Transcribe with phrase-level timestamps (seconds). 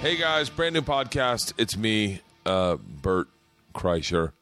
[0.00, 1.52] Hey guys, brand new podcast.
[1.58, 3.28] It's me, uh, Bert
[3.74, 4.32] Kreischer.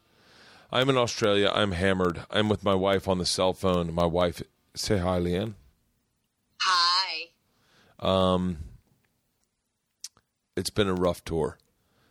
[0.71, 1.51] I'm in Australia.
[1.53, 2.25] I'm hammered.
[2.31, 3.93] I'm with my wife on the cell phone.
[3.95, 4.43] My wife,
[4.75, 5.55] say hi, Leanne.
[6.61, 7.31] Hi.
[7.99, 8.59] Um,
[10.57, 11.57] It's been a rough tour.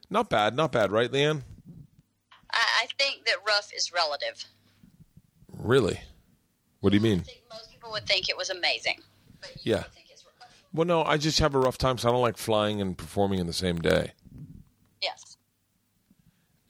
[0.10, 1.44] Not bad, not bad, right, Leanne?
[2.52, 4.46] I, I think that rough is relative.
[5.58, 6.00] Really?
[6.82, 7.20] What do you mean?
[7.20, 9.00] I think most people would think it was amazing.
[9.64, 9.84] Yeah.
[10.74, 13.40] Well, no, I just have a rough time, so I don't like flying and performing
[13.40, 14.12] in the same day.
[15.02, 15.38] Yes.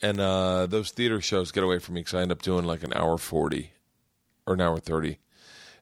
[0.02, 2.84] And uh, those theater shows get away from me because I end up doing like
[2.84, 3.72] an hour 40
[4.46, 5.18] or an hour 30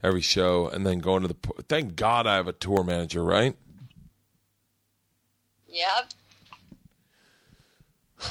[0.02, 1.36] every show and then going to the.
[1.68, 3.56] Thank God I have a tour manager, right?
[5.68, 6.14] Yep.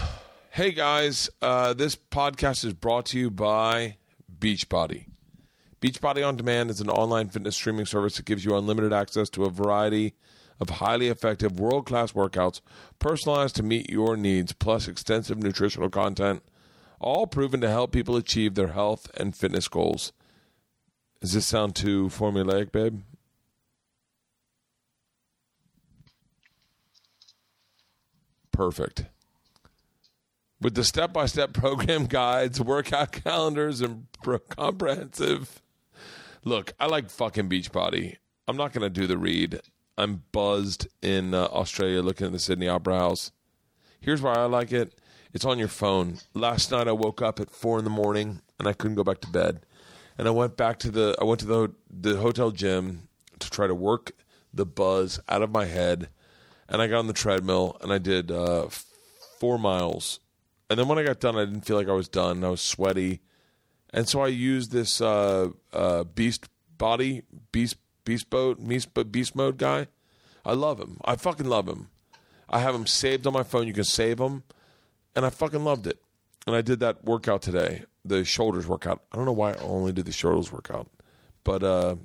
[0.54, 3.96] Hey guys, uh, this podcast is brought to you by
[4.42, 5.06] Beachbody.
[5.80, 9.44] Beachbody On Demand is an online fitness streaming service that gives you unlimited access to
[9.44, 10.14] a variety
[10.58, 12.60] of highly effective, world class workouts
[12.98, 16.42] personalized to meet your needs, plus extensive nutritional content,
[16.98, 20.12] all proven to help people achieve their health and fitness goals.
[21.20, 23.02] Does this sound too formulaic, babe?
[28.50, 29.04] Perfect.
[30.62, 35.60] With the step by step program guides, workout calendars, and pro- comprehensive.
[36.44, 38.18] Look, I like fucking Beachbody.
[38.46, 39.60] I'm not going to do the read.
[39.98, 43.32] I'm buzzed in uh, Australia looking at the Sydney Opera House.
[44.00, 44.94] Here's why I like it
[45.32, 46.18] it's on your phone.
[46.32, 49.20] Last night I woke up at four in the morning and I couldn't go back
[49.22, 49.66] to bed.
[50.16, 53.08] And I went back to the I went to the the hotel gym
[53.40, 54.12] to try to work
[54.54, 56.08] the buzz out of my head.
[56.68, 58.68] And I got on the treadmill and I did uh,
[59.40, 60.20] four miles.
[60.72, 62.42] And then when I got done, I didn't feel like I was done.
[62.42, 63.20] I was sweaty,
[63.92, 66.48] and so I used this uh, uh, beast
[66.78, 69.88] body beast beast boat beast, beast mode guy.
[70.46, 70.98] I love him.
[71.04, 71.88] I fucking love him.
[72.48, 73.66] I have him saved on my phone.
[73.66, 74.44] You can save him,
[75.14, 76.00] and I fucking loved it.
[76.46, 79.02] And I did that workout today, the shoulders workout.
[79.12, 80.88] I don't know why I only did the shoulders workout,
[81.44, 81.96] but uh,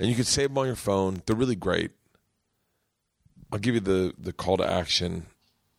[0.00, 1.22] and you can save them on your phone.
[1.26, 1.92] They're really great.
[3.52, 5.26] I'll give you the the call to action,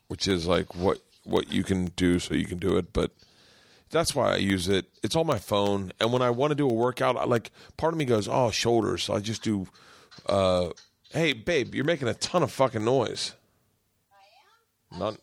[0.07, 2.93] which is like what what you can do so you can do it.
[2.93, 3.11] But
[3.89, 4.85] that's why I use it.
[5.03, 7.93] It's on my phone, and when I want to do a workout, I like part
[7.93, 9.67] of me goes, "Oh, shoulders." So I just do.
[10.25, 10.69] Uh,
[11.11, 13.33] hey, babe, you're making a ton of fucking noise.
[14.91, 14.99] I am.
[14.99, 15.17] Not,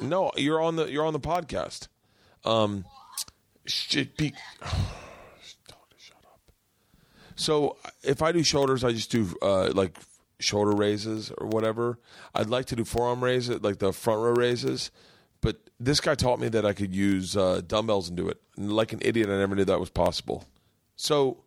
[0.00, 1.88] no, you're on the you're on the podcast.
[2.44, 2.84] Um,
[3.66, 4.34] shit, be.
[4.62, 6.40] Shut up.
[7.34, 9.96] So if I do shoulders, I just do uh, like
[10.40, 11.98] shoulder raises or whatever.
[12.34, 14.90] I'd like to do forearm raises, like the front row raises.
[15.40, 18.40] But this guy taught me that I could use uh, dumbbells and do it.
[18.56, 20.44] And like an idiot, I never knew that was possible.
[20.96, 21.44] So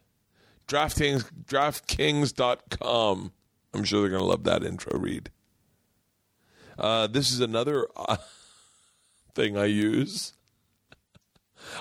[0.66, 3.32] DraftKings, DraftKings.com.
[3.74, 5.30] I'm sure they're going to love that intro read.
[6.78, 8.16] Uh, this is another uh,
[9.34, 10.34] thing I use.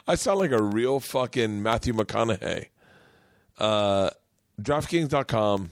[0.08, 2.68] I sound like a real fucking Matthew McConaughey.
[3.58, 4.10] Uh,
[4.62, 5.72] DraftKings.com.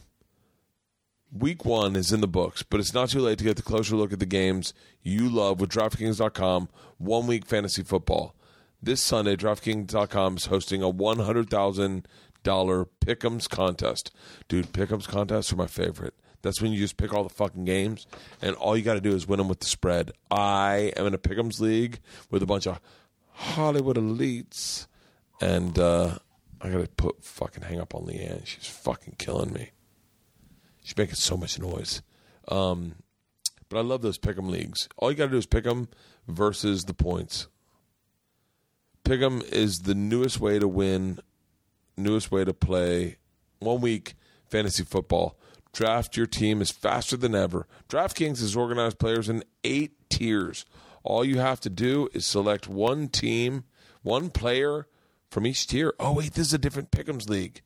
[1.37, 3.97] Week one is in the books, but it's not too late to get the closer
[3.97, 4.73] look at the games
[5.03, 8.33] you love with DraftKings.com one week fantasy football.
[8.81, 12.05] This Sunday, DraftKings.com is hosting a $100,000
[12.45, 14.15] Pick'ems contest.
[14.47, 16.13] Dude, Pick'ems contests are my favorite.
[16.41, 18.07] That's when you just pick all the fucking games,
[18.41, 20.11] and all you got to do is win them with the spread.
[20.31, 21.99] I am in a Pick'ems league
[22.31, 22.79] with a bunch of
[23.31, 24.87] Hollywood elites,
[25.41, 26.17] and uh,
[26.61, 28.45] I got to put fucking hang up on Leanne.
[28.45, 29.71] She's fucking killing me.
[30.85, 32.03] She's making so much noise.
[32.47, 32.93] Um,
[33.69, 34.87] but I love those pick'em leagues.
[34.97, 35.87] All you got to do is pick 'em
[36.27, 37.47] versus the points.
[39.03, 41.19] Pick'em is the newest way to win,
[41.97, 43.17] newest way to play
[43.57, 44.13] one week
[44.47, 45.39] fantasy football.
[45.73, 47.65] Draft your team is faster than ever.
[47.89, 50.67] DraftKings has organized players in eight tiers.
[51.03, 53.63] All you have to do is select one team,
[54.03, 54.85] one player
[55.31, 55.95] from each tier.
[55.99, 57.63] Oh wait, this is a different Pick'em's league.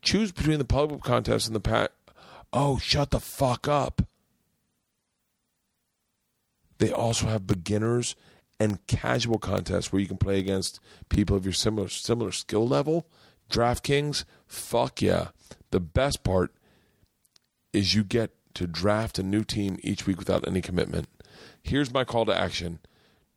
[0.00, 1.90] Choose between the public contest and the.
[2.52, 4.02] Oh, shut the fuck up.
[6.78, 8.16] They also have beginners
[8.58, 13.06] and casual contests where you can play against people of your similar similar skill level.
[13.50, 15.28] DraftKings, fuck yeah.
[15.70, 16.52] The best part
[17.72, 21.08] is you get to draft a new team each week without any commitment.
[21.62, 22.80] Here's my call to action.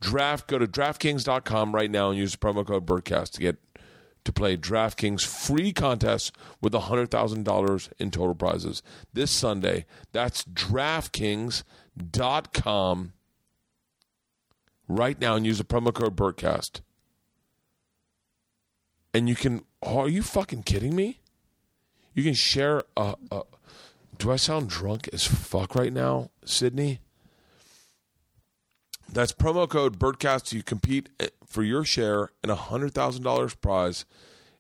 [0.02, 3.58] Draft go to draftkings.com right now and use the promo code Bertcast to get
[4.26, 6.32] to play DraftKings free contest
[6.62, 8.84] with $100,000 in total prizes
[9.14, 9.86] this Sunday.
[10.12, 13.14] That's draftkings.com
[14.88, 16.82] right now and use the promo code Bertcast.
[19.14, 21.20] And you can, are you fucking kidding me?
[22.14, 23.44] You can share a, a
[24.18, 27.02] do I sound drunk as fuck right now, Sydney?
[29.14, 30.54] That's promo code Bertcast.
[30.54, 34.06] You compete eh, for your share in a hundred thousand dollars prize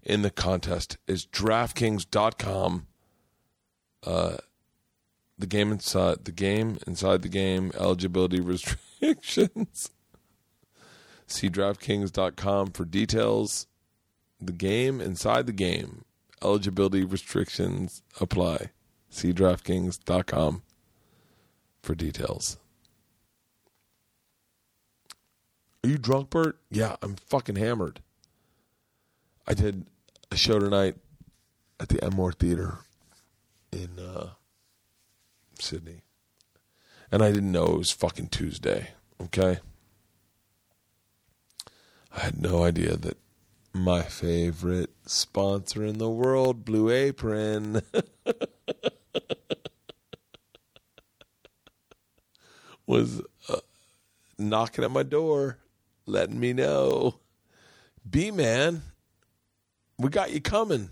[0.03, 0.97] in the contest.
[1.07, 2.85] Is DraftKings.com.
[4.05, 4.37] Uh,
[5.39, 9.89] the game inside the game inside the game eligibility restrictions.
[11.25, 13.65] See DraftKings.com for details.
[14.39, 16.05] The game inside the game
[16.43, 18.69] eligibility restrictions apply.
[19.09, 20.61] See DraftKings.com
[21.81, 22.57] for details.
[25.83, 26.57] Are you drunk, Bert?
[26.71, 27.99] Yeah, I'm fucking hammered.
[29.45, 29.85] I did
[30.31, 30.95] a show tonight
[31.77, 32.77] at the Enmore Theater
[33.73, 34.29] in uh,
[35.59, 36.03] Sydney.
[37.11, 38.91] And I didn't know it was fucking Tuesday,
[39.21, 39.59] okay?
[42.15, 43.17] I had no idea that
[43.73, 47.81] my favorite sponsor in the world, Blue Apron,
[52.87, 53.57] was uh,
[54.37, 55.57] knocking at my door,
[56.05, 57.19] letting me know,
[58.09, 58.81] B man,
[59.97, 60.89] we got you coming.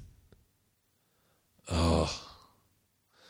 [1.70, 2.12] Oh,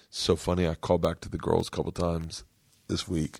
[0.10, 0.68] so funny.
[0.68, 2.44] I called back to the girls a couple times
[2.88, 3.40] this week.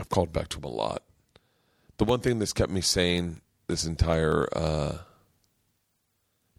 [0.00, 1.02] I've called back to them a lot.
[1.96, 4.98] The one thing that's kept me sane this entire uh,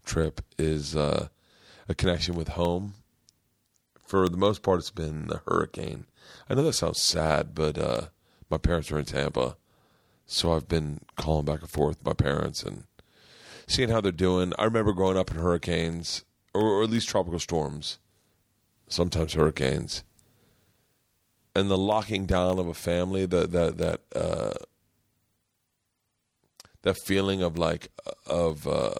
[0.04, 1.28] trip is uh,
[1.88, 2.94] a connection with home.
[4.06, 6.06] For the most part, it's been the hurricane.
[6.48, 8.08] I know that sounds sad, but uh,
[8.50, 9.56] my parents are in Tampa,
[10.32, 12.84] so I've been calling back and forth with my parents and
[13.66, 14.52] seeing how they're doing.
[14.58, 16.24] I remember growing up in hurricanes,
[16.54, 17.98] or, or at least tropical storms,
[18.86, 20.04] sometimes hurricanes,
[21.56, 23.26] and the locking down of a family.
[23.26, 24.54] That that that uh,
[26.82, 27.88] that feeling of like
[28.24, 28.94] of uh,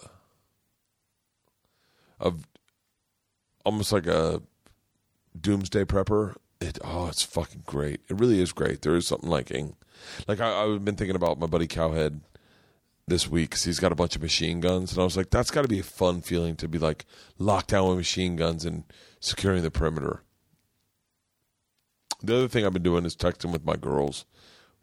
[2.19, 2.45] of
[3.63, 4.41] almost like a
[5.39, 6.35] doomsday prepper.
[6.59, 8.01] It oh, it's fucking great.
[8.09, 8.81] It really is great.
[8.81, 9.77] There is something liking.
[10.27, 12.21] Like I, I've been thinking about my buddy Cowhead
[13.07, 15.51] this week because he's got a bunch of machine guns, and I was like, that's
[15.51, 17.05] got to be a fun feeling to be like
[17.37, 18.83] locked down with machine guns and
[19.19, 20.23] securing the perimeter.
[22.23, 24.25] The other thing I've been doing is texting with my girls.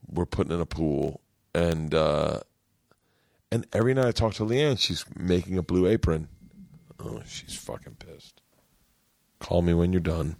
[0.07, 1.21] We're putting in a pool,
[1.55, 2.41] and uh,
[3.51, 6.29] and every night I talk to Leanne, she's making a blue apron.
[7.01, 8.43] Oh, she's fucking pissed.
[9.39, 10.37] Call me when you're done.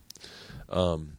[0.69, 1.19] Um,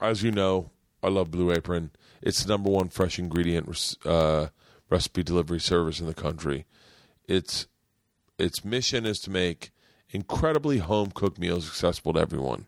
[0.00, 0.70] as you know,
[1.02, 1.90] I love Blue Apron.
[2.22, 4.48] It's the number one fresh ingredient uh,
[4.90, 6.66] recipe delivery service in the country.
[7.28, 7.66] Its
[8.38, 9.70] its mission is to make
[10.10, 12.66] incredibly home cooked meals accessible to everyone.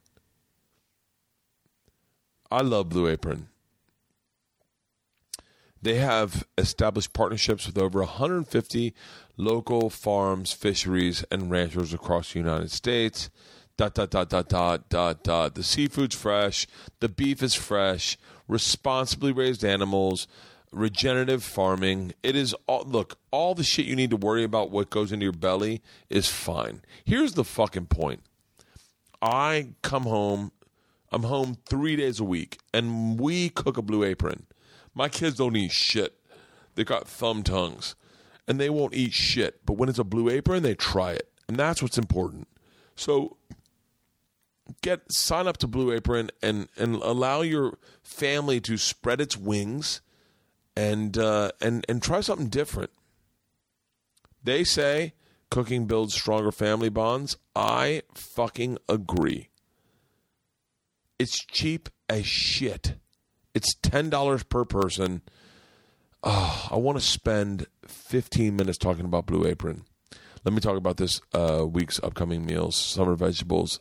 [2.51, 3.49] I love Blue Apron.
[5.81, 8.95] They have established partnerships with over 150
[9.37, 13.31] local farms, fisheries, and ranchers across the United States.
[13.77, 15.55] Dot, dot, dot, dot, dot, dot, dot.
[15.55, 16.67] The seafood's fresh.
[16.99, 18.19] The beef is fresh.
[18.49, 20.27] Responsibly raised animals.
[20.73, 22.13] Regenerative farming.
[22.23, 25.25] It is all, look, all the shit you need to worry about what goes into
[25.25, 26.83] your belly is fine.
[27.05, 28.23] Here's the fucking point.
[29.23, 30.53] I come home,
[31.11, 34.47] I'm home three days a week, and we cook a blue apron.
[34.95, 36.19] My kids don't eat shit.
[36.75, 37.95] They got thumb tongues
[38.49, 39.65] and they won't eat shit.
[39.67, 41.29] But when it's a blue apron, they try it.
[41.47, 42.49] And that's what's important.
[42.97, 43.37] So
[44.83, 50.01] get sign up to Blue Apron and and allow your family to spread its wings
[50.77, 52.91] and uh, and and try something different.
[54.43, 55.15] They say
[55.51, 57.37] cooking builds stronger family bonds.
[57.57, 59.49] I fucking agree.
[61.19, 62.95] It's cheap as shit.
[63.55, 65.23] It's ten dollars per person.
[66.23, 69.85] Oh, I want to spend 15 minutes talking about Blue Apron.
[70.45, 73.81] Let me talk about this uh, week's upcoming meals: summer vegetables,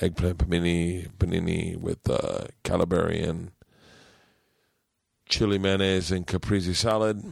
[0.00, 3.50] eggplant panini, panini with uh, Calabrian and
[5.28, 7.22] chili mayonnaise and caprese salad.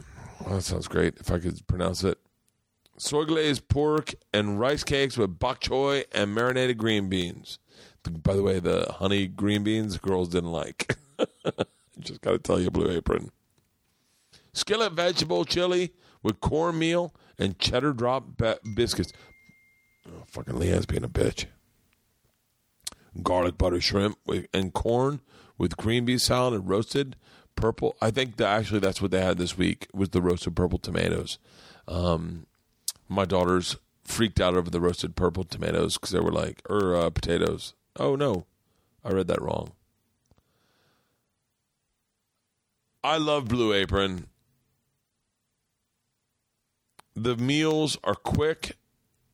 [0.45, 2.17] Oh, that sounds great if I could pronounce it.
[2.97, 7.59] Soy glazed pork and rice cakes with bok choy and marinated green beans.
[8.03, 10.95] By the way, the honey green beans girls didn't like.
[11.99, 13.31] Just got to tell you, Blue Apron.
[14.53, 18.25] Skillet vegetable chili with cornmeal and cheddar drop
[18.75, 19.13] biscuits.
[20.07, 21.45] Oh, fucking Leanne's being a bitch.
[23.21, 25.21] Garlic butter shrimp with, and corn
[25.57, 27.15] with green bean salad and roasted
[27.55, 27.95] purple.
[28.01, 31.37] I think that actually that's what they had this week was the roasted purple tomatoes.
[31.87, 32.47] Um,
[33.07, 37.09] my daughters freaked out over the roasted purple tomatoes because they were like, or uh,
[37.09, 37.73] potatoes.
[37.97, 38.45] Oh no,
[39.03, 39.73] I read that wrong.
[43.03, 44.27] I love Blue Apron.
[47.15, 48.77] The meals are quick.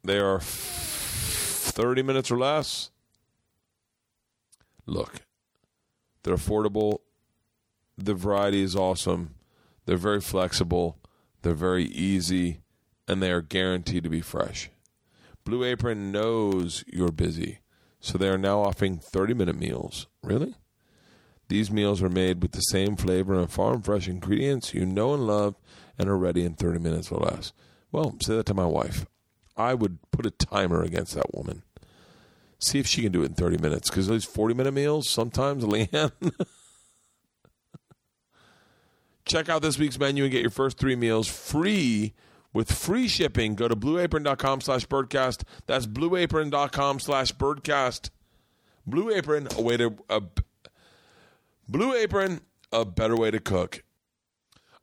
[0.04, 2.90] They are 30 minutes or less.
[4.90, 5.22] Look,
[6.24, 7.00] they're affordable.
[7.98, 9.36] The variety is awesome.
[9.86, 10.98] They're very flexible.
[11.42, 12.62] They're very easy.
[13.08, 14.70] And they are guaranteed to be fresh.
[15.44, 17.60] Blue Apron knows you're busy.
[18.00, 20.08] So they are now offering 30 minute meals.
[20.24, 20.56] Really?
[21.50, 25.26] These meals are made with the same flavor and farm fresh ingredients you know and
[25.26, 25.56] love
[25.98, 27.54] and are ready in 30 minutes or less.
[27.92, 29.06] Well, say that to my wife.
[29.58, 31.64] I would put a timer against that woman.
[32.60, 35.64] See if she can do it in 30 minutes because those 40 minute meals, sometimes,
[35.66, 36.12] Leanne.
[39.26, 42.14] Check out this week's menu and get your first three meals free
[42.52, 43.56] with free shipping.
[43.56, 45.44] Go to blueapron.com slash bertcast.
[45.68, 48.10] That's blueapron.com slash bertcast.
[48.86, 49.96] Blue Apron, a way to.
[50.10, 50.22] A,
[51.68, 53.84] Blue Apron, a better way to cook.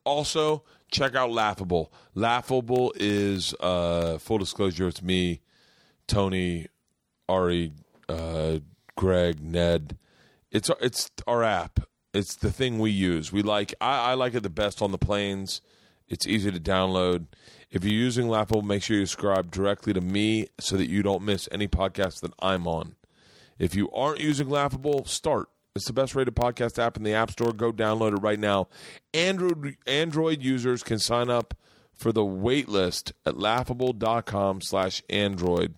[0.04, 1.92] Also, check out Laughable.
[2.14, 4.87] Laughable is uh, full disclosure.
[4.87, 5.40] It's me,
[6.06, 6.68] Tony,
[7.28, 7.73] Ari,
[8.09, 8.59] uh,
[8.97, 9.99] Greg, Ned.
[10.50, 11.80] It's it's our app.
[12.14, 13.33] It's the thing we use.
[13.33, 13.75] We like.
[13.80, 15.61] I, I like it the best on the planes.
[16.09, 17.26] It's easy to download.
[17.71, 21.23] If you're using Laughable, make sure you subscribe directly to me so that you don't
[21.23, 22.95] miss any podcast that I'm on.
[23.59, 25.49] If you aren't using Laughable, start.
[25.75, 27.52] It's the best rated podcast app in the App Store.
[27.52, 28.68] Go download it right now.
[29.12, 31.54] Android Android users can sign up
[31.92, 35.75] for the wait list at laughable.com slash Android.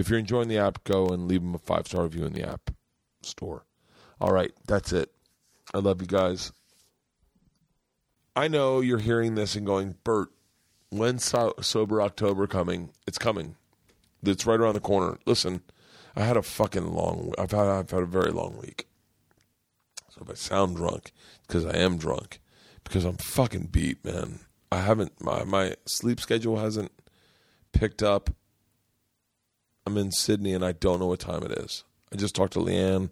[0.00, 2.48] If you're enjoying the app, go and leave them a five star review in the
[2.48, 2.70] app
[3.22, 3.66] store.
[4.18, 5.12] All right, that's it.
[5.74, 6.52] I love you guys.
[8.34, 10.30] I know you're hearing this and going, Bert,
[10.88, 12.90] when's so- Sober October coming?
[13.06, 13.56] It's coming.
[14.22, 15.18] It's right around the corner.
[15.26, 15.60] Listen,
[16.16, 17.34] I had a fucking long.
[17.38, 18.86] I've had I've had a very long week.
[20.08, 21.12] So if I sound drunk,
[21.46, 22.40] because I am drunk,
[22.84, 24.40] because I'm fucking beat, man.
[24.72, 26.92] I haven't my my sleep schedule hasn't
[27.72, 28.30] picked up.
[29.86, 31.84] I'm in Sydney and I don't know what time it is.
[32.12, 33.10] I just talked to Leanne.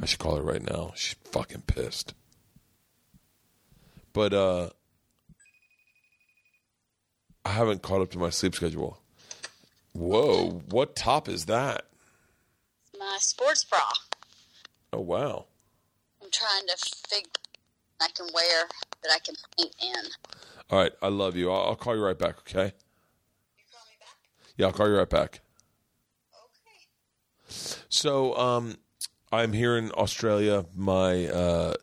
[0.00, 0.92] I should call her right now.
[0.94, 2.14] She's fucking pissed.
[4.12, 4.70] But uh
[7.44, 8.98] I haven't caught up to my sleep schedule.
[9.92, 11.86] Whoa, what top is that?
[12.98, 13.80] My sports bra.
[14.92, 15.46] Oh wow.
[16.22, 16.76] I'm trying to
[17.08, 17.30] figure
[18.00, 18.64] I can wear
[19.02, 20.10] that I can paint in.
[20.70, 21.50] All right, I love you.
[21.50, 22.72] I'll, I'll call you right back, okay?
[23.56, 24.16] You call me back?
[24.56, 25.40] Yeah, I'll call you right back.
[27.48, 28.76] So, um,
[29.32, 30.66] I'm here in Australia.
[30.74, 31.74] My, uh,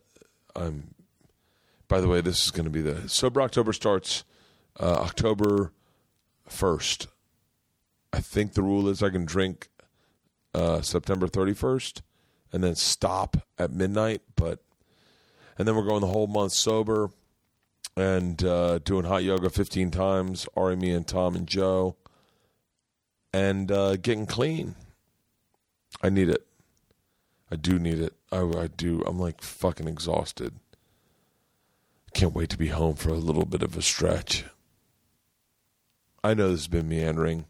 [0.56, 0.94] I'm.
[1.88, 4.24] By the way, this is going to be the sober October starts
[4.80, 5.72] uh, October
[6.48, 7.08] first.
[8.12, 9.70] I think the rule is I can drink
[10.54, 12.02] uh, September 31st
[12.52, 14.22] and then stop at midnight.
[14.36, 14.60] But
[15.58, 17.10] and then we're going the whole month sober
[17.96, 20.48] and uh, doing hot yoga 15 times.
[20.56, 21.96] Ari, me, and Tom and Joe,
[23.34, 24.76] and uh, getting clean.
[26.04, 26.46] I need it.
[27.50, 28.14] I do need it.
[28.30, 29.02] I, I do.
[29.08, 30.60] I'm like fucking exhausted.
[32.14, 34.44] Can't wait to be home for a little bit of a stretch.
[36.22, 37.46] I know this has been meandering.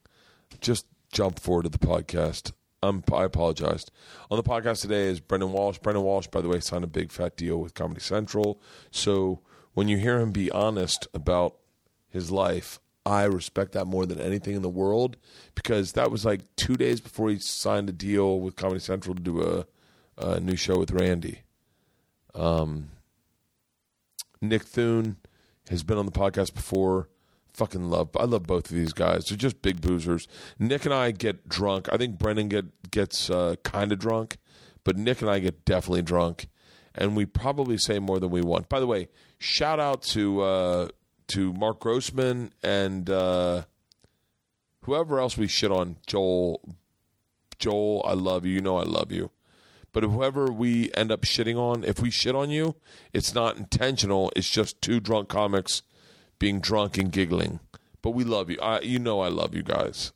[0.62, 2.52] Just jump forward to the podcast.
[2.84, 3.92] Um, I apologized.
[4.30, 5.80] On the podcast today is Brendan Walsh.
[5.80, 8.62] Brendan Walsh, by the way, signed a big fat deal with Comedy Central.
[8.92, 9.40] So
[9.74, 11.56] when you hear him be honest about
[12.08, 15.18] his life, I respect that more than anything in the world
[15.56, 19.22] because that was like two days before he signed a deal with Comedy Central to
[19.22, 19.66] do a,
[20.18, 21.42] a new show with Randy.
[22.34, 22.90] Um,
[24.42, 25.18] Nick Thune
[25.70, 27.10] has been on the podcast before.
[27.54, 28.10] Fucking love.
[28.20, 29.26] I love both of these guys.
[29.26, 30.28] They're just big boozers.
[30.58, 31.88] Nick and I get drunk.
[31.92, 34.38] I think Brendan get gets uh, kind of drunk,
[34.84, 36.48] but Nick and I get definitely drunk,
[36.96, 38.70] and we probably say more than we want.
[38.70, 39.08] By the way,
[39.38, 40.88] shout out to uh,
[41.28, 43.64] to Mark Grossman and uh,
[44.84, 45.98] whoever else we shit on.
[46.06, 46.62] Joel,
[47.60, 48.54] Joel, I love you.
[48.54, 49.32] You know I love you.
[49.92, 52.76] But whoever we end up shitting on, if we shit on you,
[53.14, 54.32] it's not intentional.
[54.36, 55.84] It's just two drunk comics
[56.40, 57.60] being drunk and giggling.
[58.02, 58.60] But we love you.
[58.62, 60.12] I, you know I love you guys.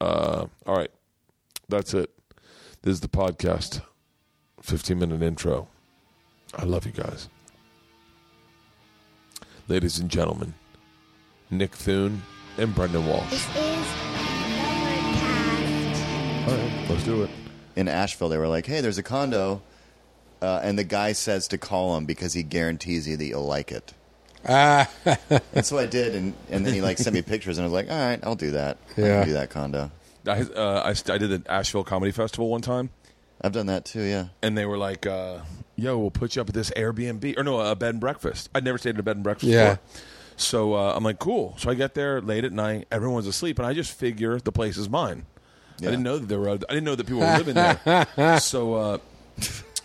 [0.00, 0.90] Uh, all right,
[1.68, 2.10] that's it.
[2.82, 3.82] This is the podcast.
[4.62, 5.68] 15 minute intro.
[6.56, 7.28] I love you guys.
[9.68, 10.54] Ladies and gentlemen,
[11.50, 12.22] Nick Thune
[12.56, 13.30] and Brendan Walsh.
[13.30, 13.94] This is Overcast.
[16.48, 17.30] All right, let's do it.
[17.76, 19.60] in Asheville, they were like, "Hey, there's a condo,"
[20.40, 23.70] uh, and the guy says to call him because he guarantees you that you'll like
[23.70, 23.92] it.
[24.48, 24.88] Ah,
[25.54, 27.74] And so I did, and, and then he like sent me pictures, and I was
[27.74, 28.78] like, "All right, I'll do that.
[28.96, 29.24] I Yeah.
[29.24, 29.90] do that condo.
[30.26, 32.90] I, uh, I, I did the Asheville Comedy Festival one time,
[33.40, 34.02] I've done that too.
[34.02, 35.38] Yeah, and they were like, uh,
[35.78, 38.64] "Yo, we'll put you up at this Airbnb or no, a bed and breakfast." I'd
[38.64, 39.76] never stayed at a bed and breakfast Yeah.
[39.76, 40.02] before,
[40.36, 43.66] so uh, I'm like, "Cool." So I get there late at night, everyone's asleep, and
[43.66, 45.24] I just figure the place is mine.
[45.80, 46.50] I didn't know that there were.
[46.50, 48.38] I didn't know that people were living there.
[48.40, 48.98] so uh,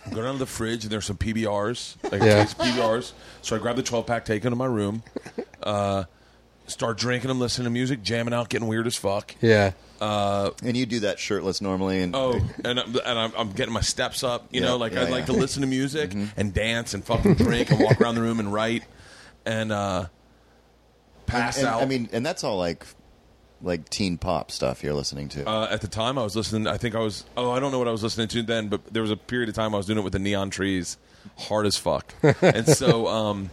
[0.06, 2.42] I go down to the fridge, and there's some PBRs, like Yeah.
[2.44, 3.12] case PBRs.
[3.42, 5.04] So I grab the 12 pack, take them to my room,
[5.62, 6.04] uh,
[6.66, 9.34] start drinking them, listening to music, jamming out, getting weird as fuck.
[9.40, 9.72] yeah.
[10.00, 13.80] And you do that shirtless normally, and Oh, and I'm, and I'm, I'm getting my
[13.80, 14.46] steps up.
[14.50, 17.34] You Yeah, know, like yeah, I like to listen to music and dance and fucking
[17.34, 18.84] drink and walk around the room and write
[19.46, 20.06] and uh,
[21.26, 21.82] pass and, out.
[21.82, 22.84] I mean, and that's all like
[23.62, 25.48] like teen pop stuff you're listening to.
[25.48, 26.66] uh, at the time I was listening.
[26.66, 27.24] I think I was.
[27.36, 29.48] Oh, I don't know what I was listening to then, but there was a period
[29.48, 30.98] of time I was doing it with the neon trees,
[31.38, 32.12] hard as fuck.
[32.42, 33.50] and so, um,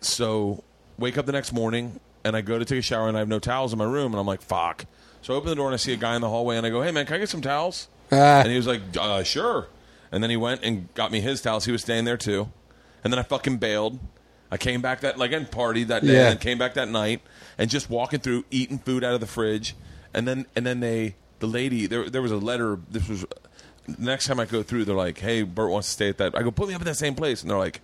[0.00, 0.64] so
[0.98, 3.28] wake up the next morning and I go to take a shower and I have
[3.28, 4.84] no towels in my room and I'm like, fuck.
[5.22, 6.70] So I open the door and I see a guy in the hallway and I
[6.70, 7.88] go, hey man, can I get some towels?
[8.12, 8.40] Ah.
[8.40, 9.68] and he was like, uh, sure.
[10.10, 11.64] And then he went and got me his towels.
[11.66, 12.50] He was staying there too.
[13.04, 13.98] And then I fucking bailed.
[14.50, 16.30] I came back that like and partied that day Yeah.
[16.30, 17.20] and came back that night
[17.56, 19.76] and just walking through eating food out of the fridge
[20.12, 23.24] and then and then they the lady there there was a letter this was
[23.96, 26.42] next time I go through they're like hey Bert wants to stay at that I
[26.42, 27.80] go put me up at that same place and they're like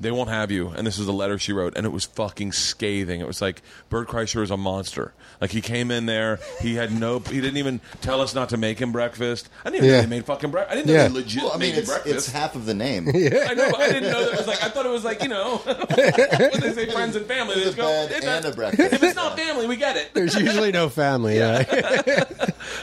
[0.00, 2.52] they won't have you and this is the letter she wrote and it was fucking
[2.52, 6.74] scathing it was like Bert Kreischer is a monster like he came in there he
[6.74, 9.88] had no he didn't even tell us not to make him breakfast I didn't even
[9.90, 10.00] know Yeah.
[10.02, 11.08] they made fucking breakfast I didn't know Yeah.
[11.08, 13.08] they legit well, I mean, made it's, breakfast it's half of the name.
[13.14, 15.22] I know, but I didn't know that it was like I thought it was like
[15.22, 17.86] you know when they say friends and family, they It's just a go.
[17.88, 20.10] bed "It's and not- a breakfast." If it's not family, we get it.
[20.14, 21.36] There's usually no family.
[21.36, 21.62] Yeah.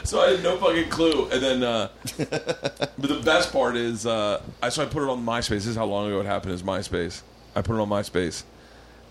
[0.04, 1.28] So I had no fucking clue.
[1.30, 5.24] And then, uh, but the best part is, uh, I so I put it on
[5.24, 5.48] MySpace.
[5.48, 6.52] This is how long ago it happened.
[6.54, 7.09] Is MySpace?
[7.54, 8.44] I put it on MySpace,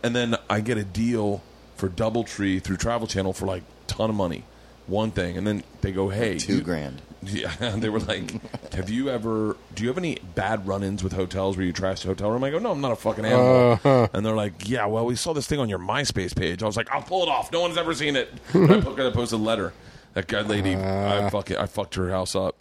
[0.04, 1.42] and then I get a deal
[1.76, 4.44] for DoubleTree through Travel Channel for like ton of money,
[4.88, 7.02] one thing, and then they go, "Hey, Two you- grand.
[7.22, 8.32] Yeah, they were like,
[8.74, 9.58] "Have you ever?
[9.76, 12.50] Do you have any bad run-ins with hotels where you trash the hotel room?" I
[12.50, 14.08] go, "No, I'm not a fucking animal." Uh-huh.
[14.14, 16.78] And they're like, "Yeah, well, we saw this thing on your MySpace page." I was
[16.78, 17.52] like, "I'll pull it off.
[17.52, 19.74] No one's ever seen it." I, put, I posted a letter.
[20.14, 21.26] That guy lady, Uh.
[21.26, 22.56] I fuck it, I fucked her house up.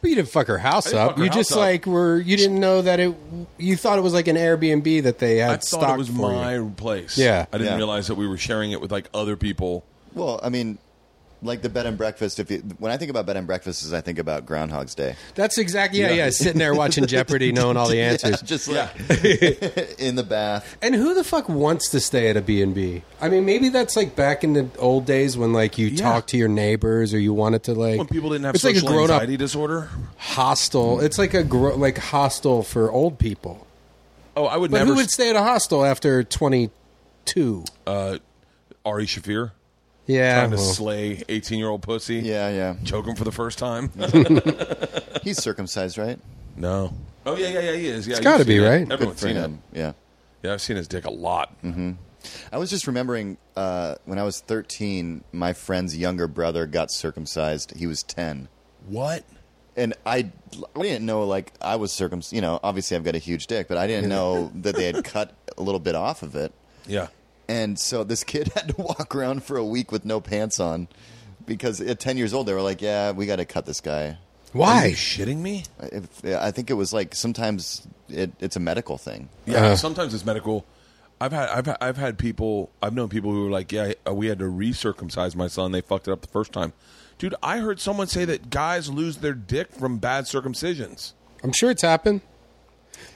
[0.00, 1.16] But you didn't fuck her house up.
[1.18, 1.58] her you house just up.
[1.58, 2.18] like were.
[2.18, 3.14] You didn't know that it.
[3.58, 6.08] You thought it was like an Airbnb that they had I thought stocked it was
[6.08, 6.72] for my you.
[6.76, 7.18] place.
[7.18, 7.46] Yeah.
[7.52, 7.76] I didn't Yeah.
[7.76, 9.84] realize that we were sharing it with like other people.
[10.14, 10.78] Well, I mean,
[11.42, 12.38] like the bed and breakfast.
[12.38, 15.16] If you, when I think about bed and breakfasts, I think about Groundhog's Day.
[15.34, 16.00] That's exactly.
[16.00, 16.24] Yeah, Yeah.
[16.24, 16.30] yeah.
[16.30, 18.42] Sitting there watching Jeopardy, knowing all the Yeah, answers.
[18.42, 18.90] just like
[19.98, 20.76] in the bath.
[20.82, 23.02] And who the fuck wants to stay at a B&B?
[23.20, 26.02] I mean, maybe that's like back in the old days when like you Yeah.
[26.02, 28.76] talked to your neighbors or you wanted to like When people didn't have It's like
[28.76, 29.88] a social grown-up anxiety disorder.
[30.18, 31.00] hostel.
[31.00, 33.66] It's like a gro- like hostel for old people.
[34.36, 34.90] Oh, I would But never.
[34.90, 37.64] who would stay at a hostel after 22?
[37.86, 38.18] uh,
[38.84, 39.50] Ari Shaffir
[40.06, 40.38] Yeah.
[40.40, 42.16] trying to well, slay eighteen-year-old pussy.
[42.16, 42.74] Yeah, yeah.
[42.84, 43.90] choke him for the first time.
[45.22, 46.18] He's circumcised, right?
[46.56, 46.92] no.
[47.26, 47.72] Oh yeah, yeah, yeah.
[47.76, 48.06] He is.
[48.06, 48.60] Yeah, It's you've gotta be, it.
[48.66, 48.80] right?
[48.90, 49.40] Everyone's Good for seen it.
[49.40, 49.62] him.
[49.74, 49.92] Yeah.
[50.42, 51.54] Yeah, I've seen his dick a lot.
[52.50, 57.76] I was just remembering uh, when I was 13, my friend's younger brother got circumcised.
[57.76, 58.48] He was 10.
[58.86, 59.22] What?
[59.76, 60.30] And I,
[60.74, 62.32] I didn't know, like, I was circumcised.
[62.34, 65.04] You know, obviously I've got a huge dick, but I didn't know that they had
[65.04, 66.52] cut a little bit off of it.
[66.86, 67.08] Yeah.
[67.50, 70.86] And so this kid had to walk around for a week with no pants on
[71.46, 74.06] because at 10 years old, they were like, yeah, we got to cut this guy.
[74.06, 74.16] Are
[74.52, 74.86] Why?
[74.86, 75.64] you shitting me?
[75.80, 79.28] If, I think it was like sometimes it, it's a medical thing.
[79.46, 79.66] Yeah.
[79.66, 79.76] Uh.
[79.76, 80.64] sometimes it's medical.
[81.20, 84.28] I've had I've I've had people I've known people who were like, yeah, uh, we
[84.28, 85.72] had to recircumcise my son.
[85.72, 86.72] They fucked it up the first time.
[87.18, 91.12] Dude, I heard someone say that guys lose their dick from bad circumcisions.
[91.44, 92.22] I'm sure it's happened.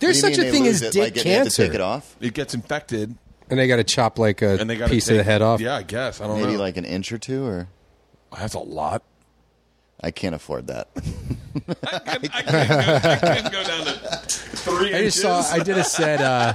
[0.00, 0.92] There's What do you such a thing as it?
[0.92, 1.66] dick like, they have to cancer.
[1.66, 2.14] take it off?
[2.20, 3.16] It gets infected,
[3.50, 5.42] And they got to chop like a and they got piece take, of the head
[5.42, 5.60] off.
[5.60, 6.58] Yeah, I guess I don't Maybe know.
[6.60, 7.68] like an inch or two or.
[8.36, 9.02] That's a lot.
[10.00, 10.88] I can't afford that.
[10.96, 13.92] I can't I couldn't go, I couldn't go down to
[14.28, 15.14] three I inches.
[15.14, 15.40] just saw.
[15.54, 16.20] I did a set.
[16.20, 16.54] Uh,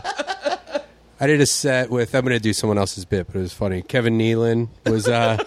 [1.20, 2.14] I did a set with.
[2.16, 3.82] I'm going to do someone else's bit, but it was funny.
[3.82, 5.08] Kevin Nealon was.
[5.08, 5.42] Uh,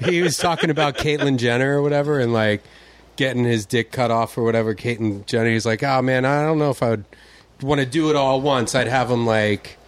[0.00, 2.62] he was talking about Caitlyn Jenner or whatever, and like
[3.16, 4.74] getting his dick cut off or whatever.
[4.74, 5.50] Caitlyn Jenner.
[5.50, 7.04] He's like, oh man, I don't know if I would
[7.62, 8.74] want to do it all once.
[8.74, 9.78] I'd have him like.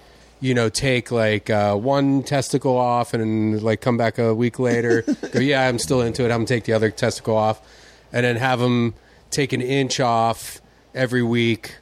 [0.41, 5.03] You know, take like uh, one testicle off and like come back a week later.
[5.33, 6.27] go, yeah, I'm still into it.
[6.27, 7.61] I'm gonna take the other testicle off,
[8.13, 8.95] and then have them
[9.31, 10.61] take an inch off
[10.95, 11.77] every week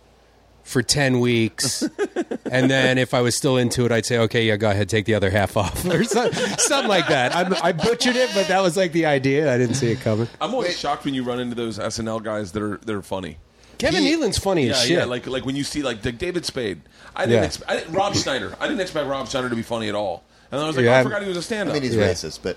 [0.62, 1.82] for 10 weeks
[2.50, 5.04] and then if i was still into it i'd say okay yeah go ahead take
[5.04, 8.62] the other half off or so, something like that I, I butchered it but that
[8.62, 11.38] was like the idea i didn't see it coming I'm always shocked when you run
[11.38, 13.38] into those SNL guys that are that are funny.
[13.78, 15.04] Kevin He- nealon's funny Yeah, as shit yeah.
[15.04, 16.80] Like like when you see like the David Spade.
[17.16, 17.46] I didn't Yeah.
[17.46, 18.54] expect I didn't, Rob Schneider.
[18.60, 20.24] I didn't expect Rob Schneider to be funny at all.
[20.50, 21.72] And then I was like, Yeah, oh, I forgot he was a stand-up.
[21.74, 22.08] I mean, he's Yeah.
[22.10, 22.56] racist, but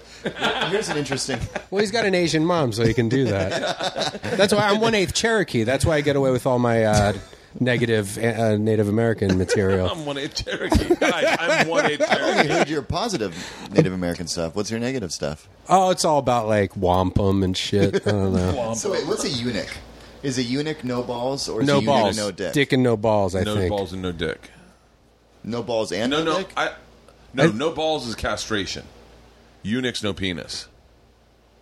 [0.69, 1.39] here's an interesting.
[1.71, 5.13] well he's got an asian mom so he can do that that's why i'm one-eighth
[5.13, 7.13] cherokee that's why i get away with all my uh,
[7.59, 10.95] negative uh, native american material I'm one eighth Cherokee.
[10.95, 12.47] Guys, I'm one eighth I Cherokee.
[12.49, 13.33] heard your positive
[13.71, 14.55] Native American stuff.
[14.55, 15.47] What's your negative stuff?
[15.69, 19.29] oh it's all about like wampum and shit i don't know So wait, what's a
[19.29, 19.69] eunuch?
[20.23, 22.53] Is a eunuch no balls or is no a eunuch balls no dick?
[22.53, 23.47] dick and no balls i think.
[23.55, 24.49] No think balls and no dick.
[25.43, 26.53] No balls and No, no, no, dick.
[26.57, 26.71] I,
[27.33, 28.85] no, I- no balls is castration.
[29.63, 30.67] Eunuchs, no penis.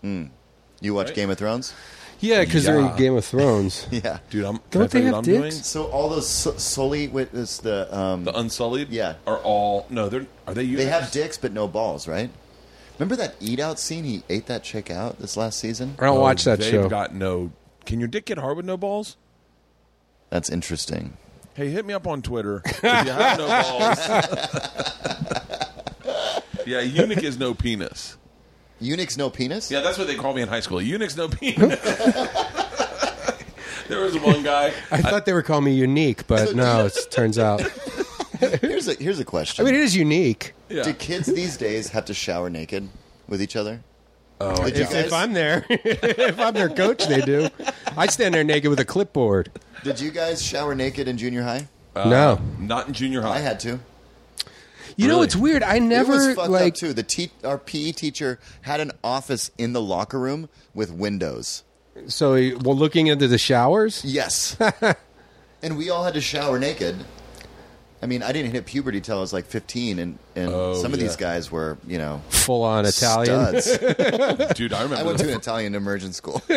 [0.03, 1.15] you watch Right?
[1.15, 1.73] Game of Thrones?
[2.21, 4.19] yeah because they're in game of thrones Yeah.
[4.29, 4.59] Dude, I'm.
[4.71, 5.41] Don't they have what I'm doing?
[5.43, 5.65] dicks?
[5.65, 8.89] So all those so- solely witness the um, The Unsullied.
[8.89, 9.15] Yeah.
[9.27, 10.07] Are all no?
[10.09, 10.63] They're are they?
[10.63, 10.83] Eunuchs?
[10.83, 12.29] they have dicks but no balls, right?
[12.97, 14.05] Remember that eat out scene?
[14.05, 15.95] He ate that chick out this last season.
[15.99, 17.51] i don't Oh, watch that they've show got no.
[17.85, 19.17] Can your dick get hard with no balls?
[20.29, 21.17] That's interesting.
[21.53, 23.99] Hey, hit me up on Twitter if you have no balls.
[26.65, 28.17] yeah, eunuch is no penis.
[28.81, 29.71] Eunuchs no penis.
[29.71, 30.81] Yeah, that's what they called me in high school.
[30.81, 31.79] Eunuch's no penis.
[33.87, 34.73] there was one guy.
[34.91, 37.61] I thought they were calling me unique, but no, it turns out.
[38.61, 39.65] Here's a here's a question.
[39.65, 40.53] I mean, it is unique.
[40.67, 40.83] Yeah.
[40.83, 42.89] Do kids these days have to shower naked
[43.29, 43.81] with each other?
[44.41, 47.47] Oh, If, guys, if I'm there, if I'm their coach, they do.
[47.95, 49.49] I stand there naked with a clipboard.
[49.83, 51.67] did you guys shower naked in junior high?
[51.95, 53.35] Uh, no, Not in junior high.
[53.35, 53.79] I had to.
[54.97, 55.25] you know Really?
[55.25, 55.63] it's weird.
[55.63, 56.73] I it was never fucked like.
[56.73, 56.93] up too.
[56.93, 61.63] The te- our PE teacher had an office in the locker room with windows.
[62.07, 64.03] So, well, looking into the showers.
[64.03, 64.57] Yes.
[65.63, 66.97] and we all had to shower naked.
[68.05, 70.93] I mean, I didn't hit puberty till I was like 15, and, and Oh, some
[70.93, 71.07] of yeah.
[71.07, 73.59] these guys were, you know, Full on Italian.
[73.59, 73.77] studs.
[74.53, 74.95] Dude, I remember.
[74.97, 76.39] I went to an Italian immersion school.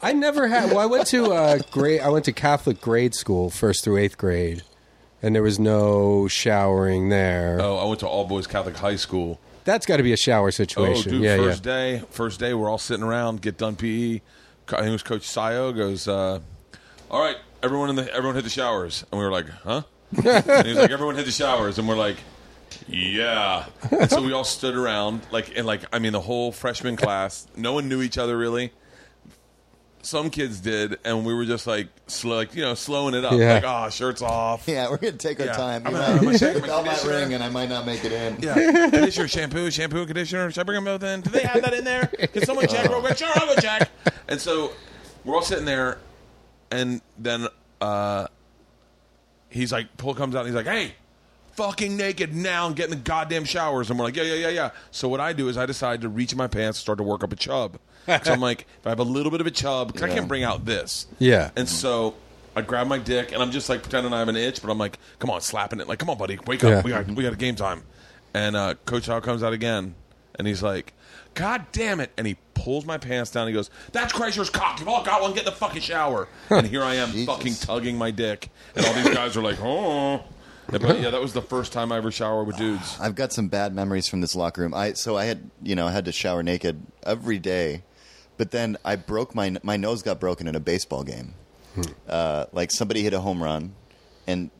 [0.00, 0.70] I never had.
[0.70, 2.00] Well, I went to uh, grade.
[2.00, 4.62] I went to Catholic grade school, first through eighth grade,
[5.20, 7.58] and there was no showering there.
[7.60, 9.40] oh, I went to all boys Catholic high school.
[9.64, 11.10] That's got to be a shower Oh, situation.
[11.12, 11.42] dude, yeah, yeah.
[11.42, 14.20] first day, first day, we're all sitting around, get done PE.
[14.66, 16.38] Co- I think it was Coach Sayo goes, uh,
[17.10, 19.82] "All right, everyone in the everyone hit the showers," and we were like, "Huh?"
[20.16, 22.16] and he was like, "Everyone hit the showers," and we're like,
[22.86, 26.96] "Yeah." And so we all stood around, like, and like, I mean, the whole freshman
[26.96, 28.72] class, no one knew each other really.
[30.00, 33.32] Some kids did, and we were just like, slow, like you know, slowing it up,
[33.32, 33.54] Yeah.
[33.54, 35.52] like, "Oh, shirts off." yeah, we're going to take our Yeah.
[35.54, 35.82] time.
[35.86, 37.16] I'm You gonna- know, I'm gonna shake the my bell might conditioner.
[37.24, 38.36] ring, and I might not make it in.
[38.40, 38.54] Yeah,
[38.90, 40.50] conditioner, shampoo, shampoo, conditioner.
[40.52, 41.20] Should I bring them both in?
[41.22, 42.06] Do they have that in there?
[42.06, 43.18] Can someone check real quick?
[43.18, 43.90] Sure, I'll go check.
[44.28, 44.70] And so
[45.24, 45.98] we're all sitting there,
[46.70, 47.46] and then
[47.80, 48.26] uh,
[49.48, 50.92] he's like, Pull comes out, and he's like, "Hey,
[51.52, 54.48] fucking naked now and get in the goddamn showers." And we're like, "Yeah, yeah, yeah,
[54.48, 56.98] yeah." So what I do is I decide to reach in my pants, and start
[56.98, 57.78] to work up a chub.
[58.06, 60.28] so I'm like, if I have a little bit of a chub, 'cause I can't
[60.28, 61.06] bring out this.
[61.18, 61.50] Yeah.
[61.56, 62.14] And so.
[62.56, 64.78] I grab my dick and I'm just like pretending I have an itch, but I'm
[64.78, 65.86] like, "Come on, slapping it!
[65.86, 66.70] Like, come on, buddy, wake up!
[66.70, 66.82] Yeah.
[66.82, 67.84] We got we got a game time."
[68.34, 69.94] And uh, Coach Howe comes out again,
[70.36, 70.92] and he's like,
[71.34, 72.36] "God damn it!" And he
[72.68, 73.46] pulls my pants down.
[73.46, 74.78] He goes, "That's Kreischer's cock.
[74.78, 75.30] You've all got one.
[75.32, 77.26] Get in the fucking shower." and here I am, Jesus.
[77.26, 80.22] fucking tugging my dick, and all these guys are like, "Oh."
[80.70, 82.98] Yeah, But yeah, that was the first time I ever showered with dudes.
[83.00, 84.74] I've got some bad memories from this locker room.
[84.74, 87.84] I so I had you know I had to shower naked every day,
[88.36, 91.32] but then I broke my my nose got broken in a baseball game.
[92.06, 93.74] Uh, like somebody hit a home run,
[94.26, 94.50] and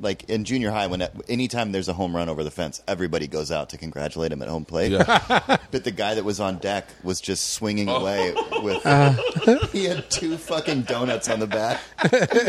[0.00, 3.50] like in junior high, when anytime there's a home run over the fence, everybody goes
[3.50, 4.92] out to congratulate him at home plate.
[4.92, 5.56] Yeah.
[5.70, 7.96] But the guy that was on deck was just swinging Oh.
[7.96, 8.82] away with.
[8.86, 9.12] Uh.
[9.72, 11.80] he had two fucking donuts on the bat,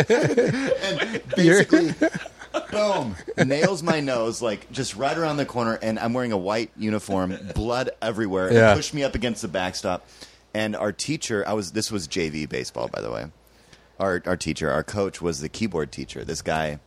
[0.10, 1.94] and basically,
[2.72, 6.72] boom, nails my nose like just right around the corner, and I'm wearing a white
[6.78, 8.70] uniform, blood everywhere, Yeah.
[8.72, 10.08] and pushed me up against the backstop.
[10.54, 13.28] And our teacher, I was this was JV baseball, by the way.
[14.00, 16.24] Our our teacher, our coach, was the keyboard teacher.
[16.24, 16.80] This guy,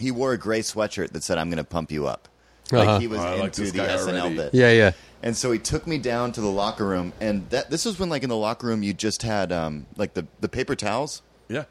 [0.00, 2.28] he wore a gray sweatshirt that said, "I'm going to pump you up."
[2.72, 2.84] Uh-huh.
[2.84, 4.36] Like he was Oh, I like into the guy SNL already.
[4.36, 4.54] bit.
[4.54, 4.92] Yeah, yeah.
[5.22, 8.08] And so he took me down to the locker room, and that this was when,
[8.08, 11.22] like, in the locker room, you just had um, like the the paper towels.
[11.48, 11.64] Yeah.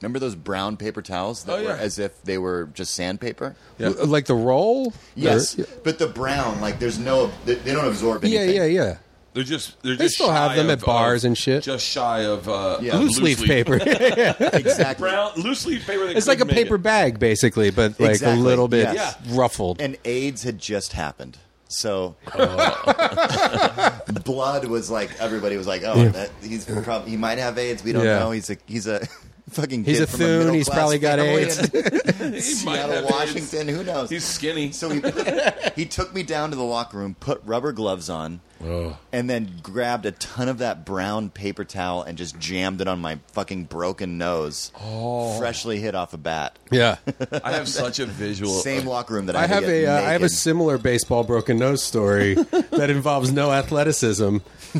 [0.00, 1.76] Remember those brown paper towels that Oh, were yeah.
[1.76, 3.54] as if they were just sandpaper?
[3.78, 3.90] Yeah.
[3.90, 4.92] Like the roll?
[5.14, 8.48] Yes, Or- but the brown, like, there's no, they, they don't absorb anything.
[8.56, 8.96] yeah, yeah, yeah.
[9.34, 11.62] They're just they're They just still have shy them of- at bars of- and shit.
[11.62, 12.94] Just shy of uh, Yeah.
[12.96, 13.74] of Loose leaf paper.
[13.80, 15.08] exactly.
[15.08, 16.06] Brown loose leaf paper.
[16.06, 16.82] they it's like a couldn't make paper it.
[16.82, 19.16] bag, basically, but like Exactly, a little bit yes.
[19.28, 19.80] ruffled.
[19.80, 21.38] And AIDS had just happened.
[21.68, 24.00] So Oh.
[24.24, 27.82] blood was like everybody was like, oh, that, he's prob- he might have AIDS.
[27.82, 28.18] We don't Yeah.
[28.18, 28.30] know.
[28.32, 29.06] He's a he's a
[29.52, 31.58] fucking He's kid a from thune, middle he's class probably got family AIDS.
[31.58, 31.72] in
[32.22, 33.10] He might Seattle, have AIDS.
[33.12, 33.68] Washington.
[33.68, 34.10] Who knows?
[34.10, 34.72] He's skinny.
[34.72, 35.00] so he
[35.76, 38.96] he took me down to the locker room, put rubber gloves on, Oh.
[39.12, 43.00] and then grabbed a ton of that brown paper towel and just jammed it on
[43.00, 45.36] my fucking broken nose, Oh.
[45.38, 46.56] freshly hit off a bat.
[46.70, 46.96] yeah.
[47.42, 48.52] I have such a visual.
[48.52, 50.24] Same locker room that I, I had to have get a uh, I have a
[50.26, 50.30] naked.
[50.38, 52.34] similar baseball broken nose story
[52.70, 54.38] that involves no athleticism.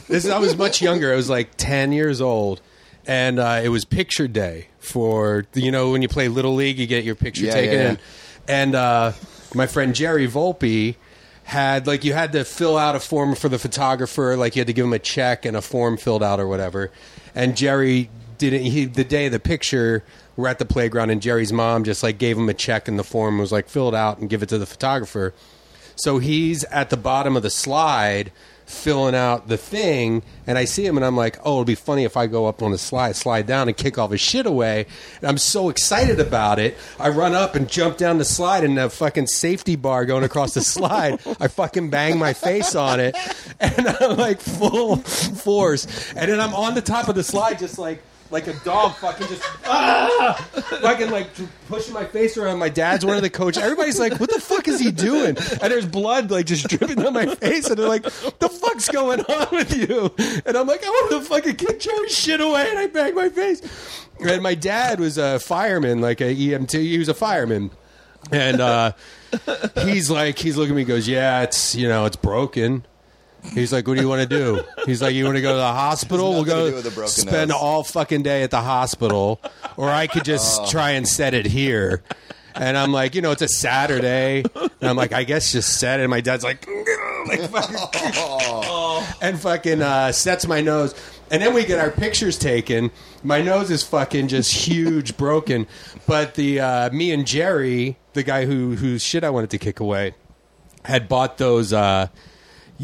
[0.08, 1.12] This I was much younger.
[1.12, 2.60] I was like ten years old,
[3.06, 6.86] and uh, it was picture day for you know when you play little league, you
[6.86, 7.72] get your picture Yeah, taken.
[7.74, 7.88] yeah, yeah.
[7.88, 7.98] And,
[8.48, 9.12] and uh,
[9.54, 10.96] my friend Jerry Volpe
[11.44, 14.66] had like you had to fill out a form for the photographer, like you had
[14.68, 16.90] to give him a check and a form filled out or whatever.
[17.34, 18.62] And Jerry didn't.
[18.62, 20.04] He the day of the picture.
[20.34, 23.04] We're at the playground, and Jerry's mom just like gave him a check and the
[23.04, 25.34] form was like fill it out and give it to the photographer.
[25.94, 28.32] So he's at the bottom of the slide
[28.72, 32.04] filling out the thing, and I see him, and I'm like, oh, it'll be funny
[32.04, 34.86] if I go up on the slide, slide down, and kick all his shit away.
[35.20, 36.76] And I'm so excited about it.
[36.98, 40.54] I run up and jump down the slide, and the fucking safety bar going across
[40.54, 43.16] the slide, I fucking bang my face on it,
[43.60, 46.12] and I'm like full force.
[46.16, 48.02] And then I'm on the top of the slide, just like.
[48.32, 50.34] Like a dog, fucking just ah,
[50.80, 51.28] fucking like
[51.68, 52.58] pushing my face around.
[52.58, 53.62] My dad's one of the coaches.
[53.62, 57.12] Everybody's like, "What the fuck is he doing?" And there's blood like just dripping down
[57.12, 60.14] my face, and they're like, "The fuck's going on with you?"
[60.46, 63.28] And I'm like, "I want to fucking kick Jerry's shit away," and I bang my
[63.28, 63.60] face.
[64.18, 66.72] And my dad was a fireman, like a EMT.
[66.72, 67.70] He was a fireman,
[68.30, 68.92] and uh,
[69.80, 72.86] he's like, he's looking at me, goes, "Yeah, it's you know, it's broken."
[73.54, 75.58] He's like, "What do you want to do?" He's like, "You want to go to
[75.58, 76.32] the hospital?
[76.32, 79.40] We'll go do with a broken spend nose." all fucking day at the hospital,
[79.76, 82.02] or I could just try and set it here."
[82.54, 86.00] And I'm like, you know, it's a Saturday, and I'm like, I guess just set
[86.00, 86.02] it.
[86.02, 86.66] And my dad's like,
[87.26, 87.76] like fucking,
[89.22, 90.94] and fucking uh, sets my nose.
[91.30, 92.90] And then we get our pictures taken.
[93.22, 95.66] My nose is fucking just huge, broken.
[96.06, 99.80] But the uh, me and Jerry, the guy who whose shit I wanted to kick
[99.80, 100.14] away,
[100.84, 102.08] had bought those uh,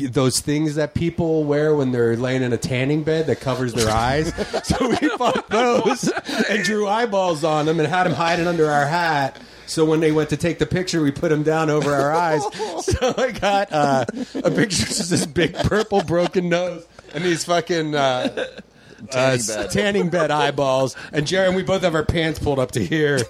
[0.06, 3.90] those things that people wear when they're laying in a tanning bed that covers their
[3.90, 4.32] eyes.
[4.64, 6.08] so we bought those
[6.48, 9.40] and drew eyeballs on them and had them hiding under our hat.
[9.66, 12.42] So when they went to take the picture, we put them down over our eyes.
[12.80, 14.06] So I got uh,
[14.42, 18.46] a picture of this big purple broken nose and these fucking uh,
[19.10, 19.70] Tanning uh, bed.
[19.70, 20.96] tanning bed eyeballs.
[21.12, 23.20] And Jerry and we both have our pants pulled up to here.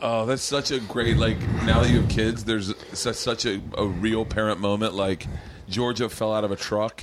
[0.00, 1.38] Oh, that's such a great like.
[1.64, 4.94] Now that you have kids, there's such such a, a real parent moment.
[4.94, 5.26] Like
[5.68, 7.02] Georgia fell out of a truck,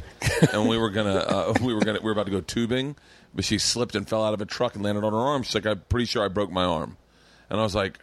[0.54, 2.96] and we were gonna uh, we were gonna we were about to go tubing,
[3.34, 5.44] but she slipped and fell out of a truck and landed on her arm.
[5.44, 6.98] She's like, I'm pretty sure I broke my arm,
[7.50, 8.00] and I was like,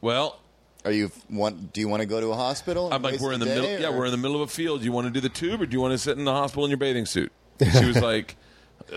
[0.00, 0.40] well.
[0.84, 1.72] Are you want?
[1.72, 2.92] Do you want to go to a hospital?
[2.92, 3.80] I'm like, we're in a the day, middle.
[3.80, 4.80] Yeah, we're in the middle of a field.
[4.80, 6.32] Do you want to do the tube, or do you want to sit in the
[6.32, 7.32] hospital in your bathing suit?
[7.58, 8.36] She was like,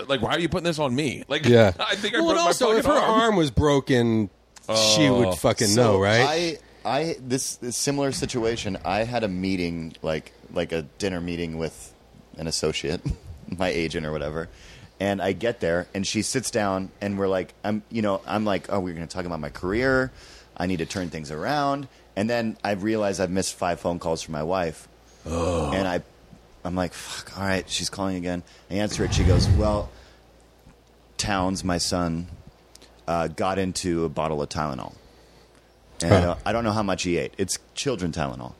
[0.06, 1.24] like, why are you putting this on me?
[1.26, 1.72] Like, Yeah.
[1.80, 3.20] I think I well, broke and my also, fucking if her arm.
[3.22, 4.30] arm was broken,
[4.74, 5.18] she Oh.
[5.26, 6.58] would fucking So know, right?
[6.84, 8.78] I, I this, this similar situation.
[8.84, 11.92] I had a meeting, like like a dinner meeting with
[12.36, 13.00] an associate,
[13.58, 14.48] my agent or whatever.
[14.98, 18.44] And I get there, and she sits down, and we're like, I'm, you know, I'm
[18.44, 20.12] like, oh, we're going to talk about my career.
[20.58, 21.88] I need to turn things around.
[22.16, 24.88] And then I realize I've missed five phone calls from my wife,
[25.24, 25.72] oh.
[25.72, 26.02] and I,
[26.64, 27.38] I'm like, fuck.
[27.38, 28.42] All right, she's calling again.
[28.70, 29.14] I answer it.
[29.14, 29.88] She goes, well,
[31.16, 32.26] Towns, my son,
[33.10, 34.94] uh, got into a bottle of Tylenol.
[36.02, 37.34] And I, don't, I don't know how much he ate.
[37.38, 38.54] It's children Tylenol.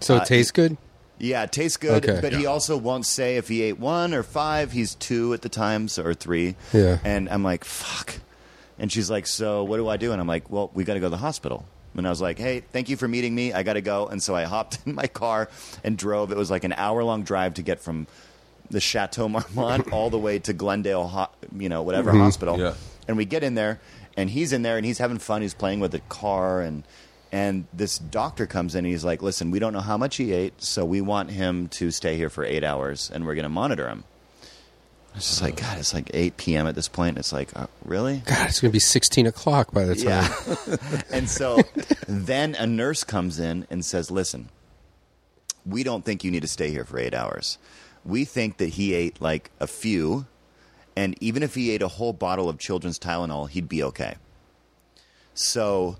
[0.00, 0.76] so uh, it tastes good.
[1.18, 2.20] Yeah, it tastes good, Okay.
[2.20, 4.72] but he also won't say if he ate one or five.
[4.72, 6.56] He's two at the time, so, or three.
[6.72, 6.98] Yeah.
[7.04, 8.14] And I'm like, fuck.
[8.78, 10.12] And she's like, so what do I do?
[10.12, 11.64] And I'm like, well, we got to go to the hospital.
[11.96, 13.54] And I was like, hey, thank you for meeting me.
[13.54, 14.06] I got to go.
[14.06, 15.48] And so I hopped in my car
[15.82, 16.30] and drove.
[16.30, 18.06] It was like an hour long drive to get from
[18.70, 22.58] the Chateau Marmont all the way to Glendale, you know, whatever hospital.
[22.58, 22.74] Yeah.
[23.08, 23.80] And we get in there,
[24.16, 25.42] and he's in there, and he's having fun.
[25.42, 26.84] He's playing with the car, and
[27.32, 30.32] and this doctor comes in, and he's like, "Listen, we don't know how much he
[30.32, 33.48] ate, so we want him to stay here for eight hours, and we're going to
[33.48, 34.04] monitor him."
[35.12, 36.66] I was just like, God, it's like eight p.m.
[36.66, 37.16] at this point.
[37.16, 38.22] It's like, uh, really?
[38.26, 40.04] God, it's gonna be sixteen o'clock by the time.
[40.06, 41.00] Yeah.
[41.10, 41.62] and so
[42.06, 44.50] then a nurse comes in and says, "Listen,
[45.64, 47.56] we don't think you need to stay here for eight hours.
[48.04, 50.26] We think that he ate like a few,
[50.96, 54.16] and even if he ate a whole bottle of children's Tylenol, he'd be okay.
[55.34, 55.96] So,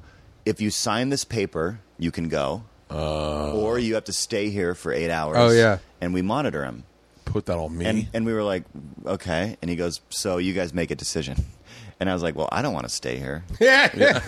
[0.46, 3.52] if you sign this paper, you can go, uh.
[3.52, 5.36] or you have to stay here for eight hours.
[5.38, 5.78] Oh, yeah.
[6.00, 6.84] and we monitor him.
[7.26, 7.84] Put that on me.
[7.84, 8.64] And and we were like,
[9.04, 9.56] okay.
[9.60, 11.36] And he goes, so you guys make a decision.
[11.98, 13.42] And I was like, well, I don't want to stay here.
[13.60, 13.88] yeah.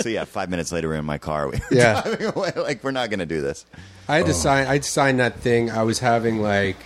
[0.00, 1.46] So yeah, five minutes later, we're in my car.
[1.46, 2.00] We were Yeah.
[2.00, 2.52] driving away.
[2.56, 3.66] Like we're not going to do this.
[4.08, 4.34] I had to oh.
[4.34, 4.66] sign.
[4.66, 5.70] I'd sign that thing.
[5.70, 6.76] I was having like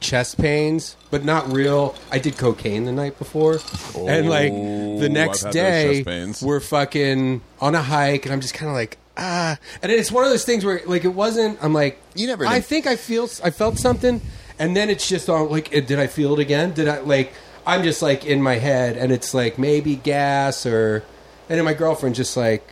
[0.00, 1.94] chest pains, but not real.
[2.10, 3.58] I did cocaine the night before,
[3.96, 6.04] and like the next day,
[6.42, 9.58] we're fucking on a hike, and I'm just kind of like ah.
[9.82, 11.62] And it's one of those things where like it wasn't.
[11.62, 13.28] I'm like You never I think I feel.
[13.42, 14.20] I felt something,
[14.58, 15.70] and then it's just on like.
[15.70, 16.72] Did I feel it again?
[16.72, 17.32] Did I like?
[17.66, 21.04] I'm just like in my head, and it's like maybe gas or.
[21.48, 22.66] And then my girlfriend just like.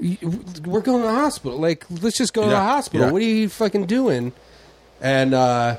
[0.00, 1.58] We're going to the hospital.
[1.58, 3.06] Like, let's just go to the hospital.
[3.08, 3.12] yeah.
[3.12, 4.32] What are you fucking doing?
[5.02, 5.76] And uh,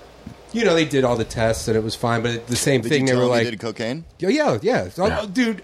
[0.54, 2.22] you know, they did all the tests and it was fine.
[2.22, 4.06] But the same Did thing, you they tell were him like, did cocaine?
[4.20, 4.90] yeah, yeah, yeah.
[4.90, 5.64] So, dude.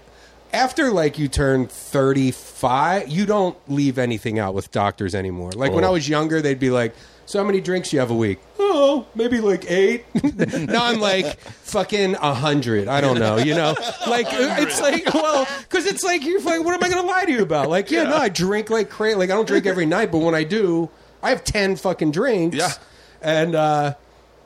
[0.50, 5.50] After like you turn thirty five, you don't leave anything out with doctors anymore.
[5.52, 5.92] Like when I Oh.
[5.92, 6.94] was younger, they'd be like,
[7.26, 10.06] "So how many drinks do you have a week?" Oh, maybe like eight.
[10.24, 12.88] now I'm like fucking a hundred.
[12.88, 13.36] I don't know.
[13.36, 13.74] You know,
[14.08, 17.26] like it's like well, because it's like you're like, what am I going to lie
[17.26, 17.68] to you about?
[17.68, 19.16] Like, yeah, no, I drink like crazy.
[19.16, 20.88] Like I don't drink every night, but when I do,
[21.22, 22.56] I have ten fucking drinks.
[22.56, 22.72] Yeah.
[23.20, 23.94] and uh,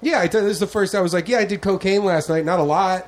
[0.02, 0.94] yeah, I thought this is the first.
[0.94, 2.44] I was like, yeah, I did cocaine last night.
[2.44, 3.06] Not a lot.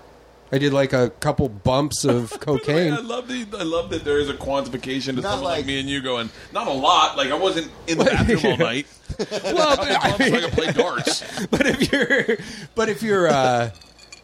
[0.52, 2.92] I did like a couple bumps of cocaine.
[2.92, 3.08] I cocaine.
[3.08, 5.80] love the I love that there is a quantification to Not someone like, like- me
[5.80, 7.16] and you going not a lot.
[7.16, 8.86] Like I wasn't in the bathroom all night.
[9.18, 11.46] well, but, I Bumps so I mean, could play darts.
[11.50, 12.36] but if you're,
[12.74, 13.70] but if you're, uh,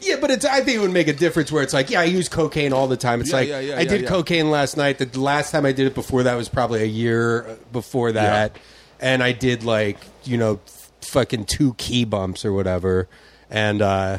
[0.00, 0.44] yeah, but it's.
[0.44, 2.87] I think it would make a difference where it's like, yeah, I use cocaine all
[2.88, 3.20] the time.
[3.20, 4.09] It's Yeah, like yeah, yeah, I yeah, did yeah.
[4.09, 4.98] cocaine last night.
[4.98, 8.56] The last time I did it before that was probably a year before that,
[9.00, 10.61] and I did like you know,
[11.02, 13.08] fucking two key bumps or whatever,
[13.50, 13.82] and.
[13.82, 14.18] uh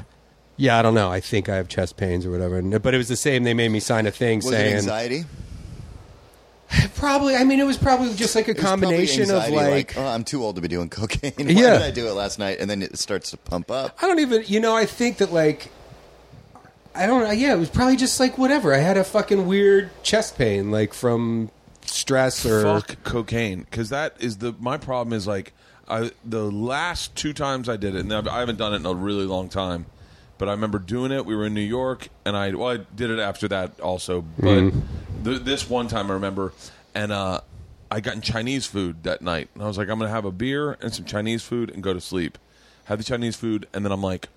[0.58, 1.10] yeah, I don't know.
[1.10, 2.58] I think I have chest pains or whatever.
[2.60, 3.46] And- But it was the same.
[3.46, 5.24] They made me sign a thing Was it saying anxiety?
[6.96, 7.36] probably.
[7.36, 9.98] I mean, it was probably just like a It was probably combination of anxiety, like,
[9.98, 11.34] oh, I'm too old to be doing cocaine.
[11.38, 11.72] Why Yeah.
[11.74, 12.58] did I do it last night?
[12.60, 13.98] And then it starts to pump up.
[14.04, 15.70] I don't even, you know, I think that like,
[16.94, 17.32] I don't know.
[17.32, 18.72] Yeah, it was probably just like whatever.
[18.74, 21.50] I had a fucking weird chest pain, like from
[21.86, 22.62] stress or.
[22.64, 25.54] Fuck cocaine because that is the my problem is like
[25.92, 28.86] I the last two times I did it and I've, I haven't done it in
[28.86, 29.86] a really long time,
[30.38, 31.26] but I remember doing it.
[31.26, 34.72] We were in New York and I well I did it after that also, but
[35.24, 36.54] th- this one time I remember
[36.96, 37.42] and uh,
[37.90, 40.32] I got in Chinese food that night and I was like I'm gonna have a
[40.32, 42.38] beer and some Chinese food and go to sleep.
[42.86, 44.30] Had the Chinese food and then I'm like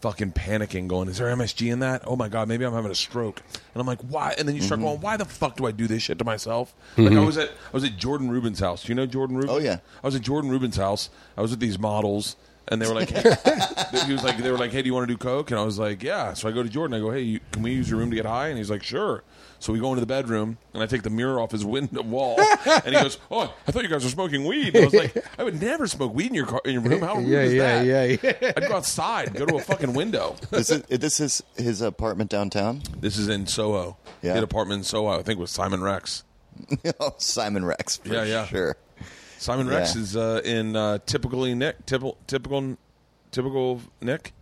[0.00, 2.02] fucking panicking, going, "Is there MSG in that?
[2.06, 3.42] Oh my god, maybe I'm having a stroke."
[3.74, 4.88] And I'm like, "Why?" And then you start mm-hmm.
[4.88, 7.18] going, "Why the fuck do I do this shit to myself?" Like mm-hmm.
[7.18, 8.84] I was at I was at Jordan Rubin's house.
[8.84, 9.50] Do you know Jordan Rubin?
[9.50, 9.78] Oh, yeah.
[10.02, 11.10] I was at Jordan Rubin's house.
[11.36, 12.36] I was with these models,
[12.68, 13.22] and they were like, hey.
[14.06, 15.64] he was like, they were like, "Hey, do you want to do coke?" And I
[15.64, 16.96] was like, "Yeah." So I go to Jordan.
[16.96, 18.82] I go, "Hey, you, can we use your room to get high?" And he's like,
[18.82, 19.22] "Sure."
[19.58, 22.38] So we go into the bedroom, and I take the mirror off his window wall,
[22.40, 25.24] and he goes, "Oh, I thought you guys were smoking weed." And I was like,
[25.38, 27.00] "I would never smoke weed in your car, in your room.
[27.00, 27.86] How rude yeah, is yeah, that?"
[28.22, 28.52] yeah, yeah.
[28.56, 30.36] I'd go outside, go to a fucking window.
[30.50, 32.82] This is this is his apartment downtown.
[33.00, 33.96] This is in Soho.
[34.04, 34.12] Yeah.
[34.20, 36.24] He had an apartment in Soho, I think with Simon Rex.
[37.00, 37.96] oh, Simon Rex.
[37.98, 38.46] For Yeah, yeah.
[38.46, 38.76] Sure.
[39.38, 40.00] Simon Rex Yeah.
[40.02, 42.76] is uh, in uh, typically Nick, typical, typical,
[43.30, 44.32] typical Nick,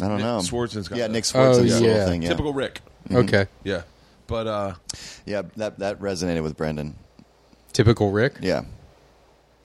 [0.00, 0.38] I don't Nick know.
[0.38, 1.12] Swardson's got yeah, that.
[1.12, 2.06] Nick Swardson's Oh, little yeah.
[2.06, 2.22] thing.
[2.22, 2.80] Yeah, typical Rick.
[3.12, 3.46] Okay.
[3.64, 3.82] Yeah,
[4.28, 4.74] but uh,
[5.26, 5.42] yeah.
[5.56, 6.94] That that resonated with Brendan.
[7.72, 8.34] Typical Rick.
[8.40, 8.62] Yeah.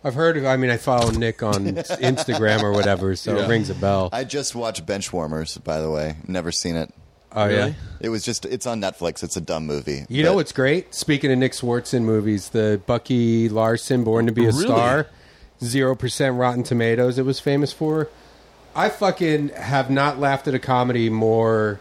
[0.03, 0.35] I've heard.
[0.37, 3.45] Of, I mean, I follow Nick on Instagram or whatever, so Yeah.
[3.45, 4.09] it rings a bell.
[4.11, 5.63] I just watched Benchwarmers.
[5.63, 6.91] By the way, never seen it.
[7.31, 7.55] oh yeah.
[7.55, 7.75] Really?
[8.01, 9.23] It was just it's on Netflix.
[9.23, 10.05] It's a dumb movie.
[10.09, 10.93] You know But- what's great?
[10.93, 14.63] Speaking of Nick Swardson movies, the Bucky Larson Born to Be a Really?
[14.65, 15.07] Star,
[15.63, 17.17] zero percent Rotten Tomatoes.
[17.17, 18.09] It was famous for.
[18.75, 21.79] I fucking have not laughed at a comedy more.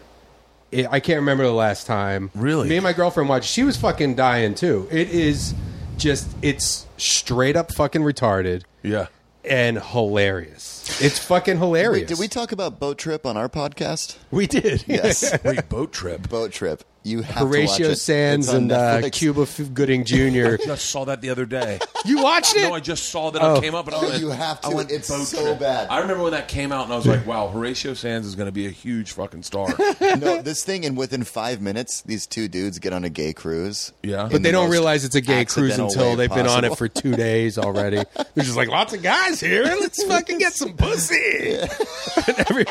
[0.73, 2.31] I I can't remember the last time.
[2.35, 2.69] Really?
[2.69, 3.49] me and my girlfriend watched.
[3.49, 4.87] She was fucking dying too.
[4.91, 5.53] It is
[5.97, 9.07] just it's straight up fucking retarded yeah.
[9.45, 11.01] and hilarious.
[11.01, 12.01] It's fucking hilarious.
[12.01, 14.17] Wait, did we talk about Boat Trip on our podcast?
[14.31, 14.83] We did.
[14.87, 15.37] Yes.
[15.43, 16.29] Wait, boat trip.
[16.29, 16.83] Boat Trip.
[17.05, 17.95] You have to watch Horatio it.
[17.97, 20.55] Sanz and uh, Cuba Gooding Jr.
[20.65, 21.79] Just saw that the other day.
[22.05, 22.63] you watched it?
[22.63, 23.55] no, I just saw that Oh.
[23.55, 24.75] it came up, and I went, you have I to.
[24.75, 25.59] went, It's boat so trip.
[25.59, 25.89] bad.
[25.89, 28.45] I remember when that came out, and I was like, "Wow, Horatio Sanz is going
[28.47, 29.67] to be a huge fucking star."
[30.01, 33.91] no, this thing, and within five minutes, these two dudes get on a gay cruise.
[34.01, 34.23] Yeah.
[34.31, 36.87] But they the don't realize it's a gay cruise until they've been on it for
[36.87, 37.97] two days already.
[38.15, 39.63] They're just like, lots of guys here.
[39.63, 41.57] Let's fucking get some pussy.
[41.57, 42.65] and every,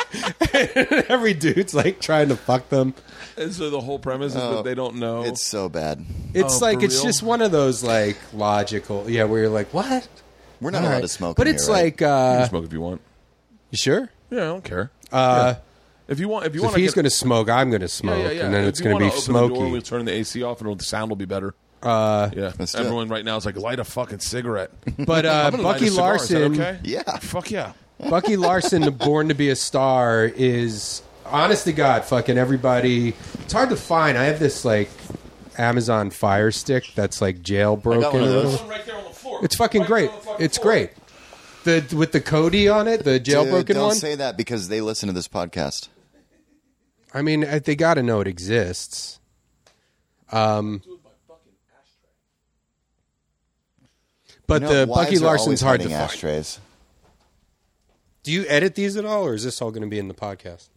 [1.09, 2.95] every dude's like trying to fuck them.
[3.37, 5.24] And so the whole premise is Oh, that they don't know.
[5.24, 6.05] It's so bad.
[6.35, 7.05] It's Oh, like, for it's real?
[7.05, 10.09] just one of those like logical, yeah, where you're like, what?
[10.61, 11.03] We're not All allowed right.
[11.03, 11.37] to smoke.
[11.37, 11.83] but in it's here, right?
[11.85, 13.01] like, You uh, can smoke if you want.
[13.70, 14.11] you sure?
[14.30, 14.91] Yeah, I don't care.
[15.11, 15.55] Uh,
[16.09, 17.89] If you want, if you so want, if he's going to smoke, I'm going to
[17.89, 18.45] smoke, yeah, yeah, yeah.
[18.45, 19.70] and then If it's going to be open the door, smoky.
[19.72, 21.55] We'll turn the AC off, and the sound will be better.
[21.83, 22.85] Uh, Yeah, Let's do it.
[22.85, 24.70] everyone right now is like, light a fucking cigarette.
[24.99, 26.16] but uh, I'm gonna light a Bucky cigar.
[26.16, 26.78] Is that Larson, okay?
[26.85, 27.03] Yeah.
[27.18, 27.72] Fuck yeah.
[27.99, 31.03] Bucky Larson, Born to Be a Star, is
[31.33, 33.14] honest to God, fucking everybody.
[33.41, 34.16] It's hard to find.
[34.18, 34.91] I have this like
[35.59, 37.99] Amazon Fire Stick that's like jailbroken.
[37.99, 38.53] I got one of or those.
[38.53, 38.70] whatever.
[38.70, 39.41] right there on the floor.
[39.45, 40.11] It's fucking great.
[40.39, 40.91] It's great.
[41.64, 43.95] The with the Kodi on it, the Dude, jailbroken don't one.
[43.97, 45.89] say that because they listen to this podcast.
[47.14, 49.20] I mean, uh, they got to know it exists.
[50.30, 50.83] Um,
[54.47, 56.11] but You know, the wives Bucky are Larson's always hard to hiding find.
[56.11, 56.59] ashtrays.
[58.22, 60.14] Do you edit these at all, or is this all going to be in the
[60.14, 60.68] podcast?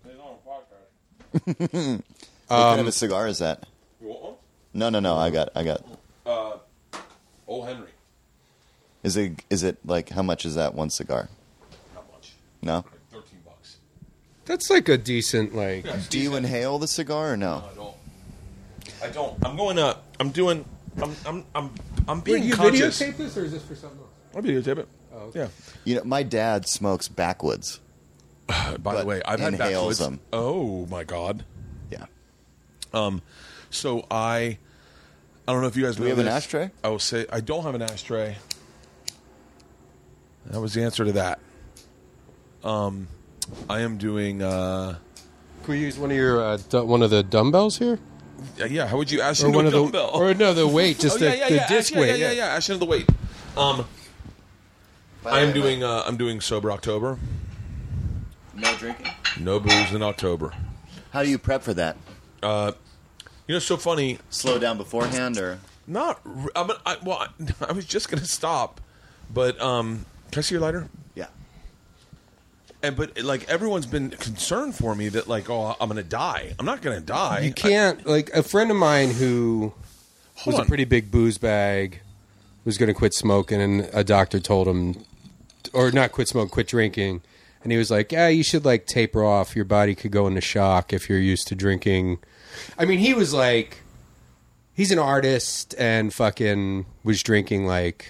[1.45, 2.03] what kind
[2.49, 3.65] Um, of a cigar is that?
[4.01, 4.33] You want one?
[4.73, 5.15] No, no, no.
[5.17, 5.83] I got, I got.
[7.47, 7.89] Old Henry.
[9.03, 11.29] Is it, is it like how much is that one cigar?
[11.93, 12.33] Not much.
[12.61, 12.75] No.
[12.77, 13.77] Like Thirteen bucks.
[14.45, 15.85] That's like a decent like.
[16.09, 17.63] Do you inhale the cigar or no?
[17.71, 17.95] I don't.
[19.03, 19.45] I don't.
[19.45, 20.03] I'm going up.
[20.19, 20.65] I'm doing.
[21.01, 21.15] I'm.
[21.25, 21.45] I'm.
[21.53, 21.71] I'm.
[22.07, 22.99] I'm being you conscious.
[22.99, 24.09] videotape this, or is this for something else?
[24.35, 24.87] I'll videotape it.
[25.13, 25.47] Oh, Yeah.
[25.83, 27.79] You know, my dad smokes backwoods.
[28.79, 29.99] By the way, I've had inhales backwoods.
[29.99, 30.19] them.
[30.33, 31.43] Oh my god.
[31.89, 32.05] Yeah.
[32.93, 33.21] Um,
[33.69, 34.57] so I,
[35.47, 35.95] I don't know if you guys.
[35.95, 36.71] Do we know have an ashtray?
[36.83, 38.37] I will say I don't have an ashtray.
[40.47, 41.39] That was the answer to that.
[42.63, 43.07] Um,
[43.69, 44.41] I am doing.
[44.41, 44.97] Uh,
[45.63, 47.99] Can we use one of your uh, du- one of the dumbbells here,
[48.57, 48.87] yeah, yeah.
[48.87, 50.11] How would you ask or into one a of the, dumbbell?
[50.13, 51.67] or no, the weight, just oh the, yeah, yeah, the yeah.
[51.67, 52.19] disc Ash, yeah, weight?
[52.19, 52.45] yeah, yeah, yeah.
[52.55, 53.09] Ash into the weight.
[53.57, 53.85] Um,
[55.25, 55.83] I am doing.
[55.83, 57.17] Uh, I'm doing sober October.
[58.55, 59.11] No drinking.
[59.39, 60.53] No booze in October.
[61.11, 61.97] How do you prep for that?
[62.41, 62.71] Uh,
[63.47, 64.19] you know, it's so funny.
[64.29, 65.59] Slow down beforehand or?
[65.87, 66.19] Not.
[66.25, 67.27] r- I mean, I, well, I,
[67.69, 68.81] I was just gonna stop,
[69.33, 70.87] but um, can I see your lighter?
[71.15, 71.27] Yeah.
[72.81, 76.53] And but like everyone's been concerned for me that like oh I'm gonna die.
[76.59, 77.41] I'm not gonna die.
[77.41, 79.73] You can't like a friend of mine who
[80.35, 80.65] Hold was on.
[80.65, 82.01] a pretty big booze bag
[82.63, 84.95] was going to quit smoking, and a doctor told him,
[85.71, 87.21] or not quit smoking, quit drinking,
[87.65, 89.55] and he was like, "Yeah, you should like taper off.
[89.57, 92.19] Your body could go into shock if you're used to drinking."
[92.79, 93.81] I mean, he was like,
[94.73, 98.05] he's an artist and fucking was drinking like.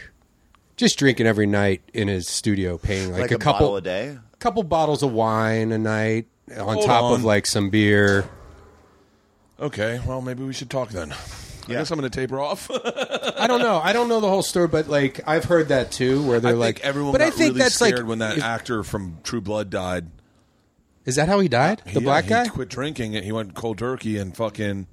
[0.77, 4.17] Just drinking every night in his studio, paying like, Like, a, a, couple a day.
[4.39, 7.13] couple bottles of wine a night on Hold top on.
[7.13, 8.27] of like some beer.
[9.57, 11.15] Okay, well maybe we should talk then.
[11.67, 11.77] I Yeah.
[11.79, 12.69] guess I'm gonna taper off.
[13.37, 13.79] I don't know.
[13.83, 16.55] I don't know the whole story, but like I've heard that too, where they're I
[16.55, 18.83] like, think everyone But got I think really that's scared like, when that is, actor
[18.83, 20.07] from True Blood died.
[21.05, 21.81] is that how he died?
[21.85, 22.47] The Yeah, uh, black he guy.
[22.47, 24.87] quit drinking and he went cold turkey and fucking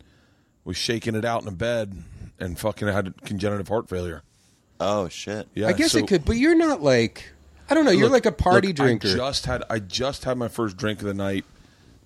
[0.65, 1.95] was shaking it out in a bed
[2.39, 4.23] and fucking had congenital heart failure.
[4.81, 5.49] Oh shit.
[5.55, 7.31] Yeah, I guess so- it could, but you're not like
[7.71, 7.91] I don't know.
[7.91, 9.09] You're Look- like a party look, drinker.
[9.09, 11.45] I just had I just had my first drink of the night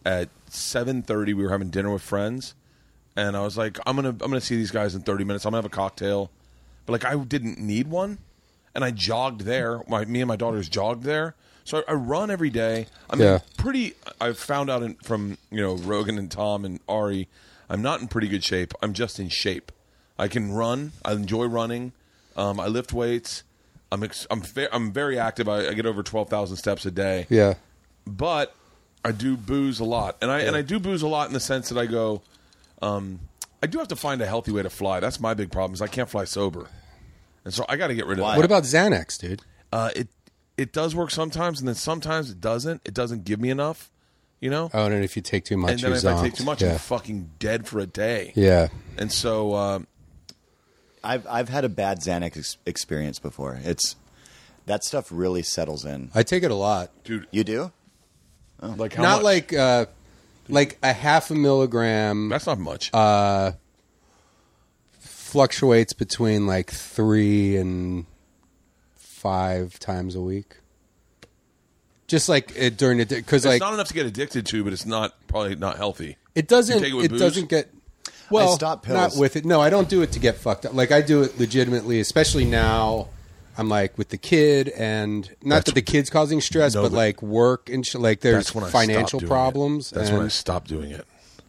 [0.04, 1.34] at seven thirty.
[1.34, 2.54] We were having dinner with friends,
[3.16, 5.44] and I was like, I'm gonna I'm gonna see these guys in thirty minutes.
[5.44, 6.30] I'm gonna have a cocktail,
[6.84, 8.18] but like I didn't need one,
[8.74, 9.82] and I jogged there.
[9.88, 11.34] My me and my daughters jogged there.
[11.64, 12.86] So I, I run every day.
[13.10, 13.40] I'm Yeah.
[13.56, 13.94] pretty.
[14.20, 17.28] I've found out in, from you know Rogan and Tom and Ari.
[17.68, 18.72] I'm not in pretty good shape.
[18.82, 19.72] I'm just in shape.
[20.18, 20.92] I can run.
[21.04, 21.92] I enjoy running.
[22.36, 23.42] Um, I lift weights.
[23.90, 25.48] I'm ex- I'm fa- I'm very active.
[25.48, 27.26] I, I get over twelve thousand steps a day.
[27.28, 27.54] yeah,
[28.06, 28.54] But
[29.04, 31.40] I do booze a lot, and I and I do booze a lot in the
[31.40, 32.22] sense that I go.
[32.82, 33.20] Um,
[33.62, 35.00] I do have to find a healthy way to fly.
[35.00, 35.74] That's my big problem.
[35.74, 36.68] Is I can't fly sober,
[37.44, 38.32] and so I got to get rid of Why?
[38.32, 38.36] that.
[38.38, 39.42] what about Xanax, dude?
[39.72, 40.08] Uh, it
[40.56, 42.82] it does work sometimes, and then sometimes it doesn't.
[42.84, 43.90] It doesn't give me enough,
[44.40, 44.70] you know.
[44.74, 46.62] Oh, and if you take too much, and then you're if I take too much,
[46.62, 46.72] yeah.
[46.72, 48.32] I'm fucking dead for a day.
[48.36, 48.68] yeah.
[48.98, 49.86] And so, um,
[51.02, 53.58] I've I've had a bad Xanax ex- experience before.
[53.64, 53.96] It's
[54.66, 56.10] that stuff really settles in.
[56.14, 56.90] I take it a lot.
[57.04, 57.72] dude, You do?
[58.60, 59.22] like how not much?
[59.24, 59.86] like uh,
[60.48, 62.90] like a half a milligram that's not much.
[62.94, 63.52] uh,
[64.98, 68.06] fluctuates between like three and
[68.94, 70.56] five times a week.
[72.06, 74.72] Just like it during the because it's like not enough to get addicted to, but
[74.72, 76.16] it's not probably not healthy.
[76.36, 76.76] It doesn't.
[76.76, 77.20] You take it with It booze?
[77.20, 77.72] doesn't get.
[78.30, 79.18] Well, stopped not pills.
[79.18, 79.44] with it.
[79.44, 80.74] No, I don't do it to get fucked up.
[80.74, 83.08] Like I do it legitimately, especially now.
[83.58, 86.90] I'm like with the kid, and not That's- that the kid's causing stress, No, but,
[86.90, 89.92] but- like work and sh- like there's That's when I financial doing problems.
[89.92, 89.94] It.
[89.96, 91.06] That's and, when I stopped doing it.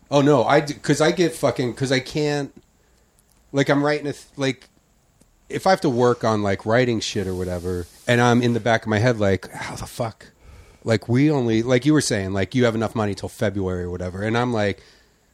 [0.10, 2.53] Oh no, I because I get fucking because I can't.
[3.51, 4.68] Like I'm writing a th- like,
[5.49, 8.60] if I have to work on like writing shit or whatever, and I'm in the
[8.60, 10.28] back of my head like, how the fuck,
[10.84, 13.89] like we only like you were saying like you have enough money till February or
[13.89, 14.82] whatever, and I'm like,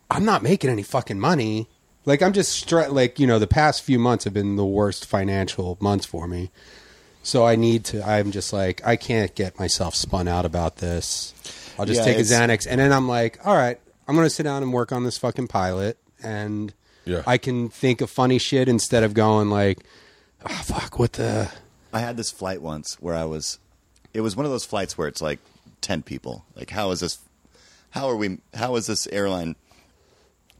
[0.09, 1.67] I'm not making any fucking money.
[2.05, 5.05] Like I'm just stre- like you know the past few months have been the worst
[5.05, 6.51] financial months for me,
[7.23, 8.05] So I need to.
[8.07, 11.33] I'm just like I can't get myself spun out about this.
[11.79, 14.29] I'll just Yeah, take a it's- Xanax, and then I'm like, all right, I'm gonna
[14.29, 16.73] sit down and work on this fucking pilot, and
[17.05, 17.23] Yeah.
[17.25, 19.79] I can think of funny shit instead of going like,
[20.45, 21.49] oh, fuck, what the.
[21.93, 23.59] I had this flight once where I was.
[24.13, 25.39] It was one of those flights where it's like
[25.81, 26.43] ten people.
[26.55, 27.17] Like, how is this?
[27.91, 28.39] How are we?
[28.53, 29.55] How is this airline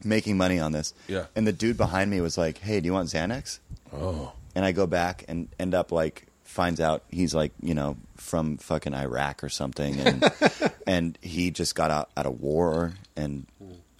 [0.06, 0.94] making money on this?
[1.08, 1.26] Yeah.
[1.36, 3.60] And the dude behind me was like, "Hey, do you want Xanax?"
[3.92, 4.34] Oh.
[4.56, 8.58] And I go back and end up like finds out he's like you know from
[8.58, 10.24] fucking Iraq or something, and
[10.88, 13.46] and he just got out out of war and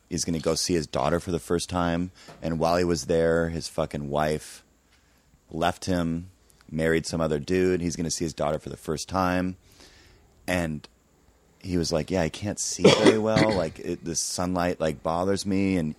[0.10, 2.12] he's going to go see his daughter for the first time.
[2.42, 4.64] And while he was there, his fucking wife
[5.50, 6.30] left him,
[6.70, 7.82] married some other dude.
[7.82, 9.58] He's going to see his daughter for the first time,
[10.48, 10.88] and
[11.64, 13.52] he was like, "Yeah, I can't see very well.
[13.58, 15.96] Like it, the sunlight like bothers me." And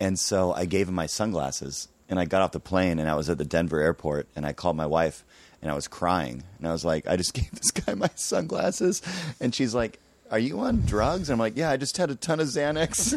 [0.00, 3.14] and so I gave him my sunglasses, and I got off the plane, and I
[3.14, 5.24] was at the Denver airport, and I called my wife,
[5.62, 9.02] and I was crying, and I was like, "I just gave this guy my sunglasses,"
[9.40, 10.00] and she's like.
[10.30, 11.28] Are you on drugs?
[11.30, 13.14] I'm like, yeah, I just had a ton of Xanax.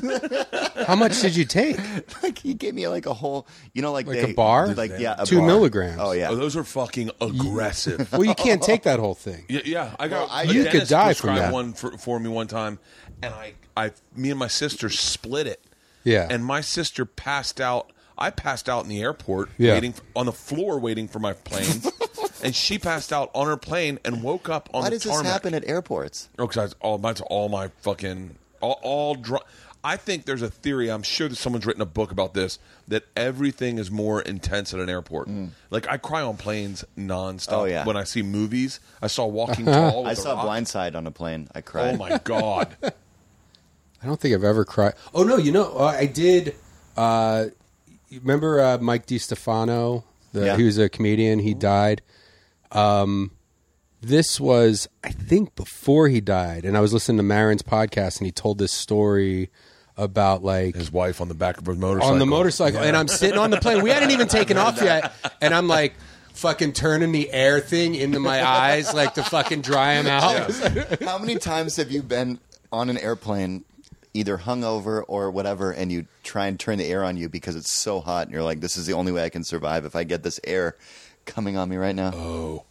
[0.86, 1.78] How much did you take?
[2.24, 4.68] like he gave me like a whole, you know, like Like they- a bar?
[4.68, 5.48] like yeah, a Two bar.
[5.48, 6.00] milligrams.
[6.02, 8.12] Oh yeah, Oh, those are fucking aggressive.
[8.12, 9.46] Well, you can't take that whole thing.
[9.50, 9.96] Yeah, yeah.
[10.00, 10.28] I got.
[10.28, 11.54] Well, I- a You could die from prescribed that.
[11.54, 12.80] one for, for me one time,
[13.24, 15.64] and I, I, me and my sister split it.
[16.04, 16.28] Yeah.
[16.30, 17.92] And my sister passed out.
[18.18, 19.74] I passed out in the airport, Yeah.
[19.74, 21.82] waiting f on the floor, waiting for my plane,
[22.48, 25.22] and she passed out on her plane and woke up on why the does this
[25.22, 26.30] happen at airports?
[26.40, 29.44] Oh, because all that's all my fucking all, all dr-
[29.84, 30.90] I think there's a theory.
[30.90, 32.58] I'm sure that someone's written a book about this.
[32.88, 35.30] That everything is more intense at an airport.
[35.70, 37.48] Like I cry on planes nonstop.
[37.50, 37.54] Mm.
[37.54, 37.86] Oh, yeah.
[37.86, 40.04] When I see movies, I saw Walking Tall.
[40.04, 40.46] With I The saw Rock.
[40.48, 41.48] Blindside on a plane.
[41.54, 41.94] I cried.
[41.94, 42.76] Oh my god!
[42.84, 44.94] I don't think I've ever cried.
[45.14, 46.56] Oh no, you know uh, I did.
[46.96, 47.46] Uh,
[48.10, 50.04] you remember uh, Mike DeStefano?
[50.34, 50.58] The, Yeah.
[50.58, 51.40] He was a comedian.
[51.40, 52.02] He died.
[52.72, 53.32] Um,
[54.02, 58.26] this was, I think, before he died, and I was listening to Maron's podcast, and
[58.26, 59.50] he told this story
[59.96, 62.14] about like His wife on the back of her motorcycle.
[62.14, 63.82] on the motorcycle, and I'm sitting on the plane.
[63.82, 65.94] We hadn't even taken off yet, and I'm like.
[66.34, 71.02] Fucking turning the air thing into my eyes, like to fucking dry them out.
[71.02, 72.38] How many times have you been
[72.72, 73.66] on an airplane,
[74.14, 77.72] either hungover or whatever, and you try and turn the air on you because it's
[77.72, 80.04] so hot, and you're like, "This is the only way I can survive if I
[80.04, 80.76] get this air
[81.28, 82.66] coming on me right now." Oh,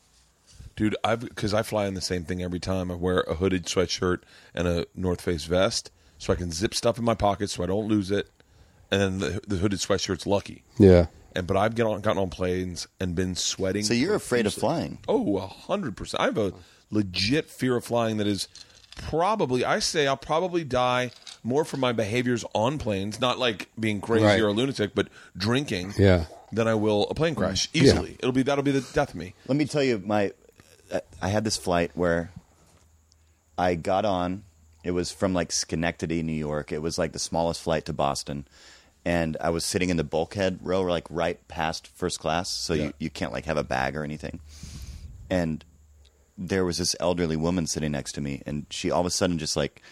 [0.74, 2.90] dude, I've because I fly in the same thing every time.
[2.90, 4.22] I wear a hooded sweatshirt
[4.54, 7.66] and a North Face vest, so I can zip stuff in my pockets so I
[7.66, 8.28] don't lose it.
[8.90, 10.62] And then the, the hooded sweatshirt's lucky.
[10.78, 11.06] Yeah.
[11.34, 13.84] And but I've get on, gotten on planes and been sweating.
[13.84, 14.98] So you're afraid of flying.
[15.06, 16.22] Oh, a hundred percent.
[16.22, 16.54] I have a
[16.90, 18.48] legit fear of flying that is
[18.96, 19.64] probably.
[19.64, 21.12] I say I'll probably die
[21.44, 24.40] more from my behaviors on planes, not like being crazy Right.
[24.40, 25.94] or a lunatic, but drinking.
[25.96, 26.24] Yeah.
[26.52, 27.82] Than I will a plane crash mm.
[27.82, 28.16] easily.
[28.18, 29.34] It'll be that'll be the death of me.
[29.48, 30.32] Let me tell you, my
[31.20, 32.30] I had this flight where
[33.58, 34.44] I got on.
[34.84, 36.70] It was from like Schenectady, New York.
[36.70, 38.46] It was like the smallest flight to Boston,
[39.04, 42.84] and I was sitting in the bulkhead row, like right past first class, so Yeah.
[42.84, 44.38] you you can't like have a bag or anything.
[45.28, 45.64] And
[46.38, 49.38] there was this elderly woman sitting next to me, and she all of a sudden
[49.38, 49.82] just like,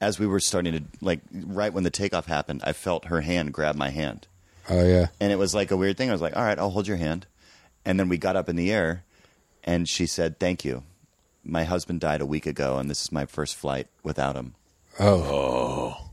[0.00, 3.52] as we were starting to like right when the takeoff happened, I felt her hand
[3.52, 4.26] grab my hand
[4.68, 5.06] Oh yeah.
[5.20, 6.08] and it was like a weird thing.
[6.08, 7.26] I was like, "All right, I'll hold your hand."
[7.84, 9.04] And then we got up in the air,
[9.64, 10.84] and she said, "Thank you.
[11.44, 14.54] My husband died a week ago, and this is my first flight without him."
[15.00, 15.22] Oh.
[15.22, 16.10] oh.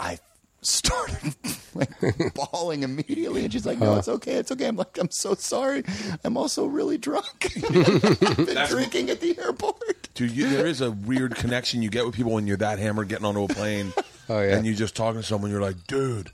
[0.00, 0.18] I
[0.66, 1.34] started
[1.74, 1.90] like
[2.34, 5.84] bawling immediately, and she's like, "No, it's okay, it's okay." I'm like, "I'm so sorry.
[6.24, 7.52] I'm also really drunk.
[7.56, 12.06] I've been drinking at the airport." Dude, you, there is a weird connection you get
[12.06, 13.92] with people when you're that hammered getting onto a plane.
[14.26, 14.56] Oh, yeah.
[14.56, 16.30] And you're just talking to someone, you're like, dude,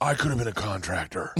[0.00, 1.34] I could have been a contractor.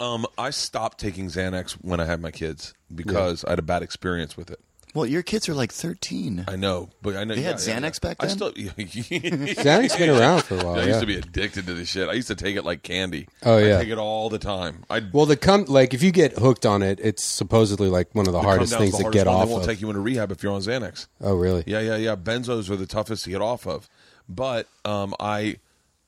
[0.00, 3.84] um, I stopped taking Xanax when I had my kids because I had a bad
[3.84, 4.58] experience with it.
[4.96, 6.46] Well, your kids are like 13.
[6.48, 8.08] I know, but I know They had yeah, yeah, Xanax yeah.
[8.08, 8.36] back I then?
[8.36, 10.76] still Xanax been around for a while.
[10.76, 10.86] I yeah.
[10.86, 12.08] used to be addicted to this shit.
[12.08, 13.28] I used to take it like candy.
[13.42, 13.76] Oh, yeah.
[13.76, 14.84] I take it all the time.
[14.88, 18.26] I Well, the come like if you get hooked on it, it's supposedly like one
[18.26, 19.36] of the, hardest things the to hardest get one.
[19.36, 19.68] off They won't of.
[19.68, 21.08] take you into rehab if you're on Xanax.
[21.20, 21.62] oh, really?
[21.66, 22.16] Yeah, yeah, yeah.
[22.16, 23.90] Benzos are the toughest to get off of.
[24.30, 25.56] But um, I,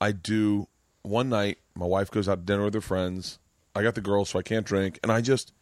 [0.00, 0.66] I do.
[1.02, 3.38] One night, my wife goes out to dinner with her friends.
[3.74, 5.52] I got the girls, so I can't drink, and I just,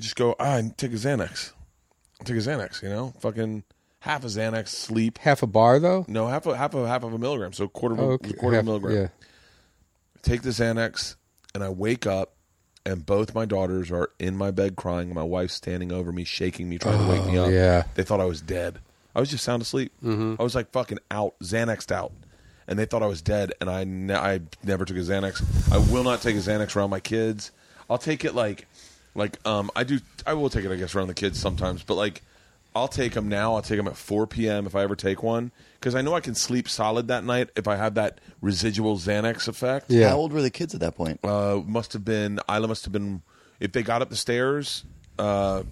[0.00, 0.34] just go.
[0.40, 1.52] Ah, I take a Xanax.
[2.20, 2.82] I take a Xanax.
[2.82, 3.64] You know, fucking
[4.00, 5.18] half a Xanax, sleep.
[5.18, 6.04] Half a bar though.
[6.08, 7.52] No, half a half a half of a milligram.
[7.52, 8.32] So quarter of a, Oh, okay.
[8.32, 9.02] quarter Half- of a milligram.
[9.02, 9.08] Yeah.
[10.22, 11.14] Take the Xanax,
[11.54, 12.32] and I wake up,
[12.84, 15.14] and both my daughters are in my bed crying.
[15.14, 17.50] My wife's standing over me, shaking me, trying to wake me Oh, up.
[17.52, 17.84] yeah.
[17.94, 18.78] They thought I was dead.
[19.14, 19.92] I was just sound asleep.
[20.04, 20.34] Mm-hmm.
[20.38, 22.12] I was like fucking out, Xanaxed out.
[22.68, 25.40] and they thought I was dead, and I ne- I never took a Xanax.
[25.72, 27.52] I will not take a Xanax around my kids.
[27.88, 28.66] I'll take it like
[29.16, 29.98] like um I do.
[30.26, 32.22] I will take it I guess around the kids sometimes, but like
[32.74, 33.54] I'll take them now.
[33.54, 34.66] I'll take them at 4 p.m.
[34.66, 35.50] if I ever take one
[35.80, 39.48] because I know I can sleep solid that night if I have that residual Xanax
[39.48, 39.86] effect.
[39.90, 40.10] Yeah.
[40.10, 41.20] How old were the kids at that point?
[41.24, 43.22] Uh, must have been Isla must have been
[43.60, 44.84] if they got up the stairs.
[45.18, 45.62] Uh,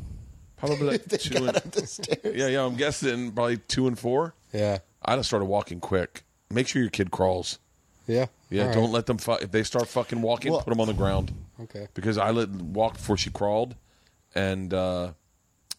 [0.57, 2.34] probably like They two got and, up the stairs.
[2.34, 2.64] yeah, yeah.
[2.64, 4.34] I'm guessing probably two and four.
[4.55, 4.78] Yeah.
[5.05, 6.22] I just started walking quick.
[6.51, 7.59] Make sure your kid crawls.
[8.07, 8.26] Yeah.
[8.50, 8.74] Yeah, All right.
[8.74, 9.18] don't let them.
[9.18, 11.32] Fu- if they start fucking walking, Well- put them on the ground.
[11.62, 11.88] Okay.
[11.94, 13.74] Because I let walk before she crawled,
[14.34, 15.12] and uh,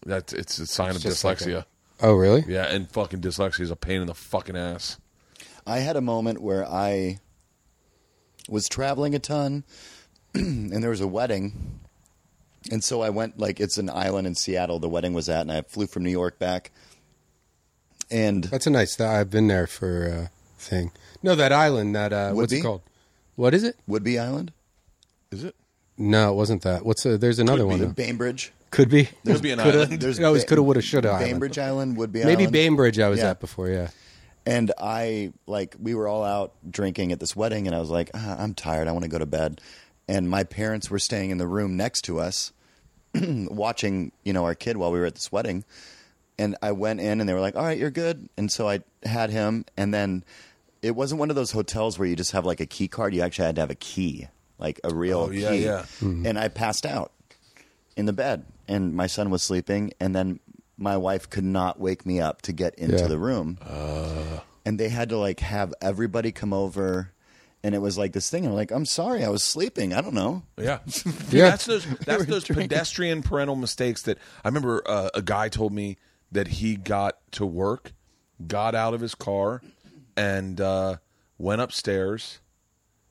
[0.05, 1.57] that's it's a sign It's of just like dyslexia.
[1.59, 1.65] a-
[2.01, 2.43] Oh, really?
[2.47, 4.97] yeah, and fucking dyslexia is a pain in the fucking ass.
[5.67, 7.19] I had a moment where I
[8.49, 9.63] was traveling a ton,
[10.34, 11.80] and there was a wedding,
[12.71, 14.80] and so I went like it's an island in Seattle.
[14.80, 16.71] The wedding was at, and I flew from New York back,
[18.11, 18.99] and That's a nice.
[18.99, 20.91] I've been there for uh, thing.
[21.26, 21.95] No, that island.
[21.95, 22.59] That uh, what's Whidbey?
[22.59, 22.82] it called?
[23.36, 23.76] What is it?
[23.89, 24.51] Whidbey Island,
[25.32, 25.55] Is it?
[25.97, 26.86] No, it wasn't that.
[26.86, 27.84] What's a, there's another Could be.
[27.86, 27.91] one.
[27.93, 28.51] Bainbridge.
[28.71, 29.09] Could be.
[29.26, 29.82] Could be an Coulda.
[29.84, 29.99] island.
[30.01, 31.09] There's it always Ba- coulda, woulda, shoulda.
[31.09, 31.26] island.
[31.32, 32.51] Bainbridge Island, Whidbey Maybe Island.
[32.53, 32.99] Bainbridge.
[32.99, 33.32] I was Yeah.
[33.32, 33.67] at before.
[33.69, 33.89] Yeah.
[34.45, 38.11] And I like we were all out drinking at this wedding, and I was like,
[38.13, 38.88] ah, I'm tired.
[38.88, 39.59] I want to go to bed.
[40.07, 42.51] And my parents were staying in the room next to us,
[43.15, 45.63] watching you know our kid while we were at this wedding.
[46.38, 48.82] And I went in, and they were like, "All right, you're good." And so I
[49.03, 50.23] had him, and then
[50.86, 53.14] it wasn't one of those hotels where you just have like a key card.
[53.16, 54.28] You actually had to have a key,
[54.60, 55.64] like a real Oh, yeah, key.
[55.66, 55.86] yeah.
[56.02, 57.12] And I passed out
[57.98, 60.40] in the bed, and my son was sleeping, and then
[60.78, 63.08] my wife could not wake me up to get into Yeah.
[63.08, 63.58] the room
[64.66, 67.12] and they had to like have everybody come over
[67.64, 70.02] and it was like this thing and I'm like I'm sorry I was sleeping I
[70.02, 70.80] don't know Yeah,
[71.32, 71.50] Yeah.
[71.52, 71.86] That's those.
[72.06, 74.84] That's those pedestrian parental mistakes that I remember.
[74.86, 75.98] Uh, a guy told me
[76.32, 77.94] that he got to work,
[78.46, 79.62] got out of his car,
[80.18, 80.97] and uh,
[81.38, 82.39] went upstairs,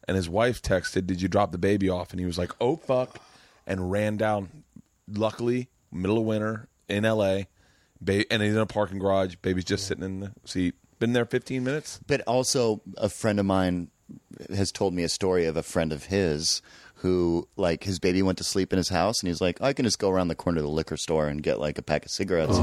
[0.07, 2.77] and his wife texted, "Did you drop the baby off?" And he was like, "Oh
[2.77, 3.19] fuck,"
[3.67, 4.65] and ran down.
[5.09, 7.47] Luckily, middle of winter in L.A.
[8.01, 9.37] Ba- and he's in a parking garage.
[9.37, 10.75] Baby's just sitting in the seat.
[10.99, 12.01] Been there 15 minutes.
[12.07, 13.91] but also a friend of mine
[14.55, 16.63] has told me a story of a friend of his
[16.97, 19.85] who like his baby went to sleep in his house and he's like I can
[19.85, 22.11] just go around the corner to the liquor store and get like a pack of
[22.11, 22.57] cigarettes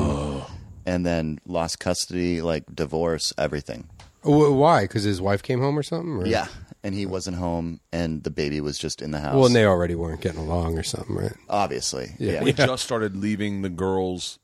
[0.86, 4.84] and then lost custody like divorce everything Wh- Why?
[4.84, 6.18] Because his wife came home or something?
[6.18, 6.26] Or?
[6.28, 6.48] yeah
[6.84, 9.66] and he wasn't home and the baby was just in the house Well, and they
[9.66, 11.34] already weren't getting along or something, right?
[11.48, 12.32] obviously Yeah.
[12.34, 14.40] yeah, We just started leaving the girls.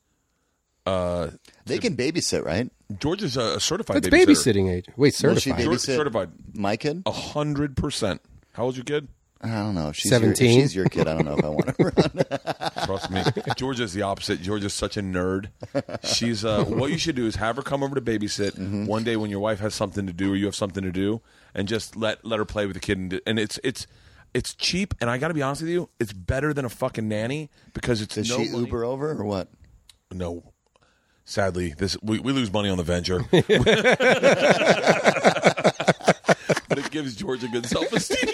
[0.86, 1.30] Uh,
[1.66, 4.54] they can babysit right George is a, a certified That's babysitter.
[4.54, 4.86] babysitting age.
[4.96, 5.64] Wait, Will she certified.
[5.64, 6.30] George certified.
[6.54, 8.22] my kid A hundred percent.
[8.52, 9.08] How old's your kid?
[9.40, 9.90] I don't know.
[9.90, 10.50] If she's 17?
[10.50, 11.06] Your, if she's your kid.
[11.06, 11.84] I don't know if I want to
[12.76, 12.84] run.
[12.86, 13.22] Trust me.
[13.56, 14.42] Georgia's the opposite.
[14.42, 15.50] Georgia's such a nerd.
[16.04, 18.86] She's uh, what you should do is have her come over to babysit Mm-hmm.
[18.86, 21.20] one day when your wife has something to do or you have something to do,
[21.54, 22.98] and just let let her play with the kid.
[22.98, 23.86] And, and it's it's
[24.34, 24.92] it's cheap.
[25.00, 28.02] And I got to be honest with you, it's better than a fucking nanny because
[28.02, 29.48] it's Does no she money- Uber over or what?
[30.12, 30.52] No.
[31.24, 33.20] Sadly, this we, we lose money on the venture.
[36.68, 38.28] but it gives Georgia a good self esteem.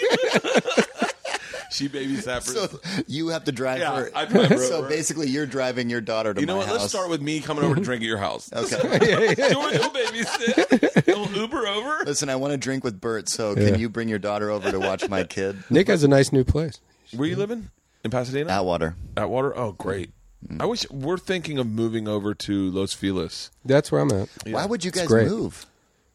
[1.75, 2.51] She babysat for
[2.85, 4.11] So you have to drive Yeah, her.
[4.15, 4.89] I drive her so over.
[4.89, 6.67] basically, you're driving your daughter to You know my what?
[6.67, 6.79] house.
[6.79, 8.49] Let's start with me coming over to drink at your house.
[8.55, 9.35] Okay.
[9.35, 11.05] George will babysit.
[11.05, 12.05] He'll Uber over.
[12.05, 13.29] Listen, I want to drink with Bert.
[13.29, 15.57] So can you bring your daughter over to watch my kid?
[15.69, 16.79] Nick has a nice new place.
[17.15, 17.69] Where you living?
[18.03, 18.51] In Pasadena?
[18.51, 18.95] Atwater.
[19.17, 19.55] Atwater?
[19.57, 20.11] Oh, great.
[20.47, 20.61] Mm.
[20.61, 23.49] I wish we're thinking of moving over to Los Feliz.
[23.63, 24.29] That's where I'm at.
[24.47, 25.27] Why would you guys great.
[25.27, 25.65] move?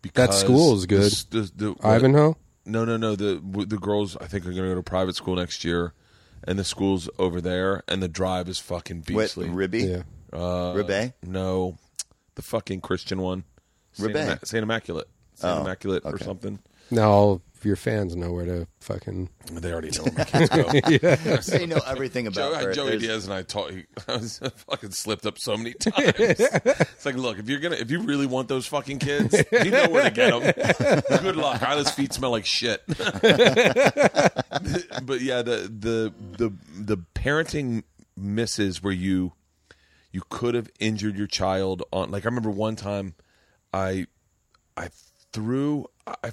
[0.02, 1.10] Because school is good.
[1.30, 2.36] The, the, the, Ivanhoe?
[2.66, 3.16] No, no, no.
[3.16, 5.92] The the girls I think are going to go to private school next year,
[6.44, 9.48] and the school's over there, and the drive is fucking Wait, beastly.
[9.48, 9.80] Ribby?
[9.84, 10.02] Yeah.
[10.32, 11.14] Uh, Ribbe?
[11.24, 11.76] No,
[12.34, 13.44] the fucking Christian one.
[13.92, 14.22] Saint, Ribbe.
[14.22, 15.08] Imma- Saint Immaculate.
[15.34, 16.24] Saint Oh, Immaculate or okay.
[16.24, 16.58] something.
[16.90, 19.28] Now all of your fans know where to fucking.
[19.52, 20.48] They already know where my kids
[21.48, 21.58] go.
[21.58, 22.74] They know everything about Joe, Bert.
[22.74, 23.72] Joey There's- Diaz and I talk.
[24.08, 24.38] I was
[24.68, 26.12] fucking slipped up so many times.
[26.16, 29.88] it's like, look, if you're gonna, if you really want those fucking kids, you know
[29.88, 30.42] where to get them.
[31.22, 31.62] Good luck.
[31.62, 32.82] Isla's feet smell like shit.
[32.86, 33.00] but
[35.20, 37.82] yeah, the the the the parenting
[38.16, 39.32] misses where you
[40.12, 42.10] you could have injured your child on.
[42.10, 43.14] Like I remember one time,
[43.72, 44.06] I
[44.76, 44.88] I
[45.32, 46.32] threw I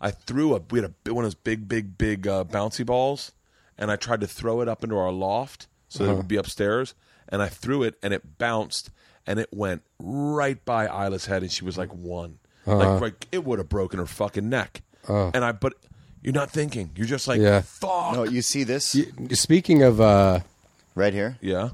[0.00, 3.32] I threw a we had a one of those big big big uh, bouncy balls,
[3.76, 6.36] and I tried to throw it up into our loft so that it would be
[6.36, 6.94] upstairs,
[7.28, 8.90] and I threw it and it bounced
[9.26, 13.44] and it went right by Isla's head, and she was like one, like, like it
[13.44, 15.74] would have broken her fucking neck, and I but.
[16.20, 16.90] You're not thinking.
[16.96, 17.60] You're just like, Yeah.
[17.60, 18.12] fuck.
[18.12, 18.96] No, you see this
[19.30, 20.40] Speaking of, uh,
[20.96, 21.38] right here?
[21.40, 21.70] yeah.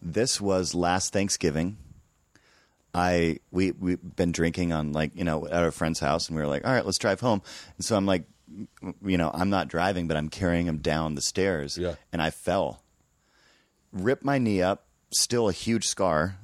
[0.00, 1.76] This was last Thanksgiving.
[2.94, 6.42] I we we've been drinking on like you know at a friend's house, and we
[6.42, 7.40] were like, all right, let's drive home.
[7.76, 8.24] And so I'm like,
[9.04, 11.78] you know, I'm not driving, but I'm carrying him down the stairs.
[11.78, 11.94] Yeah.
[12.12, 12.82] and I fell,
[13.92, 16.36] ripped my knee up, still a huge scar,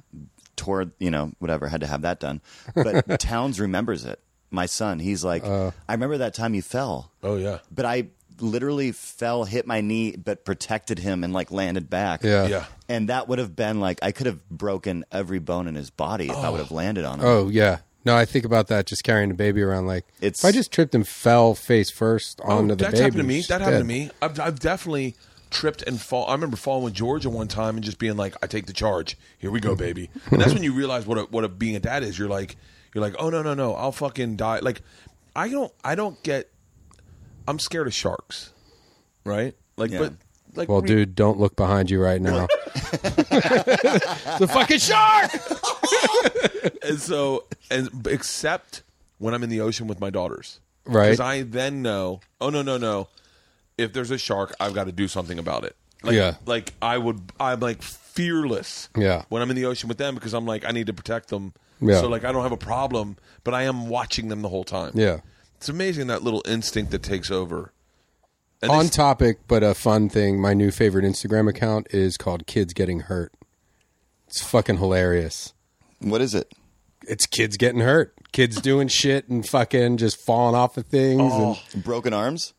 [0.55, 2.41] tore you know whatever, had to have that done.
[2.73, 4.19] But Towns remembers it.
[4.51, 5.69] My son, he's like, uh.
[5.87, 7.59] I remember that time you fell Oh yeah.
[7.69, 8.07] but I
[8.41, 12.23] literally fell, hit my knee, but protected him and like landed back.
[12.23, 12.47] Yeah.
[12.47, 12.65] Yeah.
[12.87, 16.29] And that would have been like I could have broken every bone in his body
[16.29, 16.75] if I would have oh.
[16.75, 17.25] landed on him.
[17.25, 17.79] Oh yeah.
[18.05, 19.85] No, I think about that just carrying the baby around.
[19.85, 23.03] Like, It's- if I just tripped and fell face first Oh, onto the that's baby,
[23.03, 23.35] happened to me.
[23.35, 24.07] she's That happened to dead.
[24.07, 24.11] me.
[24.21, 25.15] I've, I've definitely
[25.49, 26.27] tripped and fall.
[26.27, 29.17] I remember falling with Georgia one time and just being like, "I take the charge.
[29.37, 29.79] Here we go, mm-hmm.
[29.79, 32.17] baby." And that's when you realize what a, what a, being a dad is.
[32.17, 32.55] You're like,
[32.93, 33.73] you're like, "Oh no, no, no!
[33.73, 34.81] I'll fucking die." Like,
[35.35, 36.49] I don't, I don't get.
[37.49, 38.53] I'm scared of sharks,
[39.25, 39.55] right?
[39.75, 39.99] Like, Yeah.
[39.99, 40.13] but
[40.55, 42.47] like, Well, re- dude, don't look behind you right now.
[44.39, 45.31] the fucking shark.
[46.83, 48.83] and so and except
[49.17, 51.05] when I'm in the ocean with my daughters, Right.
[51.11, 53.09] Because I then know, oh no, no, no,
[53.77, 55.75] if there's a shark, I've got to do something about it.
[56.03, 56.35] Like, Yeah.
[56.45, 58.89] like I would, I'm like fearless.
[58.97, 59.23] Yeah.
[59.29, 61.53] when I'm in the ocean with them because I'm like I need to protect them.
[61.81, 61.99] Yeah.
[62.01, 64.91] So like I don't have a problem, but I am watching them the whole time.
[64.95, 65.19] Yeah.
[65.59, 67.73] It's amazing that little instinct that takes over.
[68.61, 70.39] And On this- topic, but a fun thing.
[70.39, 73.33] My new favorite Instagram account is called Kids Getting Hurt.
[74.27, 75.53] It's fucking hilarious.
[75.99, 76.53] What is it?
[77.05, 78.13] It's kids getting hurt.
[78.31, 81.21] Kids doing shit and fucking just falling off of things.
[81.21, 81.59] Oh.
[81.75, 82.53] Broken arms?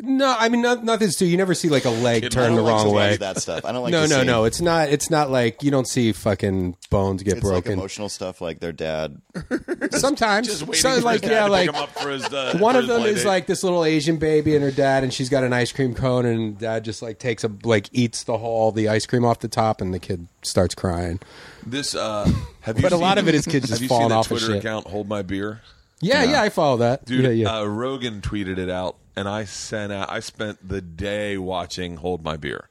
[0.00, 1.24] No, I mean not, nothing's too.
[1.24, 3.16] You never see like a leg Kid- turn the like wrong way.
[3.16, 3.64] that stuff.
[3.64, 4.44] I don't like no, no, see no.
[4.44, 4.90] It's not.
[4.90, 7.72] It's not like you don't see fucking bones get It's like broken.
[7.78, 9.20] emotional stuff like their dad.
[9.92, 12.86] Sometimes, just waiting so, like yeah, like pick him up for his, uh, one of
[12.86, 13.26] them is date.
[13.26, 16.26] like this little Asian baby and her dad, and she's got an ice cream cone,
[16.26, 19.48] and dad just like takes a like eats the whole the ice cream off the
[19.48, 21.20] top, and the kid starts crying.
[21.64, 21.94] this.
[21.94, 22.30] Uh,
[22.60, 22.82] have you?
[22.82, 24.56] But a lot of it is kids just falling seen off of Twitter shit.
[24.64, 24.86] account?
[24.88, 25.62] Hold my beer.
[26.02, 27.06] Yeah, yeah, I follow that.
[27.06, 27.58] Dude, yeah, yeah.
[27.60, 30.10] Uh, Rogan tweeted it out, and I sent out.
[30.10, 32.68] I spent the day watching "Hold My Beer."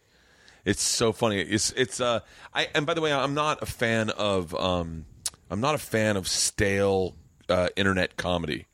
[0.64, 1.40] It's so funny.
[1.42, 2.00] It's it's.
[2.00, 2.22] Uh,
[2.54, 4.54] I and by the way, I'm not a fan of.
[4.56, 5.06] Um,
[5.50, 7.16] I'm not a fan of stale
[7.50, 8.66] uh, internet comedy.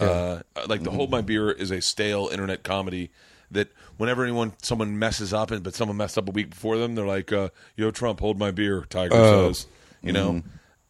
[0.00, 3.10] Uh, like the "Hold My Beer" is a stale internet comedy
[3.52, 6.94] that whenever anyone someone messes up, and but someone messed up a week before them,
[6.96, 9.52] they're like, uh, "Yo, Trump, hold my beer." Tiger Oh.
[9.52, 9.66] says,
[10.02, 10.42] you know.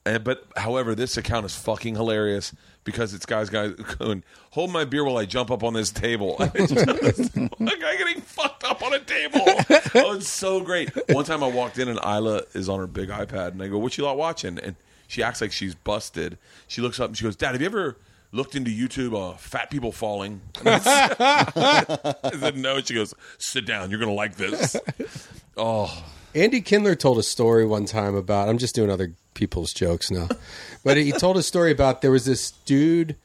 [0.04, 2.52] And, but however, this account is fucking hilarious
[2.86, 6.36] because it's guys guys going, hold my beer while I jump up on this table.
[6.40, 9.42] A guy getting fucked up on a table.
[9.94, 10.90] Oh, it's so great.
[11.10, 13.76] One time I walked in and Isla is on her big iPad and I go,
[13.76, 14.76] "What you lot watching?" And
[15.08, 16.38] she acts like she's busted.
[16.68, 17.96] She looks up and she goes, "Dad, have you ever?"
[18.32, 20.40] Looked into YouTube, uh, fat people falling.
[20.64, 22.80] I said- no.
[22.80, 23.90] She goes, "Sit down.
[23.90, 24.76] You're gonna like this."
[25.58, 26.04] Oh,
[26.36, 28.50] Andy Kindler told a story one time about.
[28.50, 30.28] I'm just doing other people's jokes now,
[30.84, 33.16] but he told a story about there was this dude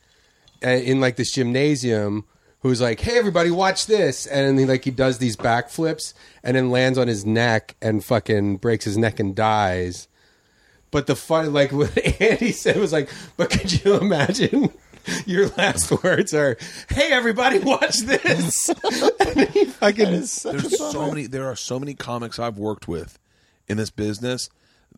[0.64, 2.24] uh, in like this gymnasium
[2.60, 6.72] who's like, "Hey, everybody, watch this!" And he like he does these backflips and then
[6.72, 10.08] lands on his neck and fucking breaks his neck and dies.
[10.90, 14.72] But the fun, like what Andy said, was like, "But could you imagine?"
[15.26, 16.58] Your last words are,
[16.90, 18.68] "Hey, everybody, watch this!"
[19.54, 23.18] he fucking there's so many there are so many comics I've worked with
[23.68, 24.50] in this business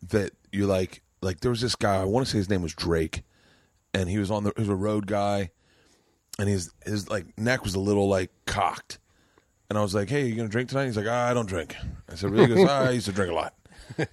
[0.10, 2.74] that you like like there was this guy I want to say his name was
[2.74, 3.24] Drake
[3.94, 5.52] and he was on the he was a road guy
[6.40, 9.00] and his his like neck was a little like cocked.
[9.70, 10.86] And I was like hey you gonna drink tonight?
[10.86, 11.76] He's like ah, I don't drink.
[12.10, 12.48] I said really?
[12.48, 13.54] He goes ah, I used to drink a lot.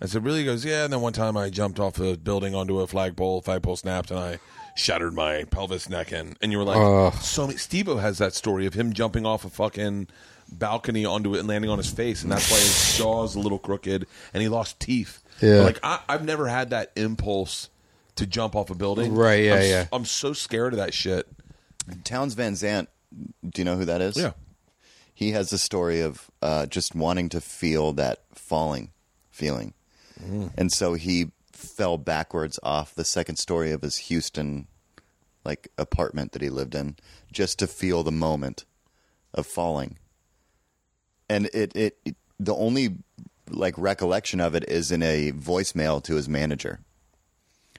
[0.01, 0.41] I said really?
[0.41, 0.85] He goes yeah.
[0.85, 4.21] And then one time I jumped off a building onto a flagpole flagpole snapped and
[4.21, 4.39] I
[4.77, 8.67] shattered my pelvis neck and and you were like so many Steve-O has that story
[8.67, 10.09] of him jumping off a fucking
[10.51, 13.59] balcony onto it and landing on his face and that's why his jaw's a little
[13.59, 15.59] crooked and he lost teeth Yeah.
[15.59, 17.69] But, like I, I've never had that impulse
[18.17, 19.87] to jump off a building Right, yeah, I'm, yeah.
[19.93, 21.27] I'm so scared of that shit
[22.05, 22.89] Townes Van Zandt,
[23.49, 24.17] do you know who that is?
[24.17, 24.33] Yeah.
[25.15, 28.91] He has a story of uh, just wanting to feel that falling
[29.31, 29.75] feeling.
[30.57, 31.31] And so he
[31.61, 34.67] fell backwards off the second story of his Houston
[35.45, 36.97] like apartment that he lived in
[37.33, 38.65] just to feel the moment
[39.33, 39.99] of falling.
[41.29, 42.97] And it, it, it the only
[43.49, 46.81] like recollection of it is in a voicemail to his manager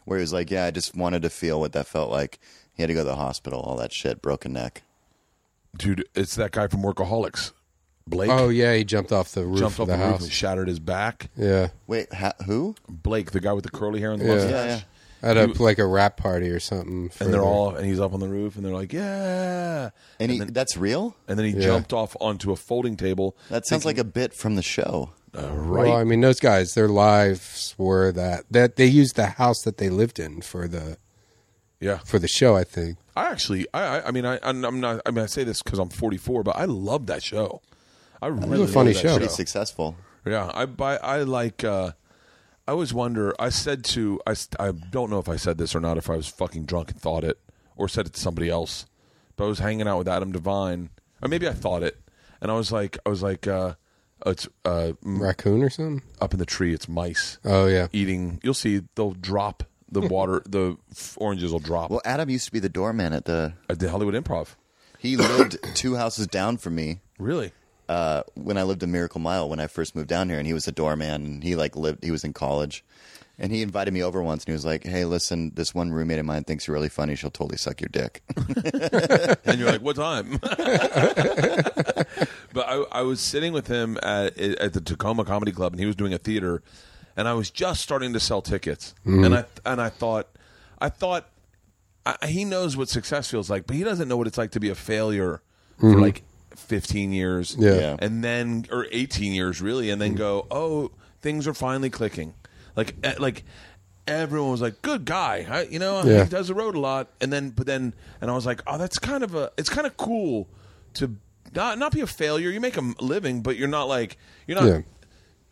[0.06, 2.40] where he was like, "Yeah, I just wanted to feel what that felt like."
[2.74, 4.84] He had to go to the hospital, all that shit, broken neck.
[5.76, 7.52] dude it's that guy from workaholics
[8.12, 10.24] blake Oh yeah, he jumped off the roof jumped of off the, the, roof house.
[10.24, 12.76] and shattered his back yeah, Wait, ha- who?
[12.88, 14.34] blake the guy with the curly hair and the Yeah.
[14.36, 14.82] mustache Yeah,
[15.34, 15.42] yeah.
[15.42, 17.10] at a like a rap party or something.
[17.20, 17.42] and they're further.
[17.42, 19.90] all and he's up on the roof and they're like yeah
[20.20, 21.16] And, he, then- that's real.
[21.28, 21.62] and then he Yeah.
[21.68, 25.12] jumped off onto a folding table That sounds like a bit from the show.
[25.38, 25.88] uh, right.
[25.88, 29.78] Well, I mean, those guys, their lives were that that they used the house that
[29.78, 30.98] they lived in for the
[31.80, 32.00] yeah.
[32.00, 32.56] for the show.
[32.58, 32.98] I think.
[33.16, 35.02] I actually, I, I, I mean, I, I'm I'm not.
[35.06, 37.62] I mean, I say this because I'm 44, but I love that show.
[38.22, 39.18] I really a funny love that show.
[39.18, 39.96] Pretty successful.
[40.26, 40.98] Yeah, I buy.
[40.98, 41.64] I like.
[41.64, 41.92] uh
[42.68, 43.34] I always wonder.
[43.40, 44.22] I said to.
[44.28, 45.98] I, I don't know if I said this or not.
[45.98, 47.40] If I was fucking drunk and thought it,
[47.76, 48.86] or said it to somebody else.
[49.36, 50.90] But I was hanging out with Adam Devine,
[51.22, 52.00] or maybe I thought it,
[52.40, 53.74] and I was like, I was like, uh
[54.28, 56.04] it's uh Raccoon or something.
[56.22, 56.74] up in the tree.
[56.76, 57.88] It's mice Oh yeah.
[57.92, 58.40] eating.
[58.44, 58.84] You'll see.
[58.96, 60.44] They'll drop the water.
[60.48, 60.78] the
[61.18, 63.54] oranges will drop Well, Adam used to be the doorman at the.
[63.68, 64.50] at the Hollywood Improv.
[65.00, 67.52] He lived two houses down from me Really?
[67.92, 70.54] Uh, when I lived in Miracle Mile when I first moved down here, and he
[70.54, 71.26] was a doorman.
[71.26, 72.02] And he like lived.
[72.06, 72.86] He was in college,
[73.38, 76.20] and he invited me over once, and he was like, "Hey, listen, this one roommate
[76.20, 77.16] of mine thinks you're really funny.
[77.16, 78.24] She'll totally suck your dick."
[79.44, 80.56] and you're like, "What time?" but
[82.56, 85.98] I, I was sitting with him at, at the Tacoma Comedy Club, and he was
[85.98, 86.64] doing a theater,
[87.18, 90.30] and I was just starting to sell tickets, and I and I thought,
[90.80, 91.28] I thought,
[92.06, 94.62] I, he knows what success feels like, but he doesn't know what it's like to
[94.62, 95.42] be a failure
[95.78, 96.24] for like
[96.56, 97.74] 15 years, Yeah.
[97.76, 97.96] Yeah.
[98.00, 100.92] and then or 18 years really, and then go, oh,
[101.22, 102.34] things are finally clicking,
[102.76, 103.44] like like.
[104.08, 106.02] Everyone was like, "Good guy," I, you know.
[106.04, 106.24] Yeah.
[106.24, 108.80] He does the road a lot, and then, but then, and I was like, "Oh,
[108.80, 109.52] that's kind of a.
[109.60, 110.50] It's kind of cool
[110.96, 111.16] to
[111.54, 112.50] not not be a failure.
[112.50, 114.82] You make a living, but you're not like you're not Yeah.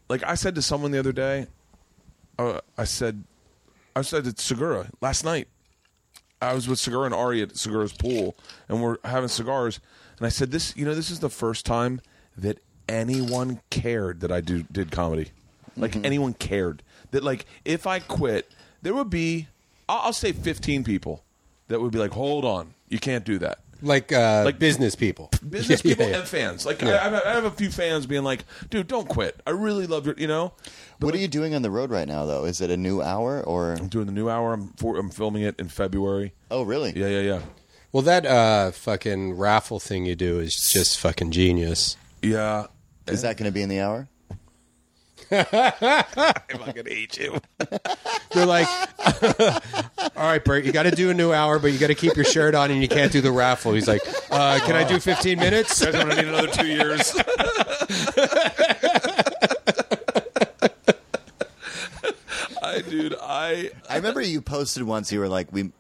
[0.10, 1.46] like I said to someone the other day.
[2.40, 3.24] Uh, I said,
[3.96, 5.48] I said to Segura last night.
[6.42, 8.36] I was with Segura and Ari at Segura's pool,
[8.68, 9.80] and we're having cigars.
[10.20, 12.02] And I said, "This, you know, this is the first time
[12.38, 15.32] that anyone cared that I do did comedy.
[15.78, 18.52] Like anyone cared that, like, if I quit,
[18.82, 19.48] there would be,
[19.88, 21.24] I'll, I'll say, fifteen people
[21.70, 25.30] that would be like, "Hold on, you can't do that." Like uh, Like- business people.
[25.50, 26.20] business Yeah, people yeah, yeah.
[26.20, 26.66] and fans.
[26.66, 29.40] Like I, I have- I have a few fans being like, "Dude, don't quit.
[29.48, 30.52] I really love your." You know,
[31.00, 32.44] what are you doing on the road right now, though?
[32.44, 33.72] Is it a new hour or?
[33.74, 34.52] I'm doing the new hour.
[34.52, 36.34] I'm for, I'm filming it in February.
[36.52, 36.92] Oh, really?
[36.94, 37.42] Yeah, yeah, yeah,
[37.92, 41.98] Well, that uh, fucking raffle thing you do is just fucking genius.
[42.22, 42.68] yeah.
[43.08, 44.08] Is that going to be in the hour?
[45.32, 47.40] I'm not gonna hate you.
[48.32, 48.68] They're like,
[50.16, 52.16] all right, Bert, you got to do a new hour, but you got to keep
[52.16, 53.74] your shirt on and you can't do the raffle.
[53.74, 55.82] He's like, uh, can I do 15 minutes?
[55.84, 57.16] I'm gonna need another two years.
[62.62, 65.12] I, dude, I I remember you posted once.
[65.12, 65.72] You were like, "We,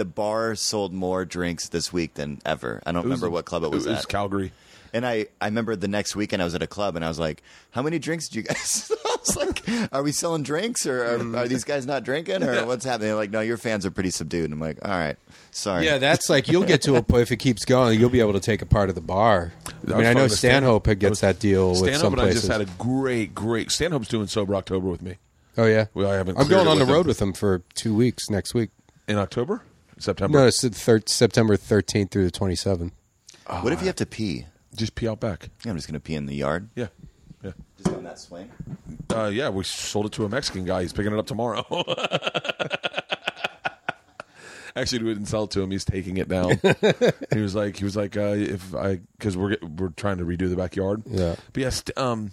[0.00, 3.70] the bar sold more drinks this week than ever." I don't remember what club it
[3.70, 4.08] was, It was at.
[4.08, 4.52] Calgary.
[4.92, 7.18] and I, I remember the next weekend I was at a club and I was
[7.18, 11.04] like, "How many drinks did you guys?" I was like, "Are we selling drinks or
[11.04, 13.90] are, are these guys not drinking or what's happening?" They're like, "No, your fans are
[13.90, 15.16] pretty subdued." And I'm like, "All right,
[15.52, 18.20] sorry." Yeah, that's like you'll get to a point if it keeps going, you'll be
[18.20, 19.52] able to take a part of the bar.
[19.66, 22.22] I mean, I know talking Stan- Stanhope gets was- that deal with Stanhope some and
[22.22, 22.42] I places.
[22.42, 23.70] just had a great, great.
[23.70, 25.16] Stanhope's doing sober October with me
[25.58, 26.94] oh yeah, Well, I haven't I'm cleared going it on the with him.
[26.94, 28.70] road with him for two weeks next week.
[29.08, 29.62] in October,
[30.00, 30.38] September.
[30.40, 32.92] No, it's the thir- September 13th through the 27th.
[33.62, 34.46] What if you have to pee?
[34.76, 35.48] Just pee out back.
[35.66, 36.68] I'm just going to pee in the yard.
[36.76, 36.86] Yeah,
[37.42, 37.52] yeah.
[37.76, 38.50] Just on that swing.
[39.12, 40.82] Uh, yeah, we sold it to a Mexican guy.
[40.82, 41.64] He's picking it up tomorrow.
[44.76, 45.72] Actually, we didn't sell it to him.
[45.72, 46.50] He's taking it down.
[47.34, 50.24] he was like, he was like, uh, if I, because we're get- we're trying to
[50.24, 51.02] redo the backyard.
[51.06, 51.34] Yeah.
[51.52, 52.30] But yeah, st- um,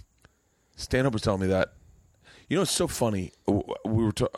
[0.75, 1.73] Stanhope was telling me that.
[2.47, 3.31] You know, it's so funny.
[3.47, 4.11] W- We were.
[4.13, 4.29] To-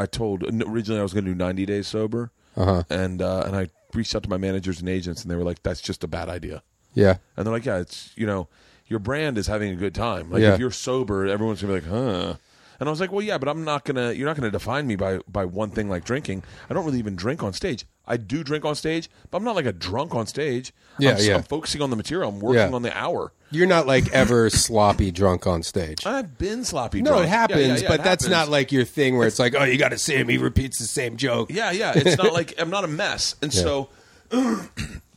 [0.00, 2.82] I told originally I was going to do 90 days sober, Uh-huh.
[2.90, 5.62] and uh, and I reached out to my managers and agents, and they were like,
[5.62, 6.62] "That's just a bad idea."
[6.94, 7.16] Yeah.
[7.36, 8.48] And they're like, yeah, it's you know,
[8.86, 10.30] your brand is having a good time.
[10.30, 10.54] Like Yeah.
[10.54, 12.34] if you're sober, everyone's gonna be like, huh.
[12.80, 14.12] And I was like, well, yeah, but I'm not gonna.
[14.12, 16.42] You're not gonna define me by by one thing like drinking.
[16.68, 17.84] I don't really even drink on stage.
[18.06, 20.72] I do drink on stage, but I'm not like a drunk on stage.
[20.98, 21.34] Yeah, I'm, yeah.
[21.36, 22.30] I'm focusing on the material.
[22.30, 22.74] I'm working Yeah.
[22.74, 23.32] on the hour.
[23.52, 26.06] You're not like ever sloppy drunk on stage.
[26.06, 27.02] I've been sloppy.
[27.02, 27.26] No, drunk.
[27.26, 28.30] it happens, Yeah, yeah, yeah, but it that's happens.
[28.30, 30.28] not like your thing where it's like, oh, you got to see him.
[30.28, 31.50] He repeats the same joke.
[31.52, 31.92] Yeah, yeah.
[31.94, 33.34] It's not like I'm not a mess.
[33.42, 33.88] And so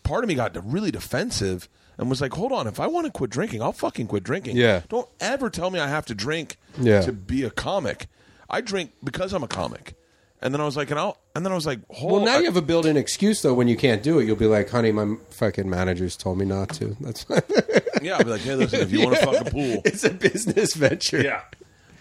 [0.03, 3.11] part of me got really defensive and was like, hold on, if I want to
[3.11, 4.57] quit drinking, I'll fucking quit drinking.
[4.57, 4.81] Yeah.
[4.89, 7.01] Don't ever tell me I have to drink Yeah.
[7.01, 8.07] to be a comic.
[8.49, 9.95] I drink because I'm a comic.
[10.41, 12.35] And then I was like, and I'll, and then I was like, hold Well, now
[12.35, 13.53] I- you have a built-in excuse though.
[13.53, 16.67] When you can't do it, you'll be like, "Honey, my fucking managers told me not
[16.71, 17.25] to." That's
[18.01, 20.73] yeah, I'll be like, hey, listen, if you want to fucking pool, it's a business
[20.73, 21.21] venture.
[21.21, 21.43] yeah.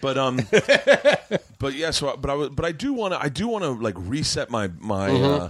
[0.01, 0.41] But um,
[1.59, 1.91] but yeah.
[1.91, 4.49] So, but I was, but I do want to, I do want to like reset
[4.49, 5.43] my my, Mm-hmm.
[5.45, 5.49] uh,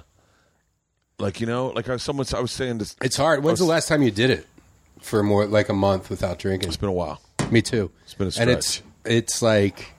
[1.23, 2.95] like you know, like I was someone I was saying this.
[3.01, 3.43] It's hard.
[3.43, 4.45] When's the last time you did it
[5.01, 6.67] for more like a month without drinking?
[6.69, 7.19] It's been a while.
[7.49, 7.91] Me too.
[8.03, 9.93] It's been a and it's it's like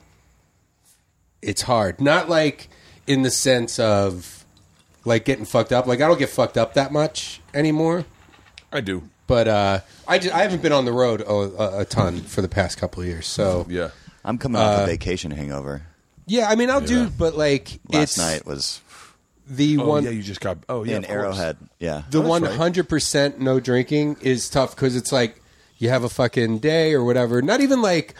[1.41, 2.01] it's hard.
[2.01, 2.69] Not like
[3.07, 4.45] in the sense of
[5.03, 5.85] like getting fucked up.
[5.87, 8.05] Like I don't get fucked up that much anymore.
[8.71, 9.03] I do.
[9.27, 12.41] But uh, I, ju- I haven't been on the road a, a, a ton for
[12.41, 13.25] the past couple of years.
[13.25, 13.89] So Yeah.
[14.23, 15.83] I'm coming off Uh, a vacation hangover.
[16.27, 17.05] yeah, I mean I'll Yeah.
[17.05, 18.81] do, but like Last it's night was
[19.47, 20.57] the Oh one yeah, you just got.
[20.69, 21.05] Oh yeah, in.
[21.05, 21.57] Arrowhead.
[21.79, 22.03] Yeah.
[22.09, 22.55] the Oh, that's one right.
[22.55, 25.41] hundred percent no drinking is tough because it's like
[25.77, 27.41] you have a fucking day or whatever.
[27.41, 28.15] Not even like,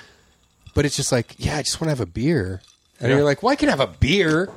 [0.73, 2.61] but it's just like yeah, I just want to have a beer,
[2.99, 3.15] and Yeah.
[3.17, 4.49] you're like, well, I can have a beer,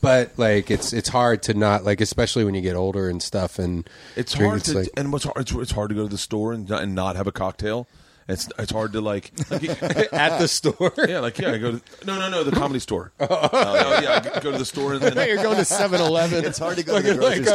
[0.00, 3.58] but like it's it's hard to not like, especially when you get older and stuff.
[3.58, 6.08] And It's drink, hard to, like- and what's hard, it's, it's hard to go to
[6.08, 7.86] the store and not, and not have a cocktail.
[8.28, 9.64] It's it's hard to like, like
[10.12, 10.92] at the store.
[11.08, 13.12] yeah, like yeah, I go to no no no the comedy store.
[13.20, 16.44] Oh, yeah, I go to the store and then You're going to 7-Eleven.
[16.44, 17.48] It's hard to go to the grocery like,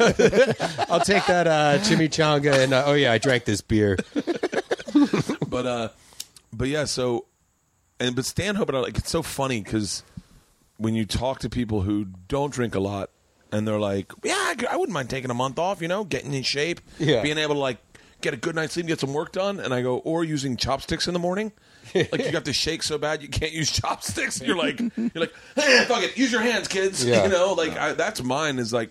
[0.00, 0.86] uh, store.
[0.90, 3.96] I'll take that uh, chimichanga and uh, oh yeah, I drank this beer.
[5.48, 5.88] but uh,
[6.52, 7.26] but yeah, so
[8.00, 10.02] and but Stanhope and I like it's so funny because
[10.76, 13.10] when you talk to people who don't drink a lot
[13.50, 16.34] and they're like, yeah, I, I wouldn't mind taking a month off, you know, getting
[16.34, 17.22] in shape, Yeah.
[17.22, 17.78] being able to like
[18.20, 21.06] get a good night's sleep, get some work done, and I go, or using chopsticks
[21.06, 21.52] in the morning.
[21.94, 24.40] like you got to shake so bad you can't use chopsticks.
[24.40, 27.04] You're like, you're like, hey, fuck it, use your hands, kids.
[27.04, 27.24] Yeah.
[27.24, 28.58] You know, like I, that's mine.
[28.58, 28.90] Is like,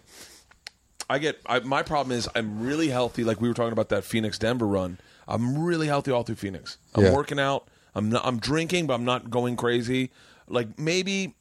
[1.09, 3.23] I get I, my problem is I'm really healthy.
[3.23, 4.97] Like we were talking about that Phoenix Denver run.
[5.27, 6.77] I'm really healthy all through Phoenix.
[6.95, 7.13] I'm Yeah.
[7.13, 7.67] working out.
[7.93, 10.11] I'm not, I'm drinking, but I'm not going crazy.
[10.47, 11.35] Like maybe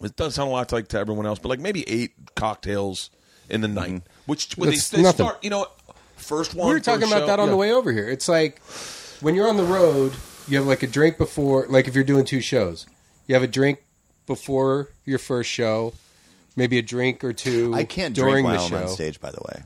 [0.00, 3.10] it does sound a lot like to everyone else, but like maybe eight cocktails
[3.48, 4.06] in the night, mm-hmm.
[4.26, 5.66] which when they, they start, you know,
[6.22, 6.68] first one.
[6.68, 7.52] we were talking about show, that on yeah.
[7.52, 8.08] the way over here.
[8.08, 8.60] It's like
[9.20, 10.12] when you're on the road,
[10.48, 12.86] you have like a drink before, like if you're doing two shows,
[13.26, 13.82] you have a drink
[14.26, 15.94] before your first show,
[16.56, 17.72] maybe a drink or two.
[17.74, 19.20] I can't during drink while the I'm on stage.
[19.20, 19.62] By the way,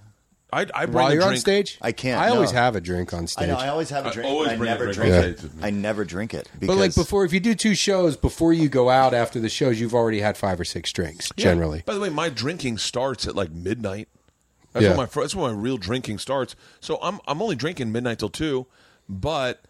[0.53, 3.27] I, I bring While you're on stage, I can't, I always have a drink on
[3.27, 3.49] stage.
[3.49, 4.31] I know I always have a I drink.
[4.31, 5.51] always I bring a never drink drink it.
[5.61, 8.69] I never drink it because but like before, if you do two shows before you
[8.69, 11.45] go out after the shows, you've already had five or six drinks Yeah.
[11.45, 11.83] generally.
[11.85, 14.09] By the way, my drinking starts at like midnight.
[14.77, 14.97] That's Yeah.
[14.97, 16.55] when my that's when my real drinking starts.
[16.81, 18.67] So I'm I'm only drinking midnight till two,
[19.09, 19.63] but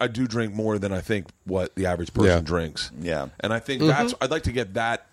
[0.00, 2.40] I do drink more than I think what the average person Yeah.
[2.40, 2.90] drinks.
[3.00, 3.28] Yeah.
[3.40, 3.88] and I think Mm-hmm.
[3.90, 5.06] that's I'd like to get that.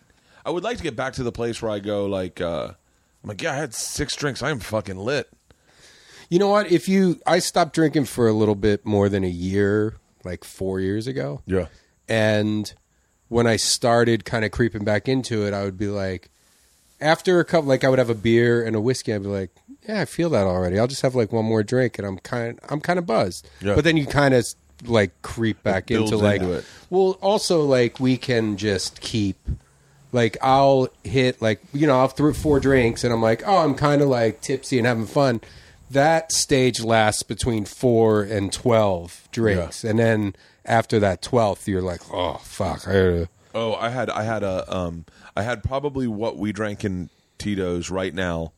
[0.45, 2.67] I would like to get back to the place where I go like uh,
[3.23, 5.29] I'm like yeah I had six drinks I am fucking lit.
[6.29, 6.69] You know what?
[6.69, 9.95] If you, I stopped drinking for a little bit more than a year,
[10.25, 11.41] like four years ago.
[11.45, 11.67] Yeah.
[12.09, 12.73] And
[13.29, 16.29] when I started kind of creeping back into it, I would be like,
[16.99, 19.13] after a couple, like I would have a beer and a whiskey.
[19.13, 19.51] I'd be like,
[19.87, 20.79] yeah, I feel that already.
[20.79, 23.49] I'll just have like one more drink, and I'm kind, I'm kind of buzzed.
[23.61, 23.75] Yeah.
[23.75, 24.45] But then you kind of
[24.85, 26.65] like creep back into like, into it.
[26.89, 29.37] well, also like we can just keep.
[30.13, 33.75] Like I'll hit like you know I'll through four drinks and I'm like oh I'm
[33.75, 35.41] kind of like tipsy and having fun.
[35.91, 40.33] That stage lasts between four and twelve drinks, and then
[40.65, 42.87] after that twelfth, you're like oh fuck.
[42.87, 45.05] I gotta, Oh, I had I had a um
[45.35, 48.53] I had probably what we drank in Tito's right now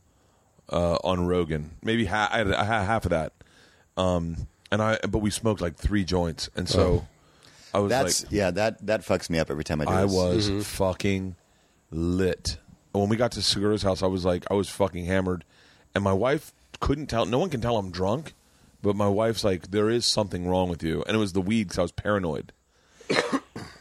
[0.68, 1.70] uh, on Rogan.
[1.82, 3.32] Maybe ha- I, had, I had half of that.
[3.96, 7.06] Um and I but we smoked like three joints and so
[7.74, 9.90] I was that's like yeah that that fucks me up every time I do.
[9.90, 10.12] I this.
[10.14, 10.60] was Mm-hmm.
[10.60, 11.36] fucking
[11.90, 12.58] lit.
[12.92, 15.44] When we got to Segura's house, I was like I was fucking hammered
[15.94, 18.34] and my wife couldn't tell no one can tell I'm drunk,
[18.82, 21.68] but my wife's like there is something wrong with you and it was the weed
[21.70, 22.52] cuz I was paranoid.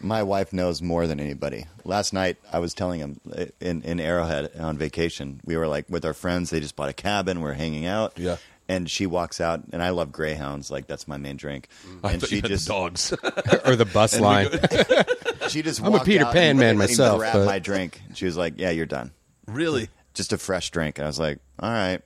[0.01, 1.65] My wife knows more than anybody.
[1.83, 3.19] Last night, I was telling him
[3.59, 6.49] in, in Arrowhead on vacation, we were like with our friends.
[6.51, 7.41] They just bought a cabin.
[7.41, 8.17] We're hanging out.
[8.17, 8.37] Yeah.
[8.69, 10.71] And she walks out, and I love greyhounds.
[10.71, 11.67] Like that's my main drink.
[12.03, 13.11] I And she you had the just dogs.
[13.65, 14.47] or the bus line.
[15.49, 18.01] she just I'm a Peter out Pan and- man and myself, Grabbed but- my drink.
[18.13, 19.11] She was like, "Yeah, you're done.
[19.47, 19.89] really?
[20.13, 22.01] Just a fresh drink." And I was like, "All right."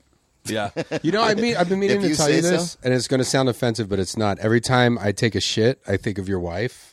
[0.45, 0.71] Yeah.
[1.03, 2.79] You know, I mean, I've been meaning to tell you this, so.
[2.83, 4.39] and it's going to sound offensive, but it's not.
[4.39, 6.92] Every time I take a shit, I think of your wife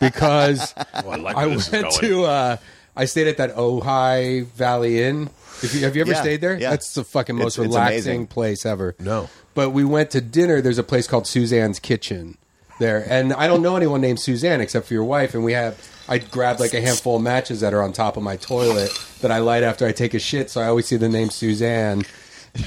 [0.00, 1.92] because Well, I like I went this is going.
[2.00, 2.24] to.
[2.24, 2.56] Uh,
[2.96, 5.28] I stayed at that Ojai Valley Inn.
[5.62, 6.58] If you, have you ever Yeah, stayed there?
[6.58, 6.70] yeah.
[6.70, 8.26] That's the fucking most It's- it's relaxing amazing.
[8.28, 8.94] place ever.
[8.98, 9.28] No.
[9.54, 10.60] but we went to dinner.
[10.60, 12.36] There's a place called Suzanne's Kitchen
[12.78, 15.34] there, and I don't know anyone named Suzanne except for your wife.
[15.34, 15.78] And we have.
[16.08, 18.90] I grabbed like a handful of matches that are on top of my toilet
[19.22, 20.50] that I light after I take a shit.
[20.50, 22.02] So I always see the name Suzanne.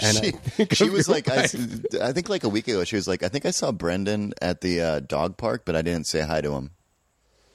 [0.03, 1.45] And she, she was like, I.
[1.99, 4.61] I think like a week ago, she was like, I think I saw Brendan at
[4.61, 6.69] the uh, dog park, but I didn't say hi to him.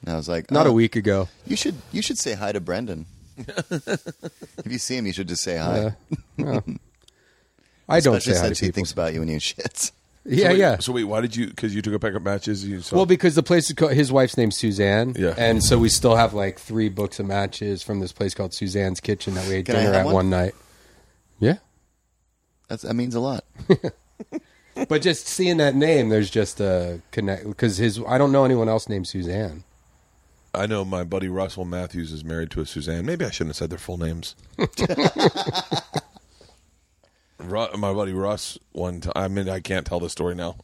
[0.07, 1.29] And I was like, not oh, a week ago.
[1.47, 3.07] You should you should say hi to Brendan.
[3.39, 5.95] if you see him, you should just say hi.
[6.39, 6.61] Uh,
[7.89, 8.75] I don't Especially say hi to he people.
[8.75, 9.93] thinks about you when you shits.
[10.27, 10.79] yeah, so wait, yeah.
[10.79, 11.47] So wait, why did you?
[11.47, 12.67] Because you took a pack of matches.
[12.67, 15.35] You saw, Well, because the place is called, his wife's name's Suzanne, Yeah.
[15.39, 19.01] and so we still have like three books of matches from this place called Suzanne's
[19.01, 20.15] Kitchen that we ate Can I dinner have at one?
[20.15, 20.55] one night.
[21.41, 21.57] Yeah,
[22.69, 23.45] That's, that means a lot.
[24.89, 28.01] but just seeing that name, there's just a connect because his.
[28.07, 29.65] I don't know anyone else named Suzanne.
[30.55, 33.05] I know my buddy Russell Matthews is married to a Suzanne.
[33.07, 34.35] Maybe I shouldn't have said their full names.
[37.39, 39.13] Ru- my buddy Russ one time.
[39.17, 40.57] I mean, I can't tell the story now.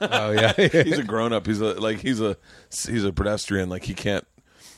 [0.00, 0.52] Oh yeah.
[0.56, 1.46] he's a grown up.
[1.46, 2.36] He's a like he's a
[2.70, 3.68] he's a pedestrian.
[3.68, 4.26] Like he can't.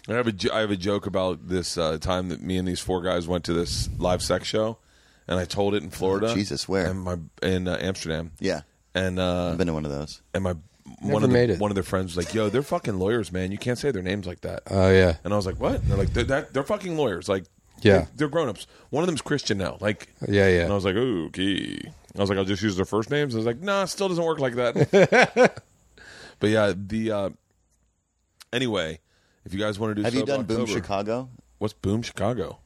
[0.08, 2.80] I have a I have a joke about this uh, time that me and these
[2.80, 4.78] four guys went to this live sex show,
[5.26, 6.28] and I told it in Florida.
[6.30, 6.86] Oh, Jesus, where?
[6.86, 8.32] And my in uh, Amsterdam.
[8.38, 8.62] Yeah,
[8.94, 10.22] And uh, I've been to one of those.
[10.34, 10.54] and my
[11.00, 11.58] Never one of the, made it.
[11.60, 13.50] one of their friends was like, "Yo, they're fucking lawyers, man.
[13.52, 15.16] You can't say their names like that." oh yeah.
[15.24, 17.28] And I was like, "What?" And they're like, "They're, that, they're fucking lawyers.
[17.28, 17.44] Like,
[17.80, 17.92] Yeah.
[17.92, 18.66] they're, they're grown ups.
[18.90, 19.78] One of them's Christian now.
[19.80, 20.62] Like, Yeah, yeah.
[20.64, 21.80] And I was like, "Okay."
[22.16, 24.24] I was like, "I'll just use their first names." I was like, "Nah, still doesn't
[24.24, 25.62] work like that."
[26.40, 27.30] but yeah, the uh,
[28.52, 29.00] anyway,
[29.44, 31.28] if you guys want to do, Have you Sober done Boom October- Chicago?
[31.58, 32.58] What's Boom Chicago?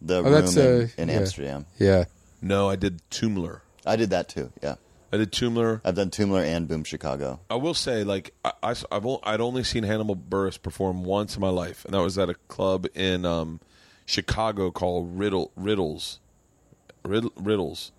[0.00, 1.14] The Oh, room that's, in, uh, in yeah.
[1.16, 1.66] Amsterdam.
[1.78, 2.04] Yeah.
[2.42, 3.60] No, I did Toomler.
[3.86, 4.52] I did that too.
[4.62, 4.74] Yeah,
[5.14, 5.80] I did Toomler.
[5.84, 7.38] I've done Toomler and Boom Chicago.
[7.48, 11.40] I will say, like, I, I, have I'd only seen Hannibal Buress perform once in
[11.40, 13.60] my life, and that was at a club in um,
[14.06, 16.18] Chicago called Riddle Riddles,
[17.04, 17.92] Riddle, Riddles,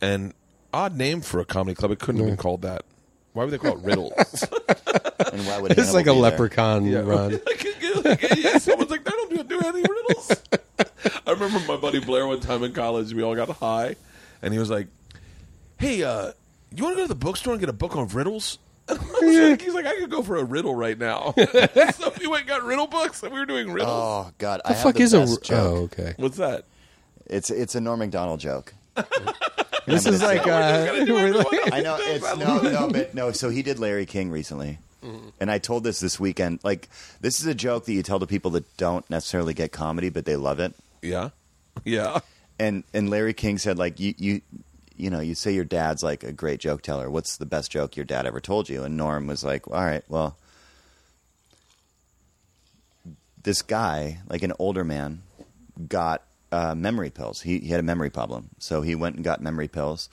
[0.00, 0.34] and
[0.74, 1.92] odd name for a comedy club.
[1.92, 2.82] It couldn't have been called that.
[3.34, 4.12] Why would they call it Riddles?
[5.32, 6.22] And why would It's Hannibal like a be there?
[6.22, 7.30] leprechaun run.
[7.46, 10.42] like, like, yeah, someone's like, they don't do, do any riddles.
[11.26, 13.14] I remember my buddy Blair one time in college.
[13.14, 13.96] We all got high,
[14.42, 14.88] and he was like,
[15.82, 16.32] "Hey, uh,
[16.74, 18.58] you want to go to the bookstore and get a book on riddles?"
[18.88, 22.12] And I was like, he's like, "I could go for a riddle right now." so
[22.18, 23.90] we went and got riddle books, and we were doing riddles.
[23.92, 25.18] Oh God, I The have fuck the is a?
[25.20, 25.58] best joke.
[25.60, 26.14] Oh, okay.
[26.16, 26.64] What's that?
[27.26, 28.74] It's it's a Norm Macdonald joke.
[29.84, 33.32] This is like uh, we're like- I know it's no no but no.
[33.32, 35.30] So he did Larry King recently, Mm-hmm.
[35.40, 36.60] and I told this this weekend.
[36.62, 36.88] Like
[37.20, 40.24] this is a joke that you tell to people that don't necessarily get comedy, but
[40.24, 40.72] they love it.
[41.02, 41.30] Yeah,
[41.84, 42.20] yeah.
[42.60, 44.40] And and Larry King said like you you
[45.02, 47.10] you know you say your dad's like a great joke teller.
[47.10, 48.84] What's the best joke your dad ever told you?
[48.84, 50.36] And Norm was like, all right, well.
[53.42, 55.22] This guy, like an older man,
[55.88, 56.22] got
[56.52, 57.40] uh, memory pills.
[57.40, 60.08] He, he had a memory problem, so he went and got memory pills,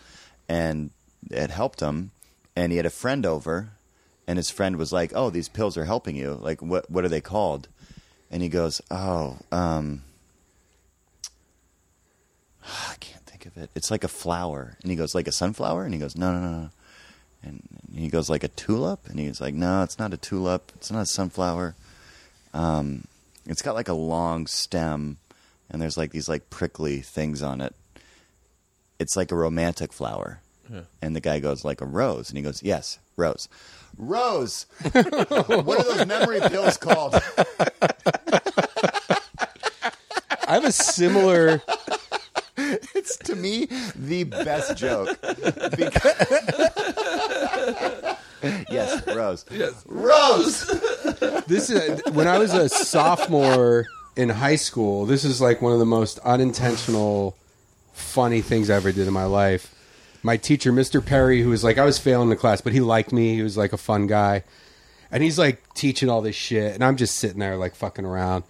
[0.48, 0.90] and
[1.30, 2.10] it helped him.
[2.56, 3.70] And he had a friend over,
[4.26, 6.40] and his friend was like, "Oh, these pills are helping you.
[6.42, 7.68] Like, what what are they called?"
[8.32, 10.02] And he goes, "Oh, um,
[12.64, 13.70] I can't think of it.
[13.76, 16.40] It's like a flower." And he goes, "Like a sunflower?" And he goes, "No, no,
[16.40, 16.70] no." no.
[17.42, 17.62] And
[17.94, 20.72] he goes, "Like a tulip?" And he's like, "No, it's not a tulip.
[20.76, 21.76] It's not a sunflower.
[22.54, 23.06] Um,
[23.46, 25.18] it's got like a long stem."
[25.70, 27.76] and there's like these like prickly things on it.
[28.98, 30.42] It's like a romantic flower.
[31.02, 33.50] And the guy goes like a rose, and he goes, "Yes, rose,
[33.98, 34.68] rose.
[34.92, 37.16] what are those memory pills called?"
[40.48, 41.64] I have a similar.
[43.10, 45.20] It's to me the best joke.
[45.22, 46.28] Because-
[48.70, 49.46] yes, rose.
[49.52, 49.84] Yes.
[49.88, 50.66] Rose.
[51.48, 55.06] This is when I was a sophomore in high school.
[55.06, 57.36] This is like one of the most unintentional,
[57.94, 59.74] funny things I ever did in my life.
[60.22, 61.04] My teacher, Mr.
[61.06, 63.36] Perry, who was like I was failing the class, but he liked me.
[63.36, 64.44] He was like a fun guy,
[65.12, 68.44] and he's like teaching all this shit, and I'm just sitting there like fucking around.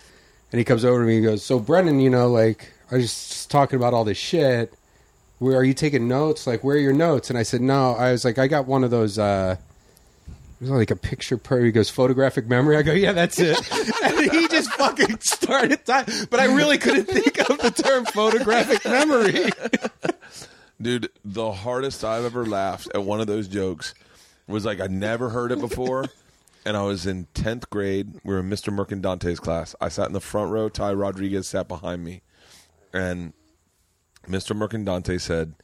[0.51, 3.05] And he comes over to me and goes, "So Brendan, you know, like I was
[3.05, 4.73] just talking about all this shit.
[5.39, 6.45] Where are you taking notes?
[6.47, 8.83] Like, where are your notes?" And I said, "No." I was like, "I got one
[8.83, 9.57] of those." uh
[10.59, 12.75] it was like a picture per he goes photographic memory.
[12.75, 13.57] I go, yeah, that's it.
[14.03, 15.79] and he just fucking started.
[15.85, 19.51] But I really couldn't think of the term photographic memory.
[20.81, 23.93] Dude, the hardest I've ever laughed at one of those jokes
[24.47, 26.05] was like I never heard it before.
[26.65, 28.19] And I was in 10th grade.
[28.25, 28.73] We were in Mr.
[28.73, 29.75] Mercandante's class.
[29.79, 30.67] I sat in the front row.
[30.67, 32.21] Ty Rodriguez sat behind me.
[32.93, 33.33] And
[34.27, 34.55] Mr.
[34.55, 35.55] Mercandante said,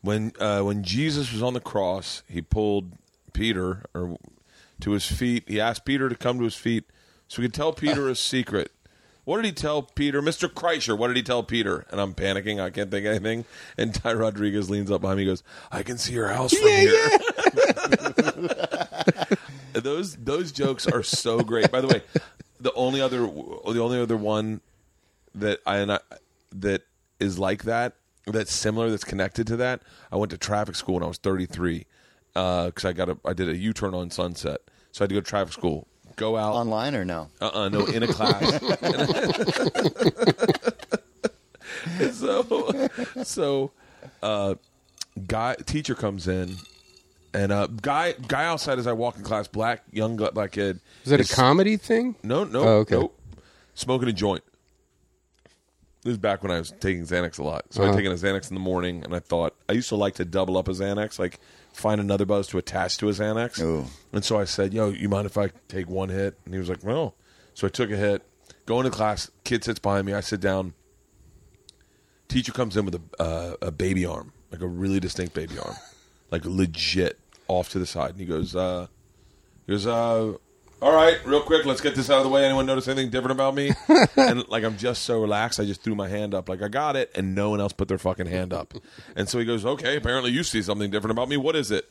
[0.00, 2.92] when, uh, when Jesus was on the cross, he pulled
[3.32, 4.16] Peter or
[4.80, 5.44] to his feet.
[5.46, 6.84] He asked Peter to come to his feet
[7.28, 8.72] so he could tell Peter a secret.
[9.24, 10.22] What did he tell Peter?
[10.22, 10.48] Mr.
[10.48, 11.86] Kreischer, what did he tell Peter?
[11.90, 12.60] And I'm panicking.
[12.60, 13.44] I can't think of anything.
[13.76, 16.68] And Ty Rodriguez leans up behind me and goes, I can see your house from
[16.68, 17.18] here.
[19.74, 21.70] those those jokes are so great.
[21.70, 22.02] By the way,
[22.60, 24.62] the only other the only other one
[25.34, 26.00] that I, and I
[26.52, 26.82] that
[27.18, 27.94] is like that
[28.26, 29.82] that's similar that's connected to that.
[30.12, 31.86] I went to traffic school when I was 33
[32.34, 34.60] because I got a I did a U turn on Sunset,
[34.92, 35.86] so I had to go to traffic school.
[36.16, 37.28] Go out Online or no?
[37.40, 38.60] uh uh no, in a class.
[42.12, 42.88] so,
[43.22, 43.70] so,
[44.22, 44.54] uh,
[45.26, 46.56] guy teacher comes in,
[47.32, 50.80] and uh, guy guy outside as I walk in class, black young black kid.
[51.04, 52.16] Is it a comedy thing?
[52.22, 52.96] No, no, Oh, okay.
[52.96, 53.18] nope.
[53.74, 54.44] Smoking a joint.
[56.02, 57.66] This is back when I was taking Xanax a lot.
[57.70, 57.92] So Uh-huh.
[57.92, 60.24] I'd taken a Xanax in the morning, and I thought I used to like to
[60.24, 61.38] double up a Xanax, like
[61.74, 63.60] find another buzz to attach to a Xanax.
[63.60, 63.84] Ooh.
[64.12, 66.68] And so I said, "Yo, you mind if I take one hit?" And he was
[66.70, 67.14] like, "Well."
[67.54, 68.22] So I took a hit.
[68.64, 69.30] Go into class.
[69.44, 70.14] Kid sits behind me.
[70.14, 70.72] I sit down.
[72.28, 75.74] Teacher comes in with a uh, a baby arm, like a really distinct baby arm,
[76.30, 77.18] like legit
[77.48, 78.10] off to the side.
[78.12, 78.86] And he goes, uh,
[79.66, 80.34] he goes, uh,
[80.82, 82.44] all right, real quick, let's get this out of the way.
[82.44, 83.72] Anyone notice anything different about me?
[84.16, 86.96] and like I'm just so relaxed, I just threw my hand up, like I got
[86.96, 88.74] it, and no one else put their fucking hand up.
[89.14, 91.36] And so he goes, okay, apparently you see something different about me.
[91.36, 91.90] What is it?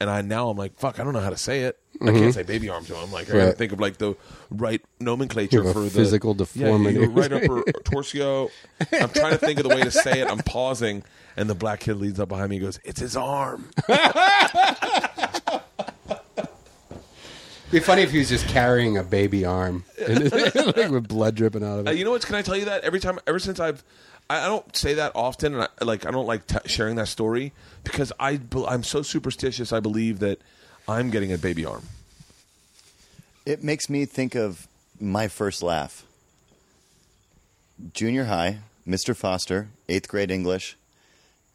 [0.00, 1.78] And I now I'm like, fuck, I don't know how to say it.
[2.00, 2.30] I can't mm-hmm.
[2.30, 3.12] say baby arm to him.
[3.12, 3.56] Like I gotta Right.
[3.56, 4.16] think of like the
[4.50, 7.00] right nomenclature You have a for the physical deformity.
[7.00, 8.50] Yeah, right upper torso.
[8.92, 10.28] I'm trying to think of the way to say it.
[10.28, 11.04] I'm pausing,
[11.36, 12.56] and the black kid leads up behind me.
[12.56, 13.70] and goes, "It's his arm."
[17.72, 20.54] It'd be funny if he was just carrying a baby arm and, like,
[20.90, 21.96] with blood dripping out of Uh, it.
[21.96, 22.24] you know what?
[22.26, 23.82] Can I tell you that every time, ever since I've,
[24.28, 27.08] I, I don't say that often, and I, like I don't like t- sharing that
[27.08, 28.38] story because I
[28.68, 29.72] I'm so superstitious.
[29.72, 30.38] I believe that
[30.86, 31.82] I'm getting a baby arm.
[33.46, 34.68] It makes me think of
[35.00, 36.04] my first laugh.
[37.94, 39.16] Junior high, Mr.
[39.16, 40.76] Foster, eighth grade English,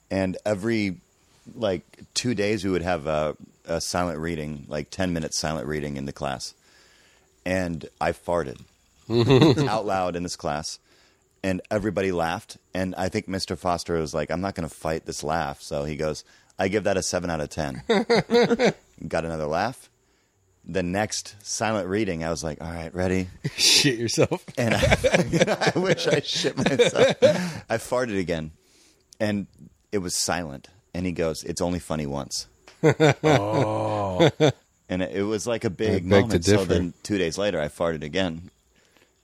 [0.10, 0.98] and every
[1.56, 1.84] like
[2.16, 3.38] two days we would have a,
[3.68, 6.54] a silent reading, like ten minutes silent reading in the class,
[7.46, 8.62] and I farted
[9.68, 10.80] out loud in this class,
[11.44, 13.58] and everybody laughed, and I think Mr.
[13.58, 16.24] Foster was like, "I'm not going to fight this laugh," so he goes,
[16.58, 17.84] "I give that a seven out of 10.
[19.08, 19.90] Got another laugh
[20.68, 23.30] the next silent reading, I was like, all right, ready?
[23.56, 24.44] Shit yourself.
[24.58, 27.16] And I, I wish I shit myself.
[27.70, 28.52] I farted again.
[29.20, 29.48] And
[29.92, 30.68] it was silent.
[30.94, 32.48] And he goes, it's only funny once.
[32.84, 34.30] Oh.
[34.90, 36.46] And it, it was like a big I moment.
[36.46, 38.50] So then two days later, I farted again.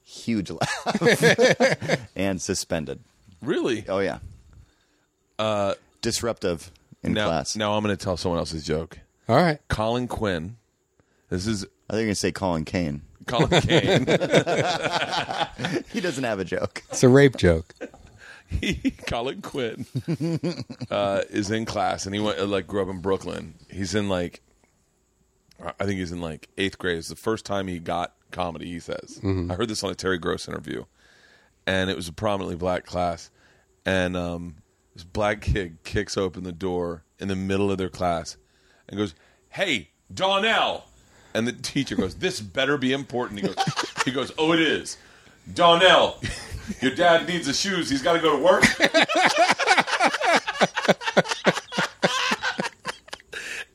[0.03, 2.07] Huge laugh.
[2.15, 2.99] and suspended.
[3.41, 3.85] Really?
[3.87, 4.19] Oh, yeah.
[5.39, 6.71] Uh, Disruptive
[7.01, 7.55] in now, class.
[7.55, 8.99] now I'm going to tell someone else's joke.
[9.29, 9.59] All right.
[9.69, 10.57] Colin Quinn.
[11.29, 13.01] This is I think you're going to say Colin Kane.
[13.27, 14.05] Colin Kane.
[15.93, 16.83] He doesn't have a joke.
[16.89, 17.73] It's a rape joke.
[19.07, 19.85] Colin Quinn
[20.91, 23.55] uh, is in class, and he went like grew up in Brooklyn.
[23.69, 24.41] He's in like,
[25.61, 26.97] I think he's in like eighth grade.
[26.97, 28.65] It's the first time he got comedy.
[28.67, 30.85] He says, I heard this on a Terry Gross interview,
[31.65, 33.29] and it was a prominently black class,
[33.85, 34.55] and um,
[34.93, 38.37] this black kid kicks open the door in the middle of their class,
[38.87, 39.15] and goes,
[39.49, 40.85] "Hey, Donnell,"
[41.33, 43.55] and the teacher goes, "This better be important." He goes,
[44.05, 44.97] "He goes, oh, it is."
[45.53, 46.19] Donnell,
[46.81, 47.89] your dad needs the shoes.
[47.89, 48.63] He's got to go to work.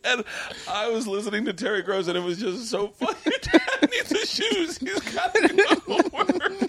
[0.05, 0.25] and
[0.69, 3.19] I was listening to Terry Gross, and it was just so funny.
[3.25, 4.79] Your dad needs the shoes.
[4.79, 6.69] He's got to go to work.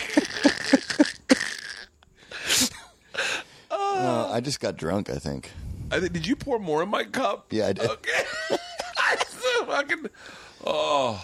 [3.72, 5.52] Uh, I just got drunk, I think.
[5.92, 7.48] I think, did you pour more in my cup?
[7.52, 7.90] Yeah, I did.
[7.90, 8.24] Okay.
[8.98, 10.08] I so fucking.
[10.66, 11.24] Oh,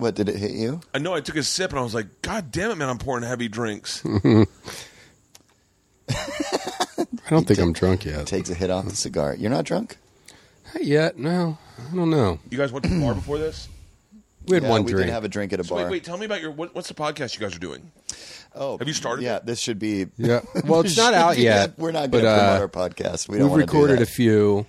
[0.00, 0.80] What, did it hit you?
[0.94, 1.14] I know.
[1.14, 2.88] I took a sip, and I was like, "God damn it, man!
[2.88, 4.02] I'm pouring heavy drinks."
[6.08, 8.26] I don't think I'm drunk yet.
[8.26, 9.34] Takes a hit off the cigar.
[9.34, 9.96] You're not drunk?
[10.74, 11.18] Not yet.
[11.18, 11.58] No.
[11.78, 12.38] I don't know.
[12.50, 13.68] You guys went to the bar before this?
[14.46, 15.06] We had Yeah, one we drink.
[15.06, 15.84] did have a drink at a So bar.
[15.84, 16.04] wait, wait.
[16.04, 17.90] Tell me about your what, what's the podcast you guys are doing?
[18.54, 19.46] Oh, Have you started Yeah, it?
[19.46, 20.06] this should be.
[20.16, 20.40] yeah.
[20.64, 21.78] Well, it's not out yet.
[21.78, 23.28] We're not but, going to uh, promote our podcast.
[23.28, 24.02] We don't We've want to do recorded that.
[24.08, 24.66] a few.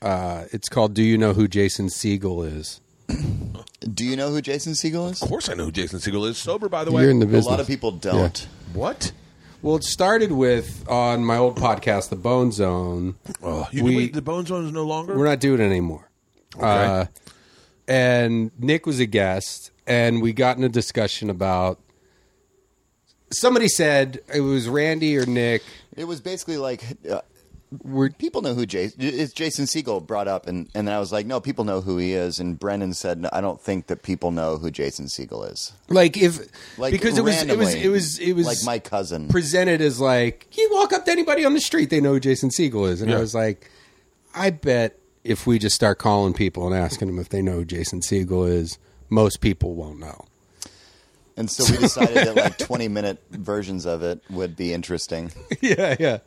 [0.00, 2.80] Uh, it's called "Do You Know Who Jason Segel Is?"
[3.80, 5.22] Do you know who Jason Segel is?
[5.22, 6.36] Of course, I know who Jason Segel is.
[6.38, 7.02] Sober, by the way.
[7.02, 8.46] You're in the A lot of people don't.
[8.72, 9.12] what?
[9.62, 13.16] Well, it started with on my old podcast, The Bone Zone.
[13.42, 15.16] Oh, you We- wait, the Bone Zone is no longer.
[15.16, 16.08] We're not doing it anymore.
[16.58, 17.06] Uh,
[17.86, 21.78] and Nick was a guest, and we got in a discussion about.
[23.30, 25.62] Somebody said it was Randy or Nick.
[25.96, 27.20] It was basically like uh,
[27.82, 28.98] We're people know who Jason.
[29.02, 31.98] It's Jason Segel brought up, and and then I was like, no, people know who
[31.98, 32.38] he is.
[32.38, 35.72] And Brennan said, no, I don't think that people know who Jason Segel is.
[35.88, 36.38] like if
[36.78, 39.28] Like because it was it was it was it was like my cousin.
[39.28, 42.48] presented as like you walk up to anybody on the street, they know who Jason
[42.50, 43.70] Segel is, and I was like,
[44.34, 47.64] I bet if we just start calling people and asking them if they know who
[47.66, 48.78] Jason Segel is,
[49.10, 50.24] most people won't know.
[51.38, 55.30] And so we decided that like 20 minute versions of it would be interesting.
[55.60, 56.18] yeah, yeah.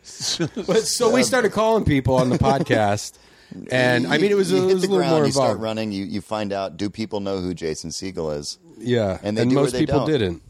[0.65, 3.17] But so we started calling people on the podcast,
[3.71, 5.59] and I mean it was, you it was the a little ground, more you start
[5.59, 8.57] running, you, you find out do people know who Jason Segel is?
[8.77, 10.07] Yeah, And they do or most they people don't.
[10.09, 10.41] didn't.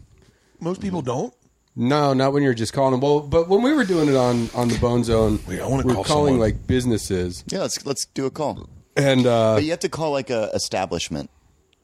[0.60, 1.34] Most people don't.
[1.76, 3.02] No, not when you're just calling them.
[3.02, 5.84] Well, but when we were doing it on on the Bone Zone, Wait, I wanna
[5.84, 6.40] we were call calling someone.
[6.50, 8.70] like businesses, Yeah, let's let's do a call.
[8.96, 11.30] and uh, But you have to call like a establishment.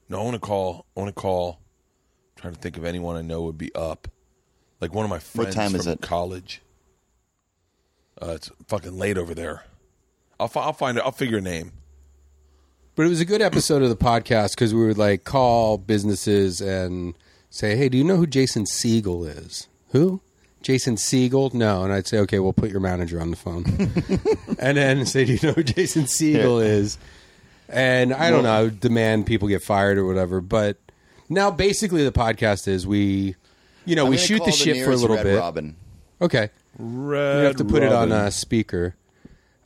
[0.10, 0.86] No, I want to call.
[0.96, 1.60] I want to call.
[2.38, 4.08] Trying to think of anyone I know would be up.
[4.80, 6.02] Like one of my friends time from is it?
[6.02, 6.62] college.
[8.22, 9.64] Uh, it's fucking late over there.
[10.40, 11.04] I'll fi- I'll find it.
[11.04, 11.72] I'll figure a name.
[12.96, 16.62] But it was a good episode of the podcast because we would like call businesses
[16.62, 17.16] and
[17.50, 19.68] say, "Hey, do you know who Jason Segel is?
[19.90, 20.22] Who?
[20.62, 21.54] Jason Segel?
[21.54, 21.84] No.
[21.84, 23.64] And I'd say, okay, we'll put your manager on the phone.
[24.60, 26.98] and then say, do you know who Jason Segel is?
[27.70, 30.42] And I don't know, demand people get fired or whatever.
[30.42, 30.78] But
[31.30, 33.36] now basically the podcast is we,
[33.86, 35.38] you know, I'm we shoot call the shit for a little Red bit.
[35.38, 35.76] Robin.
[36.22, 36.50] Okay.
[36.78, 38.96] Red We have to put it on a speaker.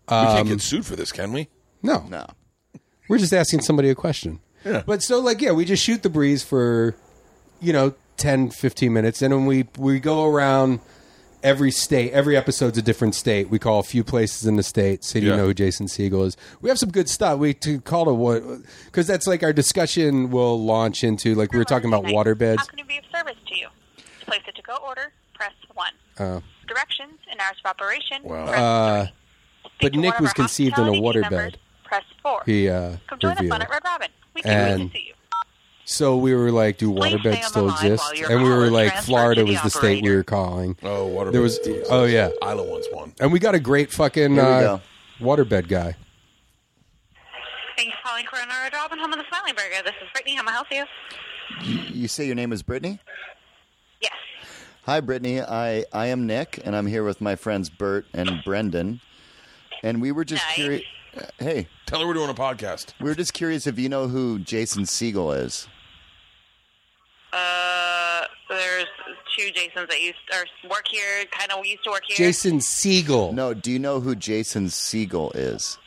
[0.08, 1.48] we can't um, get sued for this, can we?
[1.84, 2.06] No.
[2.10, 2.26] No.
[3.08, 4.40] We're just asking somebody a question.
[4.66, 4.84] Yeah.
[4.86, 6.96] But so like yeah, we just shoot the breeze for
[7.60, 10.80] you know 10 15 minutes and then we we go around
[11.44, 12.12] every state.
[12.14, 13.50] Every episode's a different state.
[13.50, 15.04] We call a few places in the state.
[15.04, 15.38] So you Yeah.
[15.38, 16.38] know who Jason Segel is.
[16.62, 17.40] We have some good stuff.
[17.40, 18.44] We to call it what
[18.92, 22.16] cuz that's like our discussion will launch into like we were talking about Tonight.
[22.26, 22.58] waterbeds.
[22.60, 23.68] How can we be of service to you?
[24.20, 25.92] To place a to-go order, press 1.
[26.18, 28.46] Uh, Directions and hours of operation, Wow.
[28.46, 29.12] press Uh, 3.
[29.12, 31.32] Speak but to Nick one of was our conceived in a hospitality team waterbed.
[31.32, 31.54] members,
[31.84, 32.44] Press 4.
[32.46, 33.50] he uh Come join the revealed.
[33.52, 34.08] fun at Red Robin.
[34.36, 35.11] We can't wait And- to see you.
[35.92, 38.04] So we were like, do waterbeds still exist?
[38.30, 40.78] And we were like, Florida was the state we were calling.
[40.84, 41.32] Oh, water.
[41.32, 41.60] There was-
[41.90, 42.30] oh, yeah.
[42.42, 43.14] Isla wants one.
[43.20, 44.82] And we got a great fucking Here we uh, go.
[45.20, 45.96] waterbed guy.
[47.76, 49.84] Thank you for calling Corona Red Robin, home of the Smiling Burger.
[49.84, 50.36] This is Brittany.
[50.36, 50.86] How may I help you?
[51.94, 53.00] You say your name is Brittany?
[54.02, 54.14] Yes.
[54.86, 55.42] Hi, Brittany.
[55.42, 59.02] I, I am Nick, and I'm here with my friends Bert and Brendan.
[59.84, 60.56] And we were just Nice.
[60.56, 60.84] curious.
[61.38, 62.94] Hey, Tell her we're doing a podcast.
[63.02, 65.68] we were just curious if you know who Jason Segel is.
[67.34, 68.86] Uh, there's
[69.38, 72.18] two Jasons that used or work here, kind of used to work here.
[72.18, 73.34] Jason Segel.
[73.34, 75.78] No, do you know who Jason Segel is?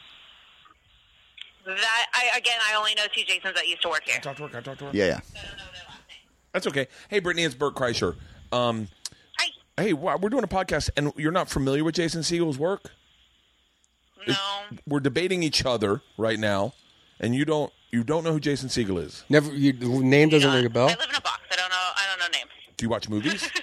[1.66, 4.20] That I again, I only know two Jasons that used to work here.
[4.20, 4.58] Talk to her.
[4.58, 4.90] I talk to her?
[4.92, 5.12] Yeah, yeah.
[5.12, 6.18] I don't know their last name.
[6.52, 6.88] That's okay.
[7.08, 8.16] Hey, Brittany, it's Bert Kreischer.
[8.52, 8.88] Um,
[9.38, 9.48] Hi.
[9.82, 12.90] hey, wow, we're doing a podcast, and you're not familiar with Jason Segel's work.
[14.26, 14.34] No.
[14.86, 16.72] We're debating each other right now,
[17.20, 19.24] and you don't you don't know who Jason Segel is.
[19.28, 19.54] Never.
[19.54, 20.86] Your name doesn't ring a bell.
[20.86, 21.40] I live in a box.
[21.50, 21.76] I don't know.
[21.76, 22.50] I don't know names.
[22.76, 23.48] Do you watch movies?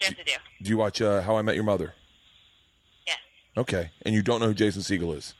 [0.00, 0.32] Yes, I do.
[0.62, 1.92] do you watch uh, How I Met Your Mother?
[3.06, 3.18] Yes.
[3.54, 5.34] Okay, and you don't know who Jason Segel is.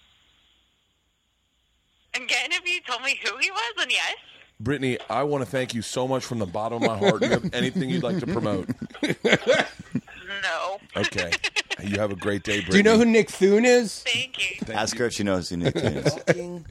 [2.12, 4.16] Again, if you told me who he was, then yes.
[4.60, 7.22] Brittany, I want to thank you so much from the bottom of my heart.
[7.22, 8.68] Do you have anything you'd like to promote?
[10.42, 10.78] No.
[10.96, 11.32] Okay.
[11.82, 12.70] You have a great day, Brittany.
[12.72, 14.02] Do you know who Nick Thune is?
[14.02, 14.56] Thank you.
[14.66, 15.00] Thank Ask you.
[15.00, 16.14] her if she knows who Nick Thune is.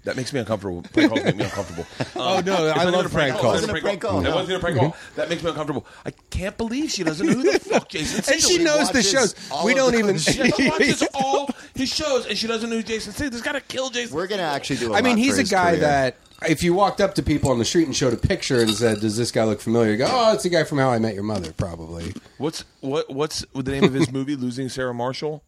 [0.03, 0.83] That makes me uncomfortable.
[0.93, 1.87] Prank calls make me uncomfortable.
[2.15, 3.41] Oh no, I love even a prank call.
[3.41, 3.63] calls.
[3.63, 4.95] It's not Wasn't a prank call, That wasn't a prank call.
[5.15, 5.87] That makes me uncomfortable.
[6.05, 9.01] I can't believe she doesn't know who the fuck Jason Segel And she knows the
[9.01, 9.33] shows.
[9.49, 10.53] all We don't those even.
[10.53, 13.31] She watches all his shows, and she doesn't know who Jason Segel.
[13.31, 14.15] There's got to kill Jason.
[14.15, 14.93] We're gonna actually do.
[14.93, 17.65] I I mean, he's a guy that if you walked up to people on the
[17.65, 20.33] street and showed a picture and said, "Does this guy look familiar?" You go, "Oh,
[20.33, 22.13] it's the guy from How I Met Your Mother." Probably.
[22.37, 23.09] What's what?
[23.13, 24.35] What's the name of his movie?
[24.35, 25.43] Losing Sarah Marshall.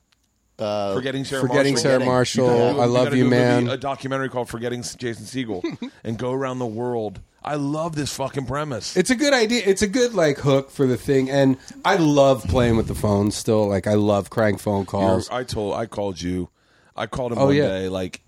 [0.60, 1.90] Uh, Forgetting Sarah Forgetting Marshall.
[1.90, 2.46] Sarah Marshall.
[2.46, 3.70] You gotta I love gotta you, do a movie- man.
[3.70, 5.64] A documentary called "Forgetting Jason Segel"
[6.04, 7.20] and go around the world.
[7.44, 8.96] I love this fucking premise.
[8.96, 9.64] It's a good idea.
[9.66, 13.32] It's a good like hook for the thing, and I love playing with the phone.
[13.32, 15.30] Still, like I love crank phone You're- calls.
[15.32, 16.50] I told I called you.
[16.96, 17.68] I called him Oh, one yeah.
[17.70, 18.22] day, like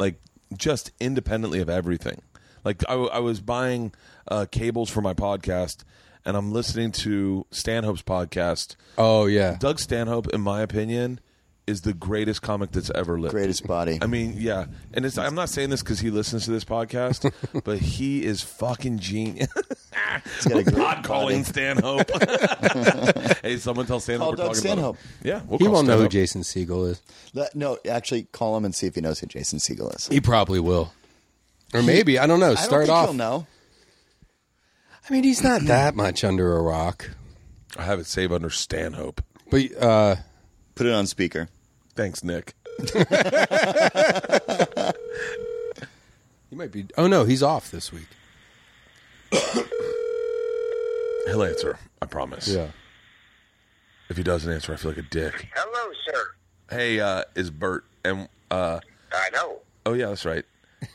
[0.00, 0.20] like
[0.56, 2.22] just independently of everything.
[2.64, 3.92] Like I, I was buying
[4.28, 5.84] uh, cables for my podcast,
[6.24, 8.76] and I'm listening to Stanhope's podcast.
[8.98, 11.20] Oh yeah, Doug Stanhope, in my opinion,
[11.70, 13.32] is the greatest comic that's ever lived.
[13.32, 13.98] greatest body.
[14.02, 17.32] I mean, yeah, and it's, I'm not saying this because he listens to this podcast,
[17.64, 19.48] but he is fucking genius.
[20.44, 21.44] got a great Pod calling.
[21.44, 22.10] Stanhope.
[23.42, 24.96] hey, someone tell Stanhope Call we're Doug talking Stanhope.
[24.96, 25.10] about him.
[25.24, 27.00] Yeah, we'll he won't know who Jason Segel is.
[27.32, 30.08] Let- no, actually, call him and see if he knows who Jason Segel is.
[30.08, 30.92] He probably will,
[31.72, 32.52] or maybe I don't know.
[32.52, 33.04] I don't Start think off.
[33.06, 33.46] he'll know.
[35.08, 37.10] I mean, he's not that much under a rock,
[37.76, 39.22] I have it saved under Stanhope.
[39.50, 40.16] but uh,
[40.76, 41.48] Put it on speaker.
[42.00, 42.54] Thanks, Nick.
[46.48, 46.86] he might be.
[46.96, 48.08] Oh no, he's off this week.
[51.26, 51.78] He'll answer.
[52.00, 52.48] I promise.
[52.48, 52.68] Yeah.
[54.08, 55.50] If he doesn't answer, I feel like a dick.
[55.54, 56.30] Hello, sir.
[56.70, 58.80] Hey, uh, is Bert and uh,
[59.12, 59.58] I know.
[59.84, 60.46] oh yeah, that's right.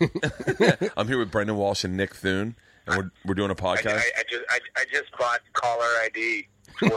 [0.98, 2.56] I'm here with Brendan Walsh and Nick Thune,
[2.88, 4.00] and we're we're doing a podcast.
[4.00, 6.48] I, I just I, I just bought caller ID.
[6.80, 6.90] For-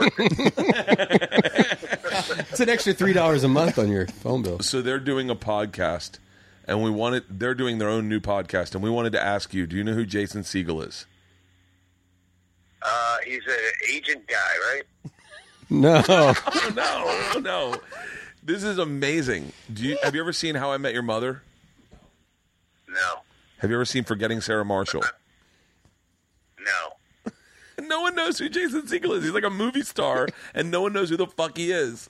[2.50, 4.58] It's an extra three dollars a month on your phone bill.
[4.60, 6.18] so they're doing a podcast,
[6.66, 9.66] and we wanted they're doing their own new podcast, and we wanted to ask you,
[9.66, 11.06] do you know who Jason Segel is?
[12.82, 13.54] uh, he's an
[13.92, 14.36] agent guy,
[14.72, 14.82] right?
[15.70, 16.34] No, Oh,
[17.34, 17.76] no, no,
[18.42, 19.52] this is amazing.
[19.72, 21.42] Do you have you ever seen How I Met Your Mother?
[22.88, 23.20] No,
[23.58, 25.02] Have you ever seen Forgetting Sarah Marshall?
[26.58, 26.96] no.
[27.88, 29.24] No one knows who Jason Segel is.
[29.24, 32.08] He's like a movie star, and no one knows who the fuck he is.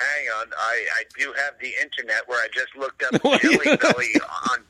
[0.00, 4.14] Hang on, I, I do have the internet where I just looked up Jelly Belly
[4.50, 4.60] on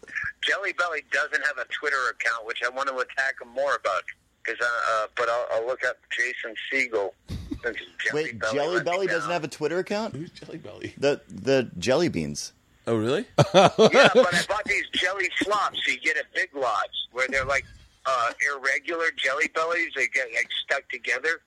[0.43, 4.03] Jelly Belly doesn't have a Twitter account, which I want to attack him more about.
[4.43, 7.11] Because, uh, uh, but I'll, I'll look up Jason Segel.
[7.63, 7.77] Since
[8.13, 10.17] Wait, Belly Jelly Belly doesn't have a Twitter account?
[10.17, 10.95] Who's Jelly Belly?
[10.97, 12.55] The the jelly beans.
[12.87, 13.27] Oh, really?
[13.55, 15.79] yeah, but I bought these jelly flops.
[15.85, 17.67] So you get a big lots where they're like
[18.07, 19.91] uh, irregular jelly bellies.
[19.97, 21.41] They get like stuck together.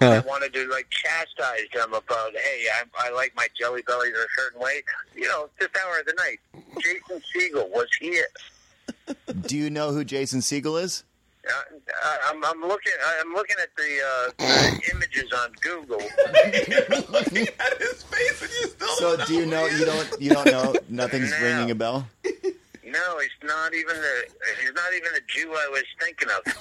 [0.00, 4.12] And I wanted to like chastise them about, hey, I, I like my jelly bellies
[4.14, 4.82] a certain way.
[5.14, 6.38] You know, this hour of the night.
[6.80, 8.26] Jason Segel was here.
[9.46, 11.04] Do you know who Jason Segel is?
[11.46, 12.92] Uh, I'm, I'm looking.
[13.20, 15.98] I'm looking at the, uh, the images on Google.
[17.10, 20.30] Looking at his face, and you still So don't do you know you don't you
[20.30, 21.42] don't know nothing's No.
[21.42, 22.08] ringing a bell?
[22.86, 24.24] No, he's not even the.
[24.60, 26.44] He's not even the Jew I was thinking of.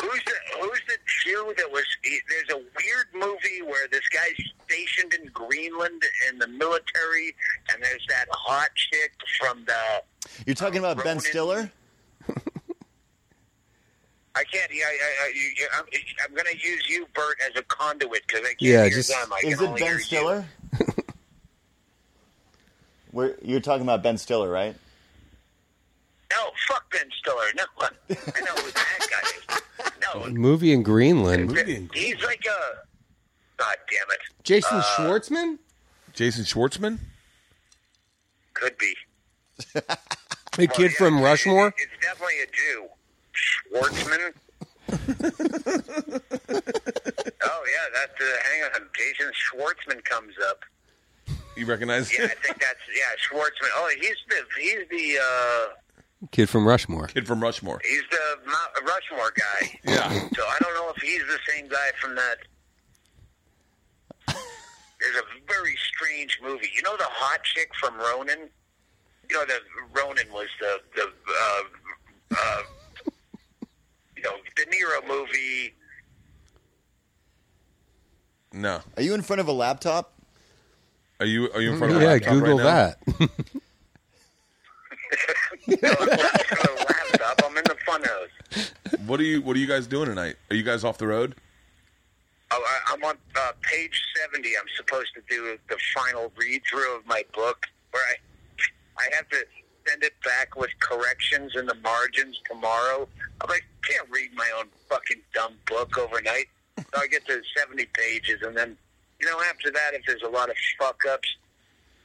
[0.00, 1.84] who's the Who's the Jew that was?
[2.04, 7.34] He, there's a weird movie where this guy's stationed in Greenland in the military,
[7.72, 10.02] and there's that hot chick from the.
[10.46, 11.70] You're talking about Ben Stiller?
[14.38, 14.70] I can't.
[14.72, 15.84] Yeah, I, I, you, you, I'm,
[16.28, 19.08] I'm going to use you, Bert, as a conduit because I can't Yeah, hear just-
[19.08, 19.32] them.
[19.32, 20.04] I Is it only hear Ben you.
[20.04, 20.44] Stiller?
[23.16, 24.76] We're, you're talking about Ben Stiller, right?
[26.30, 27.46] No, fuck Ben Stiller.
[27.56, 29.22] No, I know who that guy
[29.56, 29.62] is.
[30.14, 31.46] No, Movie in Greenland.
[31.46, 32.84] Movie in he's like a.
[33.56, 34.18] God damn it!
[34.42, 35.58] Jason Schwartzman?
[36.12, 36.98] Jason Schwartzman?
[38.52, 38.94] Could be.
[40.56, 41.74] The kid yeah, from it- Rushmore?
[41.76, 42.88] It's definitely a Jew.
[43.76, 44.32] Schwartzman.
[47.44, 48.18] oh yeah, that's.
[48.18, 50.64] Uh, hang on, Jason Schwartzman comes up.
[51.56, 53.70] You recognize Yeah, I think that's yeah Schwartzman.
[53.76, 57.06] Oh, he's the he's the uh, Kid from Rushmore.
[57.06, 57.80] Kid from Rushmore.
[57.88, 59.78] he's the Mount Rushmore guy.
[59.84, 60.10] Yeah.
[60.34, 62.38] So I don't know if he's the same guy from that.
[64.28, 66.68] There's a very strange movie.
[66.74, 68.48] You know the hot chick from Ronin.
[69.30, 69.58] You know the
[69.92, 71.62] Ronin was the the uh,
[72.36, 72.62] uh,
[74.16, 75.74] you know De Niro movie.
[78.52, 78.80] No.
[78.96, 80.14] Are you in front of a laptop?
[81.20, 82.74] Are you Are you in front of a Yeah, laptop Google right now?
[82.74, 83.30] that.
[85.68, 87.42] No, it's not a laptop.
[87.44, 88.70] I'm in the funhouse.
[89.06, 90.36] What are you What are you guys doing tonight?
[90.50, 91.34] Are you guys off the road?
[92.52, 94.48] Oh, I, I'm on uh, page 70.
[94.56, 99.28] I'm supposed to do the final read through of my book where I I have
[99.30, 99.44] to
[99.88, 103.08] send it back with corrections in the margins tomorrow.
[103.40, 106.46] I'm like, can't read my own fucking dumb book overnight.
[106.78, 108.76] So I get to 70 pages, and then,
[109.26, 111.28] you know, after that, if there's a lot of fuck ups,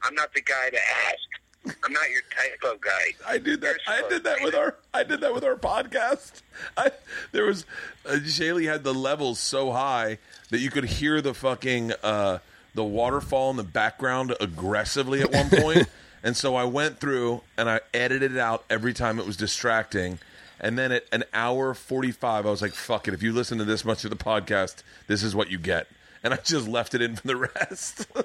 [0.03, 0.77] I'm not the guy to
[1.07, 1.75] ask.
[1.83, 3.13] I'm not your typo guy.
[3.27, 3.75] I did that.
[3.87, 4.75] You're I did that with our.
[4.95, 6.41] I did that with our podcast.
[6.75, 6.91] I
[7.31, 7.67] there was
[8.07, 10.17] uh, Shaylee had the levels so high
[10.49, 12.39] that you could hear the fucking uh,
[12.73, 15.87] the waterfall in the background aggressively at one point.
[16.23, 20.17] and so I went through and I edited it out every time it was distracting.
[20.59, 23.13] And then at an hour forty five, I was like, "Fuck it!
[23.13, 25.87] If you listen to this much of the podcast, this is what you get."
[26.23, 28.07] And I just left it in for the rest.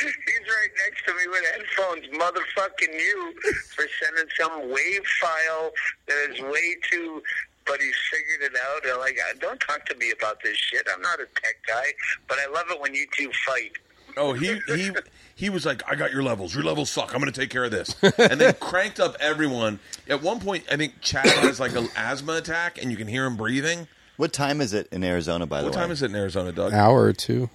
[0.00, 3.34] He's right next to me with headphones, motherfucking you
[3.74, 5.72] for sending some wave file
[6.06, 7.22] that is way too.
[7.66, 8.90] But he's figured it out.
[8.90, 10.86] And like, uh, don't talk to me about this shit.
[10.92, 11.92] I'm not a tech guy,
[12.26, 13.72] but I love it when you two fight.
[14.16, 14.90] Oh, he he
[15.36, 16.54] he was like, "I got your levels.
[16.54, 17.14] Your levels suck.
[17.14, 19.78] I'm going to take care of this." And then cranked up everyone.
[20.08, 23.24] At one point, I think Chad has like an asthma attack, and you can hear
[23.26, 23.86] him breathing.
[24.20, 25.70] What time is it in Arizona, by What the way?
[25.70, 26.74] What time is it in Arizona, Doug?
[26.74, 27.48] Hour or two.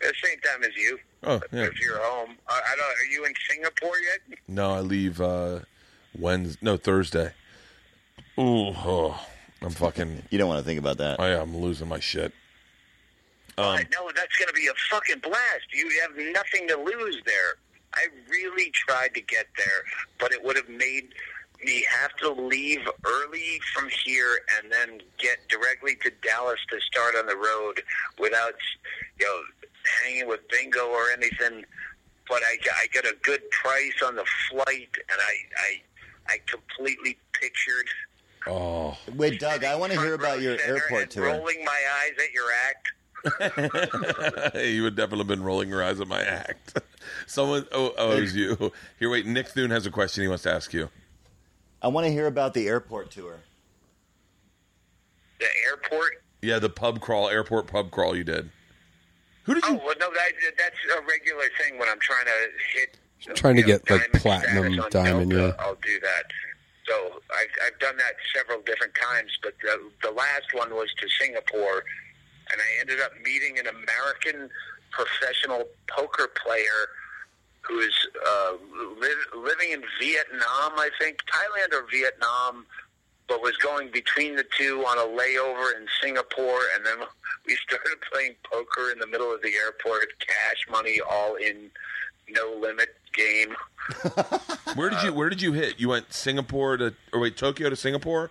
[0.00, 0.98] The same time as you.
[1.22, 1.64] Oh, yeah.
[1.64, 2.86] If you're home, uh, I don't.
[2.86, 4.38] Are you in Singapore yet?
[4.48, 5.58] No, I leave uh
[6.18, 6.60] Wednesday.
[6.62, 7.32] No, Thursday.
[8.38, 9.20] Ooh, oh,
[9.60, 10.22] I'm fucking.
[10.30, 11.20] You don't want to think about that.
[11.20, 12.32] I am losing my shit.
[13.58, 15.74] Um, I know that's going to be a fucking blast.
[15.74, 17.56] You have nothing to lose there.
[17.92, 19.82] I really tried to get there,
[20.18, 21.08] but it would have made
[21.64, 27.14] me have to leave early from here and then get directly to Dallas to start
[27.16, 27.82] on the road
[28.18, 28.54] without,
[29.18, 29.40] you know,
[30.04, 31.64] hanging with bingo or anything.
[32.28, 35.80] But I, got- I got a good price on the flight, and I, I,
[36.34, 37.86] I completely pictured.
[38.46, 41.24] oh, Wait, Doug, I want to hear about your airport and tour.
[41.24, 42.88] Rolling my eyes at your act.
[44.54, 46.78] you would definitely have been rolling your eyes at my act.
[47.26, 48.72] Someone, oh, oh, it was you.
[48.98, 49.26] Here, wait.
[49.26, 50.90] Nick Thune has a question he wants to ask you.
[51.82, 53.40] I want to hear about the airport tour.
[55.38, 56.22] The airport.
[56.42, 58.50] Yeah, the pub crawl, airport pub crawl you did.
[59.44, 59.78] Who did Oh you?
[59.78, 62.98] well, no, that, that's a regular thing when I'm trying to hit.
[63.36, 65.64] Trying to know, get, like, platinum diamond, Delta, yeah.
[65.64, 66.24] I'll do that.
[66.86, 71.08] So I've, I've done that several different times, but the, the last one was to
[71.20, 71.84] Singapore,
[72.50, 74.48] and I ended up meeting an American
[74.90, 76.88] professional poker player
[77.62, 77.94] who is
[78.26, 78.52] uh,
[79.00, 82.66] li- living in Vietnam, I think, Thailand or Vietnam,
[83.28, 86.98] but was going between the two on a layover in Singapore, and then
[87.46, 91.70] we started playing poker in the middle of the airport, cash money, all in
[92.30, 93.54] no limit game.
[94.74, 95.80] Where did you Where did you hit?
[95.80, 98.30] You went Singapore to or wait Tokyo to Singapore.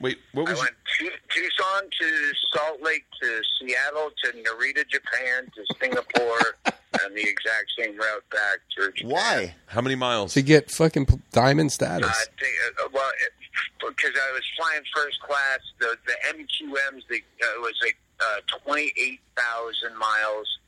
[0.00, 0.60] Wait, what I was?
[0.60, 6.56] went tu- Tucson to Salt Lake to Seattle to Narita, Japan to Singapore,
[7.02, 9.10] and the exact same route back to Japan.
[9.10, 9.54] Why?
[9.68, 10.34] how many miles?
[10.34, 12.28] to get fucking p- diamond I status.
[12.38, 12.52] think,
[12.84, 13.32] uh, well, it,
[13.80, 18.58] because I was flying first class, the the MQMs, the uh, it was like uh,
[18.64, 20.58] twenty eight thousand miles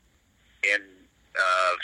[0.63, 0.81] in
[1.37, 1.75] uh,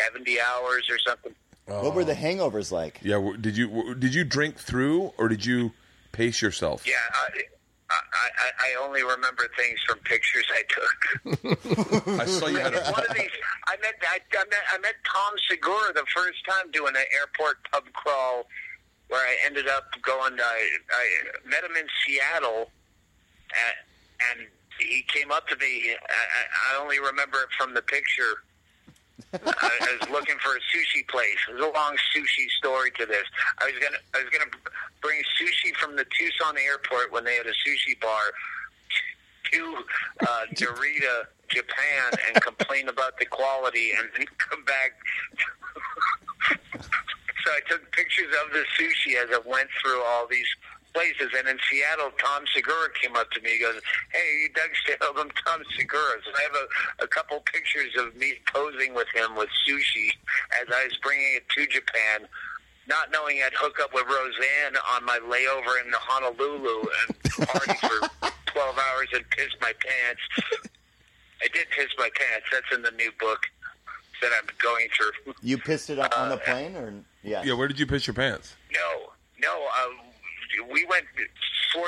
[0.00, 1.34] seventy hours or something.
[1.66, 2.16] What were the oh.
[2.16, 3.00] hangovers like?
[3.02, 5.72] yeah, w- did you w- did you drink through or did you
[6.12, 6.86] pace yourself?
[6.86, 7.42] Yeah, I,
[7.90, 7.98] I,
[8.38, 12.18] I, I only remember things from pictures I took.
[12.20, 12.80] I saw you had a.
[12.90, 13.30] One of these,
[13.66, 17.58] I met, I, I met, I met Tom Segura the first time doing an airport
[17.70, 18.46] pub crawl,
[19.08, 20.38] where I ended up going.
[20.40, 22.70] I, I met him in Seattle,
[23.50, 24.48] and, and
[24.78, 25.90] he came up to me.
[25.90, 28.42] I, I I only remember it from the picture.
[29.32, 31.36] I, I was looking for a sushi place.
[31.48, 33.24] There's a long sushi story to this.
[33.58, 34.50] I was gonna, I was gonna
[35.02, 38.32] bring sushi from the Tucson airport when they had a sushi bar
[39.52, 39.76] to
[40.22, 44.92] uh, Narita, Japan, and complain about the quality, and then come back.
[46.82, 50.48] so I took pictures of the sushi as I went through all these
[50.96, 51.28] places.
[51.36, 53.50] And in Seattle, Tom Segura came up to me.
[53.50, 53.76] He goes,
[54.12, 58.16] "Hey, you Doug Stale, I'm Tom Segura." So I have a, a couple pictures of
[58.16, 60.08] me posing with him with sushi
[60.60, 62.26] as I was bringing it to Japan.
[62.88, 68.30] Not knowing I'd hook up with Roseanne on my layover in Honolulu and party for
[68.46, 70.22] 12 hours and piss my pants.
[71.42, 72.46] I did piss my pants.
[72.52, 73.40] That's in the new book
[74.22, 75.34] that I'm going through.
[75.42, 77.42] You pissed it up on the plane, or yeah?
[77.44, 78.54] Yeah, where did you piss your pants?
[78.72, 79.10] No,
[79.40, 79.66] no.
[79.82, 80.06] Um,
[80.70, 81.04] we went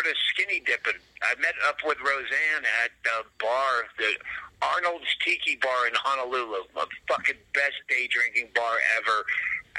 [0.06, 1.00] of skinny dipping.
[1.22, 4.12] I met up with Roseanne at the bar, the
[4.60, 9.24] Arnold's Tiki Bar in Honolulu, the fucking best day drinking bar ever.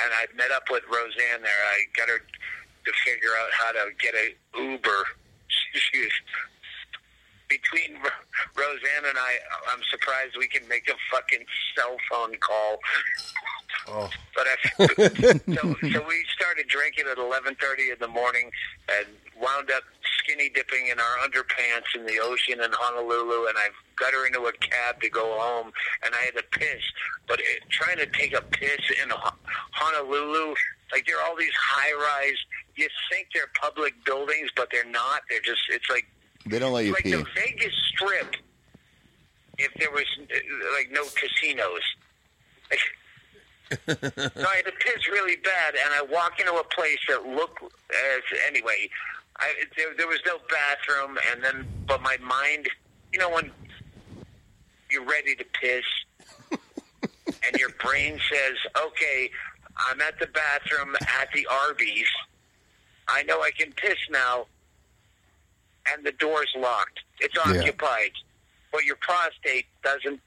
[0.02, 1.64] And I met up with Roseanne there.
[1.70, 4.90] I got her to figure out how to get a Uber.
[5.72, 6.12] She was
[7.50, 7.98] between
[8.56, 9.32] Roseanne and I,
[9.74, 11.46] I'm surprised we can make a fucking
[11.76, 12.80] cell phone call.
[13.88, 14.10] Oh.
[14.36, 14.88] But I,
[15.56, 18.52] so, so we started drinking at 11:30 in the morning
[18.90, 19.08] and
[19.42, 19.84] wound up
[20.20, 23.48] skinny dipping in our underpants in the ocean in Honolulu.
[23.48, 25.72] And I got her into a cab to go home,
[26.06, 26.84] and I had to piss.
[27.28, 29.10] But it, trying to take a piss in
[29.72, 30.54] Honolulu,
[30.92, 32.38] like there are all these high-rise.
[32.76, 35.22] You think they're public buildings, but they're not.
[35.30, 35.62] They're just.
[35.70, 36.06] It's like
[36.46, 37.12] They don't let you like pee.
[37.12, 38.36] the Vegas Strip.
[39.58, 40.06] If there was
[40.78, 41.82] like no casinos.
[43.70, 47.62] so I had to piss really bad, and I walk into a place that looked
[47.64, 48.90] as anyway.
[49.38, 52.68] I, there, there was no bathroom, and then but my mind,
[53.14, 53.52] you know, when
[54.90, 55.84] you're ready to piss,
[57.28, 59.30] and your brain says, "Okay,
[59.78, 62.08] I'm at the bathroom at the Arby's.
[63.08, 64.46] I know I can piss now."
[65.94, 67.00] And the door's locked.
[67.20, 67.60] It's Yeah.
[67.60, 68.12] occupied.
[68.72, 70.22] But your prostate doesn't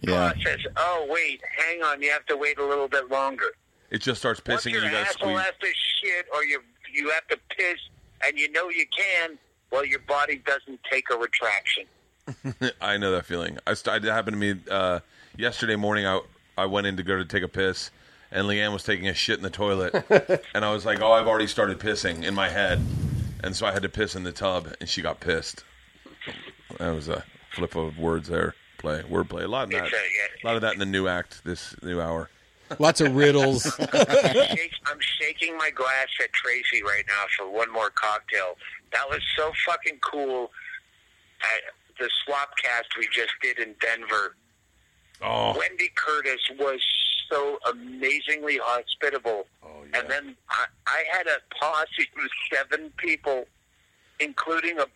[0.00, 0.32] Yeah.
[0.32, 0.60] process.
[0.76, 2.02] Oh, wait, hang on.
[2.02, 3.52] You have to wait a little bit longer.
[3.90, 5.44] It just starts Once pissing your and you got to asshole squeeze.
[5.46, 6.62] has to shit or you
[6.92, 7.78] you have to piss
[8.24, 9.38] and you know you can,
[9.70, 11.84] well, your body doesn't take a retraction.
[12.80, 13.58] I know that feeling.
[13.66, 15.00] I st- it happened to me uh,
[15.36, 16.06] yesterday morning.
[16.06, 16.20] I
[16.56, 17.90] I went in to go to take a piss,
[18.30, 19.94] and Leanne was taking a shit in the toilet,
[20.54, 22.80] and I was like, "Oh, I've already started pissing in my head,"
[23.42, 25.64] and so I had to piss in the tub, and she got pissed.
[26.78, 28.54] That was a flip of words there.
[28.78, 29.44] Play wordplay.
[29.44, 29.92] A lot of that.
[29.92, 32.30] A- lot of that in the new act this new hour.
[32.78, 33.62] Lots of riddles.
[33.92, 38.56] Shake, I'm shaking my glass at Tracy right now for one more cocktail.
[38.92, 40.50] That was so fucking cool.
[41.40, 44.36] At the Swapcast we just did in Denver.
[45.22, 46.80] Oh, Wendy Curtis was
[47.28, 49.46] so amazingly hospitable.
[49.94, 53.46] And then I, I had a posse of seven people,
[54.20, 54.86] including a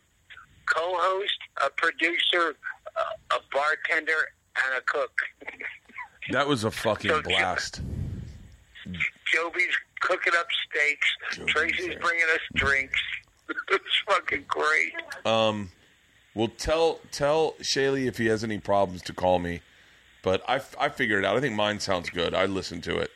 [0.66, 2.54] co-host, a producer,
[2.96, 5.12] a, a bartender, and a cook.
[6.30, 7.80] that was a fucking So- blast.
[9.32, 11.46] Joby's cooking up steaks.
[11.46, 13.00] Tracy's bringing us drinks.
[13.70, 14.92] it's fucking great.
[15.24, 15.70] Um,
[16.34, 19.60] well, tell tell Shaylee if he has any problems to call me.
[20.22, 21.36] But I, I figured it out.
[21.36, 22.32] I think mine sounds good.
[22.34, 23.10] I listened to it.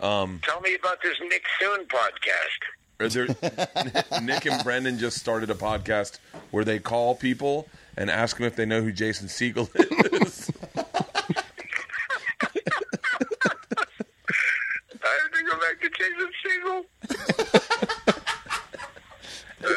[0.00, 2.60] Um, Tell me about this Nick Thune podcast.
[2.98, 3.26] There,
[4.22, 6.18] Nick and Brendan just started a podcast
[6.50, 9.68] where they call people and ask them if they know who Jason Segel
[10.22, 10.50] is.
[10.76, 10.84] I
[15.22, 16.84] have to go back to Jason Segel.
[19.62, 19.68] Uh,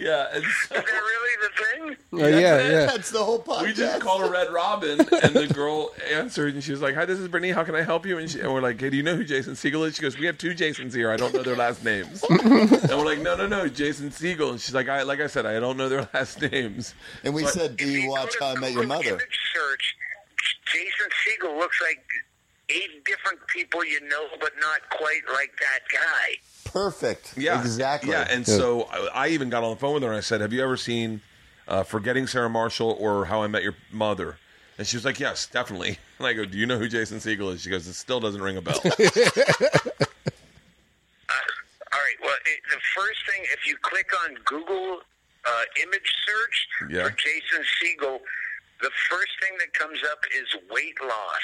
[0.00, 2.20] yeah, And so, Is that really the thing?
[2.20, 2.38] Uh, yeah.
[2.38, 2.86] Yeah, yeah.
[2.86, 3.62] That's the whole podcast.
[3.62, 7.04] We just called a Red Robin, and the girl answered, and she was like, "Hi,
[7.04, 7.52] this is Brittany.
[7.52, 9.24] How can I help you?" And, she, and we're like, "Hey, do you know who
[9.24, 11.10] Jason Segel is?" She goes, "We have two Jasons here.
[11.10, 12.40] I don't know their last names." and
[12.90, 15.60] we're like, "No, no, no, Jason Segel." And she's like, "I like I said, I
[15.60, 16.94] don't know their last names."
[17.24, 19.18] And we But- said, "Do If you watch How I Met Your Mother?"
[19.54, 19.96] Search.
[20.72, 22.02] Jason Segel looks like
[22.68, 26.36] eight different people you know, but not quite like that guy.
[26.72, 27.34] Perfect.
[27.36, 28.10] Yeah, Exactly.
[28.10, 30.40] Yeah, and so I, I even got on the phone with her and I said,
[30.40, 31.20] "Have you ever seen
[31.68, 34.38] uh, Forgetting Sarah Marshall or How I Met Your Mother?"
[34.78, 37.52] And she was like, "Yes, definitely." And I go, "Do you know who Jason Segel
[37.54, 38.90] is?" She goes, "It still doesn't ring a bell." All
[41.98, 42.18] right.
[42.22, 44.98] Well, it, the first thing, if you click on Google
[45.46, 47.04] uh, image search Yeah.
[47.04, 48.20] for Jason Segel,
[48.82, 51.42] the first thing that comes up is weight loss.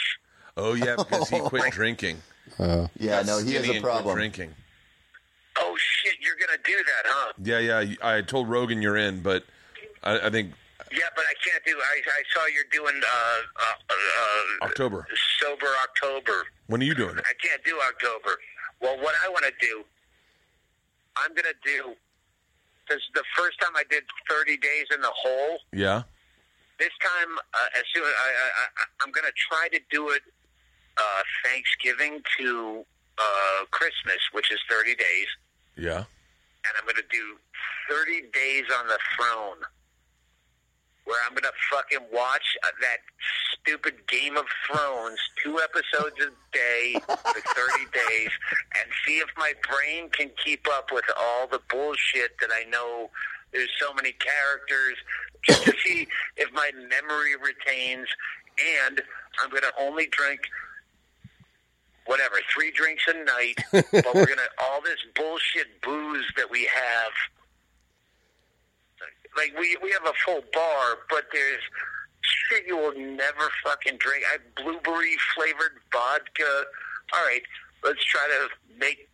[0.57, 2.19] oh yeah, because he quit drinking.
[2.59, 2.89] Oh.
[2.99, 4.15] yeah, no, he has a problem.
[4.15, 4.55] Drinking.
[5.59, 6.15] Oh shit!
[6.21, 7.33] You're gonna do that, huh?
[7.43, 7.95] Yeah, yeah.
[8.03, 9.45] I told Rogan you're in, but
[10.03, 10.53] I, I think
[10.93, 11.77] Yeah, but I can't do.
[11.77, 15.07] I, I saw you're doing uh, uh, uh, October.
[15.41, 16.45] sober October.
[16.67, 17.25] When are you doing it?
[17.27, 18.39] I can't do October.
[18.81, 19.85] Well, what I want to do,
[21.17, 21.95] I'm going to do.
[22.89, 25.59] This is the first time I did 30 days in the hole.
[25.73, 26.03] Yeah.
[26.79, 30.23] This time, uh, as soon I, I, I, I'm going to try to do it
[30.99, 32.85] uh, Thanksgiving to
[33.19, 35.27] uh, Christmas, which is 30 days,
[35.77, 36.05] Yeah.
[36.65, 37.37] and I'm going to do
[37.91, 39.59] 30 days on the throne.
[41.05, 42.99] Where I'm gonna fucking watch that
[43.55, 48.31] stupid Game of Thrones, two episodes a day for 30 days,
[48.75, 53.09] and see if my brain can keep up with all the bullshit that I know.
[53.53, 54.97] There's so many characters,
[55.45, 58.09] just to see if my memory retains.
[58.83, 59.01] And
[59.41, 60.41] I'm gonna only drink
[62.07, 67.13] whatever three drinks a night, but we're gonna all this bullshit booze that we have
[69.37, 71.61] like we we have a full bar, but there's
[72.23, 74.25] shit you will never fucking drink.
[74.29, 76.65] I have blueberry flavored vodka.
[77.13, 77.43] All right,
[77.85, 79.09] let's try to make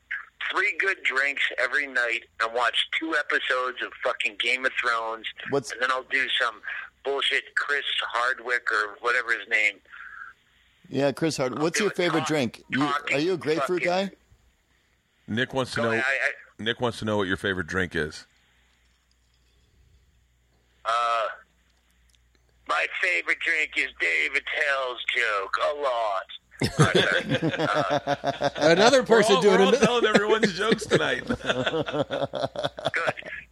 [0.51, 5.27] three good drinks every night and watch two episodes of fucking Game of Thrones.
[5.51, 6.61] What's- and then I'll do some
[7.05, 9.81] bullshit Chris Hardwick or whatever his name.
[10.93, 11.59] Yeah, Chris Hart.
[11.59, 12.63] What's your favorite drink?
[12.69, 14.11] You, are you a grapefruit guy?
[15.27, 15.91] Nick wants to know.
[15.91, 18.27] ahead, I, I, Nick wants to know what your favorite drink is.
[20.85, 21.29] Uh,
[22.69, 26.27] my favorite drink is Dave Attell's joke a lot.
[26.79, 28.51] Uh.
[28.71, 31.27] Another person we're all, doing we're all telling everyone's jokes tonight.
[31.27, 31.39] Good.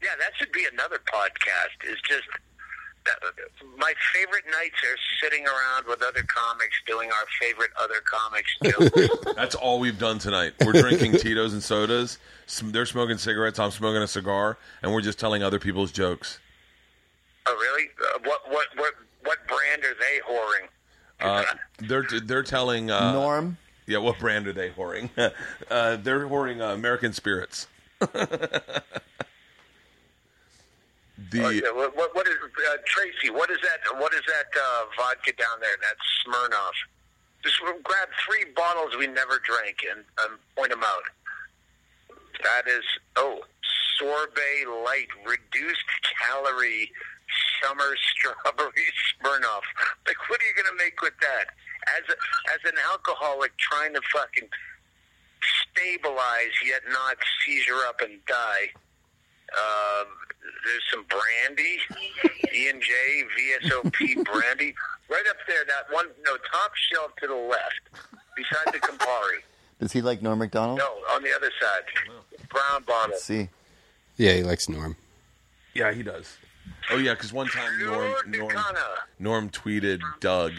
[0.02, 1.90] Yeah, that should be another podcast.
[1.90, 2.40] Is just that,
[3.78, 9.34] my favorite nights are sitting around with other comics doing our favorite other comics jokes.
[9.36, 10.52] That's all we've done tonight.
[10.64, 12.18] We're drinking Tito's and sodas.
[12.62, 13.58] They're smoking cigarettes.
[13.58, 16.38] I'm smoking a cigar, and we're just telling other people's jokes.
[17.46, 17.88] oh, really?
[18.02, 18.94] Uh, what what what
[19.24, 20.68] what brand are they whoring?
[21.20, 21.44] Uh,
[21.78, 23.56] they're they're telling uh, Norm.
[23.86, 25.10] Yeah, what brand are they whoring?
[25.70, 27.66] uh, they're whoring uh, American Spirits.
[31.30, 33.30] The Oh, yeah, what, what, is uh, Tracy?
[33.30, 33.80] What is that?
[34.00, 35.76] What is that uh, vodka down there?
[35.82, 36.76] That Smirnoff.
[37.42, 41.04] Just grab three bottles we never drank and um, point them out.
[42.42, 42.84] That is
[43.16, 43.40] oh
[43.98, 45.84] sorbet light, reduced
[46.26, 46.90] calorie,
[47.62, 48.72] summer strawberry
[49.20, 49.64] Smirnoff.
[50.06, 51.46] Like, what are you gonna make with that?
[51.96, 52.16] As a,
[52.52, 54.48] as an alcoholic trying to fucking
[55.72, 58.68] stabilize yet not seizure up and die.
[59.50, 60.08] Um,
[60.64, 61.78] there's some brandy,
[62.54, 62.92] E and J
[63.64, 64.74] VSOP brandy,
[65.08, 65.64] right up there.
[65.66, 67.80] That one, no, top shelf to the left,
[68.36, 69.40] beside the Campari.
[69.80, 70.78] Does he like Norm Macdonald?
[70.78, 73.12] No, on the other side, brown bottle.
[73.12, 73.48] Let's see.
[74.16, 74.96] Yeah, he likes Norm.
[75.74, 76.36] yeah, he does.
[76.90, 78.84] Oh yeah, because one time Norm Pure Norm, Nicana.
[79.18, 80.52] Norm tweeted Doug,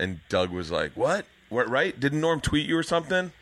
[0.00, 1.26] and Doug was like, "What?
[1.50, 1.68] What?
[1.68, 1.98] Right?
[1.98, 3.32] Didn't Norm tweet you or something?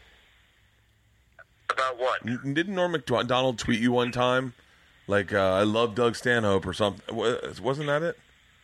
[1.71, 2.27] About what?
[2.27, 4.55] N- Didn't Norm Macdonald tweet you one time?
[5.12, 7.14] Like, uh, I love Doug Stanhope or something?
[7.14, 8.18] Wasn't that it?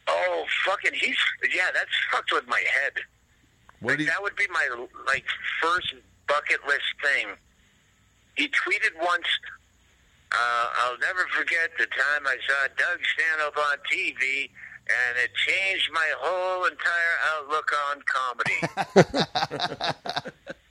[0.07, 1.15] Oh, fucking, he's
[1.55, 1.67] yeah.
[1.75, 2.93] That's fucked with my head.
[3.81, 4.07] What Like, he?
[4.07, 4.67] that would be my
[5.07, 5.27] like
[5.63, 5.93] first
[6.27, 7.27] bucket list thing.
[8.37, 9.27] He tweeted once.
[10.33, 14.49] Uh, I'll never forget the time I saw Doug stand up on TV,
[14.89, 18.59] and it changed my whole entire outlook on comedy.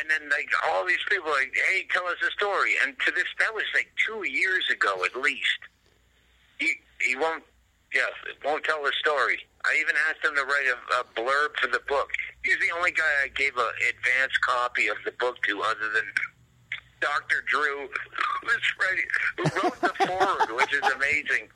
[0.00, 2.74] and then like all these people, like, hey, tell us a story.
[2.84, 5.60] And to this, that was like two years ago at least.
[6.58, 7.42] He he won't.
[7.94, 8.10] Yeah,
[8.44, 9.38] won't tell a story.
[9.64, 12.10] I even asked him to write a, a blurb for the book.
[12.44, 16.02] He's the only guy I gave an advance copy of the book to, other than
[17.00, 17.44] Dr.
[17.46, 19.06] Drew, who was writing,
[19.36, 21.48] who wrote the forward, which is amazing.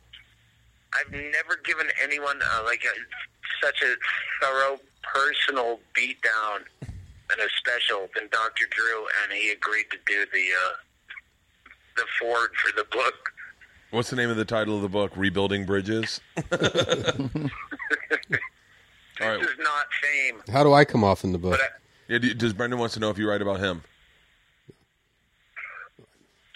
[0.94, 3.94] I've never given anyone uh, like a, such a
[4.40, 6.62] thorough personal beatdown
[7.32, 8.64] in a special than Dr.
[8.70, 10.72] Drew, and he agreed to do the uh,
[11.96, 13.14] the forward for the book.
[13.90, 15.12] What's the name of the title of the book?
[15.16, 16.20] Rebuilding Bridges.
[19.20, 19.40] All right.
[19.40, 21.52] This is not fame, How do I come off in the book?
[21.52, 21.66] but I,
[22.08, 23.82] Yeah, do- does Brendan wants to know if you write about him?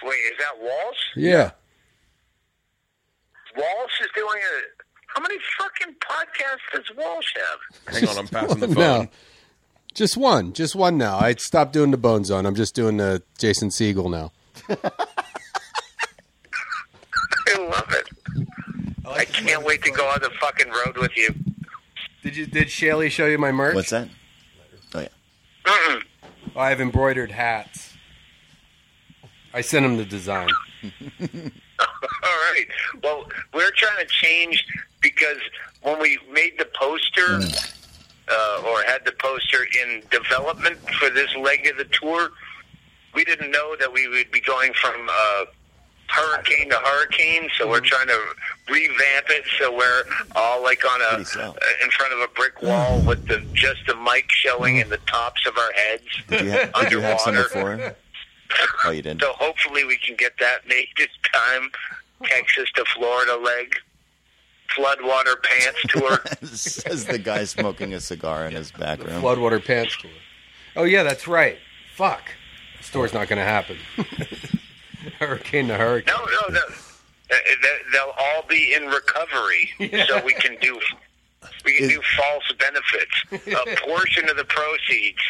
[0.05, 0.97] wait, is that Walsh?
[1.17, 1.51] Yeah.
[3.57, 4.61] Walsh is doing a.
[5.09, 7.95] How many fucking podcasts does Walsh have?
[7.95, 8.77] Hang on, I'm passing the phone.
[9.05, 9.09] No.
[9.95, 10.53] Just one.
[10.53, 11.19] Just one now.
[11.19, 12.47] I stopped doing the Bone Zone.
[12.47, 14.33] I'm just doing the Jason Segel now.
[14.69, 14.77] I
[17.59, 18.09] love it.
[19.07, 21.35] I can't wait to go on the fucking road with you.
[22.23, 23.75] Did you did Shaley show you my merch?
[23.75, 24.09] What's that?
[24.95, 25.09] Oh yeah.
[25.65, 26.03] Mm-mm.
[26.55, 27.95] Oh, I have embroidered hats.
[29.53, 30.49] I sent him the design.
[30.83, 32.67] All right.
[33.03, 34.65] Well, we're trying to change
[35.01, 35.39] because
[35.83, 37.82] when we made the poster mm.
[38.31, 42.31] Uh, or had the poster in development for this leg of the tour,
[43.15, 45.45] we didn't know that we would be going from uh,
[46.09, 47.49] hurricane to hurricane.
[47.59, 48.19] So we're trying to
[48.69, 50.05] revamp it so we're
[50.37, 53.97] all like on a uh, in front of a brick wall with the just the
[53.97, 56.05] mic showing and the tops of our heads.
[56.29, 57.77] Did you, ha- did you have Underwater.
[57.77, 57.97] before?
[58.85, 59.21] Oh, you didn't.
[59.23, 61.71] So hopefully we can get that made this time.
[62.25, 63.75] Texas to Florida leg.
[64.77, 66.19] Floodwater pants tour.
[66.47, 69.21] Says the guy smoking a cigar in his back room.
[69.23, 70.11] Floodwater pants tour.
[70.77, 71.59] Oh yeah, that's right.
[71.95, 72.23] Fuck.
[72.79, 73.77] The store's not going to happen.
[75.19, 76.15] hurricane to hurricane.
[76.17, 76.61] No, no, no.
[76.61, 76.75] Uh,
[77.63, 79.69] they- They'll all be in recovery,
[80.07, 80.81] so we can do
[81.65, 83.49] we can Is- do false benefits.
[83.59, 85.21] A portion of the proceeds.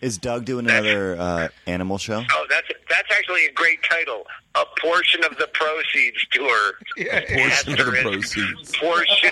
[0.00, 2.22] Is Doug doing another uh, animal show?
[2.32, 4.24] Oh, that's that's actually a great title.
[4.54, 6.72] A portion of the proceeds tour.
[6.96, 8.02] Portion of the Asterisk.
[8.02, 8.76] proceeds.
[8.76, 9.30] Portion.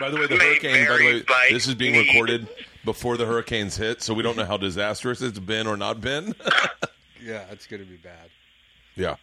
[0.00, 0.86] By the way, the May hurricane.
[0.88, 2.08] By the way, by this is being need.
[2.08, 2.48] recorded
[2.84, 6.34] before the hurricanes hit, so we don't know how disastrous it's been or not been.
[7.22, 8.30] Yeah, it's going to be bad.
[8.96, 9.16] yeah.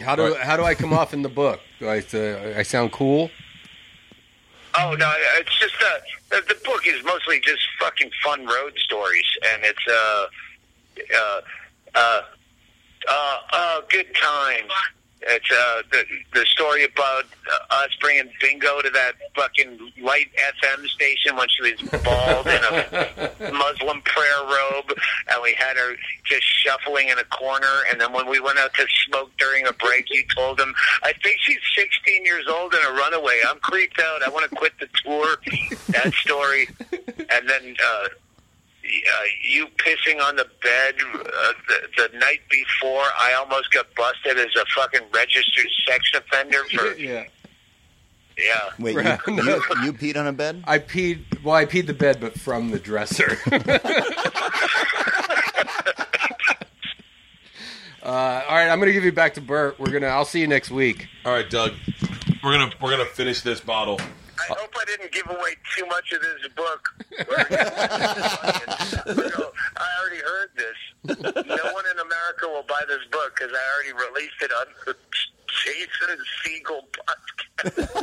[0.00, 0.40] How do Right.
[0.40, 1.60] how do I come off in the book?
[1.80, 3.30] Do I uh, I sound cool?
[4.78, 5.98] Oh no, it's just uh,
[6.30, 10.26] the, the book is mostly just fucking fun road stories, and it's uh,
[11.14, 11.40] uh,
[11.94, 12.20] uh,
[13.08, 14.72] uh, uh good times.
[15.22, 20.86] It's uh, the the story about uh, us bringing Bingo to that fucking light FM
[20.86, 24.92] station when she was bald in a Muslim prayer robe,
[25.28, 27.82] and we had her just shuffling in a corner.
[27.90, 31.12] And then when we went out to smoke during a break, you told him, "I
[31.22, 33.40] think she's 16 years old and a runaway.
[33.48, 34.22] I'm creeped out.
[34.22, 35.36] I want to quit the tour."
[35.88, 37.74] That story, and then.
[37.84, 38.08] uh
[38.86, 44.38] uh, you pissing on the bed uh, the, the night before I almost got busted
[44.38, 47.24] as a fucking registered sex offender for yeah.
[48.38, 48.70] yeah.
[48.78, 49.20] Wait, you, Right.
[49.26, 49.34] you,
[49.84, 50.62] you peed on a bed?
[50.66, 51.42] I peed.
[51.42, 53.38] Well, I peed the bed, but from the dresser.
[58.02, 58.08] uh,
[58.48, 59.78] all right, I'm going to give you back to Bert.
[59.78, 60.06] We're gonna.
[60.08, 61.08] I'll see you next week.
[61.24, 61.72] All right, Doug.
[62.42, 63.98] We're gonna we're gonna finish this bottle.
[64.38, 66.94] I hope I didn't give away too much of this book.
[69.06, 70.76] No, I already heard this.
[71.04, 74.94] No one in America will buy this book because I already released it on the
[75.64, 77.96] Jason Segel podcast.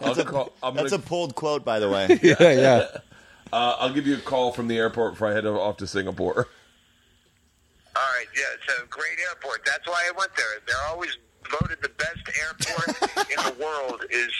[0.00, 2.18] I'll call, That's gonna, a pulled quote, by the way.
[2.22, 2.86] Yeah, yeah.
[3.52, 6.48] uh, I'll give you a call from the airport before I head off to Singapore.
[7.96, 9.64] All right, yeah, it's a great airport.
[9.64, 10.46] That's why I went there.
[10.66, 11.16] They're always
[11.50, 12.88] voted the best airport
[13.30, 14.30] in the world is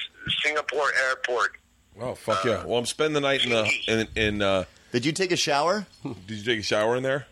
[0.44, 1.52] Singapore Airport.
[2.00, 2.64] Oh fuck yeah!
[2.64, 4.42] Well, I'm spending the night in the in in.
[4.42, 5.86] Uh, Did you take a shower?
[6.26, 7.26] did you take a shower in there?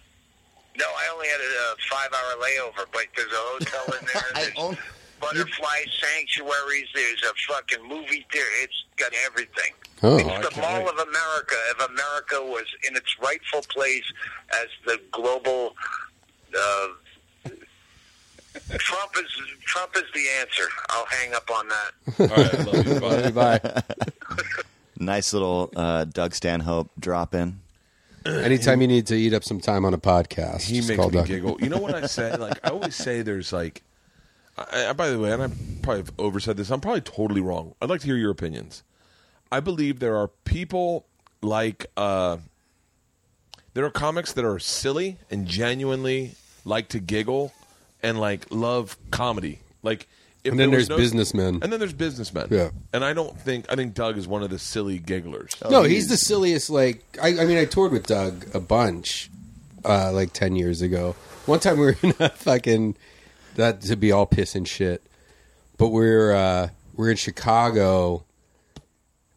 [0.76, 4.22] No, I only had a, uh five-hour layover, but there's a hotel in there.
[4.34, 4.78] I own.
[5.20, 6.86] butterfly sanctuaries.
[6.94, 8.48] There's a fucking movie theater.
[8.62, 9.72] It's got everything.
[10.02, 10.94] Oh, It's I the can't Mall wait.
[10.94, 11.54] of America.
[11.70, 14.04] If America was in its rightful place
[14.62, 15.74] as the global.
[16.58, 16.86] Uh,
[18.78, 19.30] Trump is
[19.64, 20.68] Trump is the answer.
[20.90, 22.30] I'll hang up on that.
[22.30, 22.66] All right,
[23.00, 23.30] love you.
[23.40, 23.58] Bye.
[23.58, 23.82] bye.
[24.96, 27.58] Nice little uh, Doug Stanhope drop in.
[28.24, 31.10] Anytime you need to eat up some time on a podcast, He just makes call
[31.10, 31.26] me Doug.
[31.26, 31.58] giggle.
[31.60, 32.34] You know what I say?
[32.38, 33.82] Like I always say, there's like.
[34.56, 35.48] I, I, by the way, and I
[35.82, 36.70] probably have oversaid this.
[36.70, 37.74] I'm probably totally wrong.
[37.82, 38.84] I'd like to hear your opinions.
[39.50, 41.04] I believe there are people
[41.42, 42.36] like uh,
[43.74, 47.52] there are comics that are silly and genuinely like to giggle
[48.04, 49.58] and like love comedy.
[49.82, 50.06] Like,
[50.44, 51.58] if And then there was there's no- businessmen.
[51.62, 52.48] and then there's businessmen.
[52.50, 52.70] Yeah.
[52.92, 55.54] and I don't think I think Doug is one of the silly gigglers.
[55.70, 56.70] no, he's the silliest.
[56.70, 59.30] Like, I, I mean, I toured with Doug a bunch,
[59.84, 61.16] uh, like ten years ago.
[61.46, 62.96] One time we were in a fucking
[63.56, 65.02] that to be all piss and shit.
[65.76, 68.24] But we're uh, we're in Chicago,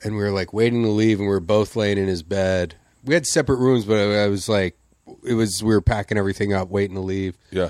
[0.03, 2.75] and we were like waiting to leave, and we were both laying in his bed.
[3.05, 4.77] We had separate rooms, but I was like,
[5.23, 7.69] it was we were packing everything up, waiting to leave, Yeah.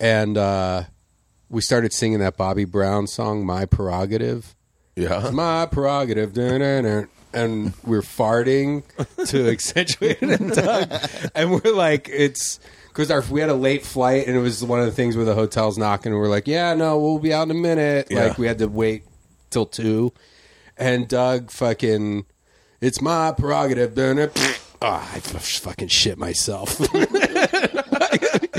[0.00, 0.84] And uh,
[1.48, 4.56] we started singing that Bobby Brown song, "My Prerogative."
[4.96, 5.30] Yeah.
[5.32, 6.36] my prerogative.
[7.32, 8.82] And we're farting
[9.28, 10.40] to accentuate it.
[10.40, 10.90] And, Doug.
[11.34, 12.58] and we're like, it's
[12.88, 15.24] because our we had a late flight, and it was one of the things where
[15.24, 18.08] the hotel's knocking, and we're like, yeah, no, we'll be out in a minute.
[18.10, 18.24] Yeah.
[18.26, 19.04] Like we had to wait
[19.50, 20.12] till two,
[20.76, 22.26] and Doug fucking,
[22.80, 23.94] it's my prerogative.
[23.94, 24.30] dun-dun.
[24.82, 26.78] Ah, I f- fucking shit myself.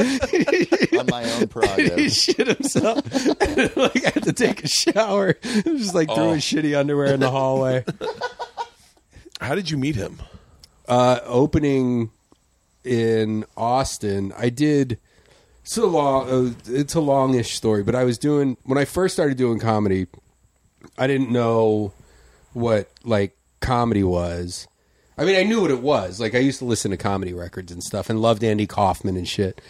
[0.02, 2.12] on my own he prerogative.
[2.12, 2.98] shit himself.
[3.78, 5.34] like I had to take a shower.
[5.44, 6.34] Just like threw Oh.
[6.34, 7.84] his shitty underwear in the hallway.
[9.40, 10.20] How did you meet him?
[10.88, 12.12] uh, opening
[12.84, 15.00] in Austin, I did.
[15.64, 19.14] It's a long, uh, it's a longish story, but I was doing when I first
[19.14, 20.08] started doing comedy.
[20.98, 21.94] I didn't know
[22.54, 24.68] what like comedy was.
[25.18, 26.20] I mean, I knew what it was.
[26.20, 29.28] Like I used to listen to comedy records and stuff, and loved Andy Kaufman and
[29.28, 29.62] shit.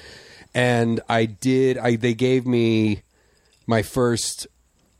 [0.54, 1.78] And I did.
[1.78, 3.04] I they gave me
[3.68, 4.48] my first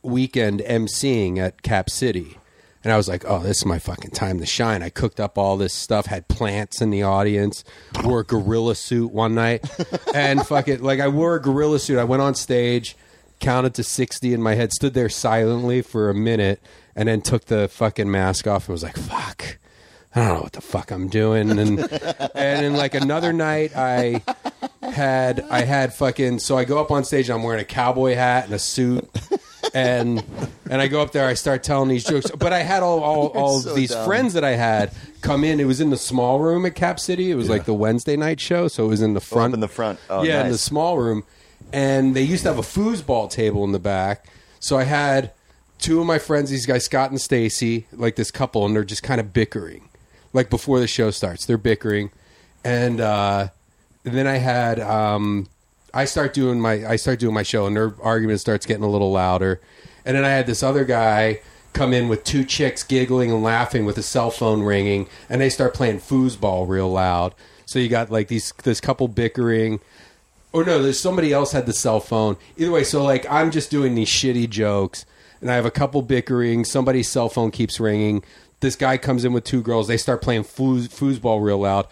[0.02, 2.38] weekend emceeing at Cap City.
[2.84, 4.82] And I was like, oh, this is my fucking time to shine.
[4.82, 7.64] I cooked up all this stuff, had plants in the audience,
[8.04, 9.70] wore a gorilla suit one night.
[10.16, 12.00] and fuck it, like I wore a gorilla suit.
[12.00, 12.96] I went on stage,
[13.40, 16.60] counted to 60 in my head, stood there silently for a minute,
[16.96, 19.60] and then took the fucking mask off and was like, fuck.
[20.16, 21.52] I don't know what the fuck I'm doing.
[21.52, 24.24] And and then like another night I
[24.82, 28.16] had I had fucking so I go up on stage and I'm wearing a cowboy
[28.16, 29.08] hat and a suit.
[29.74, 30.24] And
[30.70, 32.30] and I go up there I start telling these jokes.
[32.32, 34.06] But I had all all, all so these dumb.
[34.06, 34.92] friends that I had
[35.22, 35.60] come in.
[35.60, 37.32] It was in the small room at Cap City.
[37.32, 39.54] It was like the Wednesday night show so it was in the Oh, front.
[39.54, 40.00] up in the front.
[40.10, 41.24] Oh, yeah in the small room.
[41.72, 44.26] And they used to have a foosball table in the back.
[44.60, 45.32] So I had
[45.78, 49.04] two of my friends these guys Scott and Stacy like this couple and they're just
[49.04, 49.90] kind of bickering.
[50.34, 52.10] Like before the show starts they're bickering.
[52.66, 53.50] And uh
[54.06, 55.48] and then I had um
[55.94, 58.90] I start doing my I start doing my show and their argument starts getting a
[58.90, 59.62] little louder.
[60.06, 61.42] And then I had this other guy
[61.74, 65.50] come in with two chicks giggling and laughing with a cell phone ringing and they
[65.50, 67.36] start playing foosball real loud.
[67.66, 69.80] So you got like these this couple bickering
[70.54, 72.36] or no, there's somebody else had the cell phone.
[72.58, 75.06] Either way, so like I'm just doing these shitty jokes
[75.42, 78.24] and I have a couple bickering, somebody's cell phone keeps ringing.
[78.60, 81.88] This guy comes in with two girls, they start playing foos, foosball real loud.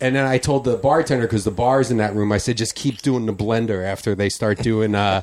[0.00, 2.30] And then I told the bartender because the bar's in that room.
[2.32, 5.22] I said, just keep doing the blender after they start doing uh,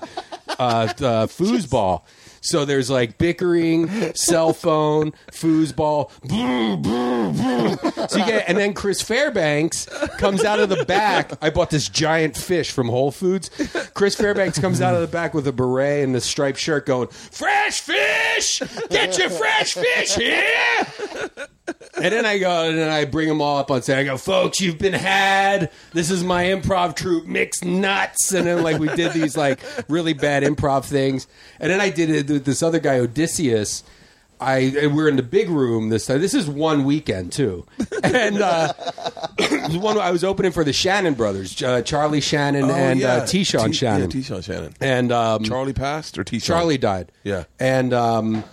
[0.57, 0.87] uh,
[1.27, 2.01] foosball.
[2.41, 8.07] So there's like bickering, cell phone, foosball, boom, boom, boom.
[8.09, 9.85] So you get, and then Chris Fairbanks
[10.17, 11.31] comes out of the back.
[11.41, 13.49] I bought this giant fish from Whole Foods.
[13.93, 17.07] Chris Fairbanks comes out of the back with a beret and the striped shirt, going,
[17.07, 20.87] "Fresh fish, get your fresh fish here."
[21.95, 23.97] And then I go and then I bring them all up on stage.
[23.97, 25.71] I go, folks, you've been had.
[25.93, 28.33] This is my improv troupe, Mixed Nuts.
[28.33, 31.27] And then like we did these like really bad improv things.
[31.59, 33.83] And then I did it with this other guy, Odysseus.
[34.41, 36.19] I and we're in the big room this time.
[36.19, 37.65] This is one weekend too,
[38.03, 38.73] and uh,
[39.37, 43.25] it was one I was opening for the Shannon brothers, uh, Charlie Shannon and uh,
[43.25, 43.45] T.
[43.45, 44.21] Sean T- Shannon, Yeah, T.
[44.23, 44.73] Sean Shannon.
[44.81, 46.39] and um, Charlie passed or T.
[46.39, 46.57] Sean?
[46.57, 47.11] Charlie died.
[47.23, 47.45] Yeah.
[47.57, 48.43] And um,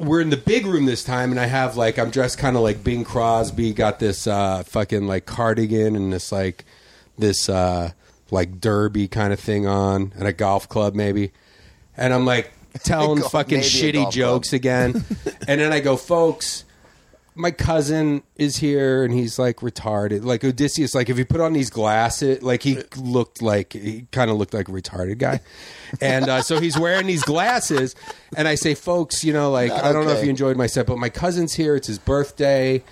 [0.00, 2.62] we're in the big room this time, and I have like I'm dressed kind of
[2.62, 6.64] like Bing Crosby, got this uh, fucking like cardigan and this like
[7.18, 7.92] this uh,
[8.30, 11.32] like derby kind of thing on, and a golf club maybe,
[11.96, 12.50] and I'm like
[12.82, 14.12] telling Golf- fucking shitty golf club.
[14.14, 15.04] jokes again,
[15.48, 16.64] and then I go, folks.
[17.40, 20.24] My cousin is here and he's like retarded.
[20.24, 24.30] Like Odysseus, like if you put on these glasses, like he looked like he kind
[24.30, 25.40] of looked like a retarded guy,
[26.00, 27.94] and uh, so he's wearing these glasses.
[28.36, 30.66] And I say, folks, you know, like Not I don't know if you enjoyed my
[30.66, 31.74] set, but my cousin's here.
[31.76, 32.82] It's his birthday.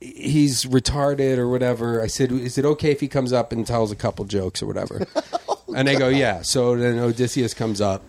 [0.00, 2.02] He's retarded or whatever.
[2.02, 4.66] I said, is it okay if he comes up and tells a couple jokes or
[4.66, 5.06] whatever?
[5.74, 6.42] and they go, yeah.
[6.42, 8.02] So then Odysseus comes up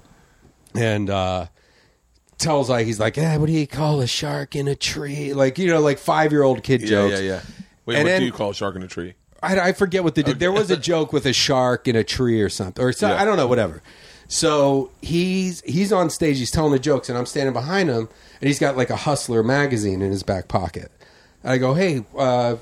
[0.76, 1.48] and uh,
[2.38, 5.34] tells like he's like, eh, what do you call a shark in a tree?
[5.34, 7.22] Like you know, like five year old kid Yeah, jokes.
[7.22, 7.41] yeah, yeah.
[7.86, 9.14] Wait, And what then- do you call a shark in a tree?
[9.44, 10.40] I, I forget what they did.
[10.40, 13.22] There was a joke with a shark in a tree or something, or so, Yeah.
[13.22, 13.84] I don't know, whatever.
[14.28, 18.10] So he's he's on stage, he's telling the jokes, and I'm standing behind him,
[18.41, 20.91] and he's got like a Hustler magazine in his back pocket.
[21.44, 22.56] And I go, hey, uh,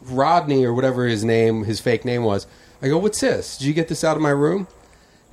[0.00, 2.46] Rodney or whatever his name, his fake name was.
[2.80, 3.58] I go, what's this?
[3.58, 4.66] Did you get this out of my room?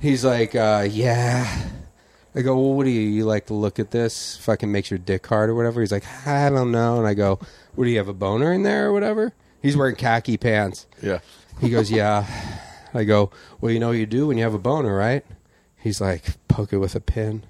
[0.00, 1.48] He's like, uh, yeah.
[2.34, 4.36] I go, well, what do you, you like to look at this?
[4.38, 5.80] Fucking makes your dick hard or whatever.
[5.80, 6.98] He's like, I don't know.
[6.98, 7.40] And I go,
[7.74, 9.32] what do you have a boner in there or whatever?
[9.60, 10.86] He's wearing khaki pants.
[11.02, 11.20] Yeah.
[11.60, 12.26] He goes, yeah.
[12.94, 13.30] I go,
[13.60, 15.24] well, you know what you do when you have a boner, right?
[15.76, 17.44] He's like, poke it with a pin.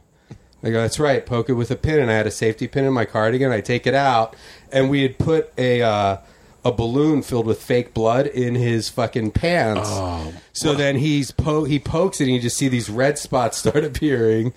[0.62, 2.00] I go, that's right, poke it with a pin.
[2.00, 3.50] And I had a safety pin in my cardigan.
[3.50, 4.36] I take it out,
[4.70, 6.18] and we had put a uh,
[6.64, 9.88] a balloon filled with fake blood in his fucking pants.
[9.90, 13.58] Oh, so then he's po- he pokes it, and you just see these red spots
[13.58, 14.52] start appearing.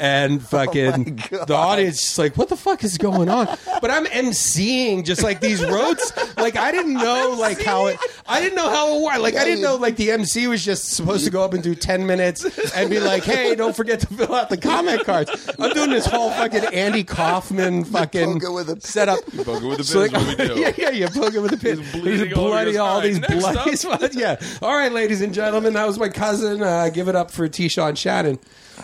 [0.00, 1.16] And fucking
[1.46, 3.46] the audience is just like, what the fuck is going on?
[3.80, 6.12] But I'm emceeing just like these roads.
[6.36, 7.98] Like I didn't know like how it.
[8.28, 9.20] I didn't know how it worked.
[9.20, 11.74] Like I didn't know like the MC was just supposed to go up and do
[11.74, 12.44] ten minutes
[12.74, 15.30] and be like, hey, don't forget to fill out the comment cards.
[15.58, 19.20] I'm doing this whole fucking Andy Kaufman fucking poke it with a- setup.
[19.44, 20.60] poke it with a pin is what we do.
[20.60, 21.78] yeah, yeah, you poke it with a pin.
[21.78, 24.14] He's bleeding There's all bloody his all these Next bloody spots.
[24.14, 24.40] Yeah.
[24.62, 26.62] All right, ladies and gentlemen, that was my cousin.
[26.62, 27.68] Uh, give it up for T.
[27.68, 28.38] Sean Shannon.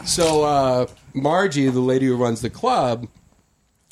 [0.05, 3.07] So uh, Margie, the lady who runs the club,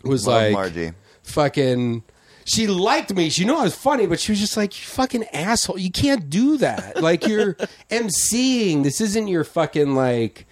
[0.05, 0.93] was Love like Margie.
[1.23, 2.03] fucking.
[2.45, 3.31] She liked me.
[3.31, 5.79] She knew I was funny, but she was just like, "You fucking asshole!
[5.79, 7.01] You can't do that.
[7.01, 7.55] Like you're
[7.91, 8.83] emceeing.
[8.83, 10.47] This isn't your fucking like."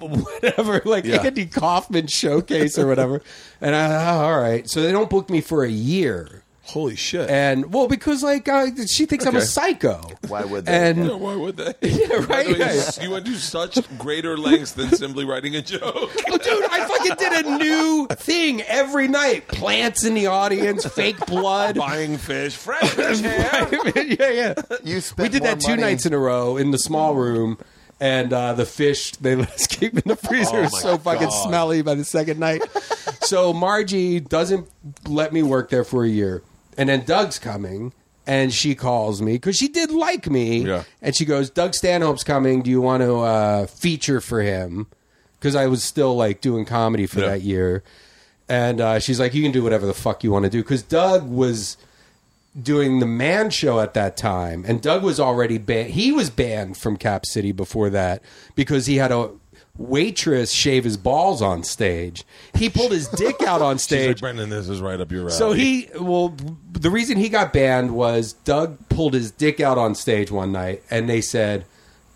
[0.00, 1.22] Whatever, like Yeah.
[1.22, 3.20] Andy Kaufman showcase or whatever,
[3.60, 4.70] and I, oh, all right.
[4.70, 6.44] So they don't book me for a year.
[6.68, 7.30] Holy shit.
[7.30, 9.46] And well, because like uh, she thinks I'm a Okay.
[9.46, 10.02] psycho.
[10.28, 10.90] Why would they?
[10.90, 11.72] And Yeah, why would they?
[11.82, 12.46] Yeah, By right.
[12.46, 13.02] the way, Yeah.
[13.02, 15.80] You went to such greater lengths than simply writing a joke.
[15.84, 19.48] Oh, dude, I fucking did a new thing every night.
[19.48, 21.76] Plants in the audience, fake blood.
[21.76, 23.68] Buying fish, fresh fish hair.
[24.04, 24.54] yeah, yeah.
[24.84, 27.14] You spent We did more that two money- nights in a row in the small
[27.14, 27.56] room.
[28.00, 30.58] And uh, the fish they let us keep in the freezer.
[30.58, 31.48] Oh was so fucking God.
[31.48, 32.62] smelly by the second night.
[33.22, 34.68] so Margie doesn't
[35.08, 36.44] let me work there for a year,
[36.78, 37.92] and then Doug's coming,
[38.26, 40.84] and she calls me because she did like me, Yeah.
[41.02, 42.62] and she goes, "Doug Stanhope's coming.
[42.62, 44.86] Do you want to uh, feature for him?"
[45.38, 47.26] Because I was still like doing comedy for Yeah.
[47.28, 47.82] that year,
[48.48, 50.82] and uh, she's like, "You can do whatever the fuck you want to do." Because
[50.82, 51.76] Doug was
[52.60, 56.76] doing the man show at that time and Doug was already banned he was banned
[56.76, 58.20] from Cap City before that
[58.56, 59.30] because he had a
[59.78, 62.24] waitress shave his balls on stage.
[62.54, 64.20] He pulled his dick out on She's like, stage.
[64.20, 65.30] Brendan, this is right up your alley.
[65.30, 66.34] so he well
[66.72, 70.82] the reason he got banned was Doug pulled his dick out on stage one night
[70.90, 71.64] and they said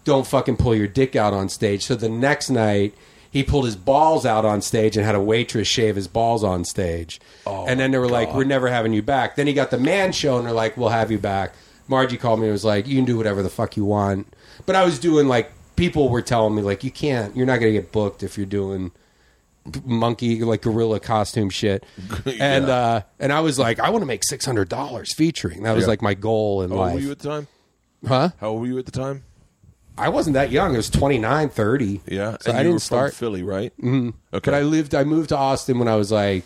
[0.04, 1.84] don't fucking pull your dick out on stage.
[1.84, 2.94] So the next night
[3.30, 6.64] he pulled his balls out on stage and had a waitress shave his balls on
[6.64, 7.20] stage.
[7.46, 9.36] Oh, and then they were like we're never having you back.
[9.36, 11.54] Then he got the man show and they're like we'll have you back.
[11.86, 14.26] Margie called me and was like you can do whatever the fuck you want.
[14.66, 17.72] But i was doing like people were telling me like you can't you're not going
[17.72, 18.90] to get booked if you're doing
[19.84, 21.84] monkey like gorilla costume shit
[22.26, 22.74] and Yeah.
[22.74, 25.88] uh and i was like i want to make $600 featuring that was Yeah.
[25.88, 27.46] like my goal in How old were you at the time?
[28.06, 29.22] huh How old were you at the time?
[29.96, 32.36] i wasn't that young it was 29 30 Yeah.
[32.40, 33.72] so and i didn't start Philly, right?
[33.78, 34.08] Mm-hmm.
[34.34, 34.50] Okay.
[34.50, 36.44] but i lived i moved to austin when i was like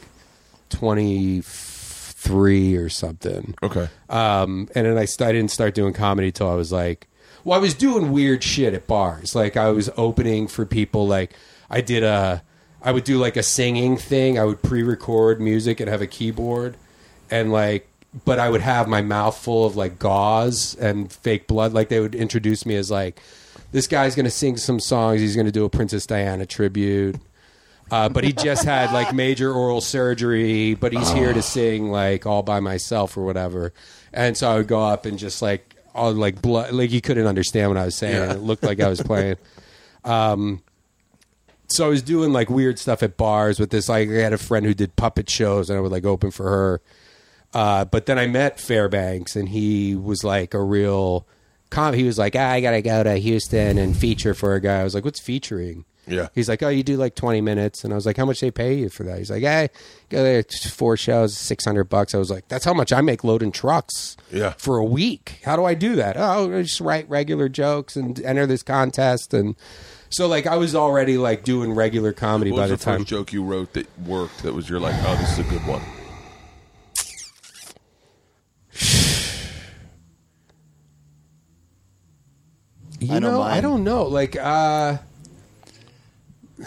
[0.71, 3.89] 23 or something okay.
[4.11, 7.09] um, and then I, st- I didn't start doing comedy till I was like,
[7.47, 9.37] well, I was doing weird shit at bars.
[9.37, 11.07] Like I was opening for people.
[11.07, 11.33] Like
[11.71, 12.43] I did a,
[12.83, 14.37] I would do like a singing thing.
[14.37, 16.77] I would pre-record music and have a keyboard,
[17.31, 17.89] and like,
[18.25, 21.73] but I would have my mouth full of like gauze and fake blood.
[21.73, 23.21] Like they would introduce me as like,
[23.71, 25.21] this guy's gonna sing some songs.
[25.21, 27.15] He's gonna do a Princess Diana tribute.
[27.93, 32.27] Uh, but he just had like major oral surgery, but he's here to sing like
[32.27, 33.73] all by myself or whatever.
[34.13, 37.27] And so I would go up and just like all like blood, like you couldn't
[37.27, 38.15] understand what I was saying.
[38.15, 38.35] Yeah.
[38.35, 39.37] It looked like I was playing.
[40.05, 40.63] Um,
[41.69, 43.89] so I was doing like weird stuff at bars with this.
[43.89, 46.45] Like I had a friend who did puppet shows, and I would like open for
[46.49, 46.81] her.
[47.53, 51.27] Uh, but then I met Fairbanks, and he was like a real.
[51.71, 54.81] Com- he was like, ah, I gotta go to Houston and feature for a guy.
[54.81, 55.85] I was like, what's featuring?
[56.07, 56.29] Yeah.
[56.35, 58.51] He's like, oh, you do like twenty minutes, and I was like, how much they
[58.51, 59.19] pay you for that?
[59.19, 59.69] He's like, hey,
[60.09, 62.15] go there, four shows, six hundred bucks.
[62.15, 64.17] I was like, that's how much I make loading trucks.
[64.33, 64.55] Yeah.
[64.59, 65.41] For a week.
[65.45, 66.17] How do I do that?
[66.17, 69.57] Oh, I just write regular jokes and enter this contest, and
[70.09, 72.99] so like I was already like doing regular comedy What by was the the time.
[73.01, 74.45] first joke you wrote that worked?
[74.45, 75.83] That was you're like, oh, this is a good one.
[82.99, 84.05] You I know know, I don't know.
[84.05, 84.97] Like, uh,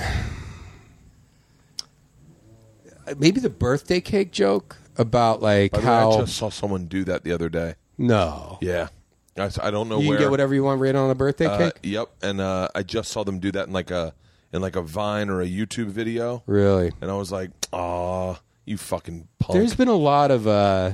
[3.18, 6.86] maybe the birthday cake joke about like By the way, how I just saw someone
[6.86, 7.76] do that the other day.
[7.98, 8.90] no, Yeah.
[9.38, 10.18] I, s- I don't know you where.
[10.18, 11.80] can get whatever you want written on a birthday Uh, cake.
[11.84, 14.14] yep, and uh, I just saw them do that in like a
[14.52, 18.78] in like a Vine or a YouTube video, Really, and I was like, "Ah, you
[18.78, 20.46] fucking punk!" there's been a lot of.
[20.46, 20.92] uh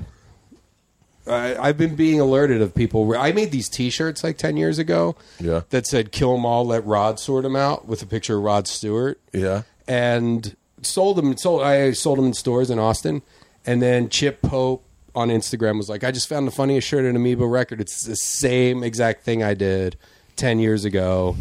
[1.28, 3.16] I, I've been being alerted of people.
[3.18, 5.16] I made these T-shirts like ten years ago.
[5.40, 5.62] Yeah.
[5.72, 8.68] that said "Kill 'em all, let Rod sort them out" with a picture of Rod
[8.68, 9.20] Stewart.
[9.34, 11.36] yeah, and sold them.
[11.38, 13.22] Sold I sold them in stores in Austin,
[13.66, 14.84] and then Chip Pope
[15.16, 17.80] on Instagram was like, I just found the funniest shirt at Amoeba Record.
[17.80, 19.96] It's the same exact thing I did
[20.36, 21.36] ten years ago,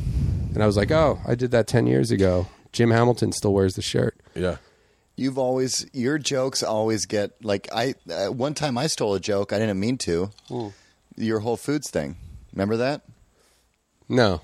[0.54, 2.46] and I was like, oh, I did that ten years ago.
[2.72, 4.16] Jim Hamilton still wears the shirt.
[4.34, 4.56] Yeah.
[5.16, 9.52] You've always your jokes always get like I uh, one time I stole a joke
[9.52, 10.30] I didn't mean to.
[11.16, 12.16] Your Whole Foods thing.
[12.52, 13.02] Remember that?
[14.08, 14.40] No.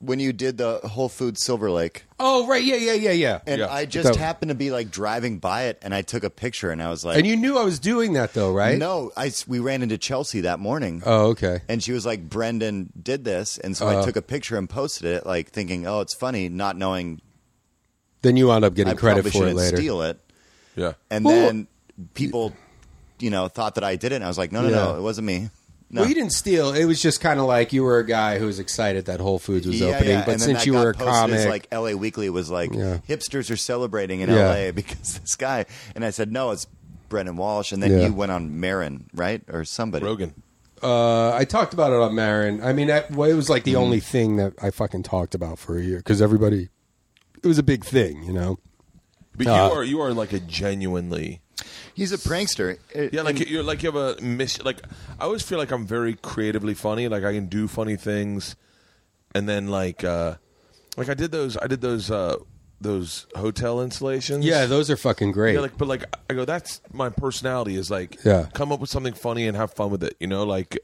[0.00, 2.04] When you did the Whole Foods Silver Lake.
[2.20, 3.40] Oh right, yeah, yeah, yeah, yeah.
[3.46, 3.72] And Yeah.
[3.72, 6.70] I just That- happened to be like driving by it and I took a picture
[6.70, 8.76] and I was like And you knew I was doing that though, right?
[8.76, 11.02] No, I s- we ran into Chelsea that morning.
[11.06, 11.60] Oh, okay.
[11.68, 13.56] and she was like, Brendan did this.
[13.58, 14.04] And so I Uh.
[14.04, 17.22] took a picture and posted it, like thinking, oh, it's funny, not knowing
[18.24, 19.76] Then you wound up getting I credit probably for it shouldn't later.
[19.76, 20.18] steal it.
[20.76, 20.92] Yeah.
[21.10, 21.66] And Well- then
[22.14, 22.52] people,
[23.20, 24.16] you know, thought that I did it.
[24.16, 24.96] And I was like, no, no, no, Yeah.
[24.98, 25.50] it wasn't me.
[25.90, 26.00] No.
[26.00, 26.72] Well, you didn't steal.
[26.72, 29.38] It was just kind of like you were a guy who was excited that Whole
[29.38, 30.10] Foods was yeah, opening.
[30.10, 30.24] yeah.
[30.24, 32.28] But and then since that you got were a posted as, comic, like LA Weekly
[32.30, 32.98] was like, Yeah.
[33.08, 34.48] hipsters are celebrating in Yeah.
[34.48, 35.66] LA because this guy.
[35.94, 36.66] And I said, no, it's
[37.08, 37.70] Brendan Walsh.
[37.70, 38.06] And then Yeah.
[38.08, 39.42] you went on Maron, right?
[39.52, 40.04] Or somebody.
[40.04, 40.34] Rogan.
[40.82, 42.60] uh, I talked about it on Maron.
[42.62, 43.80] I mean, that, well, it was like the Mm-hmm.
[43.82, 46.70] only thing that I fucking talked about for a year because everybody.
[47.44, 48.58] It was a big thing, you know.
[49.36, 51.40] But Uh, you are you are like a genuinely
[51.94, 52.78] He's a prankster.
[53.12, 54.80] yeah like And- you're like you have a miss like
[55.20, 58.56] I always feel like I'm very creatively funny like I can do funny things
[59.34, 60.36] and then like uh
[60.96, 62.36] like I did those I did those uh
[62.80, 65.54] those hotel installations Yeah, those are fucking great.
[65.54, 68.46] yeah like but like I go that's my personality is like Yeah.
[68.54, 70.78] come up with something funny and have fun with it you know like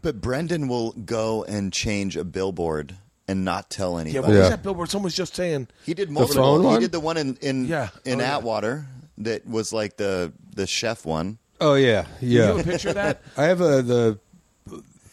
[0.00, 2.96] But Brendan will go and change a billboard
[3.30, 4.20] and not tell yeah anybody.
[4.20, 4.48] what was Yeah.
[4.50, 6.42] that billboard someone was just saying He did multiple.
[6.42, 6.80] phone he one?
[6.80, 7.88] did the one in in Yeah.
[8.04, 8.36] in Oh, yeah.
[8.38, 8.86] Atwater
[9.18, 11.38] that was like the the chef one.
[11.60, 12.64] oh yeah, you have a yeah.
[12.64, 14.18] picture of that I have a the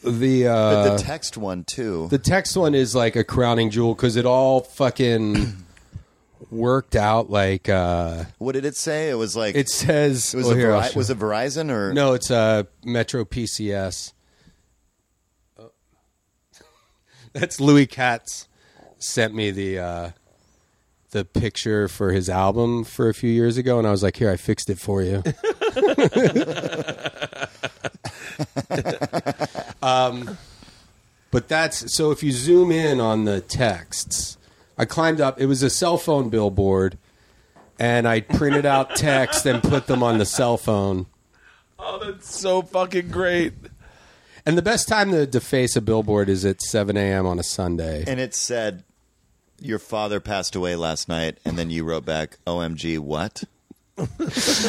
[0.03, 2.07] the But uh, the text one too.
[2.09, 5.53] the text one is like a crowning jewel because it all fucking
[6.51, 7.29] worked out.
[7.29, 9.09] Like uh, what did it say?
[9.09, 10.33] It was like it says.
[10.33, 12.63] it was well, a here, I'll Veri- show- was it Verizon or No, it's uh,
[12.85, 14.13] Metro PCS.
[15.59, 15.71] Oh.
[17.39, 18.47] That's Louis Katz
[18.97, 20.09] sent me the uh,
[21.11, 24.31] the picture for his album for a few years ago, and I was like, "Here,
[24.31, 25.17] I fixed it for you."
[29.83, 30.39] um,
[31.29, 32.09] but that's so.
[32.09, 34.39] If you zoom in on the texts,
[34.75, 35.39] I climbed up.
[35.39, 36.97] It was a cell phone billboard,
[37.79, 41.05] and I printed out text and put them on the cell phone.
[41.77, 43.53] oh that's so fucking great
[44.47, 47.25] And the best time to deface a billboard is at 7 a.m.
[47.27, 48.03] on a Sunday.
[48.07, 48.83] and it said
[49.59, 53.43] your father passed away last night and then you wrote back OMG what?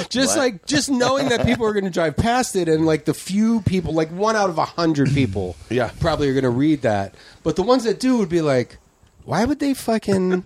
[0.09, 0.37] Just What?
[0.39, 3.61] like just knowing that people are going to drive past it, and like the few
[3.61, 5.91] people, like one out of a hundred people, Yeah.
[6.01, 7.15] probably are going to read that.
[7.43, 8.79] But the ones that do would be like,
[9.27, 10.45] why would they fucking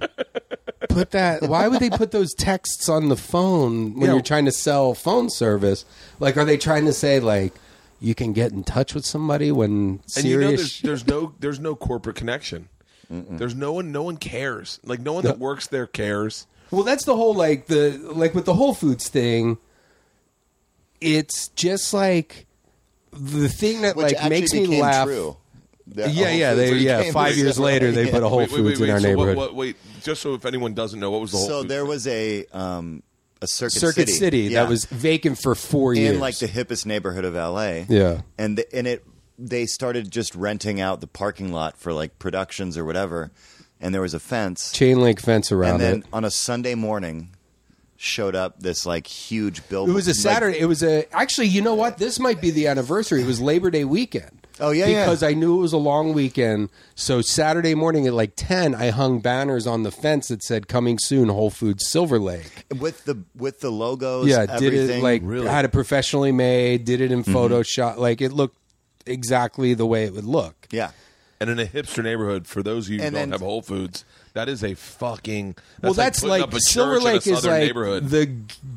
[0.88, 1.42] put that?
[1.42, 4.14] Why would they put those texts on the phone when Yeah.
[4.14, 5.84] you're trying to sell phone service?
[6.18, 7.54] Like, are they trying to say like?
[8.02, 10.80] You can get in touch with somebody when and you know serious.
[10.80, 12.68] there's, there's no there's no corporate connection
[13.08, 17.04] there's no one no one cares like no one that works there cares Well, that's
[17.04, 19.58] the whole like the like with the Whole Foods thing.
[21.00, 22.46] It's just like
[23.12, 25.06] the thing that Which like actually makes me became laugh.
[25.06, 25.36] true.
[25.86, 26.98] The Yeah, Whole yeah, Foods they, yeah.
[26.98, 27.42] became Five true.
[27.42, 28.10] years later, they Yeah.
[28.12, 29.36] put a Whole wait, Foods wait, wait, in our so neighborhood.
[29.36, 31.68] What, what, wait just so if anyone doesn't know what was the whole So Foods
[31.68, 31.88] there thing?
[31.88, 33.02] was a um
[33.42, 34.62] a Circuit, Circuit City, Yeah.
[34.62, 36.14] that was vacant for four years.
[36.14, 37.84] in like the hippest neighborhood of LA.
[37.88, 38.22] Yeah.
[38.38, 39.04] and the, and it
[39.38, 43.32] they started just renting out the parking lot for like productions or whatever,
[43.80, 46.06] and there was a fence, chain link fence around and then it.
[46.12, 47.30] on a Sunday morning
[47.96, 49.90] showed up this like huge billboard.
[49.90, 50.58] It was a like- Saturday.
[50.58, 51.48] it was a actually.
[51.48, 51.98] You know what?
[51.98, 53.22] This might be the anniversary.
[53.22, 54.41] It was Labor Day weekend.
[54.62, 55.04] Oh, yeah, yeah.
[55.04, 56.70] because I knew it was a long weekend.
[56.94, 60.98] So Saturday morning at like ten, I hung banners on the fence that said "Coming
[60.98, 64.28] soon, Whole Foods Silver Lake." with the with the logos.
[64.28, 65.48] yeah, did it like Really?
[65.48, 67.34] had it professionally made, did it in Mm-hmm.
[67.36, 68.56] Photoshop, like it looked
[69.06, 70.68] exactly the way it would look.
[70.70, 70.90] yeah.
[71.40, 73.62] and in a hipster neighborhood for those of you who And don't then- have Whole
[73.62, 77.08] Foods that is a fucking that's well, that's putting like, up a Silver church in
[77.08, 78.30] a Lake is southern like neighborhood the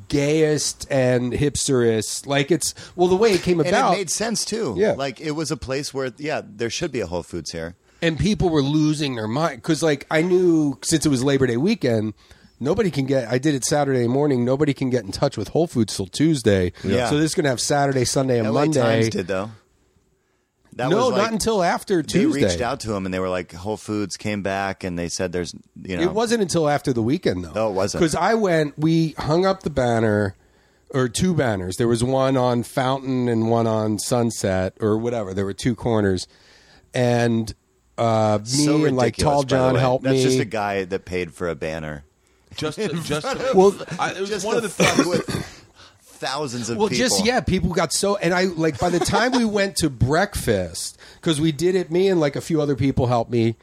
[0.10, 2.26] gayest and hipsterest.
[2.28, 4.76] Like it's well, the way it came And about, it made sense too.
[4.78, 4.94] Yeah.
[4.94, 7.76] like it was a place where yeah, there should be a Whole Foods here.
[8.02, 11.56] and people were losing their mind because like i knew since it was labor day
[11.58, 12.14] weekend
[12.60, 15.66] nobody can get i did it saturday morning nobody can get in touch with whole
[15.66, 17.10] foods till tuesday Yeah.
[17.10, 19.50] so this is going to have saturday sunday and LA monday Times did though.
[20.76, 22.20] That no was like, not until after Tuesday.
[22.20, 22.46] they tuesday.
[22.48, 25.32] reached out to him and they were like, Whole Foods came back and they said
[25.32, 26.04] there's you know.
[26.04, 27.52] it wasn't until after the weekend though.
[27.56, 28.02] Oh, it wasn't.
[28.02, 30.36] because i went we hung up the banner
[30.92, 31.78] or two banners.
[31.78, 35.34] There was one on fountain and one on sunset or whatever.
[35.34, 36.28] There were two corners.
[36.94, 37.54] And
[37.98, 40.24] uh, me so and like tall john helped That's me.
[40.24, 42.04] just a guy that paid for a banner.
[42.56, 43.26] just to, just
[43.56, 45.55] well I, it was Just one of the things with
[46.26, 47.08] thousands of well, people.
[47.08, 50.98] just yeah, people got so, and I like by the time we went to breakfast
[51.16, 51.92] because we did it.
[51.92, 53.56] Me and like a few other people helped me,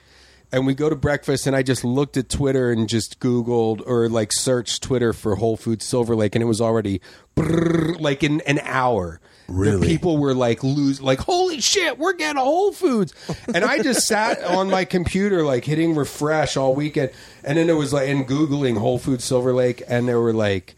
[0.53, 4.09] and we go to breakfast, and I just looked at Twitter and just Googled or
[4.09, 7.01] like searched Twitter for Whole Foods Silver Lake, and it was already
[7.37, 9.21] brrr, like in an hour.
[9.49, 9.81] Really?
[9.81, 13.13] The people were like lose like holy shit, we're getting a Whole Foods,
[13.53, 17.11] and I just sat on my computer like hitting refresh all weekend,
[17.43, 20.77] and then it was like and googling Whole Foods Silver Lake, and there were like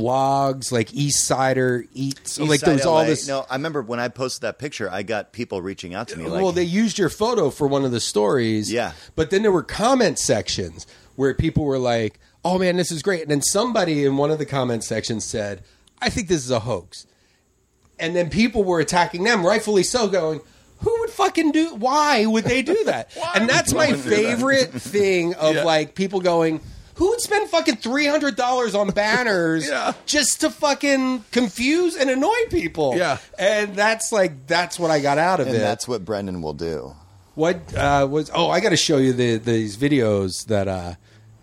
[0.00, 2.38] blogs like East Sider Eats.
[2.38, 3.28] like there was all this.
[3.28, 6.26] No, I remember when I posted that picture, I got people reaching out to me.
[6.26, 8.72] Like, well, they used your photo for one of the stories.
[8.72, 8.92] Yeah.
[9.16, 10.86] But then there were comment sections
[11.16, 14.38] where people were like, "Oh man, this is great," and then somebody in one of
[14.38, 15.62] the comment sections said,
[16.00, 17.06] "I think this is a hoax,"
[17.98, 20.40] and then people were attacking them, rightfully so, going.
[20.82, 21.74] Who would fucking do?
[21.74, 23.14] Why would they do that?
[23.34, 25.64] and that's my favorite thing of Yeah.
[25.64, 26.62] like people going,
[27.00, 29.94] "Who would spend fucking three hundred dollars on banners Yeah.
[30.06, 33.16] just to fucking confuse and annoy people?" Yeah.
[33.38, 35.60] and that's like that's what I got out of and it.
[35.60, 36.94] that's what Brendan will do.
[37.34, 38.30] What uh, was?
[38.34, 40.94] Oh, I got to show you the these videos that uh,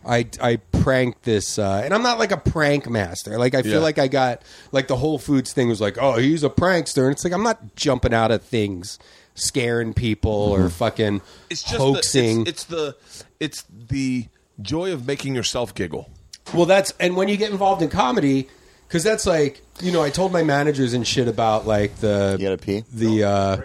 [0.07, 3.39] I I pranked this, uh, and I'm not like a prank master.
[3.39, 3.79] Like I feel Yeah.
[3.79, 7.13] like I got like the Whole Foods thing was like, oh, he's a prankster, and
[7.13, 8.99] it's like I'm not jumping out of things,
[9.33, 12.43] scaring people or fucking It's just hoaxing.
[12.43, 12.95] The, it's, it's the
[13.39, 14.27] it's the
[14.61, 16.09] joy of making yourself giggle.
[16.53, 18.47] Well, that's and when you get involved in comedy,
[18.87, 22.45] because that's like you know I told my managers and shit about like the You
[22.45, 22.83] gotta pee?
[22.93, 23.57] the uh,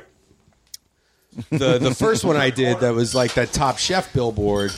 [1.51, 4.73] the the first one I did that was like that Top Chef billboard,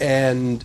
[0.00, 0.64] and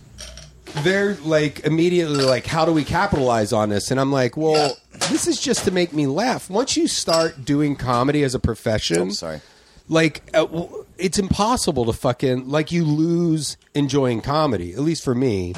[0.84, 3.90] they're like immediately like, how do we capitalize on this?
[3.90, 4.78] And I'm like, well,
[5.10, 6.50] this is just to make me laugh.
[6.50, 9.42] Once you start doing comedy as a profession, Oh, sorry.
[9.88, 15.16] like uh, w- it's impossible to fucking like you lose enjoying comedy at least for
[15.16, 15.54] me.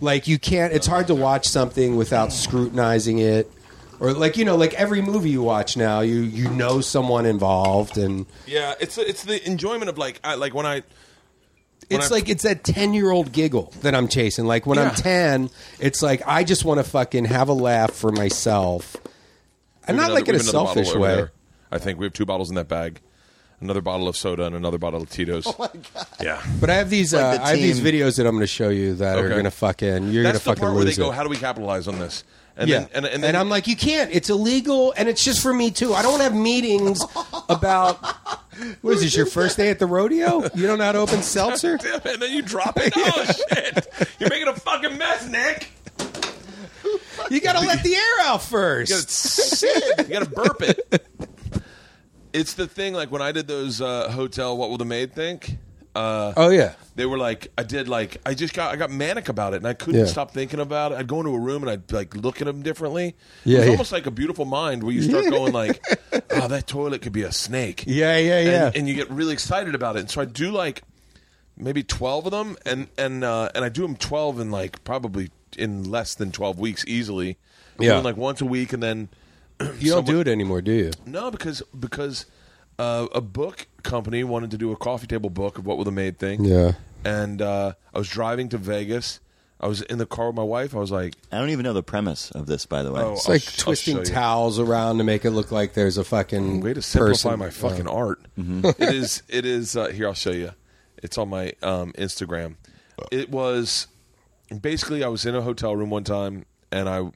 [0.00, 3.50] Like you can't it's hard to watch something without scrutinizing it.
[4.00, 7.96] Or like you know like every movie you watch now you you know someone involved
[7.96, 10.82] and Yeah, it's it's the enjoyment of like I, like when I When
[12.00, 14.46] it's I- like it's that 10 year old giggle that i'm chasing.
[14.46, 15.48] Like when i'm 10
[15.78, 18.96] it's like i just want to fucking have a laugh for myself.
[19.86, 21.26] And not like in a we have another bottle selfish way.
[21.70, 23.00] I think we have two bottles in that bag.
[23.64, 25.46] Another bottle of soda and another bottle of Tito's.
[25.54, 26.06] Oh my god!
[26.22, 28.32] Yeah, but i have these like uh, the i have these team- videos that i'm
[28.34, 29.28] going to show you that are Okay.
[29.30, 31.10] going to fucking you're going to that's the fucking part where they lose go.
[31.10, 31.14] it.
[31.14, 32.24] How do we capitalize on this?
[32.56, 34.14] And yeah, then, and, and, and, then, I'm like, you can't.
[34.14, 35.92] It's illegal, and it's just for me too.
[35.92, 37.02] I don't have meetings
[37.48, 37.98] about.
[38.82, 39.16] What is this?
[39.16, 40.44] Your first day at the rodeo?
[40.54, 41.76] You don't know how to open seltzer?
[42.04, 42.92] And then you drop it.
[42.96, 43.88] Oh shit!
[44.20, 45.70] You're making a fucking mess, Nick.
[47.30, 48.90] You got to let the air out first.
[49.62, 51.04] You gotta, you gotta burp it.
[52.34, 52.92] It's the thing.
[52.92, 55.56] Like when I did those uh, hotel, what will the maid think?
[55.94, 59.28] Uh, Oh yeah, they were like, I did like, I just got, I got manic
[59.28, 60.06] about it, and I couldn't Yeah.
[60.06, 60.96] stop thinking about it.
[60.98, 63.14] I'd go into a room and I'd like look at them differently.
[63.44, 63.70] Yeah, it was yeah.
[63.72, 65.80] almost like a beautiful mind where you start going like,
[66.32, 67.84] oh, that toilet could be a snake.
[67.86, 68.66] yeah, yeah, yeah.
[68.66, 70.00] and, and you get really excited about it.
[70.00, 70.82] And so I do like
[71.56, 75.30] maybe twelve of them, and and uh, and I do them twelve in like probably
[75.56, 77.38] in less than twelve weeks easily.
[77.78, 77.92] I'm Yeah.
[77.92, 79.10] doing, like once a week, and then
[79.78, 80.90] you don't do it anymore, do you?
[81.06, 82.26] no, because because
[82.78, 85.92] uh, a book company wanted to do a coffee table book of what will the
[85.92, 86.44] maid thing.
[86.44, 86.72] Yeah.
[87.04, 89.20] and uh, I was driving to Vegas.
[89.60, 90.74] I was in the car with my wife.
[90.74, 93.00] I was like, I don't even know the premise of this, by the way.
[93.00, 94.04] Oh, It's I'll like sh- I'll twisting you.
[94.04, 97.38] towels around to make it look like there's a fucking way to simplify person.
[97.38, 98.20] my fucking art.
[98.36, 99.22] It is.
[99.28, 99.76] It is.
[99.76, 100.50] Uh, here, I'll show you.
[101.02, 102.56] It's on my um, Instagram.
[103.12, 103.86] It was
[104.60, 107.10] basically I was in a hotel room one time and I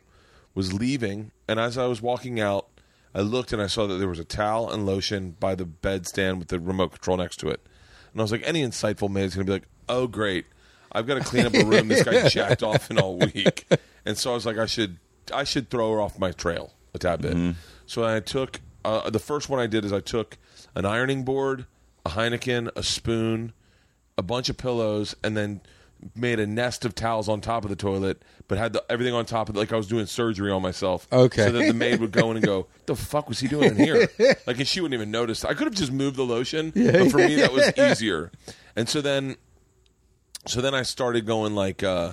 [0.58, 2.66] was leaving, and as I was walking out,
[3.14, 6.40] I looked and I saw that there was a towel and lotion by the bedstand
[6.40, 7.64] with the remote control next to it,
[8.12, 10.46] and I was like, any insightful maid is going to be like, oh great,
[10.90, 13.66] I've got to clean up a room this guy jacked off in all week,
[14.04, 14.98] and so I was like, I should
[15.32, 17.54] I should throw her off my trail a tad bit.
[17.86, 20.38] So I took uh, the first one I did is I took
[20.74, 21.66] an ironing board,
[22.04, 23.52] a Heineken, a spoon,
[24.16, 25.60] a bunch of pillows, and then
[26.14, 29.24] made a nest of towels on top of the toilet, but had the, everything on
[29.24, 31.08] top of it like I was doing surgery on myself.
[31.12, 31.46] Okay.
[31.46, 33.76] So that the maid would go in and go, "The fuck was he doing in
[33.76, 34.08] here?"
[34.46, 35.44] Like, and she wouldn't even notice.
[35.44, 38.30] I could have just moved the lotion, but for me that was easier.
[38.76, 39.36] And so then,
[40.46, 42.12] so then I started going like, uh,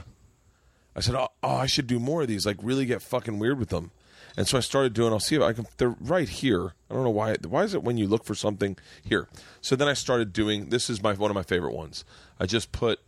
[0.95, 2.45] I said, oh, oh, I should do more of these.
[2.45, 3.91] Like, really get fucking weird with them.
[4.37, 5.13] And so I started doing.
[5.13, 5.65] I'll see if I can.
[5.77, 6.73] They're right here.
[6.89, 7.35] I don't know why.
[7.47, 9.29] Why is it when you look for something here?
[9.61, 10.69] So then I started doing.
[10.69, 12.03] This is my one of my favorite ones.
[12.37, 12.99] I just put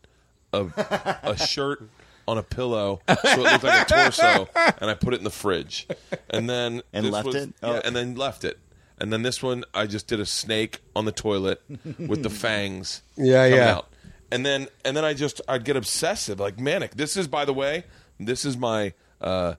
[0.58, 1.84] a a shirt
[2.28, 4.50] on a pillow so it looked like a torso,
[4.82, 5.88] and I put it in the fridge.
[6.30, 7.54] And then And this left was- it?
[7.64, 7.82] Yeah, Oh.
[7.86, 8.60] and then left it.
[9.00, 11.62] And then this one, I just did a snake on the toilet
[12.00, 13.02] with the fangs.
[13.16, 13.76] Yeah, coming yeah.
[13.76, 13.88] Out.
[14.32, 16.96] And then and then I just I'd get obsessive, like manic.
[16.96, 17.86] This is, by the way,
[18.20, 19.54] this is my uh,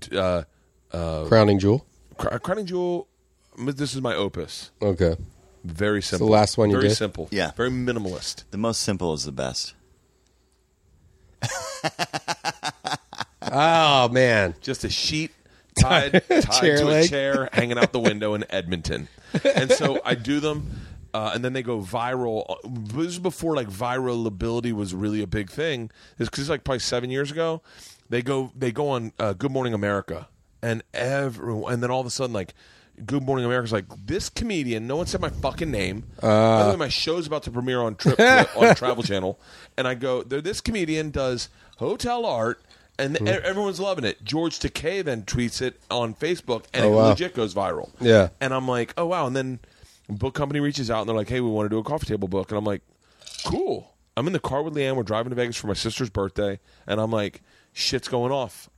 [0.00, 0.42] t- uh,
[0.90, 1.86] Crowning jewel.
[2.16, 3.06] Cr- Crowning Jewel.
[3.58, 4.70] This is my opus.
[4.82, 5.16] Okay.
[5.64, 6.26] Very simple.
[6.26, 6.94] The last one you Very did?
[6.96, 7.28] simple.
[7.30, 7.50] Yeah.
[7.56, 8.44] Very minimalist.
[8.50, 9.74] The most simple is the best.
[13.50, 14.54] Oh man.
[14.60, 15.32] Just a sheet
[15.78, 17.08] tied, tied Chair to a leg.
[17.08, 19.08] chair hanging out the window in Edmonton.
[19.56, 20.70] And so I do them,
[21.14, 22.56] uh, and then they go viral.
[22.64, 25.90] This was before like viralability was really a big thing.
[26.18, 27.62] It's because like probably seven years ago.
[28.10, 30.28] They go they go on uh, Good Morning America,
[30.62, 32.54] and everyone, and then all of a sudden like.
[33.06, 34.86] Good Morning America's like this comedian.
[34.86, 36.04] No one said my fucking name.
[36.20, 38.18] By the way, my show's about to premiere on Trip
[38.56, 39.38] on Travel Channel,
[39.76, 41.48] and I go, "There, this comedian does
[41.78, 42.60] hotel art,
[42.98, 43.28] and Hmm.
[43.28, 47.08] e- everyone's loving it." George Takei then tweets it on Facebook, and Oh, it wow.
[47.10, 47.90] legit goes viral.
[48.00, 48.28] Yeah.
[48.40, 49.58] and I'm like, "Oh wow!" And then
[50.08, 52.28] book company reaches out, and they're like, "Hey, we want to do a coffee table
[52.28, 52.82] book," and I'm like,
[53.44, 54.96] "Cool." I'm in the car with LeeAnn.
[54.96, 56.58] We're driving to Vegas for my sister's birthday,
[56.88, 57.40] and I'm like,
[57.72, 58.68] "Shit's going off.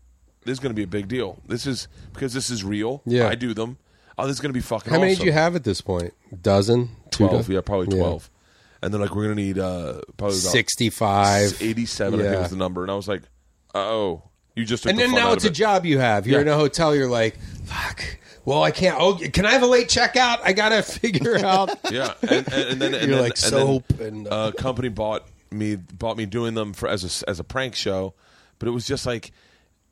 [0.44, 1.38] This is going to be a big deal.
[1.46, 3.02] This is because this is real.
[3.06, 3.26] Yeah.
[3.28, 3.78] I do them.
[4.20, 4.92] Oh, this is going to be fucking.
[4.92, 5.24] How many awesome.
[5.24, 6.12] did you have at this point?
[6.42, 6.90] Dozen?
[7.10, 7.46] Two Twelve.
[7.46, 8.30] do- Yeah, probably twelve.
[8.82, 11.60] And they're like, "We're going to need uh, probably about 65.
[11.62, 12.40] 87, I think Yeah.
[12.40, 12.82] was the number.
[12.82, 13.22] And I was like,
[13.74, 14.22] "Oh,
[14.56, 15.56] you just." Took And the then fun now out it's of a it.
[15.56, 16.26] job you have.
[16.26, 16.42] You're Yeah.
[16.42, 16.94] in a hotel.
[16.94, 18.02] You're like, fuck.
[18.46, 18.96] Well, I can't.
[18.98, 20.40] Oh, can I have a late checkout?
[20.42, 21.70] I gotta figure out.
[21.92, 24.52] Yeah, and, and, and then and You're then, like and then, soap and, uh, uh,
[24.52, 28.14] company bought me bought me doing them for as a as a prank show,
[28.58, 29.32] but it was just like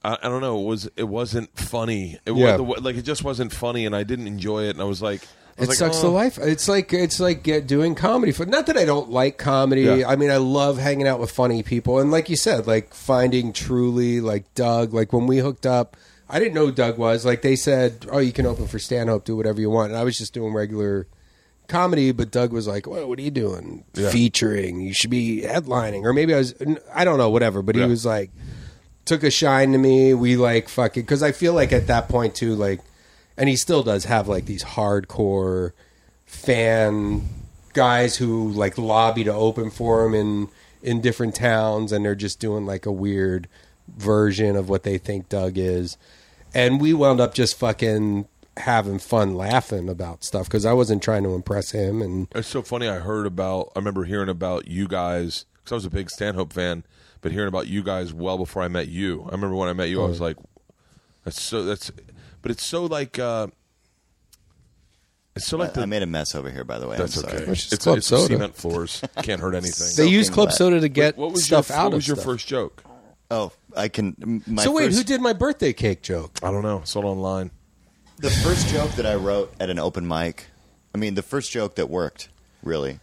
[0.04, 0.60] I, I don't know.
[0.60, 2.18] It was it wasn't funny.
[2.26, 2.56] It Yeah.
[2.58, 4.70] was, like it just wasn't funny, and I didn't enjoy it.
[4.70, 5.22] And I was like,
[5.58, 6.02] I was It like, sucks oh.
[6.02, 6.38] the life.
[6.38, 8.30] It's like it's like uh, doing comedy.
[8.32, 9.82] For not that I don't like comedy.
[9.82, 10.08] Yeah.
[10.08, 13.52] I mean, I love hanging out with funny people, and like you said, like finding
[13.52, 14.92] truly like Doug.
[14.94, 15.96] Like when we hooked up,
[16.28, 17.26] I didn't know who Doug was.
[17.26, 20.04] Like they said, oh, you can open for Stanhope, do whatever you want, and I
[20.04, 21.08] was just doing regular
[21.66, 22.12] comedy.
[22.12, 23.84] But Doug was like, well, what are you doing?
[23.94, 24.10] Yeah.
[24.10, 24.80] Featuring?
[24.80, 26.54] You should be headlining, or maybe I was.
[26.94, 27.62] I don't know, whatever.
[27.62, 27.84] But Yeah.
[27.84, 28.30] he was like,
[29.08, 30.14] took a shine to me.
[30.14, 32.80] We like fucking because I feel like at that point too, like,
[33.36, 35.72] and he still does have like these hardcore
[36.26, 37.22] fan
[37.72, 40.48] guys who like lobby to open for him in
[40.82, 43.48] in different towns, and they're just doing like a weird
[43.96, 45.96] version of what they think Doug is,
[46.54, 48.28] and we wound up just fucking
[48.58, 52.60] having fun laughing about stuff because I wasn't trying to impress him and It's so
[52.62, 52.88] funny.
[52.88, 53.72] I heard about.
[53.74, 56.84] I remember hearing about you guys because I was a big Stanhope fan,
[57.20, 59.22] but hearing about you guys well before I met you.
[59.28, 60.08] I remember when I met you, I Oh.
[60.08, 60.36] was like,
[61.24, 61.90] "That's so." That's,
[62.42, 63.18] but it's so like.
[63.18, 63.48] uh
[65.36, 65.86] It's so like I the.
[65.86, 66.96] made a mess over here, by the way.
[66.96, 67.36] that's I'm sorry.
[67.42, 67.50] okay.
[67.50, 68.34] Which is It's, club it's soda.
[68.34, 69.02] cement floors.
[69.22, 69.86] Can't hurt anything.
[69.96, 70.54] they use club wet.
[70.56, 72.24] soda to get what was stuff your, out What of was your stuff.
[72.26, 72.82] first joke?
[73.30, 74.42] Oh, I can.
[74.46, 76.38] My so wait, first, who did my birthday cake joke?
[76.42, 76.78] I don't know.
[76.78, 77.50] It's all online.
[78.16, 80.46] the first joke that I wrote at an open mic?
[80.94, 82.30] I mean, the first joke that worked,
[82.62, 83.00] really.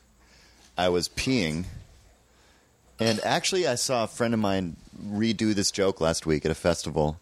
[0.78, 1.66] I was peeing,
[3.00, 4.78] and actually, I saw a friend of mine
[5.08, 7.20] redo this joke last week at a festival,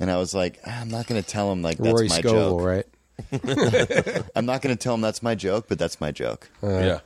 [0.00, 2.20] and I was like, "Ah, I'm not going to tell him like that's Rory my
[2.20, 2.66] Scovel, joke.
[2.66, 2.86] right?
[4.34, 6.48] I'm not going to tell him that's my joke, but that's my joke.
[6.62, 7.00] yeah.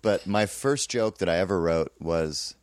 [0.00, 2.54] But my first joke that I ever wrote was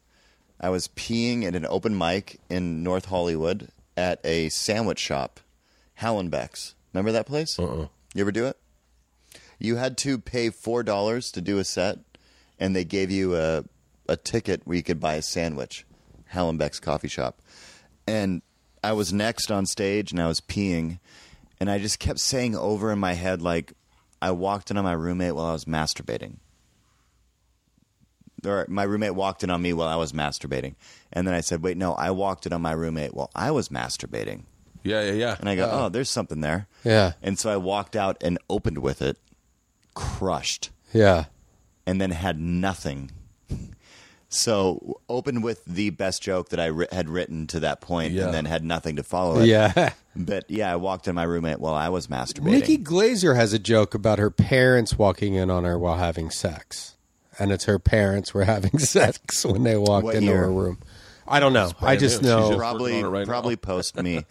[0.61, 5.39] I was peeing at an open mic in North Hollywood at a sandwich shop,
[5.99, 6.75] Hallenbeck's.
[6.93, 7.57] Remember that place?
[7.57, 7.87] Uh-uh.
[8.13, 8.57] You ever do it?
[9.59, 11.97] You had to pay four dollars to do a set,
[12.59, 13.63] and they gave you a
[14.07, 15.85] a ticket where you could buy a sandwich.
[16.33, 17.41] Hallenbeck's coffee shop,
[18.07, 18.41] and
[18.83, 20.99] I was next on stage, and I was peeing,
[21.59, 23.73] and I just kept saying over in my head like,
[24.21, 26.37] I walked in on my roommate while I was masturbating.
[28.45, 30.75] Or my roommate walked in on me while I was masturbating,
[31.13, 33.69] and then I said, "Wait, no, I walked in on my roommate while I was
[33.69, 34.43] masturbating."
[34.83, 35.35] Yeah, yeah, yeah.
[35.39, 38.79] And I go, "Oh, there's something there." Yeah, And so I walked out and opened
[38.79, 39.17] with it,
[39.93, 41.25] crushed, yeah.
[41.85, 43.11] and then had nothing.
[44.33, 48.25] So opened with the best joke that I ri- had written to that point, Yeah.
[48.25, 49.45] and then had nothing to follow it.
[49.47, 49.91] Yeah.
[50.15, 52.51] But yeah, I walked in my roommate while I was masturbating.
[52.51, 56.95] Nikki Glazer has a joke about her parents walking in on her while having sex.
[57.39, 60.37] And it's her parents were having sex when they walked What into year?
[60.37, 60.77] her room.
[61.27, 61.71] I don't know.
[61.81, 62.27] I just new.
[62.27, 62.47] She's know.
[62.49, 63.59] just- probably on it right probably now.
[63.63, 64.23] post me.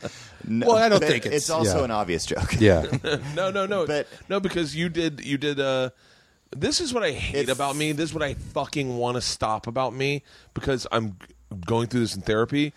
[0.47, 1.85] No, Well, I don't think it's- it's also yeah.
[1.87, 2.55] an obvious joke.
[2.61, 2.87] yeah.
[3.35, 5.59] no, no, no, But- no, because you did, you did.
[5.59, 5.91] uh
[6.55, 7.93] This is what I hate If- about me.
[7.93, 10.23] This is what I fucking want to stop about me
[10.55, 11.17] because I'm g-
[11.67, 12.73] going through this in therapy.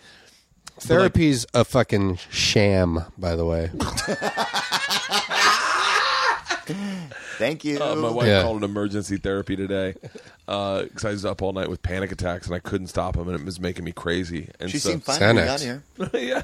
[0.80, 3.70] Therapy's a fucking sham, by the way.
[7.38, 7.80] Thank you.
[7.80, 8.42] Uh, my wife Yeah.
[8.42, 9.94] called it emergency therapy today
[10.46, 13.38] because I was up all night with panic attacks and I couldn't stop them and
[13.38, 14.48] it was making me crazy.
[14.58, 15.82] And she so, seemed fine when we got here.
[16.14, 16.42] yeah,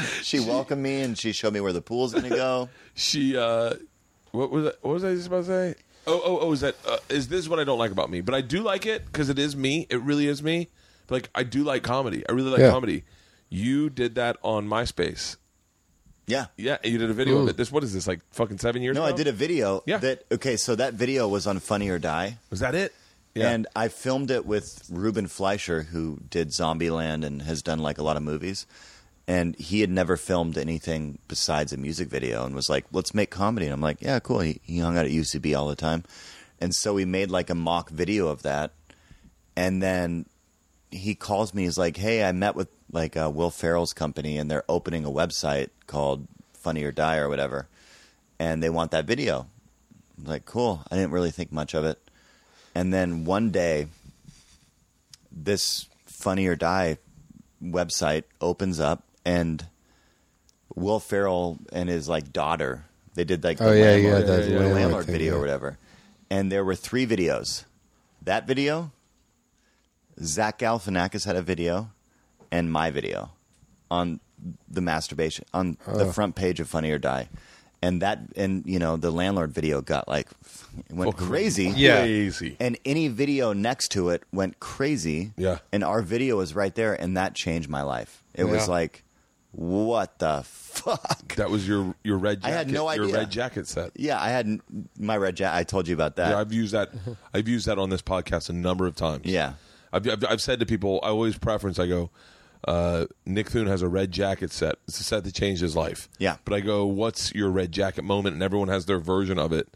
[0.22, 2.68] She welcomed me and she showed me where the pool's going to go.
[2.94, 3.36] she.
[3.36, 3.74] uh
[4.34, 4.82] What was that?
[4.82, 5.74] What was I just about to say?
[6.06, 6.52] Oh, oh, oh!
[6.52, 8.20] Is that uh, is this what I don't like about me?
[8.20, 9.86] But I do like it because it is me.
[9.88, 10.68] It really is me.
[11.08, 12.24] Like I do like comedy.
[12.28, 12.70] I really like Yeah.
[12.70, 13.04] comedy.
[13.48, 15.36] You did that on MySpace.
[16.26, 16.46] Yeah.
[16.56, 17.56] Yeah, you did a video of it.
[17.56, 18.20] This what is this like?
[18.32, 18.96] Fucking seven years?
[18.96, 19.14] No, ago?
[19.14, 19.82] I did a video.
[19.86, 19.98] Yeah.
[19.98, 20.56] That okay.
[20.56, 22.38] So that video was on Funny or Die.
[22.50, 22.92] Was that it?
[23.34, 23.50] Yeah.
[23.50, 28.02] And I filmed it with Ruben Fleischer, who did Zombieland and has done like a
[28.02, 28.66] lot of movies.
[29.26, 33.30] And he had never filmed anything besides a music video and was like, let's make
[33.30, 33.66] comedy.
[33.66, 34.40] And I'm like, yeah, cool.
[34.40, 36.04] He, he hung out at UCB all the time.
[36.60, 38.72] And so we made like a mock video of that.
[39.56, 40.26] And then
[40.90, 41.64] he calls me.
[41.64, 45.10] He's like, hey, I met with like uh, Will Ferrell's company and they're opening a
[45.10, 47.66] website called Funny or Die or whatever.
[48.38, 49.46] And they want that video.
[50.18, 50.82] I'm like, cool.
[50.90, 51.98] I didn't really think much of it.
[52.74, 53.86] And then one day,
[55.30, 56.98] this Funny or Die
[57.62, 59.66] website opens up, and
[60.74, 62.84] Will Ferrell and his like daughter,
[63.14, 65.32] they did like the Oh, yeah, landlord, yeah, that the uh, landlord landlord thing, video
[65.32, 65.38] yeah.
[65.38, 65.78] or whatever.
[66.30, 67.64] And there were three videos.
[68.22, 68.90] That video,
[70.20, 71.90] Zach Galifianakis had a video,
[72.50, 73.30] and my video
[73.90, 74.20] on
[74.68, 77.28] the masturbation on the front page of Funny or Die.
[77.82, 80.28] And that, and you know, the landlord video got like,
[80.88, 81.66] it went crazy.
[81.76, 82.00] Yeah.
[82.00, 82.56] Crazy.
[82.58, 85.32] And any video next to it went crazy.
[85.36, 85.58] Yeah.
[85.70, 88.24] And our video was right there, and that changed my life.
[88.34, 89.03] It was like,
[89.54, 91.34] what the fuck?
[91.36, 92.38] That was your your red.
[92.42, 93.16] I Jacket, had no Your idea.
[93.18, 93.92] red jacket set.
[93.94, 94.60] Yeah, I had
[94.98, 95.56] my red jacket.
[95.56, 96.30] I told you about that.
[96.30, 96.90] Yeah, I've used that.
[97.32, 99.26] I've used that on this podcast a number of times.
[99.26, 99.54] Yeah.
[99.92, 101.78] I've, I've, I've said to people, I always preference.
[101.78, 102.10] I go,
[102.66, 104.74] uh, Nick Thune has a red jacket set.
[104.88, 106.08] It's a set that changed his life.
[106.18, 106.36] Yeah.
[106.44, 108.34] But I go, what's your red jacket moment?
[108.34, 109.68] And everyone has their version of it.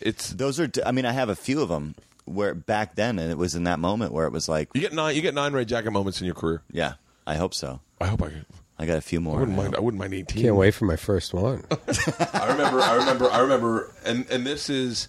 [0.00, 0.68] It's Those are.
[0.84, 1.94] I mean, I have a few of them
[2.26, 4.92] where back then, and it was in that moment where it was like, you get
[4.92, 5.16] nine.
[5.16, 6.62] You get nine red jacket moments in your career.
[6.70, 6.94] yeah,
[7.26, 7.80] I hope so.
[8.00, 8.28] I hope I.
[8.28, 8.44] Can,
[8.78, 9.36] I got a few more.
[9.36, 9.76] I wouldn't mind.
[9.76, 10.42] I wouldn't mind eighteen.
[10.42, 11.64] Can't wait for my first one.
[11.70, 12.80] I remember.
[12.80, 13.30] I remember.
[13.30, 13.92] I remember.
[14.04, 15.08] And and this is.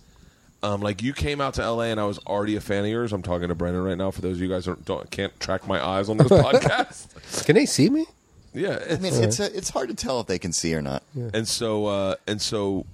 [0.64, 3.14] Um, like you came out to LA and I was already a fan of yours.
[3.14, 4.10] I'm talking to Brendan right now.
[4.10, 7.54] For those of you guys who don't can't track my eyes on this podcast, Can
[7.56, 8.06] they see me?
[8.52, 8.80] yeah.
[8.90, 11.04] I mean, it's a, it's hard to tell if they can see or not.
[11.14, 12.88] And so, uh, and so,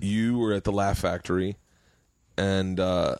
[0.00, 1.56] you were at the Laugh Factory,
[2.36, 3.16] and uh,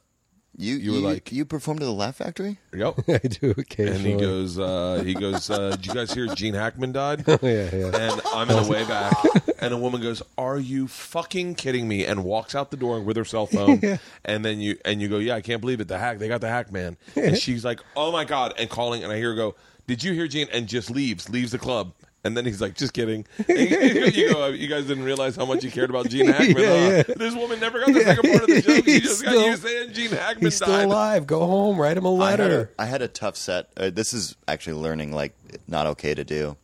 [0.63, 2.59] You You were like- you performed at the Laugh Factory.
[2.75, 2.95] yep.
[3.09, 6.93] I do And he goes, uh, he goes, uh, did you guys hear Gene Hackman
[6.93, 7.25] died?
[7.27, 7.87] yeah, yeah.
[7.97, 9.17] And I'm in the way back,
[9.61, 13.17] and a woman goes, "Are you fucking kidding me?" And walks out the door with
[13.17, 13.81] her cell phone,
[14.25, 15.89] and then you and you go, "Yeah, I can't believe it.
[15.89, 19.03] The hack, they got the hack man." And she's like, "Oh my god!" And calling,
[19.03, 19.55] and I hear her go,
[19.87, 21.93] "Did you hear Gene?" And just leaves, leaves the club.
[22.25, 25.65] And then he's like, "Just kidding." You, you go, "You guys didn't realize how much
[25.65, 26.69] you cared about Gene Hackman." Yeah,
[27.03, 27.05] huh?
[27.09, 27.15] yeah.
[27.17, 28.85] This woman never got the second part of the joke.
[28.85, 30.85] She He's just got still- you saying Gene Hackman He's still died.
[30.85, 31.27] alive.
[31.27, 31.81] Go home.
[31.81, 32.71] Write him a I had, a, letter.
[32.79, 33.71] I had a tough set.
[33.77, 35.35] Uh, this is actually learning like
[35.67, 36.57] not okay to do.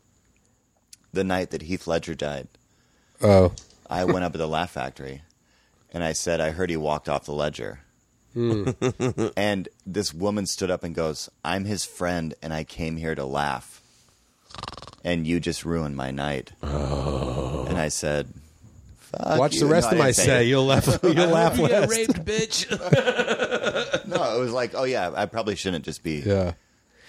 [1.12, 2.46] The night that Heath Ledger died,
[3.20, 3.52] Oh,
[3.90, 5.22] I went up at the Laugh Factory,
[5.92, 7.80] and I said, "I heard he walked off the ledger."
[8.36, 13.24] and this woman stood up and goes, "I'm his friend, and I came here to
[13.24, 13.82] laugh."
[15.04, 16.52] And you just ruined my night.
[16.62, 17.66] Oh.
[17.68, 18.28] And I said,
[18.98, 19.60] Fuck watch you.
[19.60, 20.44] the rest No, of I my didn't say say.
[20.44, 20.48] it.
[20.48, 20.86] You'll laugh.
[21.02, 22.66] You'll laugh You get raped, bitch.
[24.08, 26.52] No, it was like, oh yeah, I probably shouldn't just be Yeah,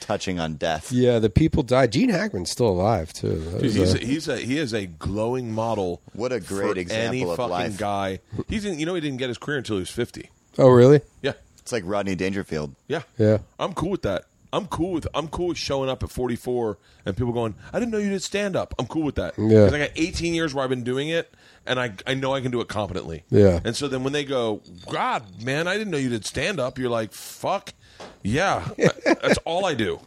[0.02, 0.92] touching on death.
[0.92, 1.20] yeah.
[1.20, 1.92] The people died.
[1.94, 3.40] Gene Hackman's still alive too.
[3.40, 6.02] That Dude, was he's a- a, he's a he is a glowing model.
[6.14, 7.78] What a great for example any of fucking life.
[7.78, 8.20] guy.
[8.50, 10.30] He's in, you know he didn't get his career until he was fifty.
[10.58, 11.02] oh, really?
[11.22, 12.76] Yeah, It's like Rodney Dangerfield.
[12.88, 13.38] yeah, Yeah.
[13.60, 14.26] I'm cool with that.
[14.52, 17.92] I'm cool with I'm cool with showing up at 44 and people going, I didn't
[17.92, 18.74] know you did stand up.
[18.80, 19.36] I'm cool with that.
[19.38, 19.66] Yeah.
[19.66, 21.34] 'Cause I got 18 years where I've been doing it,
[21.68, 23.24] and I I know I can do it competently.
[23.30, 23.60] Yeah.
[23.64, 26.78] And so then when they go, God, man, I didn't know you did stand up.
[26.80, 27.74] You're like, fuck,
[28.24, 30.00] yeah, that's all I do.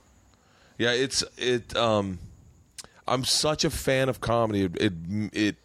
[0.78, 1.76] Yeah, it's it.
[1.76, 2.18] Um,
[3.06, 4.64] I'm such a fan of comedy.
[4.64, 4.92] It it,
[5.32, 5.56] it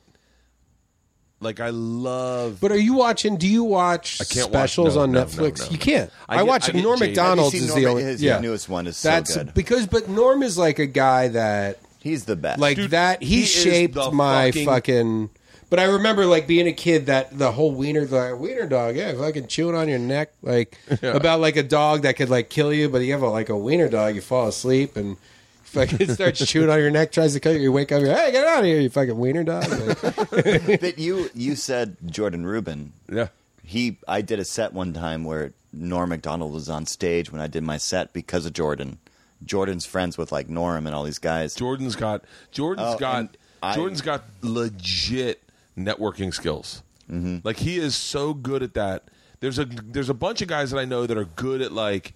[1.40, 2.60] like I love.
[2.60, 3.38] But are you watching?
[3.38, 5.60] Do you watch I can't watch- specials no, on no, no, Netflix?
[5.66, 5.72] no.
[5.72, 6.12] You can't.
[6.28, 7.16] I I, get- watch I get Norm jaded.
[7.16, 8.04] Macdonald's Have you is seen the Norm- only.
[8.12, 9.54] his yeah, newest one is so That's good.
[9.54, 12.60] because, but Norm is like a guy that He's the best.
[12.60, 13.22] like Dude, that.
[13.22, 15.30] He, he is shaped the my fucking- fucking.
[15.70, 19.14] But I remember like being a kid that the whole wiener the wiener dog, yeah,
[19.14, 22.88] fucking chewing on your neck, like about like a dog that could like kill you,
[22.88, 25.18] but you have a, like a wiener dog, you fall asleep and
[25.68, 27.60] fucking starts chewing on your neck, tries to cut you.
[27.62, 29.68] You wake up, you're hey, get out of here, you fucking wiener dog.
[29.70, 32.94] Like, but you you said Jordan Rubin.
[33.12, 33.28] Yeah.
[33.64, 37.48] He I did a set one time where Norm Macdonald was on stage when I
[37.48, 38.98] did my set because of Jordan.
[39.46, 41.54] Jordan's friends with like Norm and all these guys.
[41.56, 43.30] Jordan's got Jordan's Oh, got and
[43.62, 45.44] I- Jordan's got legit
[45.78, 46.82] networking skills.
[47.12, 47.38] Mm-hmm.
[47.44, 49.04] Like he is so good at that.
[49.40, 52.14] There's a there's a bunch of guys that I know that are good at like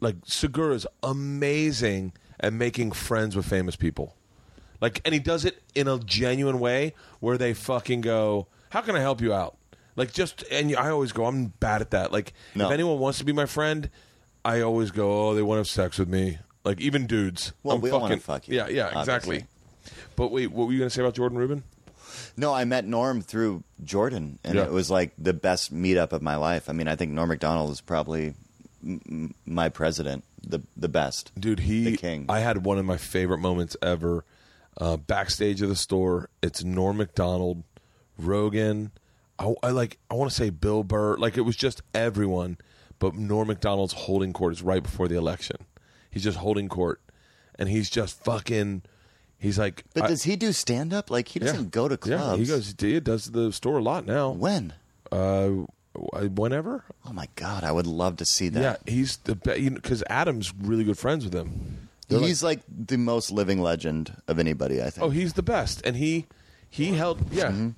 [0.00, 2.12] like Segura's amazing
[2.42, 4.14] at making friends with famous people.
[4.80, 8.96] Like and he does it in a genuine way where they fucking go, "How can
[8.96, 9.56] I help you out?"
[9.94, 12.66] Like just and I always go, "I'm bad at that." Like No.
[12.66, 13.88] if anyone wants to be my friend,
[14.44, 17.52] I always go, "Oh, they want to have sex with me." Like even dudes.
[17.62, 19.36] Well, I'm we don't wanna fuck you, Yeah, yeah, exactly.
[19.36, 19.46] obviously.
[20.16, 21.64] But wait, what were you going to say about Jordan Rubin?
[22.36, 24.64] No, I met Norm through Jordan, and Yeah.
[24.64, 26.68] it was like the best meetup of my life.
[26.68, 28.34] I mean, I think Norm Macdonald is probably
[28.84, 31.32] m- m- my president, the the best.
[31.38, 31.84] Dude, he.
[31.84, 32.26] The king.
[32.28, 34.24] I had one of my favorite moments ever.
[34.78, 37.62] Uh, backstage of the store, it's Norm Macdonald,
[38.18, 38.90] Rogan.
[39.38, 39.98] I, I like.
[40.10, 41.16] I want to say Bill Burr.
[41.18, 42.58] Like it was just everyone,
[42.98, 45.56] but Norm Macdonald's holding court is right before the election.
[46.10, 47.00] He's just holding court,
[47.58, 48.82] and he's just fucking.
[49.38, 49.84] He's like.
[49.94, 51.10] But I- does he do stand up?
[51.10, 52.22] Like he doesn't go to clubs.
[52.22, 52.74] Yeah, he goes.
[52.78, 54.30] He does the store a lot now.
[54.30, 54.72] when?
[55.10, 56.84] Uh, whenever.
[57.06, 58.80] Oh my god, I would love to see that.
[58.86, 61.88] Yeah, he's the best because Adam's really good friends with him.
[62.08, 64.82] They're He's like, the most living legend of anybody.
[64.82, 65.04] I think.
[65.06, 66.26] Oh, he's the best, and he
[66.68, 67.32] he held.
[67.32, 67.68] Yeah, Mm-hmm.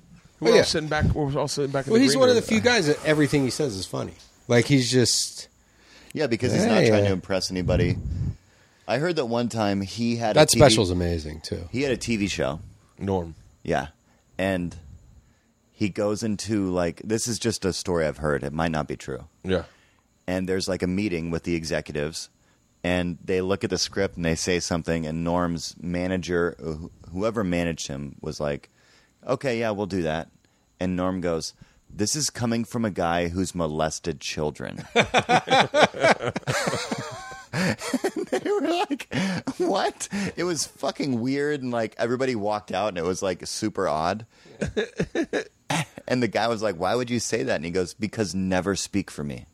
[0.41, 0.61] we're Oh, yeah.
[0.63, 1.05] sitting back.
[1.13, 1.87] We're all sitting back.
[1.87, 3.85] In Well, the he's green one of the few guys that everything he says is
[3.85, 4.13] funny.
[4.47, 5.47] Like he's just
[6.13, 7.07] yeah, because he's Yeah, not trying yeah.
[7.09, 7.97] to impress anybody.
[8.87, 11.67] I heard that one time he had that a TV, special's amazing too.
[11.71, 12.59] He had a TV show.
[12.99, 13.35] Norm.
[13.63, 13.87] Yeah.
[14.37, 14.75] And
[15.77, 18.43] he goes into like this is just a story I've heard.
[18.43, 19.25] It might not be true.
[19.43, 19.63] Yeah,
[20.25, 22.29] And there's like a meeting with the executives
[22.81, 27.43] and they look at the script and they say something and Norm's manager wh- whoever
[27.43, 28.69] managed him was like,
[29.27, 30.29] "Okay, yeah, we'll do that."
[30.79, 31.53] And Norm goes,
[31.89, 35.03] "This is coming from a guy who's molested children." they
[38.45, 39.07] were like,
[39.57, 43.87] "What?" It was fucking weird, and like everybody walked out, and it was like super
[43.87, 44.25] odd.
[46.07, 48.75] and the guy was like, "Why would you say that?" And he goes, "Because never
[48.75, 49.45] speak for me.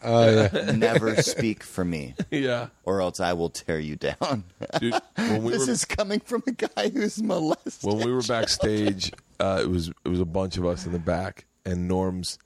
[0.00, 0.70] Oh yeah.
[0.76, 4.44] Never speak for me, yeah, or else I will tear you down."
[4.78, 4.94] dude.
[5.16, 7.82] When we this were is coming from a guy who's molested.
[7.82, 9.10] when we were backstage,
[9.40, 12.38] uh, it was it was a bunch of us in the back, and Norm's.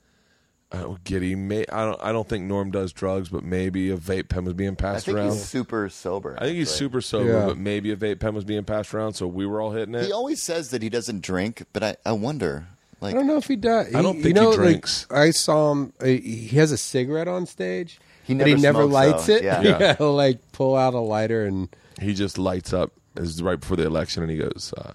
[0.71, 2.03] Uh, Giddy, may, I don't.
[2.03, 5.05] I don't think Norm does drugs, but maybe a vape pen was being I passed
[5.05, 5.33] think around.
[5.33, 6.35] he's super sober.
[6.39, 7.45] I think he's super sober, Yeah.
[7.45, 10.05] but maybe a vape pen was being passed around, so we were all hitting it.
[10.05, 12.69] He always says that he doesn't drink, but I, I wonder.
[13.03, 13.93] Like, I don't know if he does.
[13.93, 15.05] I don't you think he know, like, drinks.
[15.11, 15.93] I saw him.
[15.99, 17.99] Uh, he has a cigarette on stage.
[18.23, 19.35] He but he never never smokes, lights though.
[19.35, 19.43] it.
[19.43, 19.61] Yeah.
[19.61, 19.95] Yeah.
[19.97, 21.67] he'll like pull out a lighter and
[21.99, 22.91] he just lights up.
[23.15, 24.93] It's right before the election, and he goes, uh,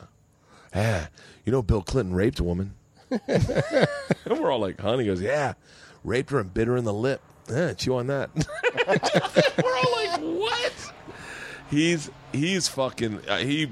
[0.75, 1.07] "Yeah,
[1.45, 2.75] you know, Bill Clinton raped a woman."
[3.11, 3.87] and
[4.27, 5.55] we're all like, "Honey," he goes, "Yeah,
[6.03, 7.21] raped her and bit her in the lip.
[7.49, 8.31] Yeah, chew on that."
[9.63, 10.93] we're all like, "What?"
[11.71, 13.71] He's he's fucking uh, he,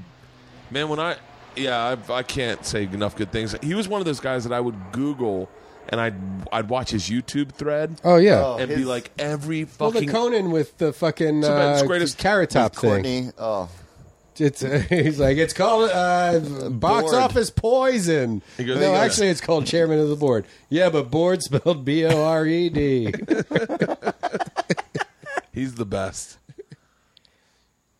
[0.71, 0.89] man.
[0.89, 1.17] When I
[1.57, 3.55] yeah, I, I can't say enough good things.
[3.63, 5.49] He was one of those guys that I would Google.
[5.89, 6.15] And I'd
[6.51, 8.43] I'd watch his YouTube thread oh yeah.
[8.45, 11.83] Oh, and be his- like every well, the fucking Conan with the fucking So that's
[11.83, 12.91] uh, greatest- carrot top with thing.
[12.91, 13.31] Courtney.
[13.39, 13.69] Oh,
[14.37, 17.15] It's uh, he's like it's called uh, box Board.
[17.15, 18.43] office poison.
[18.57, 20.47] He goes- no, he actually, it's called chairman of the board.
[20.71, 23.05] Yeah, but board spelled B O R E D.
[25.53, 26.39] he's the best.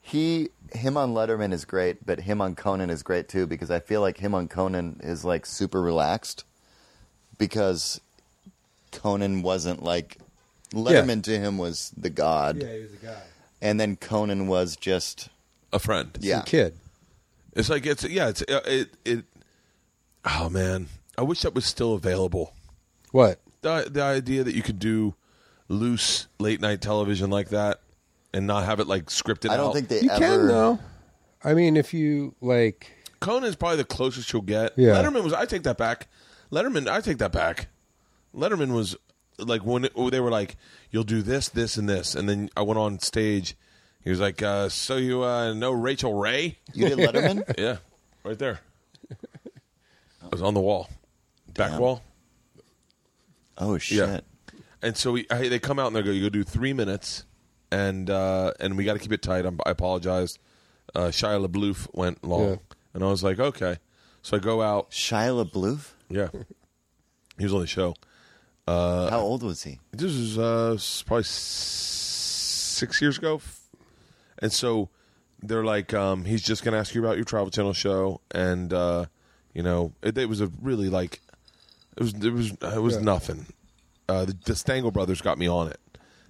[0.01, 3.81] he him on Letterman is great, but him on Conan is great too because I
[3.81, 6.45] feel like him on Conan is like super relaxed
[7.39, 8.01] because
[8.93, 10.19] Conan wasn't like
[10.73, 13.23] Letterman to him was the god, Yeah, he was a guy.
[13.63, 15.29] and then Conan was just
[15.73, 16.17] A friend.
[16.21, 16.43] yeah.
[16.43, 16.75] Kid.
[17.55, 19.25] It's like it's yeah, it's uh, it it.
[20.25, 22.53] Oh man, I wish that was still available.
[23.13, 23.41] What?
[23.63, 25.15] The the idea that you could do
[25.69, 27.81] loose late night television like that
[28.33, 29.51] and not have it like scripted.
[29.51, 29.75] I don't out.
[29.75, 30.19] think they You ever.
[30.21, 30.79] can though.
[31.45, 34.73] I mean, if you like, Conan's probably the closest you'll get.
[34.77, 34.93] Yeah.
[34.93, 35.33] Letterman was.
[35.33, 36.09] I take that back.
[36.51, 36.89] Letterman.
[36.89, 37.69] I take that back.
[38.35, 38.97] Letterman was
[39.39, 40.57] like when it, they were like,
[40.91, 43.57] "You'll do this, this, and this," and then I went on stage.
[44.03, 47.43] He was like, uh, "So you uh, know Rachael Ray?" You did Letterman?
[47.59, 47.77] Yeah,
[48.25, 48.61] right there.
[49.11, 50.91] It was on the wall,
[51.55, 51.81] back Damn.
[51.81, 52.03] wall.
[53.59, 53.99] Oh shit!
[53.99, 54.21] Yeah.
[54.83, 57.25] And so we, I, they come out and they go, "You go do three minutes,
[57.85, 60.39] and uh, and we got to keep it tight." I'm, I apologize.
[60.95, 62.57] Uh, Shia LaBeouf went long, Yeah.
[62.95, 63.77] and I was like, "Okay."
[64.23, 64.91] So I go out.
[64.91, 65.91] Shia LaBeouf.
[66.09, 66.29] Yeah,
[67.39, 67.95] he was on the show.
[68.69, 69.79] How old was he?
[69.93, 70.77] This was uh,
[71.07, 73.41] probably six years ago,
[74.41, 74.89] and so
[75.43, 78.73] they're like, um, "He's just going to ask you about your Travel Channel show," and
[78.73, 79.07] uh,
[79.55, 81.21] you know, it, it was a really like,
[81.97, 83.03] it was it was it was Yeah.
[83.03, 83.47] nothing.
[84.09, 85.81] Uh, the, the Stangel brothers got me on it.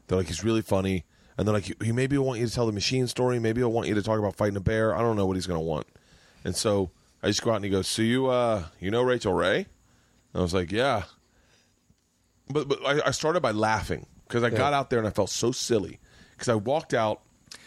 [0.06, 1.04] They're like, he's really funny,
[1.36, 3.72] and they're like, he maybe will want you to tell the machine story, maybe he'll
[3.72, 4.94] want you to talk about fighting a bear.
[4.94, 5.86] I don't know what he's going to want,
[6.44, 6.90] and so
[7.22, 9.66] I just go out and he goes, "So you uh, you know Rachael Ray?" And
[10.34, 11.04] I was like, "Yeah."
[12.48, 15.30] But but I, I started by laughing because I got out there and I felt
[15.30, 15.98] so silly
[16.32, 17.22] because I walked out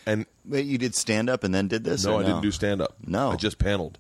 [0.06, 2.06] and Wait, you did stand up and then did this?
[2.06, 2.96] no, or I didn't do stand up.
[3.06, 3.32] No.
[3.32, 4.00] I just paneled.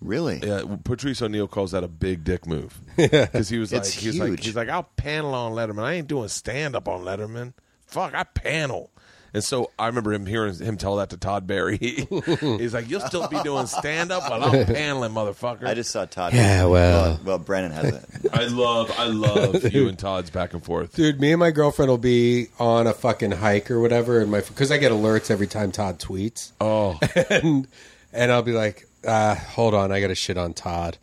[0.00, 0.40] Really?
[0.42, 4.40] Yeah, Patrice O'Neal calls that a big dick move because he was like, he's like,
[4.40, 5.84] he's like, I'll panel on Letterman.
[5.84, 7.52] I ain't doing stand up on Letterman.
[7.86, 8.90] Fuck, I panel.
[9.34, 11.78] And so I remember him hearing him tell that to Todd Barry.
[11.78, 16.04] He's like, "You'll still be doing stand up while I'm paneling, motherfucker." I just saw
[16.04, 16.34] Todd.
[16.34, 16.70] Yeah, well.
[16.70, 18.30] well, well, Brennan has it.
[18.32, 20.94] I love, I love you and Todd's back and forth.
[20.94, 24.40] Dude, me and my girlfriend will be on a fucking hike or whatever, and my
[24.40, 26.98] because I get alerts every time Todd tweets, Oh,
[27.30, 27.66] and
[28.12, 30.98] and I'll be like, uh, "Hold on, I got to shit on Todd."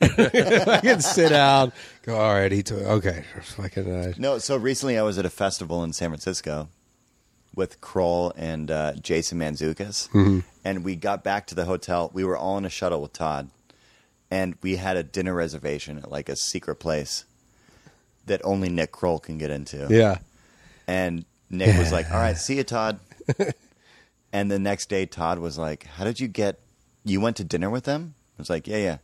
[0.00, 1.72] I can sit down,
[2.02, 5.30] go, "All right, he took okay." Fucking, uh, No, so recently I was at a
[5.30, 6.68] festival in San Francisco
[7.54, 10.40] with Kroll and uh, Jason Mantzoukas, Mm-hmm.
[10.64, 12.10] and we got back to the hotel.
[12.14, 13.50] We were all in a shuttle with Todd,
[14.30, 17.24] and we had a dinner reservation at like a secret place
[18.26, 19.86] that only Nick Kroll can get into.
[19.90, 20.18] yeah,
[20.86, 23.00] And Nick was like, "All right, see you, Todd."
[24.32, 26.58] and the next day, Todd was like, "How did you get?
[27.04, 28.96] You went to dinner with them?" I was like, "Yeah, yeah."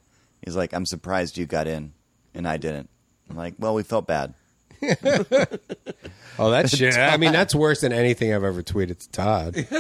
[0.45, 1.93] He's like, "I'm surprised you got in,
[2.35, 2.89] and I didn't."
[3.29, 4.33] I'm like, "Well, we felt bad."
[6.39, 6.97] oh that's shit.
[6.97, 9.67] I mean, that's worse than anything I've ever tweeted to Todd.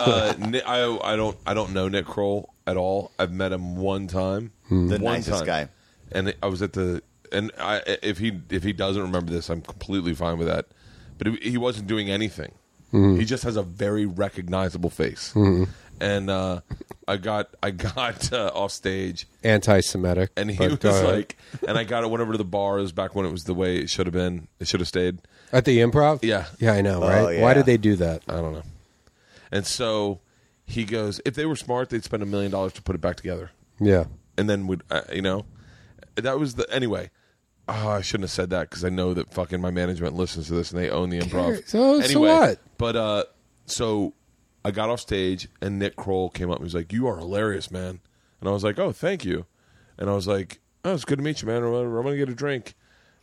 [0.00, 3.12] uh, Ni- I, I don't, I don't know Nick Kroll at all.
[3.18, 5.46] I've met him one time, The one nicest time.
[5.46, 5.68] guy.
[6.12, 7.02] and I was at the.
[7.32, 10.66] And I, if he if he doesn't remember this, I'm completely fine with that.
[11.18, 12.52] But he, he wasn't doing anything.
[12.92, 15.34] He just has a very recognizable face.
[16.00, 16.60] And uh,
[17.08, 21.04] I got I got uh, off stage, Anti-Semitic, and he but was go ahead.
[21.16, 21.36] like,
[21.66, 22.10] and I got it.
[22.10, 24.46] Went over to the bars back when it was the way it should have been.
[24.60, 25.18] It should have stayed.
[25.52, 26.20] At the Improv.
[26.22, 26.46] Yeah.
[26.58, 27.36] yeah, I know, Oh, right?
[27.36, 27.42] yeah.
[27.42, 28.22] Why did they do that?
[28.28, 28.62] I don't know.
[29.52, 30.20] And so
[30.66, 33.16] he goes, if they were smart, they'd spend a million dollars to put it back
[33.16, 33.50] together.
[33.80, 34.04] Yeah,
[34.38, 35.44] and then would uh, you know
[36.16, 37.10] that was the anyway
[37.68, 40.54] oh, i shouldn't have said that because i know that fucking my management listens to
[40.54, 42.58] this and they own the improv So- so anyway what?
[42.78, 43.24] but uh
[43.66, 44.12] so
[44.64, 47.70] i got off stage and nick kroll came up and was like you are hilarious
[47.70, 48.00] man
[48.40, 49.46] and i was like oh thank you
[49.98, 51.98] and i was like oh it's good to meet you man or whatever.
[51.98, 52.74] i'm gonna get a drink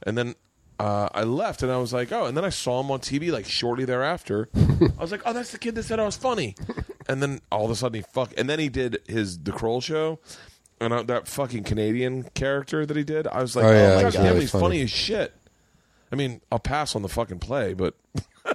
[0.03, 0.35] and then
[0.81, 3.31] uh, I left and I was like, oh, and then I saw him on TV
[3.31, 4.49] like shortly thereafter.
[4.55, 6.55] I was like, oh, that's the kid that said I was funny.
[7.07, 9.81] And then all of a sudden he fuck, and then he did his the Kroll
[9.81, 10.19] show,
[10.79, 13.27] and I, that fucking Canadian character that he did.
[13.27, 14.63] I was like, Oh, oh, yeah, my that god, damn, really he's funny.
[14.63, 15.33] funny as shit.
[16.11, 17.95] I mean, I'll pass on the fucking play, but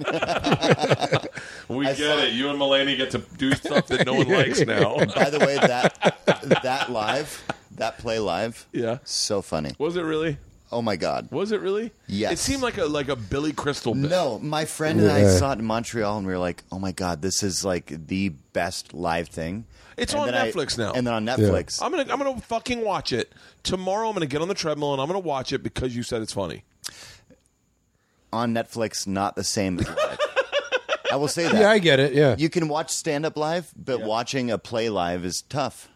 [1.68, 2.32] we get saw- it.
[2.34, 4.96] You and Mulaney get to do stuff that no one likes now.
[5.14, 7.44] By the way, that that live,
[7.76, 9.72] that play live, yeah, so funny.
[9.78, 10.38] was it really?
[10.72, 11.28] Oh my god.
[11.30, 11.92] Was it really?
[12.08, 12.32] Yes.
[12.32, 13.94] It seemed like a like a Billy Crystal.
[13.94, 14.10] Bit.
[14.10, 15.38] No, my friend and I Yeah.
[15.38, 18.30] saw it in Montreal, and we were like, "Oh my god, this is like the
[18.52, 19.64] best live thing."
[19.96, 20.92] It's And on then I- Netflix now.
[20.92, 24.08] And then on Netflix, I'm gonna I'm gonna fucking watch it tomorrow.
[24.08, 26.32] I'm gonna get on the treadmill and I'm gonna watch it because you said it's
[26.32, 26.64] funny.
[28.32, 29.78] on Netflix, not the same.
[29.78, 30.18] as live.
[31.12, 31.54] I will say that.
[31.54, 32.12] yeah, I get it.
[32.12, 35.88] Yeah, you can watch stand up live, but watching a play live is tough.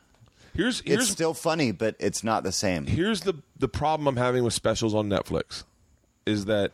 [0.54, 2.86] Here's It's still funny, but it's not the same.
[2.86, 5.64] here's the the problem I'm having with specials on Netflix
[6.26, 6.72] is that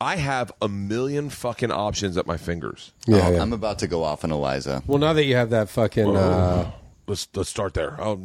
[0.00, 2.92] I have a million fucking options at my fingers.
[3.06, 3.42] yeah, Oh, yeah.
[3.42, 4.82] I'm about to go off on Iliza.
[4.86, 6.70] Well, now that you have that fucking, uh,
[7.08, 8.00] Let's let's start there.
[8.00, 8.20] I'll,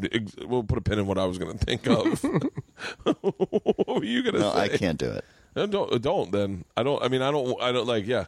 [0.45, 2.23] we'll put a pin in what I was going to think of.
[3.03, 4.47] what were you going to say?
[4.47, 4.59] No, say?
[4.61, 5.23] I can't do it.
[5.55, 6.65] No, don't don't then.
[6.75, 7.01] I don't.
[7.03, 7.61] I mean, I don't.
[7.61, 8.07] I don't like.
[8.07, 8.25] Yeah.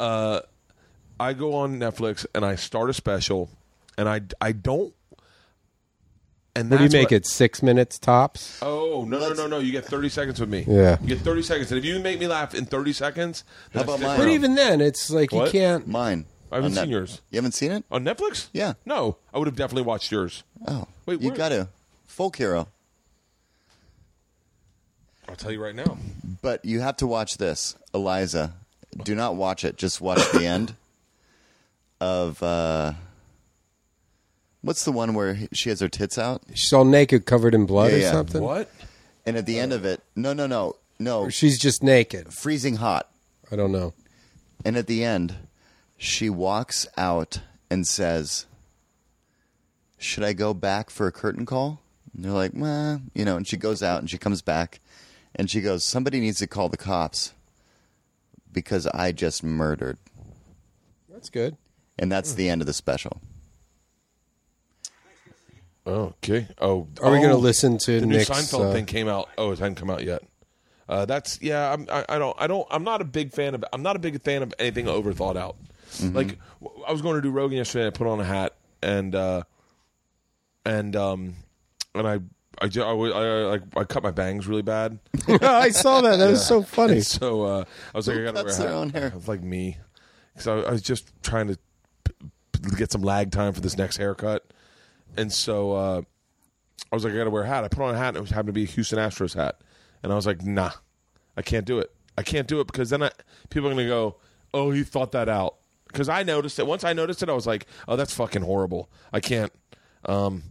[0.00, 0.40] Uh,
[1.20, 3.48] I go on Netflix and I start a special,
[3.96, 4.92] and I I don't.
[6.56, 7.26] And what do you make what- it?
[7.26, 8.58] Six minutes tops.
[8.62, 9.58] Oh no no no no!
[9.58, 10.64] You get thirty seconds with me.
[10.66, 10.96] Yeah.
[11.02, 13.94] you get thirty seconds, and if you make me laugh in thirty seconds, then How
[13.94, 14.18] about mine?
[14.18, 15.46] But even then, it's like What?
[15.46, 15.86] you can't.
[15.86, 16.24] Mine.
[16.50, 17.20] I haven't On seen yours.
[17.30, 17.84] You haven't seen it?
[17.90, 18.48] on Netflix?
[18.52, 18.74] Yeah.
[18.86, 20.44] No, I would have definitely watched yours.
[20.66, 21.68] Oh, Wait, you where- got to
[22.06, 22.68] folk hero,
[25.28, 25.98] I'll tell you right now.
[26.40, 28.52] but you have to watch this, Iliza.
[29.02, 29.76] Do not watch it.
[29.76, 30.74] Just watch the end
[32.00, 32.42] of.
[32.42, 32.92] uh
[34.66, 36.42] What's the one where she has her tits out?
[36.52, 38.10] She's all naked, covered in blood Yeah, or yeah.
[38.10, 38.42] something.
[38.42, 38.68] What?
[39.24, 42.34] And at the end of it, no, no, no, no, Or she's just naked.
[42.34, 43.08] freezing hot.
[43.48, 43.94] I don't know.
[44.64, 45.36] And at the end,
[45.96, 48.46] she walks out and says,
[49.98, 51.80] Should I go back for a curtain call?
[52.12, 54.80] And they're like, Well, you know, and she goes out and she comes back
[55.36, 57.34] and she goes, Somebody needs to call the cops
[58.52, 59.98] because I just murdered.
[61.08, 61.56] That's good.
[61.96, 62.38] And that's hmm.
[62.38, 63.20] the end of the special.
[65.86, 66.48] Oh, okay.
[66.60, 68.28] Oh, Are we oh, going to listen to the new Nick's?
[68.30, 69.28] Seinfeld uh, thing came out.
[69.38, 70.22] Oh, it hadn't come out yet.
[70.88, 71.72] Uh, that's yeah.
[71.72, 72.36] I'm, I, I don't.
[72.38, 72.66] I don't.
[72.70, 73.64] I'm not a big fan of.
[73.72, 75.56] I'm not a big fan of anything over thought out.
[76.02, 76.38] Like
[76.86, 77.86] I was going to do Rogan yesterday.
[77.86, 79.42] I put on a hat and uh,
[80.64, 81.34] and um
[81.94, 82.20] and I
[82.60, 84.98] I ju- I, I, I, I cut my bangs really bad.
[85.28, 86.16] I saw that.
[86.16, 86.94] That was so funny.
[86.94, 88.68] And so uh, I was like, Who I gotta wear cuts a hat.
[88.68, 89.06] their own hair?
[89.08, 89.78] It was like me,
[90.32, 91.58] because I, I was just trying to
[92.04, 92.14] p-
[92.52, 94.44] p- get some lag time for this next haircut,
[95.16, 96.02] and so uh,
[96.92, 97.64] I was like, I gotta wear a hat.
[97.64, 99.60] I put on a hat, and it was happened to be a Houston Astros hat,
[100.02, 100.72] and I was like, Nah,
[101.36, 101.90] I can't do it.
[102.18, 103.10] I can't do it because then I,
[103.50, 104.16] people are gonna go,
[104.54, 105.56] Oh, he thought that out
[105.96, 106.66] because I noticed it.
[106.66, 108.90] Once I noticed it, I was like, "Oh, that's fucking horrible.
[109.12, 109.52] I can't."
[110.04, 110.42] Um,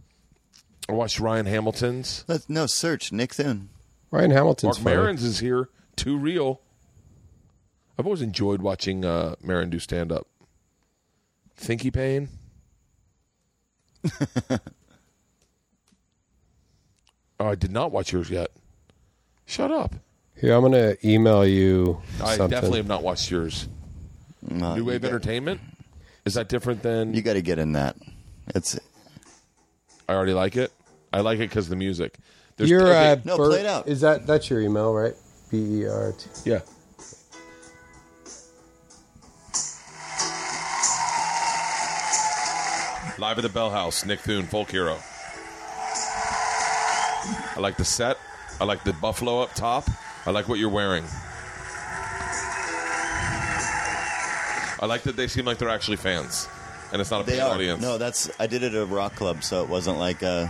[0.88, 2.24] I watched Ryan Hamilton's.
[2.28, 3.70] Let's, no, search Nick Thune.
[4.10, 4.96] Ryan Hamilton's Marc funny.
[4.96, 5.68] Maron's is here.
[5.96, 6.60] Too real.
[7.98, 10.26] I've always enjoyed watching uh, Maron do stand up.
[11.58, 12.28] Thinky Pain.
[17.40, 18.50] oh, I did not watch yours yet.
[19.46, 19.94] Shut up.
[20.40, 22.50] Here, I'm gonna email you I something.
[22.50, 23.68] definitely have not watched yours.
[24.48, 25.60] No, New you Wave got- Entertainment.
[26.24, 27.14] Is that different than?
[27.14, 27.96] You got to get in that.
[28.54, 28.76] It's
[30.08, 30.72] I already like it.
[31.12, 32.18] I like it because the music.
[32.56, 33.86] There's, Your okay, uh, No, Bert- play it out.
[33.88, 35.14] Is that that's your email, right?
[35.50, 36.28] B E R T.
[36.50, 36.60] yeah.
[43.18, 44.98] Live at the Bell House, Nick Thune, folk hero.
[47.56, 48.18] I like the set.
[48.60, 49.88] I like the buffalo up top.
[50.26, 51.04] I like what you're wearing.
[54.78, 56.46] I like that they seem like they're actually fans,
[56.92, 57.54] and it's not a they paid are.
[57.54, 57.80] audience.
[57.80, 60.46] No, that's I did it at a rock club, so it wasn't like uh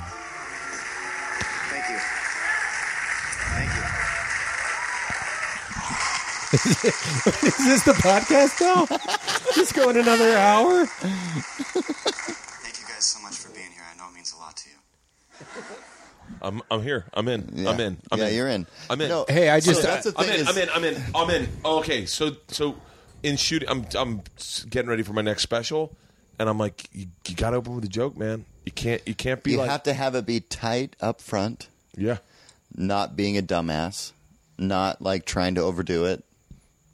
[1.70, 1.98] Thank you.
[3.54, 3.82] Thank you.
[7.48, 8.86] Is this the podcast now?
[9.54, 10.86] Just going another hour?
[12.96, 13.82] Thank you guys so much for being here.
[13.92, 15.46] I know it means a lot to you.
[16.40, 17.04] I'm I'm here.
[17.12, 17.50] I'm in.
[17.52, 17.68] yeah.
[17.68, 17.98] I'm in.
[18.10, 18.34] I'm yeah, in.
[18.34, 18.66] you're in.
[18.88, 19.08] I'm in.
[19.10, 20.68] No, Hey, I just- so that's the I'm in, is, I'm in.
[20.70, 21.02] I'm in.
[21.14, 21.48] I'm in.
[21.62, 22.76] Oh, okay, so so
[23.22, 24.22] in shooting, I'm I'm
[24.70, 25.94] getting ready for my next special,
[26.38, 28.46] and I'm like, you, you got to open with a joke, man.
[28.64, 31.68] You can't you can't be you like have to have it be tight up front,
[31.98, 32.18] yeah.
[32.74, 34.12] not being a dumbass,
[34.56, 36.24] not like trying to overdo it.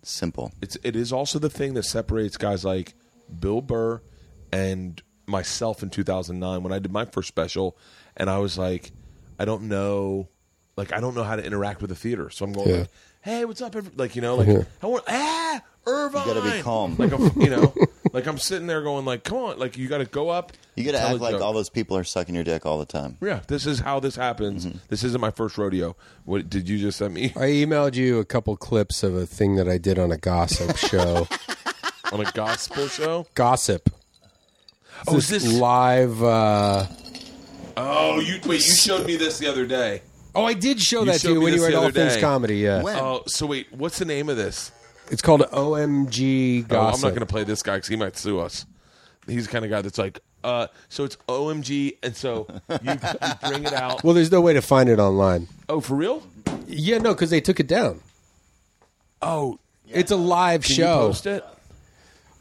[0.03, 0.51] Simple.
[0.61, 2.95] It's it is also the thing that separates guys like
[3.39, 4.03] Bill Burr
[4.53, 5.01] and
[5.33, 7.77] myself in 2009 when I did my first special,
[8.17, 8.93] and I was like,
[9.41, 10.29] I don't know,
[10.77, 12.77] like I don't know how to interact with the theater, so I'm going Yeah.
[12.77, 12.89] like,
[13.23, 14.63] hey, what's up, every-" like you know, like Yeah.
[14.83, 16.95] I want ah Irvine, You gotta be calm.
[16.97, 17.75] like I'm, you know,
[18.13, 20.85] like I'm sitting there going like, come on, like you got to go up, You
[20.85, 21.43] got to act like joke.
[21.43, 23.17] all those people are sucking your dick all the time.
[23.21, 24.65] Yeah, this is how this happens.
[24.65, 24.79] Mm-hmm.
[24.91, 25.97] This isn't my first rodeo.
[26.25, 29.57] What did you just send me I emailed you a couple clips of a thing
[29.57, 31.27] that I did on a gossip show.
[32.13, 33.27] on a gospel show?
[33.35, 33.89] gossip.
[35.09, 35.47] Oh, is this?
[35.53, 36.23] live?
[36.23, 36.87] Uh,
[37.75, 38.57] Oh, you wait.
[38.57, 40.03] You showed me this the other day.
[40.35, 41.73] oh, I did show You that to showed you me when you this were at
[41.73, 42.21] the All other Things day.
[42.21, 42.57] Comedy.
[42.59, 42.97] Yeah, When?
[42.97, 44.71] Oh, so wait, what's the name of this?
[45.11, 48.39] it's called OMG Oh, I'm not going to play this guy because he might sue
[48.41, 48.67] us.
[49.27, 52.47] He's the kind of guy that's like, uh, so it's OMG, and so
[52.83, 52.99] you, you
[53.49, 54.03] bring it out.
[54.05, 55.49] Well, there's no way to find it online.
[55.69, 56.23] Oh, for real?
[56.67, 58.01] Yeah, no, because they took it down.
[59.23, 59.59] Oh,
[59.89, 61.01] It's a live can show.
[61.03, 61.45] you post it?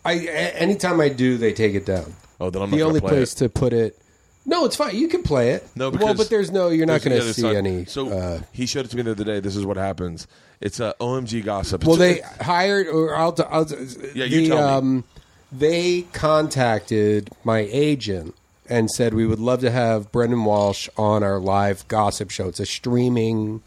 [0.03, 2.14] I a- anytime I do, they take it down.
[2.41, 3.37] Oh, then I'm not the gonna only play place it.
[3.37, 3.97] to put it.
[4.45, 4.95] No, it's fine.
[4.95, 5.67] You can play it.
[5.75, 6.69] No, well, because but there's no.
[6.69, 7.85] You're not There's- going yeah, to there's see not- any.
[7.85, 9.39] So uh, he showed it to me the other day.
[9.39, 10.27] This is what happens.
[10.59, 11.83] It's a OMG gossip.
[11.83, 13.67] well, they It's- hired or I'll, I'll
[14.15, 14.63] Yeah, you the, tell me.
[14.97, 15.03] um,
[15.51, 18.33] they contacted my agent
[18.67, 22.47] and said we would love to have Brendan Walsh on our live gossip show.
[22.47, 23.61] It's a streaming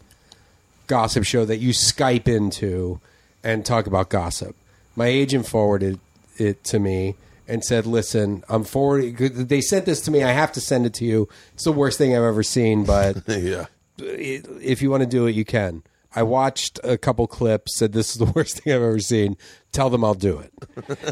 [0.87, 2.99] gossip show that you Skype into
[3.43, 4.55] and talk about gossip.
[4.95, 5.99] My agent forwarded
[6.37, 7.15] it to me
[7.47, 9.15] and said, "Listen, I'm forwarding.
[9.47, 10.23] They sent this to me.
[10.23, 11.27] I have to send it to you.
[11.53, 13.65] It's the worst thing I've ever seen, but." yeah.
[13.97, 15.83] if you want to do it, you can.
[16.17, 19.37] I watched a couple clips, said this is the worst thing I've ever seen.
[19.71, 20.53] Tell them I'll do it.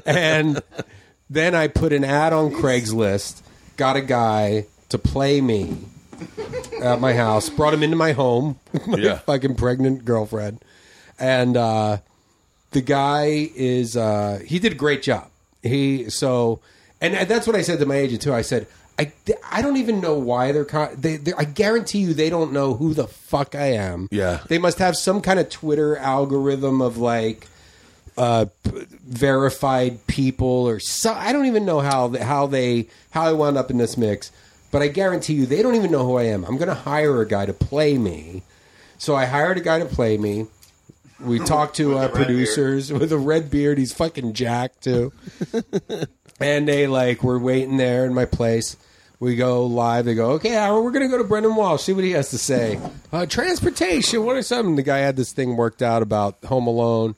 [0.06, 0.62] and
[1.30, 3.42] then I put an ad on Craigslist,
[3.78, 5.78] got a guy to play me
[6.82, 9.18] at my house, brought him into my home, my Yeah.
[9.20, 10.64] fucking pregnant girlfriend.
[11.20, 11.98] And uh,
[12.72, 15.30] the guy is, uh, he did a great job.
[15.64, 16.59] He, so,
[17.01, 18.33] and that's what I said to my agent too.
[18.33, 18.67] I said,
[19.00, 19.11] I,
[19.50, 21.33] I don't even know why they're, con- they, they.
[21.33, 24.08] I guarantee you, they don't know who the fuck I am.
[24.11, 24.42] Yeah.
[24.50, 27.48] they must have some kind of Twitter algorithm of like
[28.17, 31.11] uh, p- verified people or so.
[31.14, 34.32] I don't even know how th- how they how I wound up in this mix.
[34.69, 36.43] But I guarantee you, they don't even know who I am.
[36.45, 38.42] I'm going to hire a guy to play me.
[38.98, 40.48] So I hired a guy to play me.
[41.24, 43.77] We talked to uh, producers with a red beard.
[43.77, 45.14] He's fucking jacked too.
[46.40, 48.77] and they like we're waiting there in my place.
[49.19, 50.03] We go live.
[50.03, 51.84] They go, okay, Howard, we're going to go to Brendan Walsh.
[51.84, 52.77] See what he has to say.
[53.10, 54.26] Uh, transportation.
[54.26, 54.76] What are some?
[54.76, 57.16] The guy had this thing worked out about Home Alone,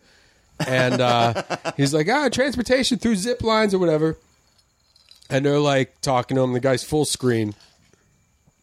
[0.67, 1.41] and uh,
[1.77, 4.17] he's like, ah, transportation through zip lines or whatever.
[5.31, 6.53] And they're like talking to him.
[6.53, 7.55] The guy's full screen.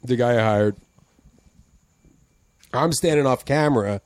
[0.04, 0.76] The guy I hired.
[2.72, 4.00] I'm standing off camera,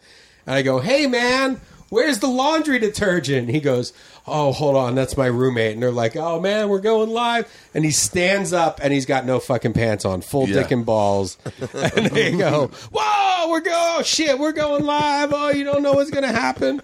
[0.46, 1.60] and I go, "Hey, man,
[1.90, 3.92] where's the laundry detergent?" He goes,
[4.26, 7.84] "Oh, hold on, that's my roommate." And they're like, "Oh man, we're going live." And
[7.84, 10.62] he stands up, and he's got no fucking pants on, full Yeah.
[10.62, 11.36] dick and balls.
[11.74, 15.30] and they go, "Whoa, we're going, oh, shit, we're going live.
[15.32, 16.80] Oh, you don't know what's gonna happen."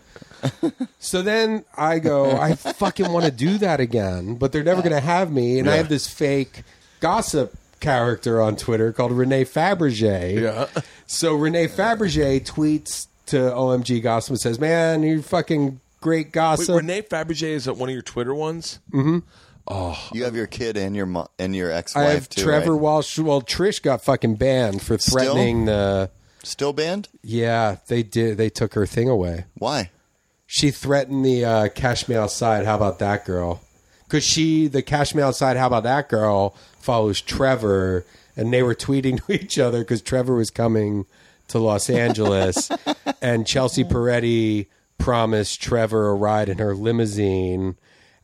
[0.99, 4.93] so then I go, I fucking want to do that again, but they're never going
[4.93, 5.61] to have me.
[5.61, 5.77] And I Yeah.
[5.79, 6.65] have this fake
[6.99, 10.41] gossip character on Twitter called Renee Fabergé.
[10.43, 10.67] Yeah.
[11.07, 16.77] So Renee Fabergé tweets to OMG Gossip and says, "Man, you're fucking great Wait, gossip."
[16.77, 18.79] Renee Fabergé is that one of your Twitter ones?
[19.69, 22.43] Oh, You have your kid and your mo- and your ex I wife have too.
[22.43, 22.81] Trevor right?
[22.81, 23.19] Walsh.
[23.19, 25.13] Well, Trish got fucking banned for Still?
[25.13, 26.11] threatening the.
[26.43, 27.09] Still banned?
[27.23, 28.37] Yeah, they did.
[28.37, 29.45] They took her thing away.
[29.55, 29.91] Why?
[30.47, 32.67] She threatened the uh, Cash Me Outside.
[32.67, 33.63] How about that girl?
[34.07, 35.57] Because she, the Cash Me Outside.
[35.57, 36.57] How about that girl?
[36.81, 38.05] Follows Trevor,
[38.37, 41.07] and they were tweeting to each other because Trevor was coming
[41.53, 42.71] to Los Angeles,
[43.23, 44.67] and Chelsea Peretti
[44.99, 47.77] promised Trevor a ride in her limousine,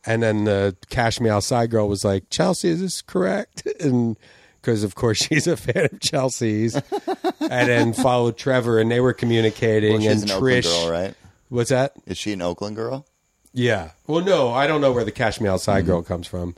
[0.05, 4.17] and then the Cash Me Outside girl was like, "Chelsea, is this correct?" And
[4.61, 9.13] because of course she's a fan of Chelsea's, and then followed Trevor, and they were
[9.13, 10.83] communicating, Well, she's and an Oakland Trish.
[10.83, 11.13] girl, right?
[11.49, 11.93] What's that?
[12.05, 13.05] Is she an Oakland girl?
[13.53, 13.91] Yeah.
[14.05, 15.91] Well, no, I don't know where the Cash Me Outside mm-hmm.
[15.91, 16.55] girl comes from.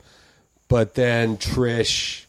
[0.68, 2.26] But then Trish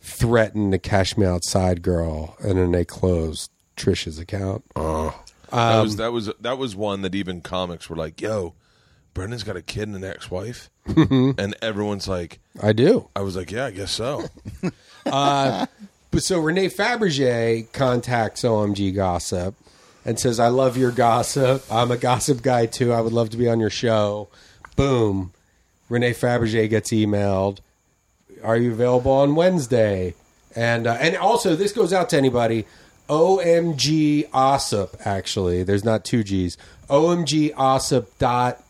[0.00, 4.64] threatened the Cash Me Outside girl, and then they closed Trish's account.
[4.74, 5.14] that
[5.52, 8.54] Um, was that was that was one that even comics were like, "Yo,
[9.14, 13.08] Brendan's got a kid and an ex-wife," and everyone's like, I do.
[13.14, 14.24] "I was like, yeah, I guess so."
[15.04, 19.54] But so Renee Fabergé contacts OMG Gossip
[20.04, 21.64] and says, I love your gossip.
[21.70, 22.92] I'm a gossip guy too.
[22.92, 24.28] I would love to be on your show.
[24.76, 25.32] Boom.
[25.88, 27.58] Renee Fabergé gets emailed.
[28.44, 30.14] Are you available on Wednesday?
[30.54, 32.66] And uh, and also this goes out to anybody.
[33.12, 35.64] OMG Ossip, actually.
[35.64, 36.56] There's not two G's.
[36.88, 38.64] OMG Ossip dot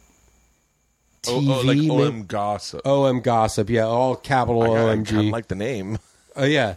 [1.29, 1.49] oh, TV.
[1.49, 1.91] oh, like maybe?
[1.91, 2.85] OM gossip.
[2.85, 3.71] OM Gossip.
[3.71, 5.19] Yeah, all capital I, OMG.
[5.19, 5.99] of like the name.
[6.35, 6.77] Oh yeah,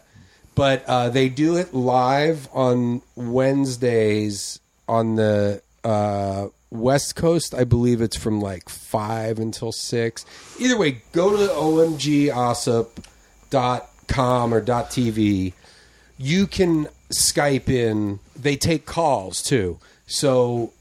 [0.53, 7.53] but uh, they do it live on Wednesdays on the uh, West Coast.
[7.55, 10.25] I believe it's from like five until six.
[10.59, 12.89] Either way, go to OMG Ossip
[13.49, 15.53] dot com or dot .tv.
[16.17, 18.19] You can Skype in.
[18.35, 20.71] They take calls too, so.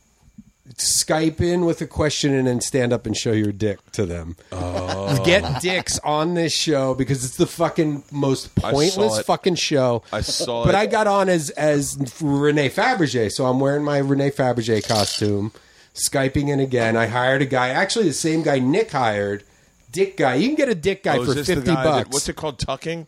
[0.78, 4.34] Skype in with a question and then stand up and show your dick to them.
[4.50, 5.22] Oh.
[5.22, 10.02] Get dicks on this show because it's the fucking most pointless fucking show.
[10.10, 10.78] I saw But it.
[10.78, 15.52] I got on as as Renee Fabergé, so I'm wearing my Renee Fabergé costume,
[15.94, 16.96] skyping in again.
[16.96, 19.44] I hired a guy, actually the same guy Nick hired,
[19.92, 20.36] Dick guy.
[20.36, 22.08] You can get a Dick guy Oh, for fifty guy that- bucks.
[22.10, 22.58] what's it called?
[22.58, 23.06] Tucking,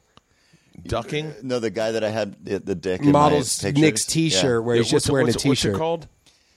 [0.84, 1.34] ducking.
[1.42, 3.82] No, the guy that I had the, the dick in Models my pictures.
[3.82, 4.58] Nick's T-shirt Yeah.
[4.66, 5.74] where he's Yeah, just what's it- wearing what's a it- What's T-shirt.
[5.74, 6.08] it called?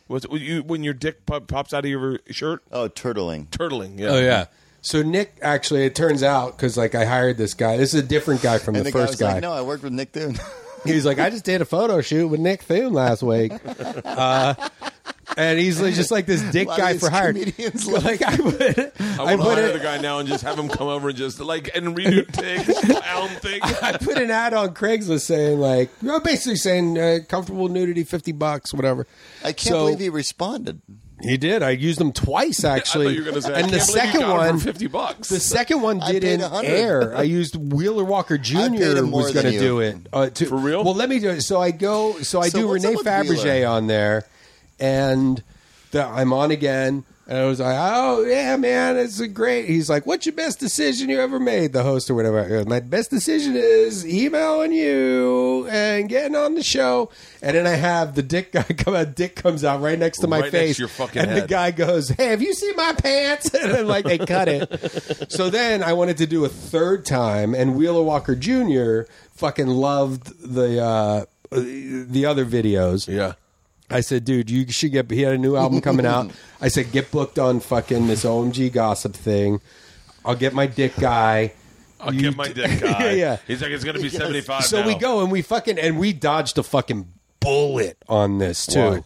[0.07, 2.63] What's when you when your dick pop, pops out of your shirt?
[2.71, 3.47] Oh, turtling.
[3.49, 3.99] Turtling.
[3.99, 4.07] Yeah.
[4.09, 4.45] Oh yeah.
[4.81, 7.77] So Nick actually, it turns out because like I hired this guy.
[7.77, 9.33] This is a different guy from And the the guy first was guy.
[9.33, 10.39] like, "No, I worked with Nick Thune."
[10.85, 13.51] He was like, I just did a photo shoot with Nick Thune last week.
[14.05, 14.53] Uh,
[15.37, 17.33] and he's like- just like this dick lot of guy these for hire.
[17.33, 20.19] comedians love- Like I would, I I want to put hire it, the guy now
[20.19, 23.59] and just have him come over and just like and redo takes clown thing.
[23.81, 28.03] I put an ad on Craigslist saying like, you know, basically saying uh, comfortable nudity,
[28.03, 29.07] fifty bucks, whatever.
[29.43, 30.81] I can't So- believe he responded.
[31.21, 31.61] He did.
[31.63, 33.07] I used them twice actually.
[33.07, 33.53] I thought you were going to say.
[33.53, 35.27] I and the can't believe you second got him one, for fifty bucks.
[35.27, 36.67] The second one I paid didn't 100.
[36.69, 37.17] air.
[37.17, 38.57] I used Wheeler Walker paid Jr.
[38.57, 39.59] him more was than going to you.
[39.59, 40.81] do it uh, to, For real?
[40.85, 41.41] Well, let me do it.
[41.41, 42.17] So I go.
[42.21, 43.05] So I So do what's Renee up with
[43.43, 43.67] Fabergé Wheeler?
[43.67, 44.27] on there,
[44.79, 45.43] and
[45.91, 47.03] the, I'm on again.
[47.27, 50.59] And I was like, "Oh yeah, man, it's a great." He's like, "What's your best
[50.59, 52.43] decision you ever made?" The host or whatever.
[52.43, 57.11] I go, My best decision is emailing you and getting on the show.
[57.43, 59.13] And then I have the dick guy come out.
[59.13, 61.41] Dick comes out right next to my Right next to face, your fucking and the
[61.41, 61.49] head.
[61.49, 65.31] guy goes, "Hey, have you seen my pants?" And then like they cut it.
[65.31, 69.01] so then I wanted to do a third time, and Wheeler Walker Jr.
[69.35, 73.07] fucking loved the uh, the other videos.
[73.07, 73.33] yeah.
[73.89, 75.09] I said, dude, you should get.
[75.09, 76.31] He had a new album coming out.
[76.61, 79.61] I said, get booked on fucking this OMG gossip thing.
[80.23, 81.53] I'll get my dick guy.
[81.99, 83.05] I'll You get my dick guy.
[83.05, 83.37] Yeah, yeah.
[83.47, 84.65] He's like, it's going to be seventy five.
[84.65, 88.79] So we go and we fucking and we dodged a fucking bullet on this too.
[88.79, 89.03] Why?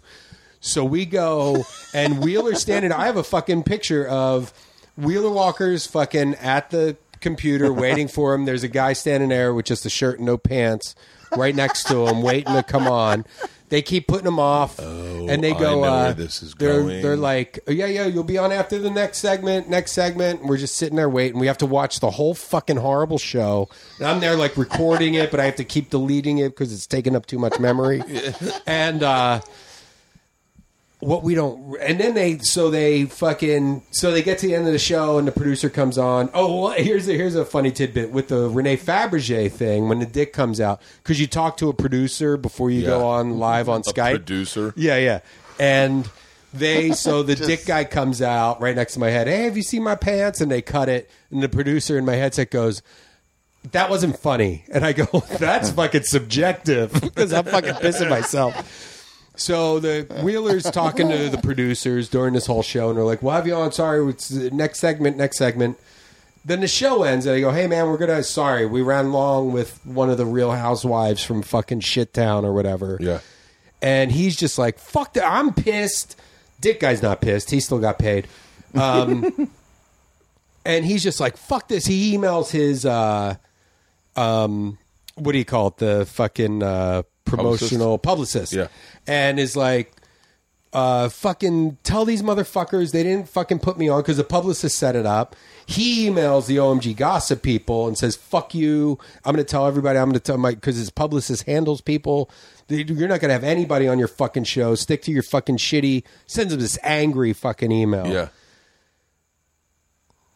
[0.59, 2.91] So we go and Wheeler standing.
[2.91, 4.53] I have a fucking picture of
[4.95, 8.45] Wheeler Walker's fucking at the computer waiting for him.
[8.45, 10.95] There's a guy standing there with just a shirt and no pants
[11.35, 13.25] right next to him, waiting to come on.
[13.73, 15.83] They keep putting them off, and they Oh, go.
[15.83, 17.01] uh, this is they're going.
[17.01, 19.67] they're like, "Oh, yeah, yeah, you'll be on after the next segment.
[19.67, 20.41] Next segment.
[20.41, 21.39] And we're just sitting there waiting.
[21.39, 23.69] We have to watch the whole fucking horrible show.
[23.97, 26.85] And I'm there like recording it, but I have to keep deleting it because it's
[26.85, 28.03] taking up too much memory.
[28.67, 29.41] And uh,
[31.05, 34.67] what we don't, and then they, so they fucking, so they get to the end
[34.67, 36.29] of the show, and the producer comes on.
[36.33, 40.05] Oh, well, here's a here's a funny tidbit with the Renee Fabergé thing when the
[40.05, 43.81] dick comes out because you talk to a producer before you go on live on
[43.81, 44.15] a Skype.
[44.15, 44.73] producer.
[44.75, 45.19] Yeah, yeah.
[45.59, 46.09] And
[46.53, 49.27] they so the dick guy comes out right next to my head.
[49.27, 50.41] Hey, have you seen my pants?
[50.41, 52.81] And they cut it, and the producer in my headset goes.
[53.71, 55.05] That wasn't funny, and I go.
[55.39, 58.92] That's fucking subjective because I'm fucking pissing myself.
[59.35, 63.33] So the Wheelers talking to the producers during this whole show, and they're like, "We'll
[63.33, 63.71] have you on.
[63.71, 65.17] Sorry, it's the next segment.
[65.17, 65.77] Next segment."
[66.45, 68.23] Then the show ends, and I go, "Hey man, we're gonna.
[68.23, 72.53] Sorry, we ran long with one of the Real Housewives from fucking shit town or
[72.53, 73.19] whatever." Yeah.
[73.81, 75.25] and he's just like, "Fuck that!
[75.25, 76.15] I'm pissed."
[76.61, 77.49] Dick guy's not pissed.
[77.49, 78.27] He still got paid.
[78.75, 79.49] Um,
[80.65, 83.35] and he's just like, "Fuck this." He emails his, uh,
[84.15, 84.77] um,
[85.15, 85.77] what do you call it?
[85.77, 88.53] The fucking uh, promotional publicist.
[88.53, 88.67] Yeah.
[89.07, 89.91] and is like,
[90.73, 94.95] uh, fucking tell these motherfuckers they didn't fucking put me on because the publicist set
[94.95, 95.35] it up.
[95.67, 98.97] He emails the OMG gossip people and says, "Fuck you!
[99.23, 99.99] I'm going to tell everybody.
[99.99, 102.29] I'm going to tell my because his publicist handles people.
[102.69, 104.73] You're not going to have anybody on your fucking show.
[104.73, 108.29] Stick to your fucking shitty." Sends him this angry fucking email Yeah.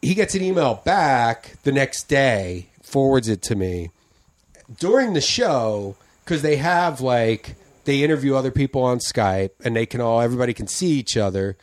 [0.04, 3.90] he gets an email back the next day, forwards it to me
[4.80, 5.96] during the show
[6.28, 10.54] because they have like they interview other people on Skype and they can all everybody
[10.54, 11.56] can see each other.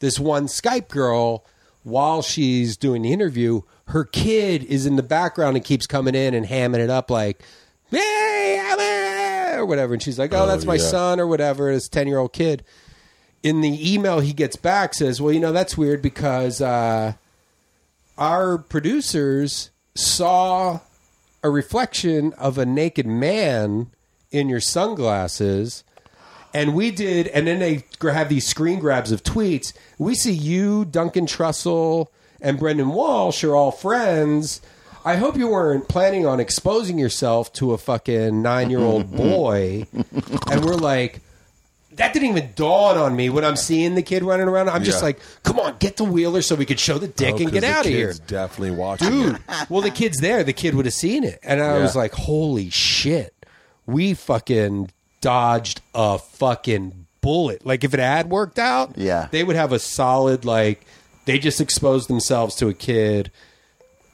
[0.00, 1.46] This one Skype girl,
[1.84, 6.34] while she's doing the interview, her kid is in the background and keeps coming in
[6.34, 7.42] and hamming it up like,
[7.90, 10.82] "Hey, I'm here," or whatever, and she's like, "Oh, Oh, that's my yeah.
[10.82, 11.72] son," or whatever.
[11.72, 12.62] This ten year old kid.
[13.42, 17.14] In the email he gets back says, "Well, you know that's weird because." uh
[18.18, 20.80] our producers saw
[21.42, 23.90] a reflection of a naked man
[24.30, 25.84] in your sunglasses
[26.54, 30.84] and we did and then they have these screen grabs of tweets we see you
[30.84, 32.06] duncan trussell
[32.40, 34.60] and brendan walsh are all friends
[35.04, 39.86] i hope you weren't planning on exposing yourself to a fucking nine-year-old boy
[40.50, 41.20] and we're like
[41.92, 44.70] that didn't even dawn on me when I'm seeing the kid running around.
[44.70, 45.06] I'm just Yeah.
[45.06, 47.64] like, come on, get the wheeler so we could show the dick Oh, and get
[47.64, 48.14] out of here.
[48.26, 49.08] Definitely watching.
[49.10, 50.42] Dude, well, the kid's there.
[50.44, 51.40] The kid would have seen it.
[51.42, 51.82] And I Yeah.
[51.82, 53.34] was like, holy shit.
[53.86, 57.66] We fucking dodged a fucking bullet.
[57.66, 59.28] Like, if it had worked out, Yeah.
[59.30, 60.84] they would have a solid, like,
[61.26, 63.30] they just exposed themselves to a kid.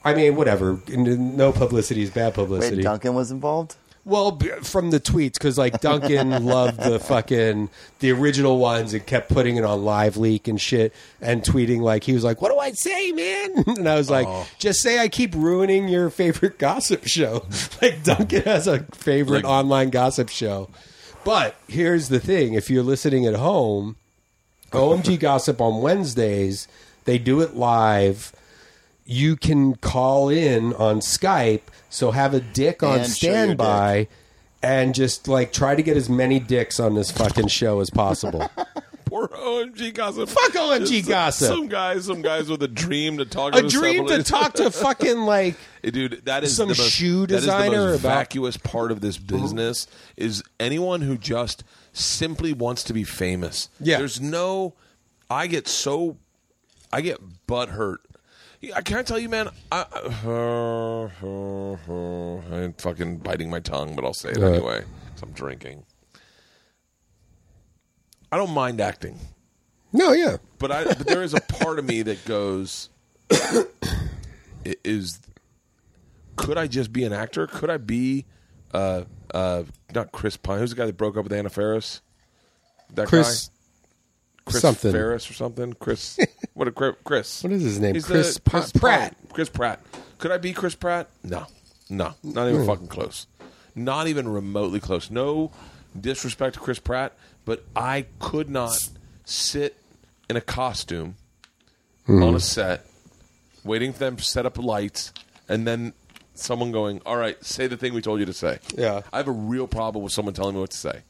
[0.04, 0.80] I mean, whatever.
[0.88, 2.76] No publicity is bad publicity.
[2.76, 3.76] Wait, Duncan was involved?
[4.08, 7.68] Well, b- from the tweets, because like Duncan loved the fucking
[7.98, 12.04] the original ones and kept putting it on live leak and shit and tweeting like
[12.04, 14.46] he was like, "What do I say, man?" And I was like, Oh.
[14.60, 17.44] "Just say I keep ruining your favorite gossip show."
[17.82, 20.70] like Duncan has a favorite Like- online gossip show.
[21.24, 23.96] But here's the thing: if you're listening at home,
[24.70, 26.68] OMG Gossip on Wednesdays,
[27.06, 28.30] they do it live.
[29.04, 31.62] You can call in on Skype,
[31.96, 34.08] so have a dick on And show your standby
[34.62, 38.50] and just like try to get as many dicks on this fucking show as possible.
[39.06, 40.28] Poor OMG gossip.
[40.28, 41.48] Fuck OMG Just gossip.
[41.48, 43.54] Some guys, some guys with a dream to talk.
[43.54, 44.24] a to dream to somebody.
[44.24, 47.52] talk to fucking like Hey, Dude, that is Some the most, shoe that is the
[47.52, 49.40] designer most about- vacuous part of this mm-hmm.
[49.40, 49.86] business
[50.18, 53.70] is anyone who just simply wants to be famous.
[53.80, 53.96] Yeah.
[53.96, 54.74] there's no.
[55.30, 56.18] I get so,
[56.92, 58.02] I get butt hurt.
[58.60, 59.48] Yeah, Can I tell you, man?
[59.70, 61.10] I, I,
[62.54, 64.54] am fucking biting my tongue, but I'll say it anyway.
[64.56, 64.84] anyway.
[65.12, 65.84] 'cause I'm drinking.
[68.32, 69.18] I don't mind acting
[69.92, 72.90] no, yeah, but I but there is a part of me that goes
[73.30, 73.64] i-
[74.84, 75.20] is
[76.34, 77.46] could I just be an actor?
[77.46, 78.26] Could I be
[78.74, 79.62] uh uh
[79.94, 80.58] not Chris Pine?
[80.58, 82.02] Who's the guy that broke up with Anna Faris?
[82.94, 83.52] That Chris guy?
[84.50, 84.92] Chris something.
[84.92, 85.72] Ferris or something?
[85.74, 86.18] Chris
[86.56, 87.42] what a Chris.
[87.44, 87.94] What is his name?
[87.94, 89.16] He's Chris the- Pa- Pratt.
[89.32, 89.80] Chris Pratt.
[90.18, 91.08] Could I be Chris Pratt?
[91.22, 91.46] No.
[91.88, 92.14] No.
[92.24, 92.54] Not Hmm.
[92.54, 93.26] even fucking close.
[93.74, 95.10] Not even remotely close.
[95.10, 95.52] No
[95.98, 97.12] disrespect to Chris Pratt,
[97.44, 98.88] but I could not
[99.24, 99.76] sit
[100.30, 101.16] in a costume
[102.06, 102.22] Hmm.
[102.22, 102.86] on a set,
[103.64, 105.12] waiting for them to set up lights,
[105.48, 105.92] and then
[106.34, 109.02] someone going, "All right, say the thing we told you to say." Yeah.
[109.12, 111.02] I have a real problem with someone telling me what to say.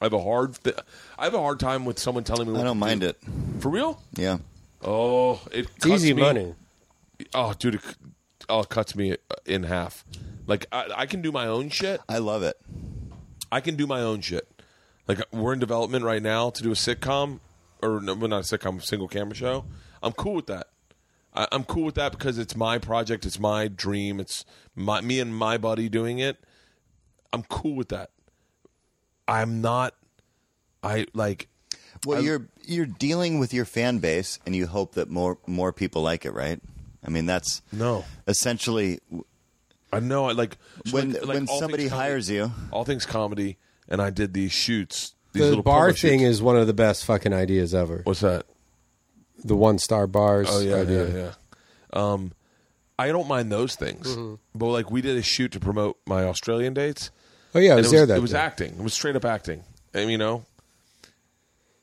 [0.00, 0.76] I have a hard, th-
[1.18, 2.52] I have a hard time with someone telling me.
[2.52, 3.08] What I don't to mind do.
[3.08, 3.18] it.
[3.60, 4.00] for real.
[4.16, 4.38] Yeah.
[4.82, 6.54] Oh, it It's cuts easy me- money.
[7.34, 7.80] Oh, dude, it,
[8.48, 10.04] oh, it cuts me in half.
[10.46, 12.00] Like I, I can do my own shit.
[12.08, 12.56] I love it.
[13.50, 14.48] I can do my own shit.
[15.06, 17.40] Like we're in development right now to do a sitcom,
[17.82, 19.64] or no, not a sitcom, a single camera show.
[20.02, 20.68] I'm cool with that.
[21.34, 25.18] I, I'm cool with that because it's my project, it's my dream, it's my me
[25.18, 26.38] and my buddy doing it.
[27.32, 28.10] I'm cool with that.
[29.26, 29.94] I'm not.
[30.82, 31.48] I like.
[32.06, 35.72] Well, I- you're you're dealing with your fan base, and you hope that more more
[35.72, 36.60] people like it, right?
[37.06, 39.00] I mean, that's No, essentially
[39.92, 40.26] I know.
[40.28, 40.58] I like
[40.90, 42.52] when like- like when all somebody things comedy- hires you.
[42.70, 43.56] all things comedy,
[43.88, 46.30] and I did these shoots these the little bar promo thing shoots.
[46.36, 48.00] is one of the best fucking ideas ever.
[48.04, 48.46] What's that?
[49.44, 50.48] The one star bars.
[50.50, 51.08] Oh yeah, idea.
[51.08, 51.32] yeah, yeah.
[51.92, 52.32] Um,
[52.98, 54.34] I don't mind those things, Mm-hmm.
[54.54, 57.10] but like we did a shoot to promote my Australian dates.
[57.54, 58.38] Oh yeah, I and was it there was, that it was day.
[58.38, 58.70] acting.
[58.72, 59.62] It was straight up acting.
[59.94, 60.44] And you know,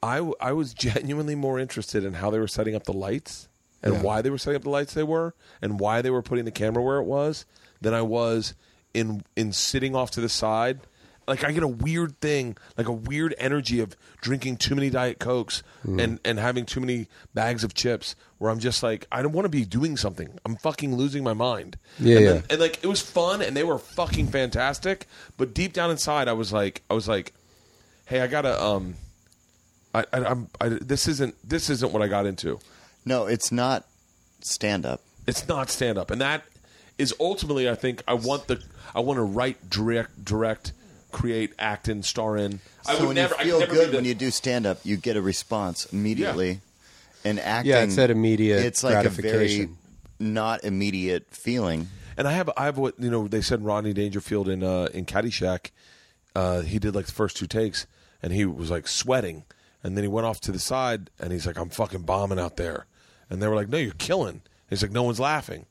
[0.06, 3.48] I w- I was genuinely more interested in how they were setting up the lights
[3.84, 4.02] and Yeah.
[4.02, 6.52] why they were setting up the lights they were and why they were putting the
[6.52, 7.46] camera where it was
[7.82, 8.54] than I was
[8.94, 10.80] in in sitting off to the side.
[11.28, 15.18] Like I get a weird thing, like a weird energy of drinking too many diet
[15.20, 16.02] cokes Mm.
[16.04, 19.46] and and having too many bags of chips, where I'm just like I don't want
[19.46, 20.30] to be doing something.
[20.46, 21.78] I'm fucking losing my mind.
[22.00, 22.32] Yeah, and yeah.
[22.34, 26.28] then- and like it was fun and they were fucking fantastic but deep down inside
[26.28, 27.34] i was like i was like
[28.06, 28.96] hey i gotta um
[29.96, 32.60] i, I i'm I, this isn't this isn't what i got into
[33.06, 33.86] No, it's not
[34.42, 35.02] stand up.
[35.28, 36.44] it's not stand up and that
[36.98, 38.62] is ultimately i think i want the
[38.94, 40.72] i want to write direct direct
[41.12, 43.96] create act in star in i So would when never you feel never good the-
[43.98, 46.60] when you do stand up, you get a response immediately.
[47.24, 49.78] And acting, Yeah, it's that immediate It's like a very gratification.
[50.20, 51.88] not immediate feeling.
[52.18, 55.06] And I have I have what you know they said Rodney Dangerfield in uh, in
[55.06, 55.72] Caddyshack,
[56.36, 57.88] uh, he did like the first two takes
[58.22, 59.44] and he was like sweating,
[59.86, 62.58] and then he went off to the side and he's like I'm fucking bombing out
[62.58, 62.88] there,
[63.30, 64.42] and they were like No, you're killing.
[64.68, 65.68] He's like No one's laughing,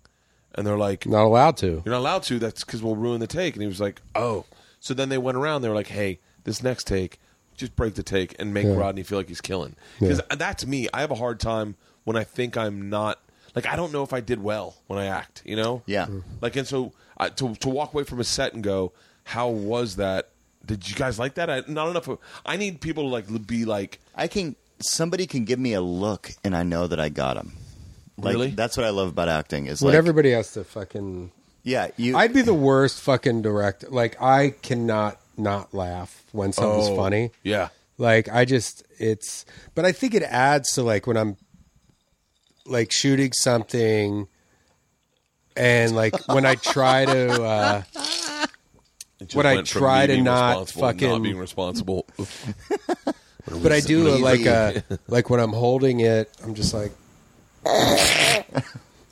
[0.55, 1.83] and they're like Not allowed to.
[1.85, 2.39] You're not allowed to.
[2.39, 3.55] That's because we'll ruin the take.
[3.55, 4.45] And he was like Oh,
[4.79, 5.63] so then they went around.
[5.63, 7.19] They were like Hey, this next take,
[7.57, 8.77] just break the take and make Yeah.
[8.77, 10.89] Rodney feel like he's killing because that's me.
[10.95, 13.19] I have a hard time when I think I'm not.
[13.57, 15.83] Like I don't know if I did well when I act, you know.
[15.87, 16.07] Yeah.
[16.07, 16.23] Mm.
[16.41, 18.93] Like, and so I, to to walk away from a set and go,
[19.25, 20.31] "How was that?
[20.67, 22.09] Did you guys like that?" I, not enough.
[22.09, 25.81] Of, I need people to like be like, I can somebody can give me a
[25.81, 27.53] look and I know that I got them.
[28.19, 28.51] Like, Really?
[28.51, 29.67] That's what I love about acting.
[29.67, 31.31] Is When like, everybody has to fucking.
[31.63, 32.17] yeah, you.
[32.17, 33.89] I'd be the worst fucking director.
[33.91, 37.31] Like I cannot not laugh when something's Oh, funny.
[37.43, 37.69] yeah,
[37.99, 39.45] Like I just it's
[39.75, 41.37] but I think it adds to like when I'm
[42.67, 44.29] like shooting something
[45.57, 47.83] and like when I try to uh
[49.33, 52.07] When I try to not fucking- not being responsible.
[53.63, 54.23] but I do Easy.
[54.23, 56.93] like uh like when I'm holding it I'm just like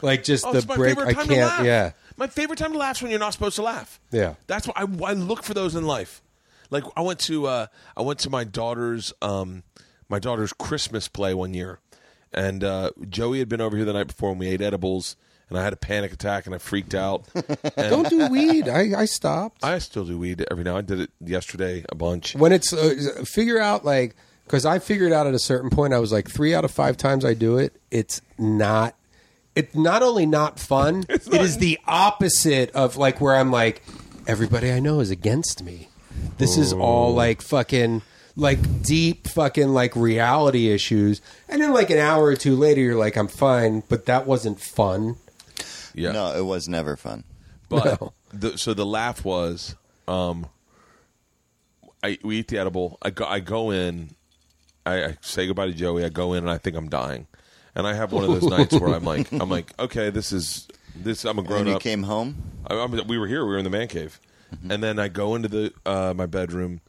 [0.03, 3.11] like just Oh, the break I can't yeah My favorite time to laugh is when
[3.11, 4.01] you're not supposed to laugh.
[4.11, 4.35] Yeah.
[4.47, 6.23] That's why I, I look for those in life.
[6.71, 7.67] Like I went to uh,
[7.97, 9.63] I went to my daughter's um,
[10.09, 11.81] my daughter's Christmas play one year,
[12.33, 15.17] and uh, Joey had been over here the night before and we ate edibles,
[15.53, 17.25] and I had a panic attack and I freaked out.
[17.77, 18.69] don't do weed.
[18.71, 19.63] I I stopped.
[19.63, 20.79] I still do weed every now.
[20.79, 22.35] I did it yesterday a bunch.
[22.35, 24.17] when it's uh, figure out like
[24.47, 26.97] because I figured out at a certain point I was like three out of five
[26.97, 28.95] times I do it it's not
[29.55, 33.83] it's not only not fun it is the opposite of like where I'm like
[34.27, 35.89] everybody I know is against me.
[36.39, 38.01] This is all like fucking
[38.37, 41.21] like deep fucking like reality issues.
[41.47, 43.83] And then like an hour or two later you're like I'm fine.
[43.89, 45.17] But that wasn't fun
[45.95, 47.25] Yeah, no, it was never fun.
[47.69, 48.13] but No.
[48.33, 49.77] the, so the laugh was,
[50.09, 50.47] um,
[52.03, 52.99] I we eat the edible.
[53.03, 54.11] I go, I go in,
[54.85, 56.05] I, I say goodbye to Joey.
[56.05, 57.27] I go in and I think I'm dying,
[57.75, 60.67] and I have one of those nights where I'm like, I'm like, okay, this is
[60.97, 61.25] this.
[61.25, 61.83] I'm a And grown you up.
[61.83, 62.43] came home.
[62.67, 63.45] I, I was- we were here.
[63.45, 64.21] We were in the man cave,
[64.69, 66.81] and then I go into the uh, my bedroom.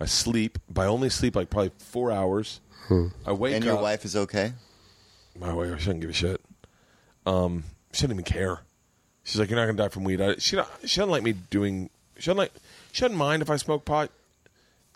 [0.00, 2.60] I sleep, but I only sleep like probably four hours.
[3.24, 3.82] I wake up And your up.
[3.82, 4.52] wife is okay.
[5.38, 6.40] My wife she doesn't give a shit.
[7.24, 8.60] Um, she doesn't even care.
[9.24, 10.20] She's like, you're not gonna die from weed.
[10.20, 11.90] I, she don't, she doesn't like me doing.
[12.18, 12.52] She doesn't like.
[12.92, 14.10] She doesn't mind if I smoke pot.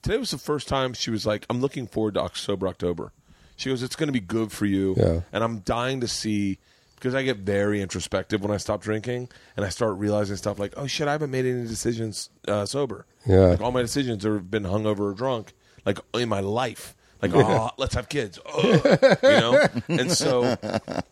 [0.03, 3.13] Today was the first time she was like, I'm looking forward to Sober October.
[3.57, 5.21] She goes, it's going to be good for you, Yeah.
[5.33, 6.59] and I'm dying to see
[6.95, 10.75] because I get very introspective when I stop drinking, and I start realizing stuff like,
[10.77, 13.05] oh shit, I haven't made any decisions uh, sober.
[13.27, 13.47] Yeah.
[13.47, 15.53] like all my decisions have been hungover or drunk,
[15.85, 16.95] like in my life.
[17.23, 18.99] Like, oh, let's have kids, Ugh.
[19.23, 19.67] you know.
[19.89, 20.57] And so,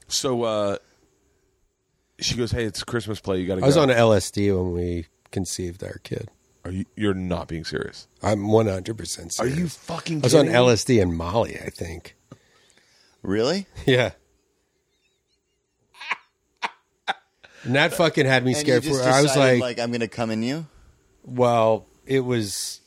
[0.06, 0.76] so uh,
[2.24, 3.40] she goes, "Hey, it's a Christmas play.
[3.40, 6.30] You got to go." I was on LSD when we conceived our kid
[6.64, 6.84] Are you?
[6.96, 8.06] You're not being serious.
[8.22, 10.22] I'm 100 percent Are you fucking?
[10.22, 10.52] I was on me?
[10.52, 12.16] LSD and Molly I think
[13.22, 13.66] Really?
[13.86, 14.12] Yeah.
[17.64, 19.90] And that fucking had me And scared you for just I was like, like, I'm
[19.90, 20.66] going to come in you.
[21.22, 22.82] well, it was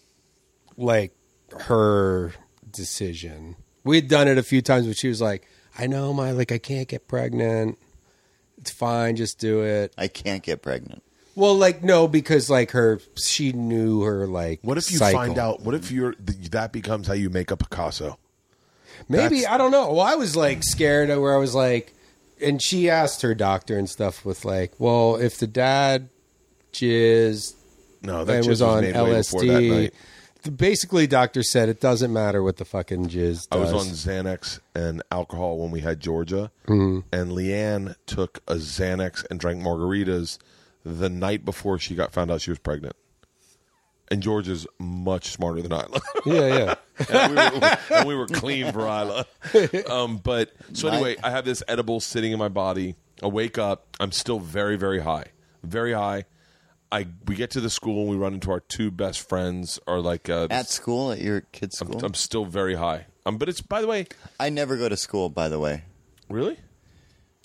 [0.78, 1.16] like
[1.62, 2.34] her
[2.70, 3.56] decision.
[3.84, 6.52] We had done it a few times, but she was like, I know, my like,
[6.52, 7.80] I can't get pregnant.
[8.68, 9.94] It's fine, just do it.
[9.98, 11.02] I can't get pregnant.
[11.36, 14.60] Well, like, no, because like her, she knew her like.
[14.62, 15.18] What if you cycle.
[15.18, 15.62] find out?
[15.62, 16.16] What if you're
[16.52, 18.20] that becomes how you make a Picasso?
[19.08, 19.94] Maybe That's- I don't know.
[19.94, 21.94] Well, I was like scared of where I was like,
[22.42, 26.10] and she asked her doctor and stuff with like, well, if the dad
[26.74, 27.54] jizzed
[28.02, 29.94] No, that and jizz was on made way before that LSD, night.
[30.56, 33.52] Basically, doctor said it doesn't matter what the fucking jizz does.
[33.52, 39.26] I was on Xanax and alcohol when we had Georgia, and LeeAnn took a Xanax
[39.30, 40.38] and drank margaritas
[40.84, 42.96] the night before she got found out she was pregnant.
[44.10, 46.00] And Georgia's much smarter than Ila.
[46.26, 46.76] yeah, yeah.
[47.10, 49.26] and, we were, and we were clean for Ila.
[49.90, 52.96] Um, but so anyway, I have this edible sitting in my body.
[53.22, 53.86] I wake up.
[54.00, 55.26] I'm still very, very high,
[55.64, 56.26] very high.
[56.92, 59.80] I we get to the school and we run into our two best friends.
[59.88, 62.06] Are like uh, At school, at your kid's I'm, school.
[62.06, 63.06] I'm still very high.
[63.26, 64.08] Um, but it's by the way,
[64.40, 65.84] I never go to school, by the way.
[66.30, 66.58] really.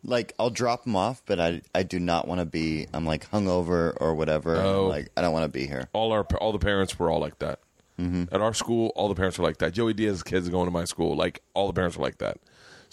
[0.04, 2.86] Like I'll drop them off, but I I do not want to be.
[2.92, 4.56] I'm like hungover or whatever.
[4.56, 4.88] Oh.
[4.88, 5.88] Like I don't want to be here.
[5.92, 7.60] all our all the parents were all like that.
[8.00, 8.34] Mm-hmm.
[8.34, 9.72] At our school, all the parents were like that.
[9.72, 12.38] Joey Diaz's kids going to my school, like all the parents were like that.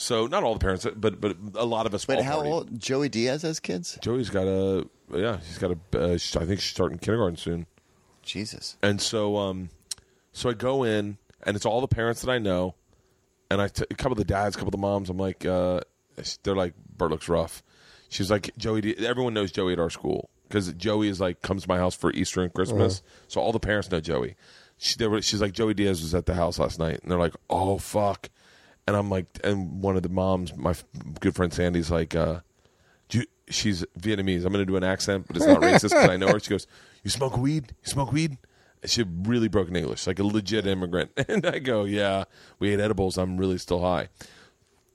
[0.01, 2.05] So not all the parents, but but a lot of us.
[2.05, 2.45] But how partied.
[2.45, 3.99] old Joey Diaz has kids?
[4.01, 5.77] Joey's got a yeah, she's got a.
[5.93, 7.65] Uh, I think she's starting kindergarten soon.
[8.23, 8.77] Jesus.
[8.81, 9.71] And so um,
[10.31, 12.75] so I go in, and it's all the parents that I know,
[13.51, 15.09] and I t- a couple of the dads, a couple of the moms.
[15.09, 15.81] I'm like, uh,
[16.43, 17.61] they're like, Bert looks rough.
[18.07, 18.79] She's like, Joey.
[18.79, 21.93] D- Everyone knows Joey at our school because Joey is like comes to my house
[21.93, 23.03] for Easter and Christmas.
[23.27, 24.37] So all the parents know Joey.
[24.77, 27.19] She, they were, she's like, Joey Diaz was at the house last night, and they're
[27.19, 28.29] like, oh fuck.
[28.89, 30.83] And I'm like, and one of the moms, my f-
[31.19, 32.39] good friend Sandy's like, uh,
[33.07, 34.37] do you, she's Vietnamese.
[34.45, 36.39] I'm going to do an accent, but it's not racist because I know her.
[36.39, 36.65] She goes,
[37.03, 37.75] "You smoke weed?
[37.83, 38.39] You smoke weed?"
[38.81, 41.11] And she really broken English, like a legit immigrant.
[41.29, 42.23] And I go, "Yeah,
[42.57, 43.19] we ate edibles.
[43.19, 44.09] I'm really still high."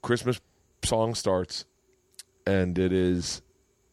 [0.03, 0.41] Christmas
[0.83, 1.65] song starts,
[2.45, 3.43] and it is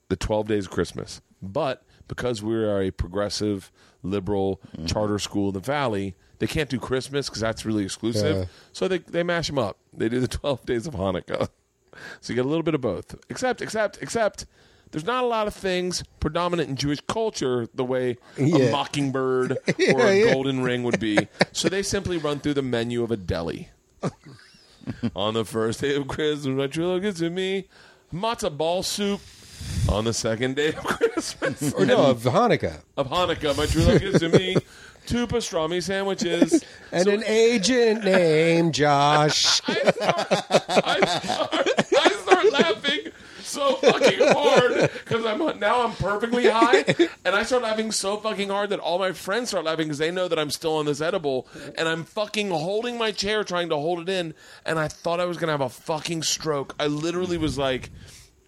[0.10, 1.22] the 12 days of Christmas.
[1.44, 3.72] But because we are a progressive,
[4.02, 8.36] liberal charter school in the Valley, they can't do Christmas because that's really exclusive.
[8.36, 8.46] Yeah.
[8.74, 9.78] So they they mash them up.
[9.94, 11.48] They do the 12 days of Hanukkah.
[12.20, 13.14] So you get a little bit of both.
[13.30, 14.46] Except, except, except,
[14.92, 18.72] there's not a lot of things predominant in Jewish culture the way a Yeah.
[18.72, 19.52] mockingbird
[19.94, 20.34] or a yeah.
[20.34, 21.28] golden ring would be.
[21.52, 23.70] So they simply run through the menu of a deli.
[25.16, 27.68] On the first day of Christmas, my true love gets to me
[28.14, 29.22] matzah ball soup.
[29.90, 32.82] On the second day of Christmas, Or no, of Hanukkah.
[32.98, 34.56] of Hanukkah, my true love gets to me
[35.06, 36.64] two pastrami sandwiches.
[36.94, 39.62] And an agent named Josh.
[39.70, 39.74] I
[41.22, 43.12] start, I start laughing
[43.52, 46.84] so fucking hard because I'm now I'm perfectly high,
[47.26, 50.12] and I start laughing so fucking hard that all my friends start laughing because they
[50.12, 51.48] know that I'm still on this edible,
[51.78, 54.34] and I'm fucking holding my chair trying to hold it in,
[54.66, 56.76] and I thought I was gonna have a fucking stroke.
[56.80, 57.90] I literally was like.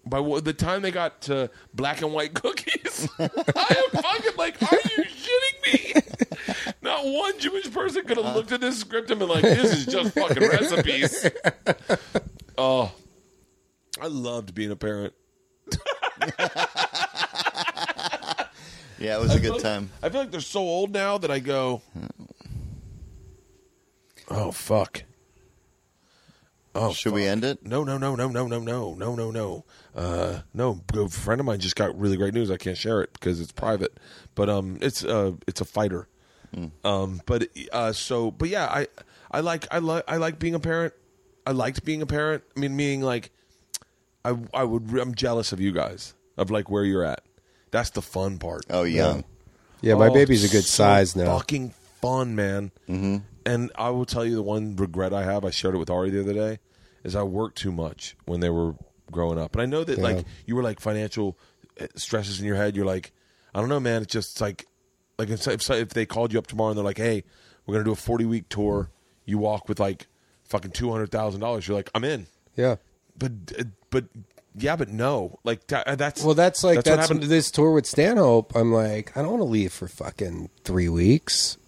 [0.06, 4.76] By the time they got to black and white cookies, I am fucking like, are
[4.76, 5.94] you shitting me?
[6.82, 9.86] Not one Jewish person could have looked at this script and been like, this is
[9.86, 11.26] just fucking recipes.
[12.58, 12.92] Oh,
[14.00, 15.12] I loved being a parent.
[18.98, 19.90] Yeah, it was a I good like- time.
[20.02, 21.82] I feel like they're so old now that I go,
[24.30, 25.02] oh fuck.
[26.76, 27.64] Oh, Should we end it?
[27.64, 29.64] no, no, no, no, no, no, no, no, no, no.
[29.94, 32.50] Uh, no, a friend of mine just got really great news.
[32.50, 33.96] I can't share it because it's private,
[34.34, 36.08] but um, it's uh, it's a fighter.
[36.84, 38.86] Um, but uh, so, but yeah, I,
[39.30, 40.94] I like, I like, I like being a parent.
[41.46, 42.44] I liked being a parent.
[42.56, 43.30] I mean, meaning like,
[44.24, 47.22] I, I would, I'm jealous of you guys of like where you're at.
[47.72, 48.66] That's the fun part.
[48.70, 49.24] Oh, young.
[49.80, 51.36] Yeah, my Oh, baby's a good so size now.
[51.38, 51.70] Fucking
[52.00, 52.70] fun, man.
[52.88, 53.16] Mm-hmm.
[53.46, 55.44] And I will tell you the one regret I have.
[55.44, 56.58] I shared it with Ari the other day.
[57.02, 58.74] Is I worked too much when they were
[59.12, 60.04] growing up, and I know that Yeah.
[60.04, 61.38] like you were like financial
[61.80, 62.74] uh, stresses in your head.
[62.74, 63.12] You're like,
[63.54, 64.00] I don't know, man.
[64.02, 64.66] It's just like,
[65.18, 67.24] like if, if they called you up tomorrow and they're like, hey,
[67.66, 68.90] we're gonna do a 40 week tour.
[69.26, 70.06] You walk with like
[70.44, 71.68] fucking two hundred thousand dollars.
[71.68, 72.26] You're like, I'm in.
[72.56, 72.76] Yeah.
[73.18, 74.04] But uh, but
[74.56, 75.38] yeah, but no.
[75.44, 77.22] Like that's Well, that's like that's, happened.
[77.24, 78.54] this tour with Stanhope.
[78.56, 81.58] I'm like, I don't want to leave for fucking three weeks.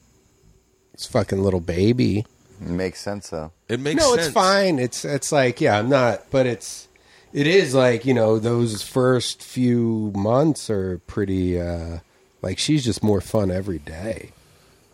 [0.97, 2.25] It's fucking little baby.
[2.59, 3.53] Makes sense, though.
[3.69, 4.29] It makes no, sense.
[4.29, 4.79] it's fine.
[4.79, 6.89] It's it's like yeah, I'm not, but it's
[7.35, 11.61] it is like you know those first few months are pretty.
[11.61, 11.99] uh
[12.41, 14.31] Like she's just more fun every day.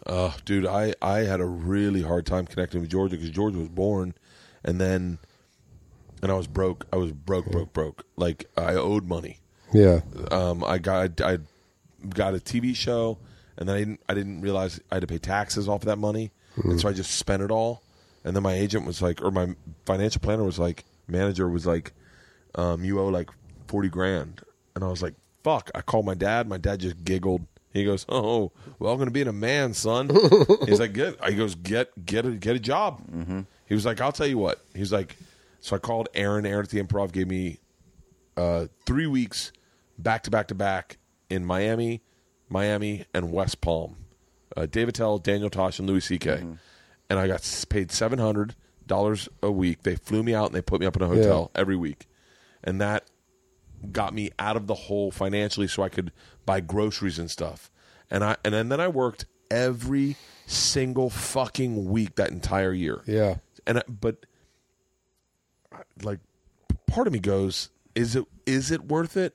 [0.04, 3.68] Uh, dude, I, I had a really hard time connecting with Georgia because Georgia was
[3.68, 4.14] born,
[4.64, 5.18] and then,
[6.20, 6.86] and I was broke.
[6.92, 8.04] I was broke, broke, broke.
[8.16, 9.38] Like I owed money.
[9.72, 10.00] Yeah,
[10.32, 11.38] Um, I got I
[12.08, 13.18] got a TV show,
[13.56, 15.98] and then I didn't I didn't realize I had to pay taxes off of that
[15.98, 17.82] money, and so I just spent it all.
[18.24, 21.92] And then my agent was like, or my financial planner was like, manager was like,
[22.54, 23.30] um, you owe like
[23.66, 24.42] forty grand,
[24.74, 25.70] and I was like, fuck.
[25.74, 26.48] I called my dad.
[26.48, 27.46] My dad just giggled.
[27.72, 30.10] He goes, "Oh, well, I'm going to be in a man, son."
[30.66, 33.40] He's like, "Get." He goes, "Get, get a, get a job." Mm-hmm.
[33.66, 35.16] He was like, "I'll tell you what." He's like,
[35.60, 36.44] so I called Aaron.
[36.44, 37.60] Aaron at the Improv gave me
[38.36, 39.52] uh, three weeks
[39.98, 40.98] back to back to back
[41.30, 42.02] in Miami,
[42.52, 43.96] Miami, and West Palm.
[44.56, 46.44] uh, Dave Attell, Daniel Tosh, and Louis C.K.
[47.10, 48.54] And I got paid seven hundred
[48.86, 49.82] dollars a week.
[49.82, 52.06] They flew me out and they put me up in a hotel every week,
[52.64, 53.04] and that
[53.90, 56.12] got me out of the hole financially, so I could
[56.46, 57.70] buy groceries and stuff.
[58.10, 60.16] And I and then, then I worked every
[60.46, 63.36] single fucking week that entire year Yeah.
[63.66, 64.24] and I, but
[66.02, 66.18] like
[66.86, 69.34] part of me goes is it is it worth it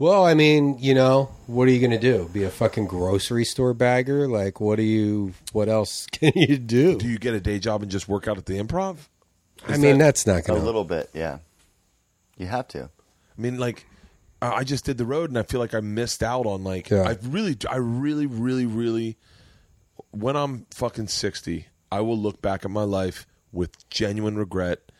[0.00, 2.26] Well, I mean, you know, what are you going to do?
[2.32, 4.26] Be a fucking grocery store bagger?
[4.26, 5.34] Like, what do you?
[5.52, 6.96] What else can you do?
[6.96, 8.96] do you get a day job and just work out at the improv
[9.68, 10.64] I mean, that's not A going to.
[10.64, 11.40] A little bit, yeah.
[12.38, 12.84] You have to.
[12.84, 13.84] i mean like
[14.40, 16.88] I I just did the road and I feel like I missed out on like
[16.88, 17.02] Yeah.
[17.02, 19.18] I really I really really really
[20.12, 24.90] when I'm fucking 60 I will look back at my life with genuine regret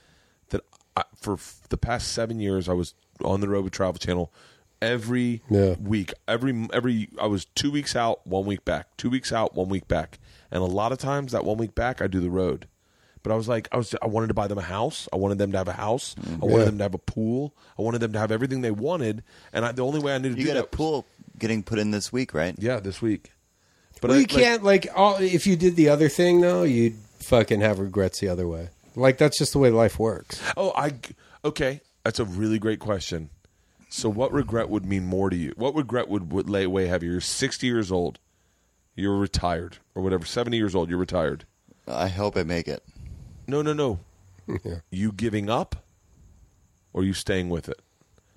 [0.51, 0.61] that
[0.95, 2.93] I, for f- the past 7 years I was
[3.25, 4.31] on the road with Travel Channel
[4.83, 5.75] every Yeah.
[5.81, 9.69] week every every I was 2 weeks out 1 week back 2 weeks out 1
[9.69, 10.19] week back
[10.51, 12.67] and a lot of times that 1 week back I do the road
[13.23, 15.07] but I was like, I was, I wanted to buy them a house.
[15.13, 16.17] I wanted them to have a house.
[16.41, 16.65] I wanted Yeah.
[16.65, 17.53] them to have a pool.
[17.79, 19.23] I wanted them to have everything they wanted.
[19.53, 21.07] And I, the only way I knew to You do got a that, was- pool
[21.39, 22.55] getting put in this week, right?
[22.59, 23.33] yeah, this week.
[24.01, 26.95] But well, I- you can't like, all, if you did the other thing though, you'd
[27.19, 28.71] fucking have regrets the other way.
[28.97, 30.41] Like that's just the way life works.
[30.57, 30.95] oh, I
[31.45, 31.83] okay.
[32.05, 33.29] That's a really great question.
[33.93, 35.53] So, what regret would mean more to you?
[35.57, 37.11] What regret would, would lay way heavier?
[37.11, 38.21] You're 60 years old.
[38.95, 40.25] You're retired or whatever.
[40.25, 40.89] 70 years old.
[40.89, 41.45] You're retired.
[41.89, 42.85] I hope I make it.
[43.47, 44.01] No, no, no.
[44.65, 44.77] Yeah.
[44.91, 45.77] You giving up
[46.93, 47.81] or you staying with it?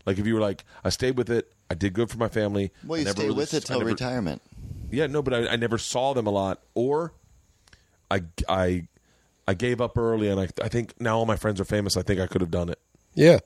[0.05, 1.51] Like if you were like, I stayed with it.
[1.71, 2.71] I did good for my family.
[2.83, 4.41] Well, you never stay really- with it till never- retirement.
[4.91, 7.13] Yeah, no, but I, I never saw them a lot, or
[8.11, 8.87] I, I,
[9.47, 11.97] I gave up early, and I, I think now all my friends are famous.
[11.97, 12.77] I think I could have done it.
[13.15, 13.39] Yeah,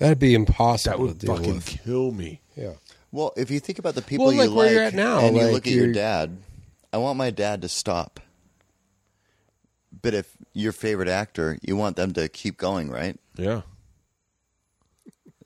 [0.00, 1.66] that'd be impossible That would to deal fucking with.
[1.66, 2.40] kill me.
[2.56, 2.72] Yeah.
[3.12, 5.20] Well, if you think about the people Well, you like where you're Oh, at now,
[5.20, 6.38] and you look at your dad,
[6.92, 8.18] I want my dad to stop.
[10.02, 13.18] But if your favorite actor, you want them to keep going, right?
[13.36, 13.62] Yeah,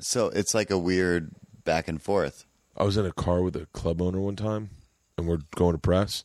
[0.00, 1.30] So it's like a weird
[1.64, 2.44] back and forth.
[2.76, 4.70] I was in a car with a club owner one time,
[5.16, 6.24] and we're going to press.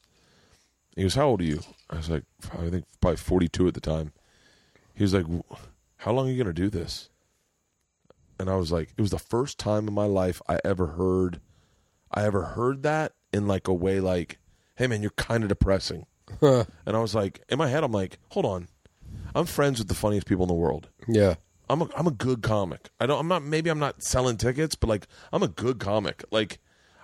[0.96, 2.24] He goes, "How old are you?" I was like,
[2.58, 4.12] "I think probably forty-two at the time."
[4.96, 5.26] He was like,
[5.98, 7.09] "How long are you going to do this?"
[8.40, 11.42] And I was like, "It was the first time in my life I ever heard,
[12.12, 14.40] I ever heard that in like a way like,
[14.76, 16.06] hey man, you're kind of depressing."
[16.42, 18.68] And I was like, in my head, I'm like, hold on,
[19.36, 20.90] I'm friends with the funniest people in the world.
[21.08, 21.36] Yeah.
[21.70, 22.90] I'm a I'm a good comic.
[23.00, 26.24] I don't I'm not maybe I'm not selling tickets, but like I'm a good comic.
[26.32, 26.60] Like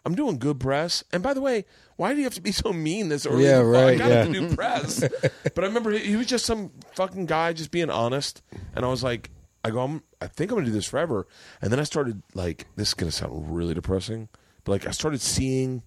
[0.06, 1.04] I'm doing good press.
[1.12, 1.66] And by the way,
[1.98, 3.44] why do you have to be so mean this early?
[3.44, 4.24] Yeah, right, I gotta yeah.
[4.26, 5.00] do press.
[5.44, 8.42] but I remember he, he was just some fucking guy just being honest,
[8.76, 9.30] and I was like,
[9.66, 11.26] I go, I'm, I think I'm gonna do this forever.
[11.60, 14.30] And then I started like, this is gonna sound really depressing,
[14.64, 15.82] but like I started seeing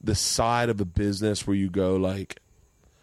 [0.00, 2.40] the side of the business where you go like,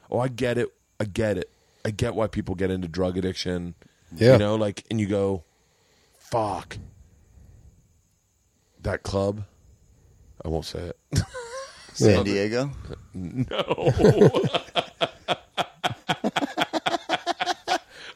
[0.10, 0.70] oh, I get it,
[1.02, 1.52] I get it,
[1.84, 3.76] I get why people get into drug addiction.
[4.16, 4.34] Yeah.
[4.34, 5.44] You know, like, and you go,
[6.18, 6.78] fuck.
[8.82, 9.44] That club,
[10.44, 11.22] I won't say it.
[11.94, 12.72] San Diego.
[13.14, 13.46] no.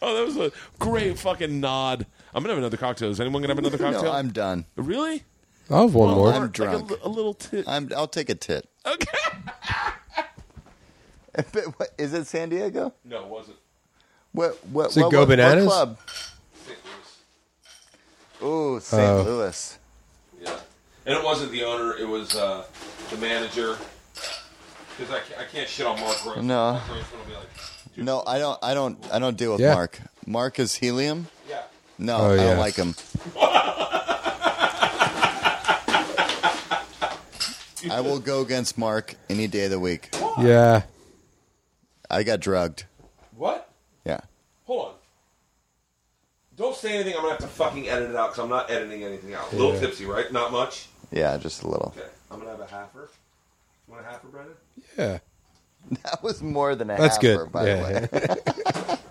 [0.01, 2.05] oh, that was a great fucking nod.
[2.33, 3.09] I'm gonna have another cocktail.
[3.09, 4.03] Is anyone gonna have another cocktail?
[4.03, 4.65] No, I'm done.
[4.75, 5.23] really.
[5.69, 6.33] I'll have one Well, more.
[6.33, 6.91] I'm like drunk.
[6.91, 7.65] a, a little tit.
[7.67, 7.89] I'm.
[7.95, 8.67] I'll take a tit.
[8.85, 9.07] okay.
[11.35, 12.93] But what, is it San Diego?
[13.03, 13.57] No, it wasn't.
[14.33, 14.63] What?
[14.67, 14.91] What?
[14.91, 15.65] Is it what, Go what- what Bananas?
[15.65, 15.97] club?
[18.43, 19.01] Ooh, St.
[19.01, 19.23] Oh.
[19.23, 19.79] Louis.
[20.41, 20.55] Yeah,
[21.07, 21.95] and it wasn't the owner.
[21.97, 22.65] It was uh,
[23.09, 23.77] the manager.
[24.95, 26.45] Because I can't, I can't shit on Mark Grossman.
[26.47, 26.73] No.
[26.73, 27.63] Mark Grossman will be like, "Dude,
[27.95, 28.57] No, I don't.
[28.63, 28.97] I don't.
[29.11, 29.73] I don't deal with Yeah.
[29.75, 29.99] Mark.
[30.25, 31.27] Mark is helium.
[31.49, 31.61] Yeah.
[31.97, 32.43] No, Oh, I yeah.
[32.45, 32.95] don't like him.
[37.91, 40.15] I will go against Mark any day of the week.
[40.39, 40.83] yeah.
[42.09, 42.85] I got drugged.
[43.35, 43.69] What?
[44.05, 44.21] Yeah.
[44.65, 44.93] Hold on.
[46.55, 47.13] Don't say anything.
[47.15, 49.51] I'm gonna have to fucking edit it out because I'm not editing anything out.
[49.51, 49.79] A little Yeah.
[49.81, 50.31] tipsy, right?
[50.31, 50.87] Not much.
[51.11, 51.93] Yeah, just a little.
[51.97, 52.07] Okay.
[52.31, 53.07] I'm gonna have a halfer.
[53.87, 54.55] You want a halfer, Brendan?
[54.97, 55.19] Yeah.
[56.03, 57.51] That was more than a That's halfer, good.
[57.51, 57.99] by Yeah.
[57.99, 58.97] the way.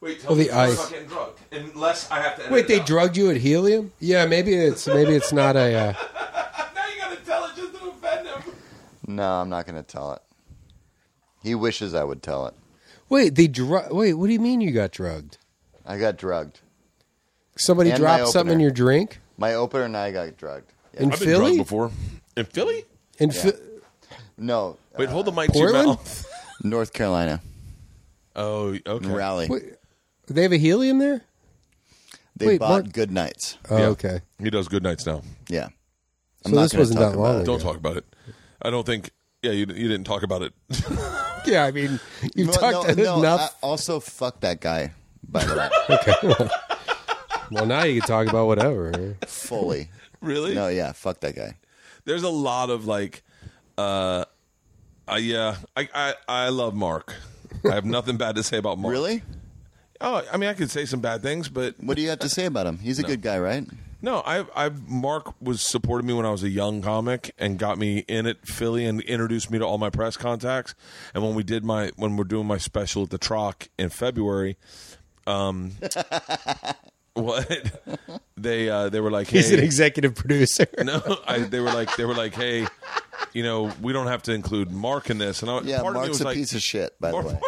[0.00, 1.40] Wait, tell Well, me the ice- not getting drugged.
[1.52, 2.86] Unless I have to edit Wait, it they out.
[2.86, 3.92] drugged you at helium?
[3.98, 5.74] Yeah, maybe it's maybe it's not a.
[5.74, 5.92] Uh,
[6.74, 8.42] Now you gotta tell it just to offend him.
[9.08, 10.22] No, I'm not going to tell it.
[11.42, 12.54] He wishes I would tell it.
[13.08, 13.92] wait, they drug.
[13.92, 15.38] Wait, what do you mean you got drugged?
[15.86, 16.60] I got drugged.
[17.56, 20.72] Somebody And dropped something in your drink My opener and I got drugged.
[20.94, 21.02] Yeah.
[21.04, 21.44] in I've been Philly?
[21.56, 21.90] drugged before.
[22.36, 22.84] In Philly?
[23.18, 23.40] In Yeah.
[23.42, 23.52] Phi-
[24.38, 25.98] No, Wait, hold the uh, mic to your Portland?
[25.98, 26.26] mouth.
[26.62, 27.40] North Carolina.
[28.36, 29.06] Oh, okay.
[29.08, 29.48] Raleigh.
[29.48, 29.62] Wait,
[30.28, 31.22] they have a helium there?
[32.36, 33.58] They Wait, bought Mark- good nights.
[33.68, 33.86] Oh, Yeah.
[33.88, 34.20] okay.
[34.40, 35.22] He does good nights now.
[35.48, 35.68] Yeah.
[36.44, 37.46] I'm So not this gonna wasn't talk that long about it.
[37.46, 38.04] Don't talk about it.
[38.62, 39.10] I don't think.
[39.42, 40.52] Yeah, you, you didn't talk about it.
[41.46, 41.98] Yeah, I mean,
[42.34, 43.56] you've Well, talked no, no, enough.
[43.62, 44.92] I- also, fuck that guy.
[45.26, 46.50] By the way, Okay.
[47.50, 49.16] well, now you can talk about whatever.
[49.26, 49.88] fully.
[50.20, 50.54] really?
[50.54, 51.54] No, yeah, fuck that guy.
[52.04, 53.22] There's a lot of like,
[53.78, 54.24] uh,
[55.06, 55.56] uh yeah.
[55.76, 57.14] I, I I love Mark.
[57.64, 58.92] I have nothing bad to say about Mark.
[58.92, 59.22] Really?
[60.00, 62.28] Oh, I mean, I could say some bad things, but What do you have to
[62.28, 62.78] say about him?
[62.78, 63.66] He's a good guy, right?
[64.00, 67.78] No, I, I, Mark was supported me when I was a young comic and got
[67.78, 70.76] me in at Philly and introduced me to all my press contacts.
[71.14, 74.56] And when we did my, when we're doing my special at the Troc in February,
[75.26, 75.72] um,
[77.14, 77.50] what
[78.36, 80.68] they, uh, they were like, He's an executive producer.
[80.80, 82.68] no, I, they were like, they were like, hey,
[83.38, 85.42] you know, we don't have to include Mark in this.
[85.42, 87.16] And I, Yeah, part of me Mark's was a like, piece of shit, by the
[87.18, 87.22] way.
[87.22, 87.40] part of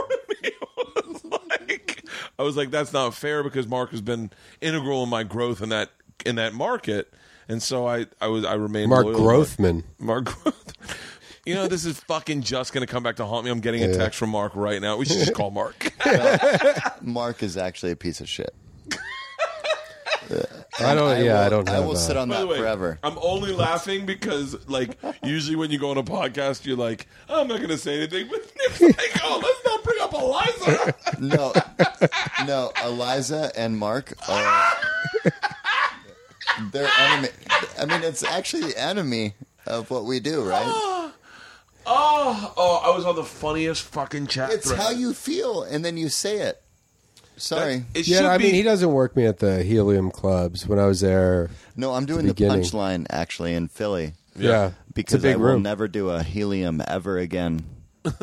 [0.43, 0.51] me
[1.03, 2.05] was like,
[2.39, 5.71] I was like, that's not fair because Mark has been integral in my growth in
[5.71, 5.91] that
[6.25, 7.13] in that market,
[7.49, 9.37] and so I I was I remained Mark loyal to Mark.
[9.49, 9.83] Grothman.
[9.99, 10.75] Mark Groth.
[11.47, 13.51] You know, this is fucking just going to come back to haunt me.
[13.51, 13.97] I'm getting a Yeah.
[13.97, 14.99] text from Mark right now.
[14.99, 15.91] We should just call Mark.
[17.03, 18.55] Mark is actually a piece of shit.
[20.81, 21.09] I don't.
[21.09, 21.69] I yeah, will, I don't.
[21.69, 22.99] I will uh, sit on By that way, forever.
[23.03, 27.49] I'm only laughing because, like, usually when you go on a podcast, you're like, I'm
[27.49, 28.29] not going to say anything.
[28.29, 28.41] But
[28.81, 31.21] Nick's like, oh, let's not bring up Iliza.
[31.21, 31.53] No,
[32.47, 34.73] no, Iliza and Mark are
[36.73, 37.29] they're enemy.
[37.79, 39.35] I mean, it's actually the enemy
[39.67, 40.65] of what we do, right?
[41.87, 44.81] oh, oh, I was on the funniest fucking chat It's thread.
[44.81, 46.60] how you feel, and then you say it.
[47.41, 50.67] Sorry, It should yeah, I be, mean, he doesn't work me at the Helium clubs
[50.67, 51.51] when I was there.
[51.77, 52.63] no, I'm doing the beginning.
[52.63, 55.63] punchline actually in Philly Yeah, because it's a big I will room.
[55.63, 57.65] never do a helium ever again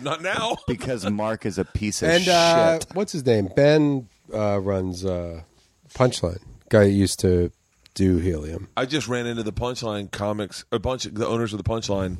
[0.00, 0.56] not now.
[0.66, 2.86] because Mark is a piece of and uh, shit.
[2.94, 3.48] what's his name?
[3.54, 5.42] Ben uh, runs uh,
[5.94, 6.40] Punchline.
[6.70, 7.50] Guy used to
[7.94, 8.68] do Helium.
[8.76, 12.18] I just ran into the Punchline Comics, a bunch of the owners of the Punchline,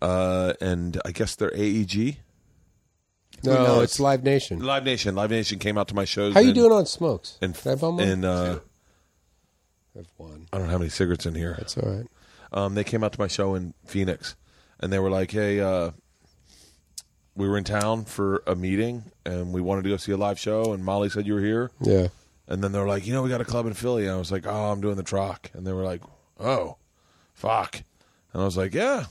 [0.00, 2.16] uh, and I guess they're AEG.
[3.44, 4.60] No, it's Live Nation.
[4.60, 5.14] Live Nation.
[5.14, 6.34] Live Nation came out to my shows.
[6.34, 7.38] How you in- doing on smokes?
[7.42, 8.08] In, Can I bum one?
[8.08, 8.58] in uh,
[9.94, 10.46] I have one.
[10.52, 11.54] I don't have any cigarettes in here.
[11.58, 12.06] That's all right.
[12.52, 14.36] Um, they came out to my show in Phoenix,
[14.80, 15.90] and they were like, "Hey, uh,
[17.34, 20.38] we were in town for a meeting, and we wanted to go see a live
[20.38, 22.08] show, and Molly said you were here." Yeah.
[22.48, 24.18] And then they were like, "You know, we got a club in Philly." And I
[24.18, 26.02] was like, "Oh, I'm doing the Troc," and they were like,
[26.38, 26.76] "Oh,
[27.32, 27.76] fuck,"
[28.32, 29.06] and I was like, "Yeah."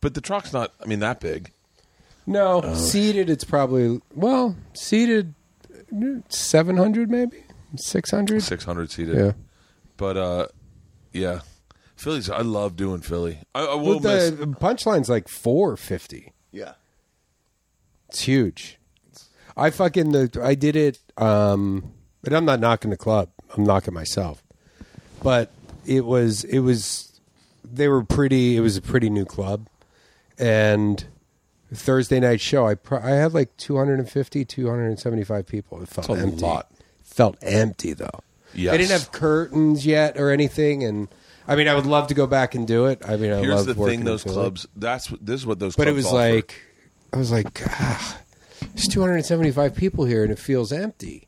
[0.00, 1.50] But the Troc's not, I mean, that big.
[2.26, 3.28] No, seated.
[3.30, 5.34] It's probably well seated.
[6.28, 7.42] Seven hundred, maybe
[7.76, 8.42] six hundred.
[8.42, 9.16] 600 seated.
[9.16, 9.32] Yeah.
[9.96, 10.46] But uh,
[11.12, 11.40] yeah,
[11.96, 12.30] Philly's.
[12.30, 13.38] I love doing Philly.
[13.54, 14.30] I, I Well, will miss.
[14.30, 16.32] the punchline's like four fifty.
[16.50, 16.74] Yeah,
[18.08, 18.78] It's huge.
[19.56, 20.98] I fucking the I did it.
[21.18, 21.92] Um,
[22.22, 23.28] but I'm not knocking the club.
[23.56, 24.42] I'm knocking myself.
[25.22, 25.50] But
[25.84, 27.20] it was it was
[27.64, 28.56] they were pretty.
[28.56, 29.68] It was a pretty new club,
[30.38, 31.04] and
[31.74, 32.66] Thursday night show.
[32.66, 35.82] I pro- I had like 250, 275 people.
[35.82, 36.40] It felt That's a empty.
[36.42, 36.70] lot.
[37.02, 38.20] Felt empty though.
[38.54, 38.72] Yes.
[38.72, 41.08] They didn't have curtains yet or anything, and
[41.48, 43.00] I mean, I would love to go back and do it.
[43.06, 44.34] I mean, I Here's love the working thing: in those Philly.
[44.34, 44.66] clubs.
[44.76, 45.74] That's what this is what those.
[45.76, 46.16] But it clubs was offer.
[46.34, 46.60] like,
[47.12, 48.18] I was like, ah,
[48.74, 51.26] there's 275 people here, and it feels empty.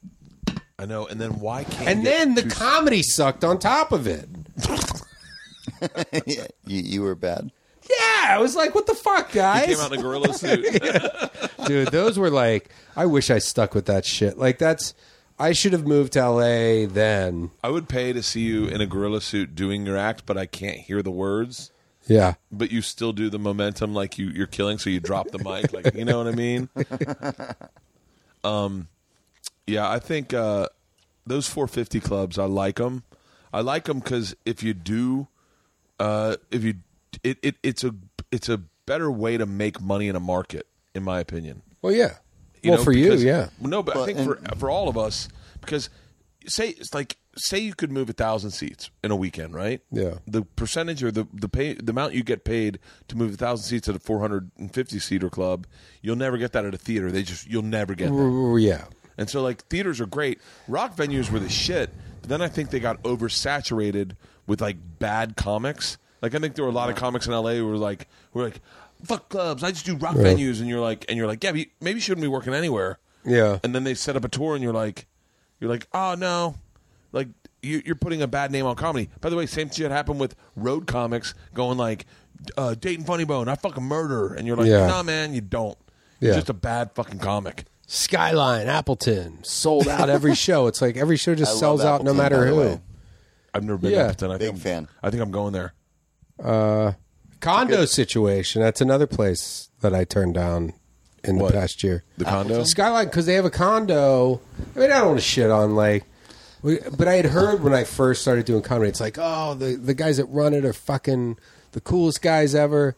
[0.78, 1.06] I know.
[1.06, 1.88] And then why can't?
[1.88, 4.28] And you get then the two- comedy sucked on top of it.
[6.26, 7.50] you, you were bad.
[7.88, 9.66] Yeah, I was like, what the fuck, he guys?
[9.66, 10.64] came out in a gorilla suit.
[11.66, 14.38] Dude, those were like, I wish I stuck with that shit.
[14.38, 14.94] Like, that's,
[15.38, 17.50] I should have moved to LA then.
[17.62, 20.46] I would pay to see you in a gorilla suit doing your act, but I
[20.46, 21.70] can't hear the words.
[22.06, 22.34] Yeah.
[22.52, 25.72] But you still do the momentum like you, you're killing, so you drop the mic,
[25.72, 26.68] like you know what I mean.
[28.44, 28.88] Um,
[29.66, 30.68] yeah, I think uh,
[31.26, 33.02] those 450 clubs, I like them.
[33.52, 35.28] I like them because if you do,
[35.98, 36.74] uh, if you,
[37.22, 37.94] it, it it's a
[38.32, 41.62] it's a better way to make money in a market, in my opinion.
[41.82, 42.14] Well, yeah.
[42.62, 43.48] You well, know, for you, yeah.
[43.60, 45.28] No, but I But- think for for all of us,
[45.60, 45.90] because
[46.46, 49.80] say it's like say you could move a thousand seats in a weekend, right?
[49.90, 50.14] Yeah.
[50.26, 52.78] The percentage or the the pay the amount you get paid
[53.08, 55.66] to move a thousand seats at a four hundred and fifty seater club,
[56.00, 57.10] you'll never get that at a theater.
[57.12, 58.16] They just you'll never get that.
[58.18, 58.84] R- Yeah.
[59.16, 60.40] And so like theaters are great.
[60.68, 61.90] Rock venues were the shit.
[62.20, 64.12] But then I think they got oversaturated
[64.46, 65.98] with like bad comics.
[66.24, 68.38] Like I think there were a lot of comics in LA who were like who
[68.40, 68.60] were like
[69.04, 69.62] fuck clubs.
[69.62, 71.96] I just do rock venues and you're like and you're like, yeah, but you- maybe
[71.96, 72.98] you shouldn't be working anywhere.
[73.24, 73.58] Yeah.
[73.62, 75.06] And then they set up a tour and you're like
[75.60, 76.56] you're like, "Oh no."
[77.12, 77.28] Like
[77.62, 79.08] you, you're putting a bad name on comedy.
[79.20, 82.06] By the way, same shit happened with road comics going like
[82.58, 84.86] uh, Dayton Funny Bone, I fucking murder, and you're like, Yeah.
[84.88, 85.78] nah, man, you don't.
[86.20, 86.36] You're Yeah.
[86.38, 87.64] just a bad fucking comic.
[87.86, 90.66] Skyline, Appleton, sold out every show.
[90.66, 92.56] It's like every show I just love sells out no Appleton, matter by the who.
[92.60, 92.80] way.
[93.54, 93.98] I've never been Yeah.
[93.98, 94.30] to Appleton.
[94.30, 94.88] I Big think I'm, fan.
[95.02, 95.72] I think I'm going there.
[96.42, 96.92] Uh,
[97.40, 98.62] condo situation.
[98.62, 100.72] That's another place that I turned down
[101.22, 102.04] in the past year.
[102.18, 102.64] The condo.
[102.64, 104.40] Skyline because they have a condo.
[104.74, 106.04] I mean, I don't want to shit on like,
[106.62, 109.76] we- but I had heard when I first started doing comedy, it's like, oh, the
[109.76, 111.38] the guys that run it are fucking
[111.72, 112.96] the coolest guys ever.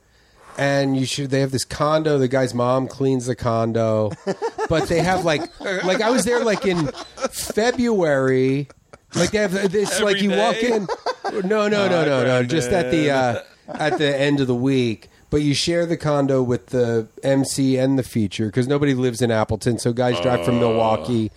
[0.59, 1.29] And you should.
[1.29, 2.17] They have this condo.
[2.17, 4.13] The guy's mom cleans the condo,
[4.71, 6.87] but they have like, like I was there like in
[7.31, 8.69] February.
[9.15, 10.01] Like they have this.
[10.01, 10.73] Like you walk day?
[10.73, 10.89] in.
[11.33, 12.43] No, no, no, no, no.
[12.43, 15.09] Just at the uh, at the end of the week.
[15.29, 19.31] But you share the condo with the MC and the feature because nobody lives in
[19.31, 19.79] Appleton.
[19.79, 21.31] So guys drive from Milwaukee.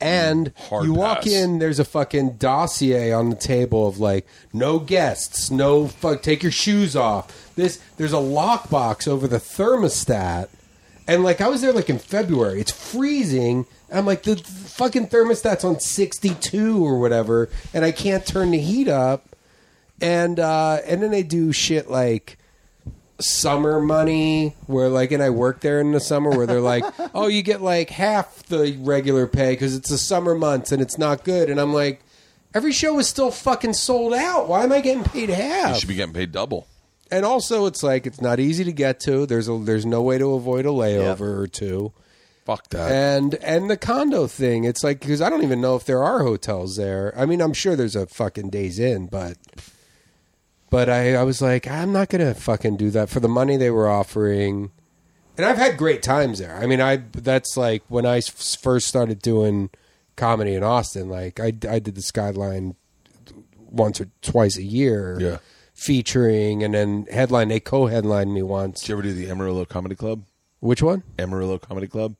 [0.00, 1.28] And Hard you walk pass.
[1.32, 6.42] in, there's a fucking dossier on the table of like, no guests, no fuck, take
[6.42, 7.54] your shoes off.
[7.54, 10.48] This, there's a lockbox over the thermostat,
[11.06, 13.64] and like I was there like in February, it's freezing.
[13.92, 18.58] I'm like the, the fucking thermostat's on 62 or whatever, and I can't turn the
[18.58, 19.36] heat up.
[20.00, 22.38] And uh, and then they do shit like
[23.20, 27.28] summer money where like and I work there in the summer where they're like oh
[27.28, 31.22] you get like half the regular pay because it's the summer months and it's not
[31.22, 31.48] good.
[31.48, 32.02] And I'm like
[32.52, 34.48] every show is still fucking sold out.
[34.48, 35.74] Why am I getting paid half?
[35.74, 36.66] You should be getting paid double.
[37.12, 39.24] and also it's like it's not easy to get to.
[39.26, 41.92] There's a there's no way to avoid a layover or two
[42.44, 42.90] Fuck that.
[42.90, 46.24] and and the condo thing it's like because I don't even know if there are
[46.24, 49.36] hotels there I mean I'm sure there's a fucking Days Inn but
[50.70, 53.70] but I, I was like, I'm not gonna fucking do that for the money they
[53.70, 54.70] were offering.
[55.36, 56.56] And I've had great times there.
[56.56, 59.68] I mean, I that's like when I first started doing
[60.16, 61.08] comedy in Austin.
[61.10, 62.74] Like I, I did the Skyline
[63.58, 65.38] once or twice a year, Yeah.
[65.74, 67.48] featuring, and then headline.
[67.48, 68.80] They co-headlined me once.
[68.80, 70.24] Did you ever do the Amarillo Comedy Club?
[70.60, 71.02] Which one?
[71.18, 72.14] Amarillo Comedy Club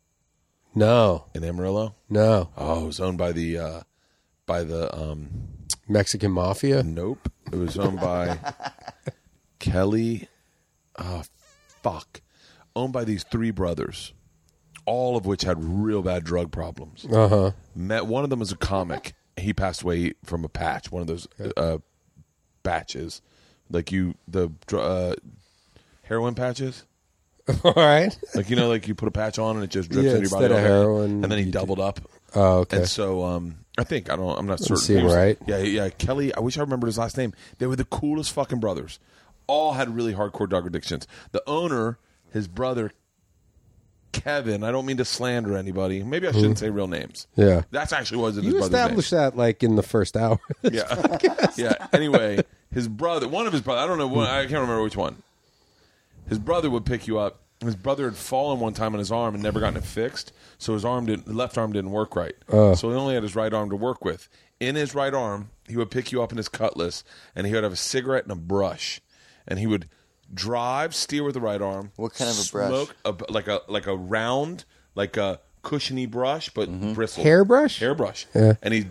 [0.75, 1.95] No, in Amarillo.
[2.09, 3.81] no, Oh, it was owned by the uh,
[4.47, 5.31] by the um,
[5.89, 6.83] Mexican Mafia.
[6.83, 7.29] Nope.
[7.53, 8.39] It was owned by
[9.59, 10.29] Kelly.
[10.99, 11.23] Oh,
[11.83, 12.21] fuck.
[12.75, 14.13] Owned by these three brothers,
[14.87, 17.05] all of which had real bad drug problems.
[17.05, 17.51] Uh huh.
[17.75, 19.15] Met one of them was a comic.
[19.37, 21.27] He passed away from a patch, one of those
[21.57, 21.79] uh,
[22.63, 23.21] batches,
[23.71, 25.15] like you the uh,
[26.05, 26.85] heroin patches.
[27.65, 28.17] All right.
[28.35, 30.23] Like you know, like you put a patch on and it just drips Yeah, into
[30.23, 30.45] your body.
[30.47, 32.01] instead of heroin, and then he doubled up.
[32.35, 32.79] Oh, okay.
[32.79, 34.39] And so, um, I think I don't.
[34.39, 34.77] I'm not certain.
[34.77, 35.37] seem right.
[35.47, 35.89] Yeah, yeah.
[35.91, 36.35] Kelly.
[36.35, 37.33] I wish I remembered his last name.
[37.59, 38.99] They were the coolest fucking brothers.
[39.49, 41.07] All had really hardcore drug addictions.
[41.33, 41.99] The owner,
[42.33, 42.93] his brother,
[44.13, 44.63] Kevin.
[44.63, 46.03] I don't mean to slander anybody.
[46.03, 47.27] Maybe I shouldn't say real names.
[47.35, 47.63] Yeah.
[47.71, 48.81] That's actually was his You brother's name.
[48.81, 50.39] established that like in the first hour.
[50.71, 51.19] Yeah,
[51.57, 51.87] yeah.
[51.93, 54.97] Anyway, his brother, one of his brothers, I don't know, one, I can't remember which
[54.97, 55.23] one.
[56.33, 57.43] His brother would pick you up.
[57.61, 60.73] His brother had fallen one time on his arm and never gotten it fixed, so
[60.73, 62.35] his arm didn't, left arm didn't work right.
[62.51, 62.75] Uh.
[62.75, 64.29] So he only had his right arm to work with.
[64.59, 67.05] In his right arm, he would pick you up in his cutlass,
[67.37, 69.01] and he would have a cigarette and a brush,
[69.47, 69.89] and he would
[70.33, 71.93] drive, steer with the right arm.
[71.97, 72.69] What kind of a brush?
[72.69, 76.95] smoke, a, like a like a round, like a cushiony brush, but mm-hmm.
[76.95, 77.79] bristled Hairbrush?
[77.79, 78.27] hairbrush.
[78.35, 78.55] Yeah.
[78.63, 78.87] And he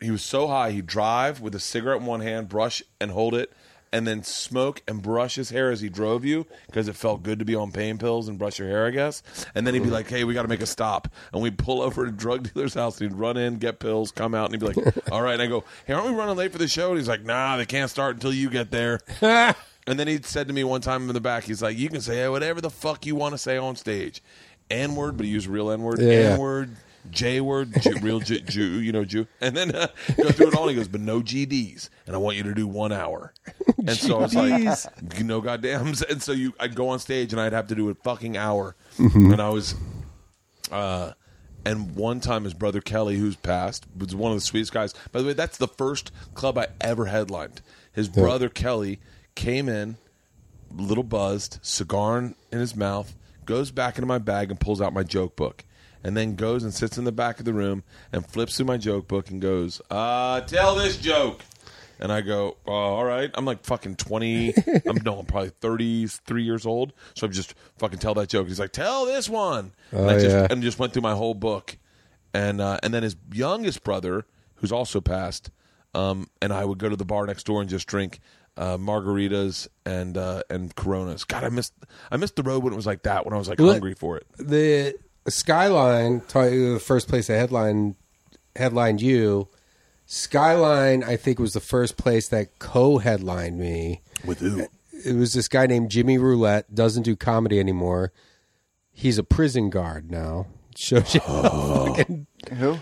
[0.00, 3.34] he was so high he'd drive with a cigarette in one hand, brush and hold
[3.34, 3.52] it,
[3.94, 7.38] and then smoke and brush his hair as he drove you because it felt good
[7.38, 9.22] to be on pain pills and brush your hair, I guess.
[9.54, 11.80] And then he'd be like, "Hey, we got to make a stop," and we'd pull
[11.80, 13.00] over to a drug dealer's house.
[13.00, 15.42] And he'd run in, get pills, come out, and he'd be like, "All right." And
[15.42, 17.66] I go, "Hey, aren't we running late for the show?" And he's like, "Nah, they
[17.66, 19.00] can't start until you get there."
[19.86, 22.00] And then he said to me one time in the back, he's like, "You can
[22.00, 24.22] say whatever the fuck you want to say on stage,
[24.70, 26.32] N word, but he used real N word, Yeah.
[26.32, 26.74] N word,
[27.10, 30.54] J word, Jew, real Jew, Jew, you know, Jew." And then uh, go through it
[30.54, 30.62] all.
[30.62, 33.32] And he goes, "But no GDs, and I want you to do one hour."
[33.78, 37.40] And so I was like, "No goddamns." And so you, I'd go on stage and
[37.40, 39.74] I'd have to do a fucking hour, and I was.
[40.70, 41.12] Uh,
[41.66, 44.92] and one time, his brother Kelly, who's passed, was one of the sweetest guys.
[45.12, 47.62] By the way, that's the first club I ever headlined.
[47.92, 49.00] His brother Kelly
[49.34, 49.96] came in,
[50.70, 53.14] little buzzed, cigar in in his mouth,
[53.46, 55.64] goes back into my bag and pulls out my joke book,
[56.04, 58.76] and then goes and sits in the back of the room and flips through my
[58.76, 61.40] joke book and goes, "Uh, tell this joke."
[62.00, 63.30] And I go, oh, all right.
[63.34, 64.52] I'm like fucking 20.
[64.86, 66.92] I'm no, I'm probably 33 years old.
[67.14, 68.48] So I'm just fucking tell that joke.
[68.48, 69.72] He's like, tell this one.
[69.92, 70.46] and I Oh, just yeah.
[70.50, 71.78] and just went through my whole book.
[72.34, 74.26] And uh, and then his youngest brother,
[74.56, 75.50] who's also passed,
[75.94, 78.18] um, and I would go to the bar next door and just drink
[78.56, 81.22] uh, margaritas and uh, and Coronas.
[81.22, 81.74] God, I missed
[82.10, 83.24] I missed the road when it was like that.
[83.24, 84.26] When I was like Well, hungry for it.
[84.36, 84.96] the
[85.28, 86.38] Skyline, t-
[86.72, 87.96] the first place that headline
[88.56, 89.48] headlined you.
[90.06, 94.02] Skyline, I think, was the first place that co-headlined me.
[94.24, 94.66] With who?
[95.04, 96.74] It was this guy named Jimmy Roulette.
[96.74, 98.12] Doesn't do comedy anymore.
[98.92, 100.46] He's a prison guard now.
[100.76, 102.26] Shows you how fucking
[102.58, 102.78] Who?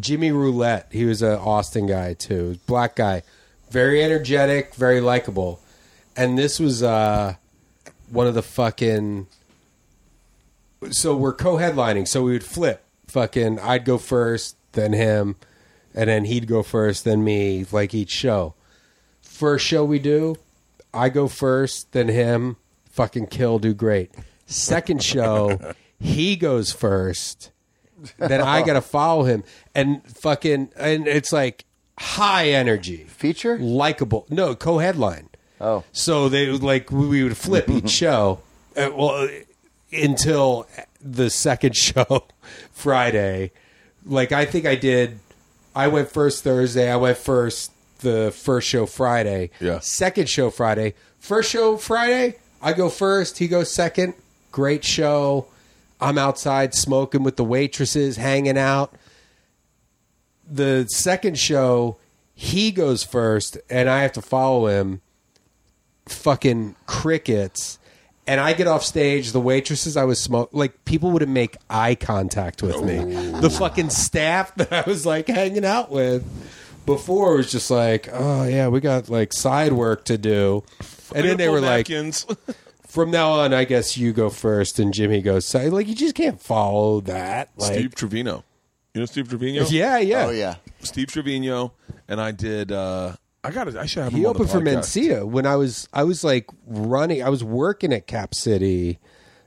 [0.00, 0.88] Jimmy Roulette.
[0.92, 3.22] He was an Austin guy too, black guy,
[3.70, 5.60] very energetic, very likable.
[6.16, 7.34] And this was uh
[8.10, 9.26] one of the fucking.
[10.90, 12.84] So we're co-headlining, so we would flip.
[13.08, 15.36] Fucking, I'd go first, then him,
[15.94, 18.54] and then he'd go first, then me, like each show.
[19.20, 20.36] First show we do,
[20.94, 22.56] I go first, then him,
[22.90, 24.10] fucking kill, do great.
[24.46, 27.50] Second show, he goes first,
[28.18, 29.44] then I gotta follow him,
[29.74, 31.64] and fucking, and it's like
[31.98, 33.58] high energy, Feature?
[33.58, 34.26] likable.
[34.30, 35.28] No, co-headline.
[35.60, 35.84] Oh.
[35.92, 38.40] So they would, like we would flip each show,
[38.76, 39.28] uh, well,
[39.92, 40.66] until
[41.00, 42.24] the second show
[42.72, 43.52] Friday.
[44.04, 45.18] Like I think I did.
[45.74, 46.90] I went first Thursday.
[46.90, 49.50] I went first the first show Friday.
[49.60, 49.78] Yeah.
[49.80, 50.94] Second show Friday.
[51.18, 52.36] First show Friday.
[52.60, 53.38] I go first.
[53.38, 54.14] He goes second.
[54.50, 55.46] Great show.
[56.00, 58.94] I'm outside smoking with the waitresses, hanging out.
[60.50, 61.96] The second show,
[62.34, 65.00] he goes first, and I have to follow him
[66.06, 67.78] fucking crickets.
[68.26, 71.96] And I get off stage, the waitresses I was smoke like people wouldn't make eye
[71.96, 72.98] contact with me.
[73.40, 76.24] The fucking staff that I was like hanging out with
[76.86, 80.62] before was just like, oh yeah, we got like side work to do.
[81.14, 81.88] And then they were like,
[82.86, 85.72] from now on, I guess you go first and Jimmy goes side.
[85.72, 87.50] Like you just can't follow that.
[87.56, 88.44] Like, Steve Trevino.
[88.94, 89.64] You know Steve Trevino?
[89.64, 90.26] yeah, yeah.
[90.26, 90.56] Oh yeah.
[90.80, 91.72] Steve Trevino
[92.06, 92.70] and I did.
[92.70, 93.74] uh I got.
[93.76, 94.60] I should have him He opened for.
[94.60, 97.22] Mencia when I was I was like running.
[97.22, 98.98] I was working at Cap City,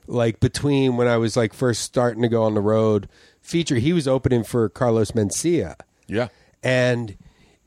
[0.06, 3.08] like between when I was like first starting to go on the road.
[3.40, 3.76] Feature.
[3.76, 5.76] He was opening for Carlos Mencia,
[6.08, 6.28] Yeah.
[6.64, 7.16] and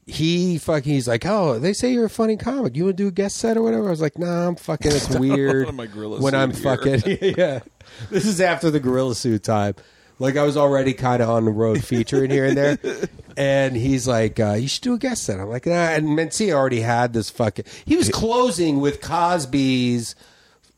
[0.05, 2.75] he fucking he's like, oh, they say you're a funny comic.
[2.75, 3.87] You want to do a guest set or whatever?
[3.87, 4.91] I was like, nah, I'm fucking.
[4.91, 6.61] It's weird when I'm here.
[6.77, 7.01] fucking.
[7.37, 7.59] yeah,
[8.09, 9.75] this is after the gorilla suit time.
[10.19, 12.77] Like I was already kind of on the road featuring here and there,
[13.37, 16.51] and he's like, uh, "You should do a guest set." I'm like, "Nah." And Mencia
[16.53, 17.65] already had this fucking.
[17.85, 20.15] He was closing with Cosby's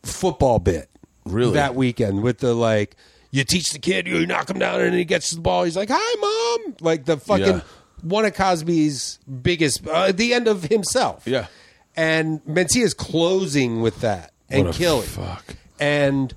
[0.03, 0.89] football bit,
[1.25, 1.53] Really?
[1.53, 2.95] that weekend with the like.
[3.33, 5.63] You teach the kid, you knock him down, and he gets the ball.
[5.63, 7.61] He's like, "Hi, mom!" Like the fucking Yeah.
[8.03, 11.23] one of Cosby's biggest, uh, the end of himself.
[11.25, 11.47] Yeah.
[11.95, 15.07] and Mencia's closing with that and What a killing.
[15.07, 15.55] fuck.
[15.79, 16.33] And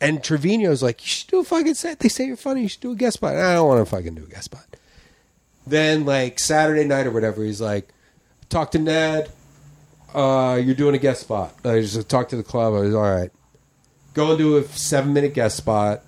[0.00, 1.98] and Trevino's like, you should do a fucking set.
[1.98, 2.62] They say you're funny.
[2.62, 3.36] You should do a guest spot.
[3.36, 4.64] I don't want to fucking do a guest spot.
[5.66, 7.88] Then like Saturday night or whatever, he's like,
[8.48, 9.30] talk to Ned.
[10.14, 11.54] Uh, you're doing a guest spot.
[11.64, 12.74] I just talked to the club.
[12.74, 13.30] I was all right.
[14.14, 16.02] Go and do a seven minute guest spot.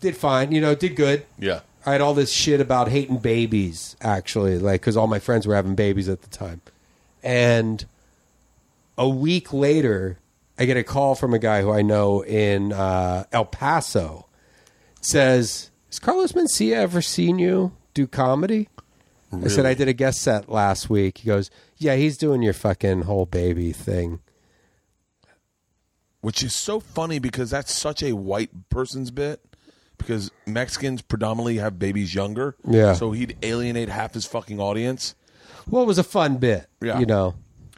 [0.00, 0.52] Did fine.
[0.52, 1.26] You know, did good.
[1.38, 1.60] Yeah.
[1.84, 5.54] I had all this shit about hating babies, actually, like because all my friends were
[5.54, 6.60] having babies at the time.
[7.22, 7.84] And
[8.98, 10.18] a week later,
[10.58, 14.28] I get a call from a guy who I know in uh, El Paso.
[15.00, 18.68] Says, "Has Carlos Mencia ever seen you do comedy?"
[19.32, 22.54] I said, "I did a guest set last week." He goes, "Yeah, he's doing your
[22.54, 24.20] fucking whole baby thing."
[26.20, 29.40] Which is so funny because that's such a white person's bit.
[29.98, 32.56] Because Mexicans predominantly have babies younger.
[32.68, 32.92] Yeah.
[32.94, 35.14] So he'd alienate half his fucking audience.
[35.68, 36.98] Well, it was a fun bit, Yeah.
[36.98, 37.34] you know.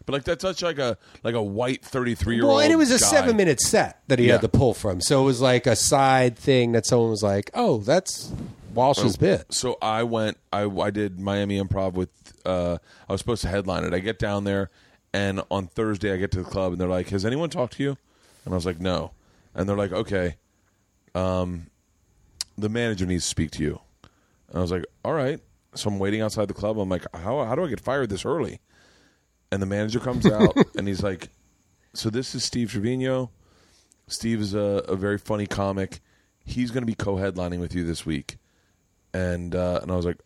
[0.09, 2.55] But like that's such like a like a white thirty three year old.
[2.55, 3.07] Well, and it was a guy.
[3.07, 4.33] seven minute set that he Yeah.
[4.33, 5.03] had to pull from.
[5.03, 8.33] So it was like a side thing that someone was like, oh, that's
[8.73, 9.53] Walsh's bit.
[9.53, 10.39] So I went.
[10.51, 12.09] I I did Miami Improv with.
[12.47, 13.93] Uh, I was supposed to headline it.
[13.93, 14.71] I get down there,
[15.13, 17.83] and on Thursday I get to the club, and they're like, "Has anyone talked to
[17.83, 17.99] you?"
[18.47, 19.11] And I was like, "No."
[19.55, 20.37] And they're like, "Okay,
[21.15, 21.67] um,
[22.57, 23.81] the manager needs to speak to you."
[24.49, 25.41] And I was like, "All right."
[25.75, 26.79] So I'm waiting outside the club.
[26.79, 28.61] I'm like, "How how do I get fired this early?"
[29.51, 31.31] And the manager comes out, and he's like,
[31.95, 33.31] "So this is Steve Trevino.
[34.07, 36.01] Steve is a, a very funny comic.
[36.45, 38.39] He's going to be co-headlining with you this week."
[39.13, 40.19] and uh, and I was like,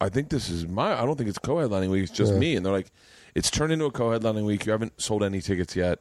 [0.00, 1.00] I think this is my.
[1.00, 2.04] I don't think it's co-headlining week.
[2.04, 2.56] It's just me.
[2.56, 2.90] And they're like,
[3.34, 4.66] it's turned into a co-headlining week.
[4.66, 6.00] You haven't sold any tickets yet,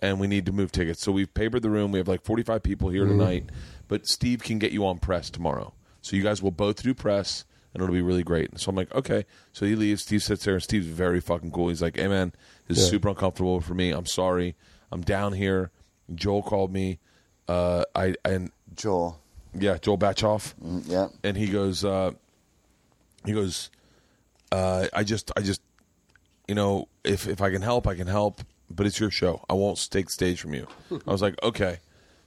[0.00, 1.02] and we need to move tickets.
[1.02, 1.92] So we've papered the room.
[1.92, 3.50] We have like forty five people here tonight,
[3.88, 5.74] but Steve can get you on press tomorrow.
[6.00, 7.44] So you guys will both do press,
[7.74, 8.50] and it'll be really great.
[8.50, 9.24] And so I'm like, okay.
[9.52, 10.02] So he leaves.
[10.02, 11.68] Steve sits there, and Steve's very fucking cool.
[11.68, 12.32] He's like, hey man,
[12.68, 13.90] this is super uncomfortable for me.
[13.90, 14.54] I'm sorry.
[14.90, 15.70] I'm down here.
[16.14, 16.98] Joel called me.
[17.48, 19.20] Uh, I and Joel.
[19.58, 21.08] yeah, Joel Batchoff Mm, Yeah.
[21.24, 22.12] and he goes, uh,
[23.24, 23.70] he goes,
[24.50, 25.60] uh, I just, I just,
[26.48, 29.44] you know, if if I can help, I can help, but it's your show.
[29.48, 30.66] I won't take stage from you.
[31.06, 31.78] I was like, okay,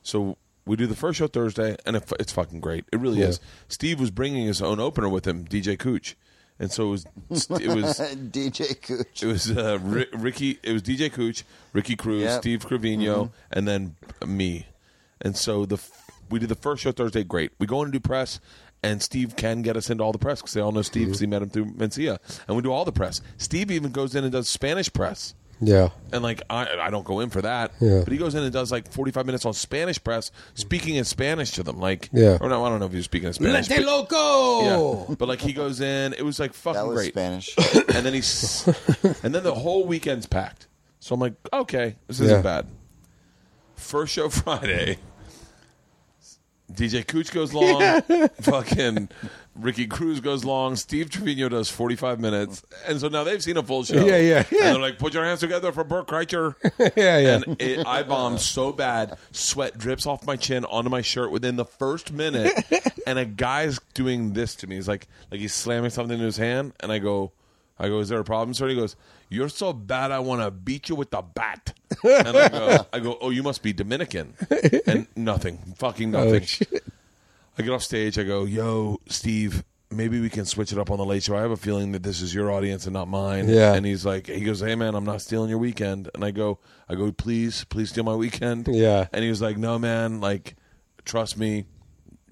[0.04, 2.86] so we do the first show Thursday, and it, it's fucking great.
[2.92, 3.40] It really is.
[3.68, 6.16] Steve was bringing his own opener with him, DJ Cooch,
[6.58, 8.00] and so it was, it was.
[8.32, 9.24] DJ Cooch.
[9.24, 10.60] It was uh, Ri- Ricky.
[10.64, 12.42] It was DJ Cooch, Ricky Cruz, Yep.
[12.42, 13.34] Steve Trevino, mm-hmm.
[13.52, 14.66] and then uh, me.
[15.22, 17.24] And so the f- we did the first show Thursday.
[17.24, 17.52] Great.
[17.60, 18.40] We go in and do press,
[18.82, 21.20] and Steve can get us into all the press because they all know Steve because
[21.20, 21.32] he mm-hmm.
[21.32, 23.22] met him through Mencia, and we do all the press.
[23.38, 25.36] Steve even goes in and does Spanish press.
[25.62, 25.90] Yeah.
[26.12, 27.72] And like I, I don't go in for that.
[27.80, 28.02] Yeah.
[28.04, 31.06] But he goes in and does like forty five minutes on Spanish press, speaking in
[31.06, 31.80] Spanish to them.
[31.80, 32.38] Like, Yeah.
[32.42, 33.70] or no, I don't know if he was speaking in Spanish.
[33.70, 35.08] Lente but- loco.
[35.10, 35.16] yeah.
[35.18, 37.14] But like he goes in, it was like fucking That was great.
[37.14, 37.56] Spanish.
[37.76, 38.68] and then he's,
[39.24, 40.68] and then the whole weekend's packed.
[41.00, 42.42] So I'm like, okay, this isn't Yeah.
[42.42, 42.68] bad.
[43.76, 44.98] First show Friday.
[46.76, 48.02] DJ Cooch goes long.
[48.42, 49.10] Fucking
[49.56, 50.76] Ricky Cruz goes long.
[50.76, 52.64] Steve Trevino does 45 minutes.
[52.88, 54.06] And so now they've seen a full show.
[54.06, 54.66] Yeah, yeah, yeah.
[54.66, 56.56] And they're like, put your hands together for Bert Kreischer.
[56.96, 57.36] yeah, yeah.
[57.36, 61.56] And it, I bombed so bad, sweat drips off my chin onto my shirt within
[61.56, 62.52] the first minute.
[63.08, 64.76] and a guy's doing this to me.
[64.76, 67.32] He's like, like he's slamming something in his hand, and I go,
[67.78, 68.68] I go, is there a problem, sir?
[68.70, 68.96] He goes,
[69.30, 71.74] you're so bad, I want to beat you with the bat.
[72.04, 74.36] And I go, I go, oh, you must be Dominican,
[74.86, 76.68] and nothing, fucking oh, nothing.
[76.74, 76.80] Oh.
[77.58, 78.20] I get off stage.
[78.20, 81.38] I go, "Yo, Steve, maybe we can switch it up on the late show.
[81.38, 83.74] I have a feeling that this is your audience and not mine." Yeah.
[83.74, 86.60] And he's like, he goes, "Hey, man, I'm not stealing your weekend." And I go,
[86.90, 89.08] "I go, please, please steal my weekend." Yeah.
[89.14, 90.56] And he was like, "No, man, like,
[91.06, 91.66] trust me,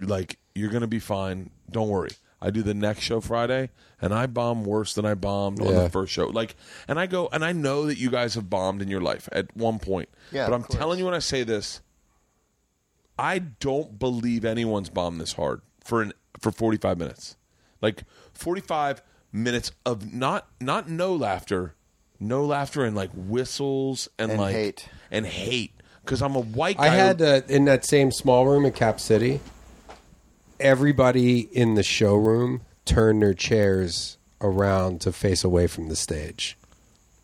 [0.01, 1.51] like you're gonna be fine.
[1.71, 2.11] Don't worry."
[2.45, 3.69] I do the next show Friday,
[4.01, 5.83] and I bomb worse than I bombed on Yeah.
[5.83, 6.25] the first show.
[6.27, 6.55] Like,
[6.89, 9.55] and I go, and I know that you guys have bombed in your life at
[9.55, 10.09] one point.
[10.31, 10.77] Yeah, but of I'm course.
[10.77, 11.79] telling you when I say this,
[13.17, 17.37] I don't believe anyone's bombed this hard for an for 45 minutes.
[17.81, 21.75] Like 45 minutes of not not no laughter,
[22.19, 24.89] no laughter and like whistles and, And like hate.
[25.11, 25.73] and hate
[26.05, 26.85] cuz I'm a white guy.
[26.85, 29.39] I had uh, in that same small room in Cap City.
[30.63, 36.57] Everybody in the showroom turned their chairs around to face away from the stage.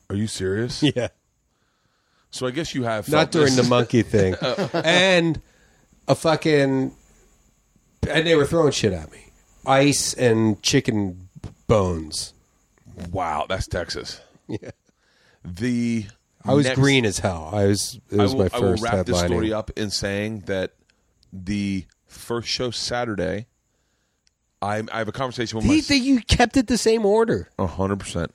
[0.09, 0.83] Are you serious?
[0.95, 1.07] Yeah,
[2.31, 3.63] So I guess you have not during this.
[3.63, 4.69] the monkey thing, oh.
[4.73, 5.41] and
[6.07, 6.93] a fucking,
[8.09, 9.19] and they were throwing shit at me,
[9.65, 11.29] ice and chicken
[11.67, 12.33] bones.
[13.11, 14.19] Wow, that's Texas.
[14.47, 14.71] Yeah,
[15.45, 16.05] The
[16.43, 17.49] I was next- green as hell.
[17.53, 17.99] I was.
[18.11, 19.27] It was I will, my I will first wrap this headlining.
[19.27, 20.73] story up in saying that
[21.31, 23.47] the first show Saturday,
[24.61, 27.49] I, I have a conversation with my He, they, you kept it the same order.
[27.57, 28.33] A hundred percent.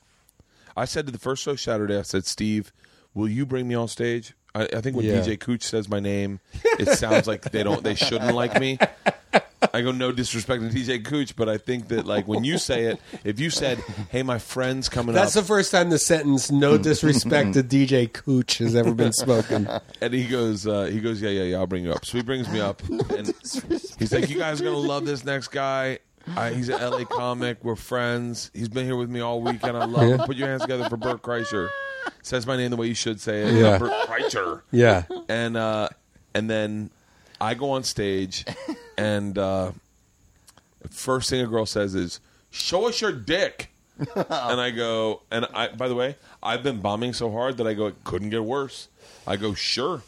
[0.77, 2.73] I said to the first show Saturday, I said, Steve,
[3.13, 4.35] will you bring me on stage?
[4.55, 5.21] I, I think when Yeah.
[5.21, 6.41] DJ Cooch says my name,
[6.79, 8.79] it sounds like they don't, they shouldn't like me.
[9.73, 12.85] I go no disrespect to DJ Cooch, but I think that like when you say
[12.85, 13.79] it, if you said,
[14.11, 18.13] "Hey, my friend's coming That's the up," first time the sentence "No disrespect to DJ
[18.13, 19.69] Cooch" has ever been spoken.
[20.01, 22.23] and he goes, uh, he goes, "Yeah, yeah, yeah, I'll bring you up." So he
[22.23, 23.33] brings me up, and
[23.99, 25.99] he's like, "You guys are gonna love this next guy."
[26.37, 27.65] I, he's an LA comic.
[27.65, 28.51] We're friends.
[28.55, 29.77] He's been here with me all weekend.
[29.77, 30.19] I love him.
[30.21, 31.69] Put your hands together for Bert Kreischer.
[32.23, 33.55] Says my name the way you should say it.
[33.55, 33.79] Yeah.
[33.79, 34.63] Kreischer.
[34.71, 35.89] Yeah, And uh,
[36.35, 36.91] and then
[37.41, 38.45] I go on stage,
[38.99, 39.73] and uh,
[40.91, 45.69] first thing a girl says is, "Show us your dick." and I go, and I.
[45.69, 48.89] By the way, I've been bombing so hard that I go, it couldn't get worse.
[49.27, 50.03] I go, sure.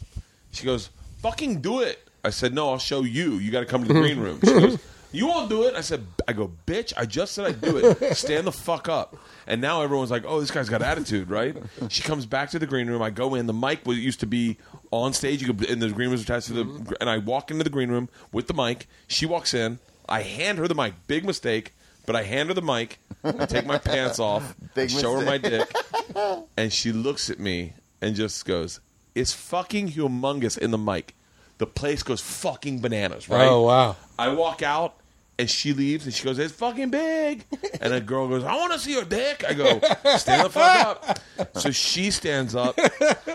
[0.51, 0.89] She goes,
[1.21, 2.05] fucking do it.
[2.23, 3.33] I said, no, I'll show you.
[3.35, 4.39] You got to come to the green room.
[4.43, 4.79] She goes,
[5.11, 5.75] you won't do it.
[5.75, 6.93] I said, I go, bitch.
[6.97, 8.15] I just said I'd do it.
[8.15, 9.15] Stand the fuck up.
[9.45, 11.55] And now everyone's like, oh, this guy's got attitude, right?
[11.89, 13.01] She comes back to the green room.
[13.01, 13.47] I go in.
[13.47, 14.57] The mic was used to be
[14.91, 15.41] on stage.
[15.41, 16.65] You could, and the green room was attached to the.
[16.65, 16.93] Mm-hmm.
[16.99, 18.87] And I walk into the green room with the mic.
[19.07, 19.79] She walks in.
[20.09, 20.93] I hand her the mic.
[21.07, 21.73] Big mistake.
[22.05, 22.99] But I hand her the mic.
[23.23, 24.55] I take my pants off.
[24.75, 25.69] Big show her my dick.
[26.57, 28.79] And she looks at me and just goes,
[29.13, 31.13] "It's fucking humongous in the mic."
[31.57, 33.47] The place goes fucking bananas, right?
[33.47, 33.95] Oh, wow.
[34.19, 34.95] I walk out
[35.39, 37.45] and she leaves and she goes, "It's fucking big."
[37.81, 39.79] And a girl goes, "I want to see your dick." I go,
[40.17, 42.79] "Stand the fuck up." So she stands up.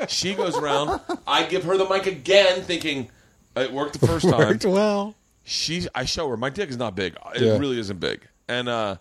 [0.08, 1.00] She goes around.
[1.26, 3.08] I give her the mic again, thinking
[3.56, 5.14] it worked the first time worked well.
[5.44, 7.16] she I show her my dick is not big.
[7.34, 7.58] It Yeah.
[7.58, 8.26] really isn't big.
[8.48, 8.96] And uh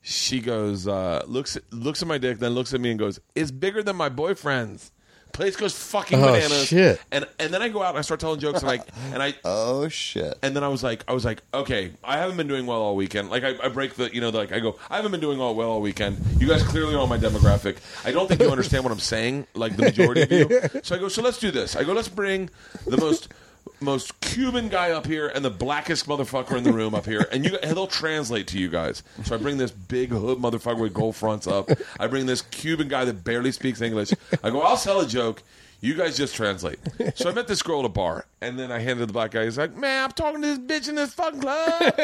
[0.00, 3.50] she goes uh looks looks at my dick then looks at me and goes, "It's
[3.50, 4.90] bigger than my boyfriend's."
[5.38, 6.66] Place goes fucking Oh, bananas.
[6.66, 7.00] shit.
[7.12, 8.80] And and then I go out and I start telling jokes and I
[9.14, 10.36] and I Oh shit!
[10.42, 12.96] and then I was like, I was like, okay, I haven't been doing well all
[12.96, 13.30] weekend.
[13.30, 15.54] Like I, I break the, you know, like I go, I haven't been doing all
[15.54, 16.18] well all weekend.
[16.40, 17.76] You guys clearly know my demographic.
[18.04, 20.60] I don't think you understand what I'm saying, like the majority of you.
[20.82, 21.76] So I go, so let's do this.
[21.76, 22.50] I go, let's bring
[22.86, 23.28] the most
[23.80, 27.44] most Cuban guy up here and the blackest motherfucker in the room up here, and
[27.44, 29.02] you and they'll translate to you guys.
[29.24, 31.70] So I bring this big hood motherfucker with gold fronts up.
[31.98, 34.12] I bring this Cuban guy that barely speaks English.
[34.42, 35.42] I go, I'll tell a joke.
[35.80, 36.78] You guys just translate.
[37.14, 39.44] So I met this girl at a bar, and then I handed the black guy.
[39.44, 41.94] He's like, "Man, I'm talking to this bitch in this fucking club."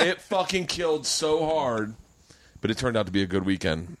[0.00, 1.94] it fucking killed so hard,
[2.60, 3.96] but it turned out to be a good weekend.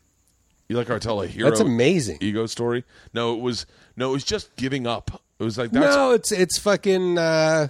[0.68, 1.48] You like our tell a hero?
[1.48, 2.18] That's amazing.
[2.20, 2.84] ego story.
[3.12, 3.66] No, it was
[3.96, 5.20] no, it was just giving up.
[5.40, 7.16] It was like that's no, it's it's fucking.
[7.16, 7.68] Uh,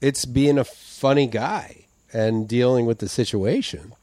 [0.00, 3.94] it's being a funny guy and dealing with the situation.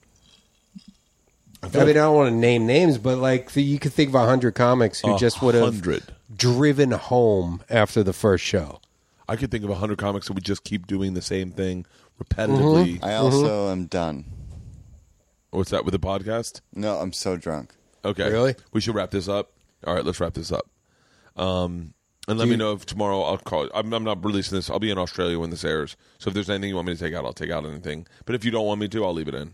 [1.61, 4.15] I mean, I don't want to name names, but like the, you could think of
[4.15, 5.83] a hundred comics who A just would have
[6.33, 8.79] driven home after the first show.
[9.27, 11.85] I could think of a hundred comics that would just keep doing the same thing
[12.23, 13.03] repetitively.
[13.03, 14.23] I also am done.
[15.51, 16.61] What's that with the podcast?
[16.73, 17.73] No, I'm so drunk.
[18.05, 18.55] Okay, Really?
[18.71, 19.51] We should wrap this up.
[19.85, 20.69] All right, let's wrap this up.
[21.35, 21.93] Um,
[22.29, 23.69] and let Do me know if tomorrow I'll call.
[23.73, 24.69] I'm, I'm not releasing this.
[24.69, 25.97] I'll be in Australia when this airs.
[26.19, 28.07] So if there's anything you want me to take out, I'll take out anything.
[28.25, 29.53] But if you don't want me to, I'll leave it in.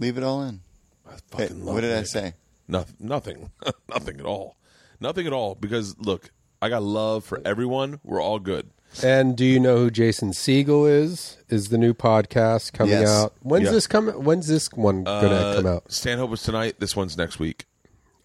[0.00, 0.60] Leave it all in.
[1.06, 2.34] I Hey, fucking love what did I say?
[2.66, 2.96] Nothing.
[2.98, 3.50] Nothing.
[3.88, 4.56] nothing at all.
[5.00, 5.54] Nothing at all.
[5.54, 6.30] Because look,
[6.60, 8.00] I got love for everyone.
[8.02, 8.70] We're all good.
[9.02, 11.38] And do you know who Jason Segel is?
[11.48, 13.08] Is the new podcast coming Yes.
[13.08, 13.34] out?
[13.40, 13.70] When's Yeah.
[13.72, 14.22] this coming?
[14.22, 15.90] When's this one going to Uh, come out?
[15.92, 16.76] Stanhope was tonight.
[16.78, 17.64] This one's next week.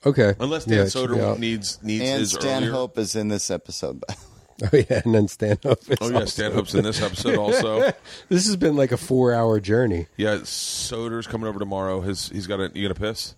[0.06, 2.72] Okay, Unless Dan Yeah, it Soder needs needs And his Stan earlier.
[2.72, 4.03] Hope is in this episode.
[4.59, 5.80] Oh yeah, and then Stanhope.
[5.88, 7.92] is Oh yeah, also- Stanhope's in this episode also.
[8.27, 10.08] This has been like a four-hour journey.
[10.17, 12.01] Yeah, Soder's coming over tomorrow.
[12.01, 13.35] His he's got a you gonna piss?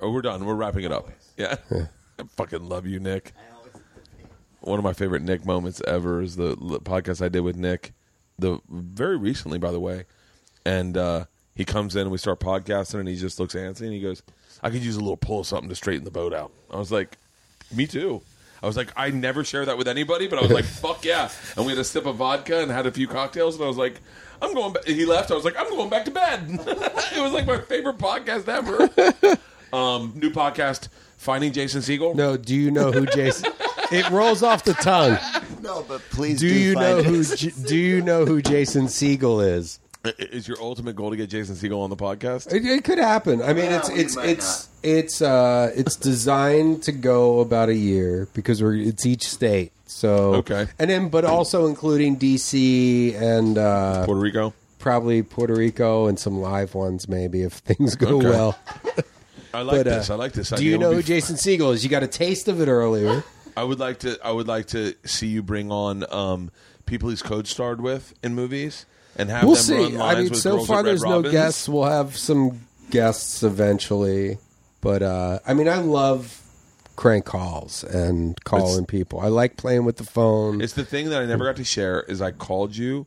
[0.00, 0.44] Oh, we're done.
[0.44, 1.08] We're wrapping it up.
[1.36, 1.56] Yeah.
[1.72, 3.32] I fucking love you, Nick.
[4.60, 7.92] One of my favorite Nick moments ever is the podcast I did with Nick,
[8.38, 10.04] the very recently, by the way.
[10.64, 11.24] And uh,
[11.56, 14.22] he comes in and we start podcasting, and he just looks antsy and he goes,
[14.62, 16.90] "I could use a little pull of something to straighten the boat out." I was
[16.92, 17.16] like,
[17.74, 18.22] "Me too."
[18.60, 21.30] I was like, I never share that with anybody, but I was like, "Fuck yeah!"
[21.56, 23.76] And we had a sip of vodka and had a few cocktails, and I was
[23.76, 24.00] like,
[24.42, 24.80] "I'm going." Ba-.
[24.86, 25.30] He left.
[25.30, 29.36] I was like, "I'm going back to bed." it was like my favorite podcast ever.
[29.76, 30.88] um, new podcast,
[31.18, 32.14] Finding Jason Segel.
[32.16, 33.52] No, do you know who Jason?
[33.92, 35.18] it rolls off the tongue.
[35.62, 37.24] no, but please Do do, you find know who?
[37.24, 39.78] J- Do you know who Jason Segel is?
[40.08, 42.52] I- Is your ultimate goal to get Jason Segel on the podcast?
[42.52, 43.42] It, it could happen.
[43.42, 47.68] I mean, Well, it's we it's might it's it's uh it's designed to go about
[47.68, 49.72] a year because we're it's each state.
[49.86, 50.66] So Okay.
[50.78, 54.54] and then but also including DC and uh, Puerto Rico.
[54.78, 58.28] probably Puerto Rico and some live ones maybe if things go Okay.
[58.30, 58.58] well.
[59.54, 60.10] I like But, uh, this.
[60.10, 60.50] I like this.
[60.50, 60.68] Do idea.
[60.68, 61.82] you It know be who f- Jason Segel is?
[61.82, 63.24] You got a taste of it earlier.
[63.56, 64.18] I would like to.
[64.22, 66.50] I would like to see you bring on um,
[66.86, 68.84] people he's co-starred with in movies
[69.18, 69.96] and have We'll them run see.
[69.96, 71.32] lines I mean, with so girls far at Red there's no Robins.
[71.32, 71.68] guests.
[71.68, 74.38] We'll have some guests eventually,
[74.80, 76.40] but uh, I mean, I love
[76.96, 79.20] crank calls and calling people.
[79.20, 80.60] I like playing with the phone.
[80.60, 83.06] It's the thing that I never got to share is I called you,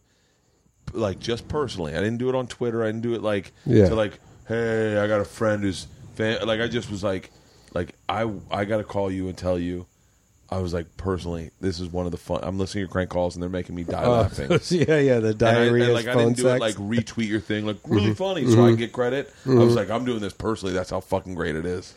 [0.94, 1.94] like just personally.
[1.94, 2.84] I didn't do it on Twitter.
[2.84, 3.90] I didn't do it like Yeah.
[3.90, 6.46] to like, hey, I got a friend who's fan.
[6.46, 7.32] Like I just was like,
[7.74, 9.88] like I I got to call you and tell you.
[10.52, 12.42] I was like personally, this is one of the fun.
[12.44, 14.50] I'm listening to your crank calls and they're making me die Oh, laughing.
[14.70, 16.56] yeah, yeah, the And I, diarrhea and, like I phone didn't do sex.
[16.58, 18.14] it like retweet your thing like really Mm-hmm.
[18.16, 19.34] funny so I can get credit.
[19.46, 20.74] I was like I'm doing this personally.
[20.74, 21.94] That's how fucking great it is.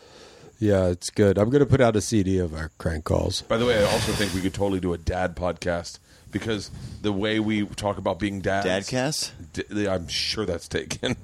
[0.59, 1.37] yeah, it's good.
[1.37, 3.41] I'm going to put out a CD of our crank calls.
[3.41, 5.99] By the way, I also think we could totally do a dad podcast
[6.31, 9.31] because the way we talk about being dads, Dadcast?
[9.51, 11.17] D- I'm sure that's taken.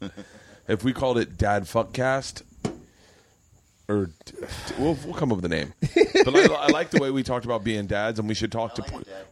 [0.68, 2.42] if we called it Dad Fuckcast,
[3.90, 4.46] or d- d-
[4.78, 5.72] we'll, we'll come up with a name.
[6.24, 8.74] But I, I like the way we talked about being dads, and we should talk
[8.76, 8.84] to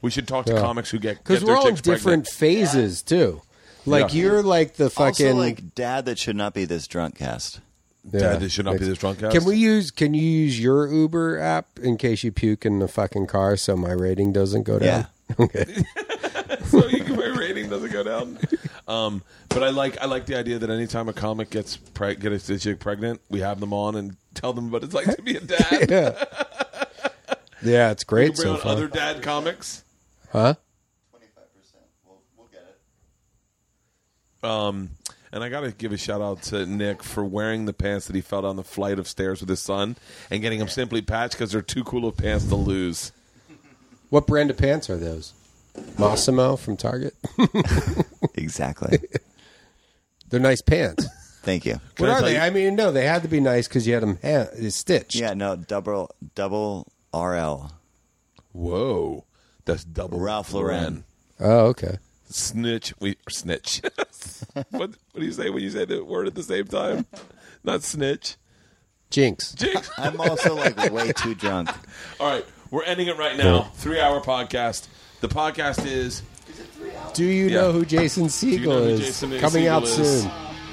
[0.03, 0.61] we should talk to Yeah.
[0.61, 2.73] comics who get Because get we're their all in chicks different pregnant.
[2.73, 3.43] phases too.
[3.87, 4.21] Like Yeah.
[4.23, 7.61] you're like the fucking Also, like dad, that should not be this drunk cast.
[8.11, 8.21] Yeah.
[8.21, 9.35] Dad, this should not be this drunk cast.
[9.37, 9.91] Can we use?
[9.91, 13.77] Can you use your Uber app in case you puke in the fucking car so
[13.77, 14.87] my rating doesn't go down?
[14.87, 15.05] Yeah.
[15.45, 15.67] Okay.
[16.65, 18.39] so you can, my rating doesn't go down.
[18.89, 22.49] Um, but I like I like the idea that anytime a comic gets preg- gets
[22.49, 25.37] a chick pregnant, we have them on and tell them what it's like to be
[25.37, 25.91] a dad.
[25.91, 26.25] yeah.
[27.63, 28.73] Yeah, it's great Bring so on far.
[28.73, 29.85] other dad comics.
[30.33, 30.55] huh?
[34.43, 34.91] Um,
[35.33, 38.15] and I got to give a shout out to Nick for wearing the pants that
[38.15, 39.97] he fell down the flight of stairs with his son
[40.31, 43.13] and getting them simply patched because they're too cool of pants to lose.
[44.11, 45.35] What brand of pants are those?
[45.99, 47.15] Massimo from Target.
[48.35, 48.99] Exactly.
[50.29, 51.07] They're nice pants.
[51.43, 51.81] Thank you.
[51.97, 52.35] Can what I are tell they?
[52.35, 55.15] you- I mean, no, they had to be nice because you had them ha- stitched.
[55.17, 57.73] Yeah, no, double double RL.
[58.53, 59.25] Whoa,
[59.65, 61.05] that's double Ralph Lauren.
[61.41, 61.99] Oh, okay.
[62.29, 62.93] snitch.
[63.01, 63.81] We snitch.
[64.55, 67.07] what what do you say when you say the word at the same time?
[67.65, 68.37] Not snitch.
[69.11, 69.53] Jinx.
[69.53, 69.91] Jinx.
[69.97, 71.71] I'm also like way too drunk.
[72.21, 73.63] All right, we're ending it right now.
[73.75, 74.87] Three hour podcast.
[75.21, 76.23] The podcast is
[77.15, 77.55] Do you Yeah.
[77.63, 79.01] know who Jason Segel know who is?
[79.01, 80.23] Jason Coming Segel out is?
[80.23, 80.31] soon.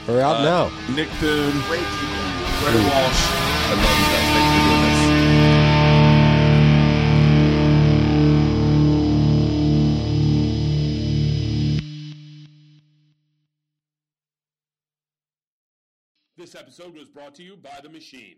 [0.08, 0.96] Or out uh, now.
[0.96, 3.24] Nick Thune, Greg Walsh.
[3.68, 4.28] I love you guys.
[4.34, 6.06] Thanks for doing this.
[16.38, 18.36] This episode was brought to you by The Machine.